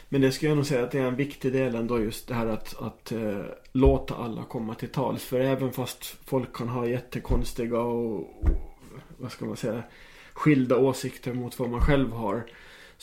Men 0.09 0.21
det 0.21 0.33
ska 0.33 0.47
jag 0.47 0.57
nog 0.57 0.67
säga 0.67 0.85
att 0.85 0.91
det 0.91 0.99
är 0.99 1.05
en 1.07 1.17
viktig 1.17 1.53
del 1.53 1.75
ändå 1.75 2.01
just 2.01 2.29
det 2.29 2.35
här 2.35 2.47
att, 2.47 2.83
att 2.83 3.13
eh, 3.13 3.41
låta 3.73 4.15
alla 4.17 4.43
komma 4.45 4.75
till 4.75 4.89
tals. 4.89 5.25
För 5.25 5.41
även 5.41 5.73
fast 5.73 6.05
folk 6.27 6.57
kan 6.57 6.69
ha 6.69 6.87
jättekonstiga 6.87 7.79
och, 7.81 8.15
och 8.21 8.49
vad 9.19 9.33
ska 9.33 9.45
man 9.45 9.57
säga, 9.57 9.83
skilda 10.33 10.77
åsikter 10.77 11.33
mot 11.35 11.59
vad 11.59 11.71
man 11.71 11.81
själv 11.81 12.13
har. 12.13 12.47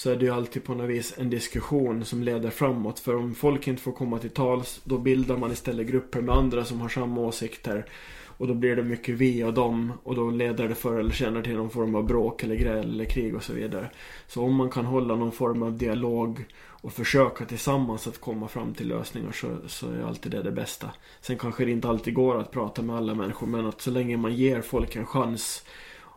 Så 0.02 0.10
är 0.10 0.16
det 0.16 0.26
ju 0.26 0.32
alltid 0.32 0.64
på 0.64 0.74
något 0.74 0.90
vis 0.90 1.14
en 1.18 1.30
diskussion 1.30 2.06
som 2.06 2.24
leder 2.24 2.50
framåt. 2.50 3.00
För 3.00 3.16
om 3.16 3.36
folk 3.36 3.68
inte 3.68 3.82
får 3.82 3.92
komma 3.92 4.20
till 4.20 4.30
tals 4.30 4.82
då 4.84 4.98
bildar 4.98 5.38
man 5.38 5.52
istället 5.52 5.88
grupper 5.88 6.22
med 6.22 6.36
andra 6.36 6.66
som 6.66 6.82
har 6.82 6.90
samma 6.90 7.22
åsikter. 7.22 7.86
Och 8.26 8.48
då 8.48 8.54
blir 8.54 8.76
det 8.76 8.84
mycket 8.84 9.16
vi 9.16 9.44
och 9.44 9.54
dem 9.54 9.94
och 10.04 10.16
då 10.16 10.30
leder 10.30 10.68
det 10.68 10.76
förr 10.76 11.00
eller 11.00 11.12
senare 11.12 11.44
till 11.44 11.56
någon 11.56 11.70
form 11.70 11.96
av 11.96 12.04
bråk 12.04 12.44
eller 12.44 12.56
gräl 12.56 12.94
eller 12.94 13.06
krig 13.06 13.36
och 13.36 13.44
så 13.44 13.54
vidare. 13.54 13.90
Så 14.28 14.44
om 14.44 14.56
man 14.56 14.70
kan 14.70 14.86
hålla 14.86 15.16
någon 15.16 15.32
form 15.32 15.64
av 15.64 15.78
dialog 15.78 16.46
och 16.68 16.94
försöka 16.94 17.46
tillsammans 17.46 18.08
att 18.08 18.22
komma 18.22 18.48
fram 18.48 18.74
till 18.74 18.88
lösningar 18.88 19.32
så, 19.32 19.58
så 19.68 19.92
är 19.92 20.04
alltid 20.04 20.32
det 20.32 20.44
det 20.44 20.52
bästa. 20.52 20.90
Sen 21.22 21.38
kanske 21.38 21.66
det 21.66 21.72
inte 21.72 21.90
alltid 21.90 22.14
går 22.14 22.40
att 22.40 22.52
prata 22.52 22.82
med 22.82 22.96
alla 22.96 23.16
människor 23.16 23.48
men 23.48 23.66
att 23.66 23.82
så 23.82 23.92
länge 23.92 24.18
man 24.18 24.34
ger 24.34 24.62
folk 24.62 24.96
en 24.96 25.06
chans 25.06 25.66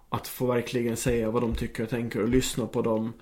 att 0.08 0.28
få 0.28 0.46
verkligen 0.46 0.96
säga 0.96 1.30
vad 1.30 1.42
de 1.42 1.54
tycker 1.54 1.82
och 1.82 1.90
tänker 1.90 2.22
och 2.22 2.28
lyssna 2.28 2.66
på 2.66 2.82
dem 2.82 3.12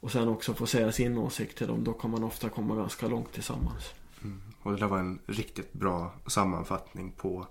och 0.00 0.12
sen 0.12 0.28
också 0.28 0.54
få 0.54 0.66
säga 0.66 0.92
sin 0.92 1.18
åsikt 1.18 1.58
till 1.58 1.66
dem 1.66 1.84
då 1.84 1.92
kan 1.92 2.10
man 2.10 2.24
ofta 2.24 2.48
komma 2.48 2.76
ganska 2.76 3.08
långt 3.08 3.32
tillsammans. 3.32 3.92
Mm. 4.22 4.42
Och 4.62 4.72
det 4.72 4.78
där 4.78 4.86
var 4.86 4.98
en 4.98 5.18
riktigt 5.26 5.72
bra 5.72 6.12
sammanfattning 6.26 7.12
på 7.12 7.46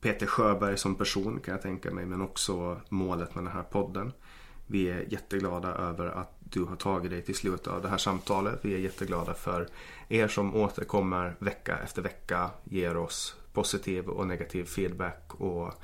Peter 0.00 0.26
Sjöberg 0.26 0.78
som 0.78 0.94
person 0.94 1.40
kan 1.40 1.52
jag 1.52 1.62
tänka 1.62 1.90
mig, 1.90 2.06
men 2.06 2.22
också 2.22 2.80
målet 2.88 3.34
med 3.34 3.44
den 3.44 3.52
här 3.52 3.62
podden. 3.62 4.12
Vi 4.66 4.88
är 4.88 5.12
jätteglada 5.12 5.68
över 5.68 6.06
att 6.06 6.36
du 6.40 6.64
har 6.64 6.76
tagit 6.76 7.10
dig 7.10 7.22
till 7.22 7.34
slutet 7.34 7.66
av 7.66 7.82
det 7.82 7.88
här 7.88 7.98
samtalet. 7.98 8.58
Vi 8.62 8.74
är 8.74 8.78
jätteglada 8.78 9.34
för 9.34 9.68
er 10.08 10.28
som 10.28 10.54
återkommer 10.54 11.36
vecka 11.38 11.78
efter 11.78 12.02
vecka, 12.02 12.50
ger 12.64 12.96
oss 12.96 13.36
positiv 13.52 14.08
och 14.08 14.26
negativ 14.26 14.64
feedback 14.64 15.34
och 15.34 15.74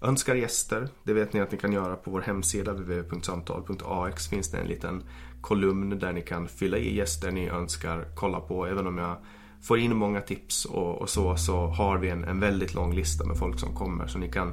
önskar 0.00 0.34
gäster. 0.34 0.88
Det 1.04 1.12
vet 1.12 1.32
ni 1.32 1.40
att 1.40 1.52
ni 1.52 1.58
kan 1.58 1.72
göra 1.72 1.96
på 1.96 2.10
vår 2.10 2.20
hemsida 2.20 2.72
www.samtal.ax 2.72 4.28
finns 4.28 4.50
det 4.50 4.58
en 4.58 4.66
liten 4.66 5.02
kolumn 5.40 5.98
där 5.98 6.12
ni 6.12 6.22
kan 6.22 6.48
fylla 6.48 6.78
i 6.78 6.96
gäster 6.96 7.30
ni 7.30 7.48
önskar 7.48 8.06
kolla 8.14 8.40
på. 8.40 8.66
Även 8.66 8.86
om 8.86 8.98
jag 8.98 9.16
får 9.62 9.78
in 9.78 9.96
många 9.96 10.20
tips 10.20 10.64
och, 10.64 11.02
och 11.02 11.08
så, 11.08 11.36
så 11.36 11.66
har 11.66 11.98
vi 11.98 12.08
en, 12.08 12.24
en 12.24 12.40
väldigt 12.40 12.74
lång 12.74 12.94
lista 12.94 13.24
med 13.24 13.36
folk 13.36 13.60
som 13.60 13.74
kommer. 13.74 14.06
Så 14.06 14.18
ni 14.18 14.28
kan, 14.28 14.52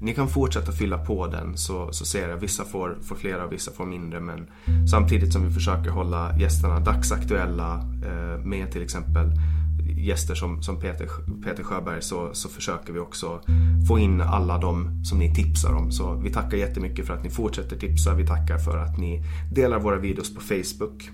ni 0.00 0.14
kan 0.14 0.28
fortsätta 0.28 0.72
fylla 0.72 1.04
på 1.04 1.26
den 1.26 1.56
så, 1.56 1.92
så 1.92 2.04
ser 2.04 2.28
jag. 2.28 2.36
Vissa 2.36 2.64
får, 2.64 2.98
får 3.02 3.16
flera 3.16 3.44
och 3.44 3.52
vissa 3.52 3.72
får 3.72 3.86
mindre. 3.86 4.20
Men 4.20 4.50
samtidigt 4.90 5.32
som 5.32 5.46
vi 5.46 5.54
försöker 5.54 5.90
hålla 5.90 6.38
gästerna 6.38 6.80
dagsaktuella 6.80 7.74
eh, 8.04 8.44
med 8.44 8.72
till 8.72 8.82
exempel 8.82 9.30
gäster 9.96 10.34
som, 10.34 10.62
som 10.62 10.80
Peter, 10.80 11.08
Peter 11.44 11.62
Sjöberg 11.62 12.02
så, 12.02 12.30
så 12.32 12.48
försöker 12.48 12.92
vi 12.92 12.98
också 12.98 13.40
få 13.88 13.98
in 13.98 14.20
alla 14.20 14.58
de 14.58 15.04
som 15.04 15.18
ni 15.18 15.34
tipsar 15.34 15.74
om. 15.74 15.92
Så 15.92 16.14
vi 16.14 16.30
tackar 16.30 16.56
jättemycket 16.56 17.06
för 17.06 17.14
att 17.14 17.24
ni 17.24 17.30
fortsätter 17.30 17.76
tipsa. 17.76 18.14
Vi 18.14 18.26
tackar 18.26 18.58
för 18.58 18.78
att 18.78 18.98
ni 18.98 19.22
delar 19.52 19.80
våra 19.80 19.98
videos 19.98 20.34
på 20.34 20.40
Facebook. 20.40 21.10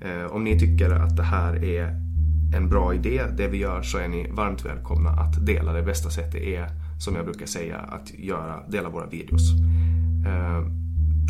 Eh, 0.00 0.32
om 0.32 0.44
ni 0.44 0.58
tycker 0.58 0.90
att 0.90 1.16
det 1.16 1.22
här 1.22 1.64
är 1.64 2.12
en 2.54 2.68
bra 2.68 2.94
idé, 2.94 3.22
det 3.36 3.48
vi 3.48 3.58
gör, 3.58 3.82
så 3.82 3.98
är 3.98 4.08
ni 4.08 4.30
varmt 4.30 4.64
välkomna 4.64 5.10
att 5.10 5.46
dela. 5.46 5.72
Det 5.72 5.82
bästa 5.82 6.10
sättet 6.10 6.42
är, 6.42 6.68
som 6.98 7.16
jag 7.16 7.24
brukar 7.24 7.46
säga, 7.46 7.78
att 7.78 8.14
göra, 8.14 8.60
dela 8.68 8.88
våra 8.88 9.06
videos. 9.06 9.52
Eh, 10.26 10.66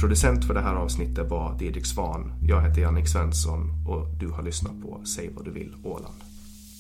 producent 0.00 0.44
för 0.44 0.54
det 0.54 0.60
här 0.60 0.74
avsnittet 0.74 1.30
var 1.30 1.58
Didrik 1.58 1.86
Svan. 1.86 2.32
Jag 2.42 2.62
heter 2.62 2.80
Jannik 2.80 3.08
Svensson 3.08 3.70
och 3.86 4.06
du 4.20 4.28
har 4.28 4.42
lyssnat 4.42 4.82
på 4.82 5.00
Säg 5.04 5.30
vad 5.34 5.44
du 5.44 5.50
vill 5.50 5.74
Åland. 5.84 6.31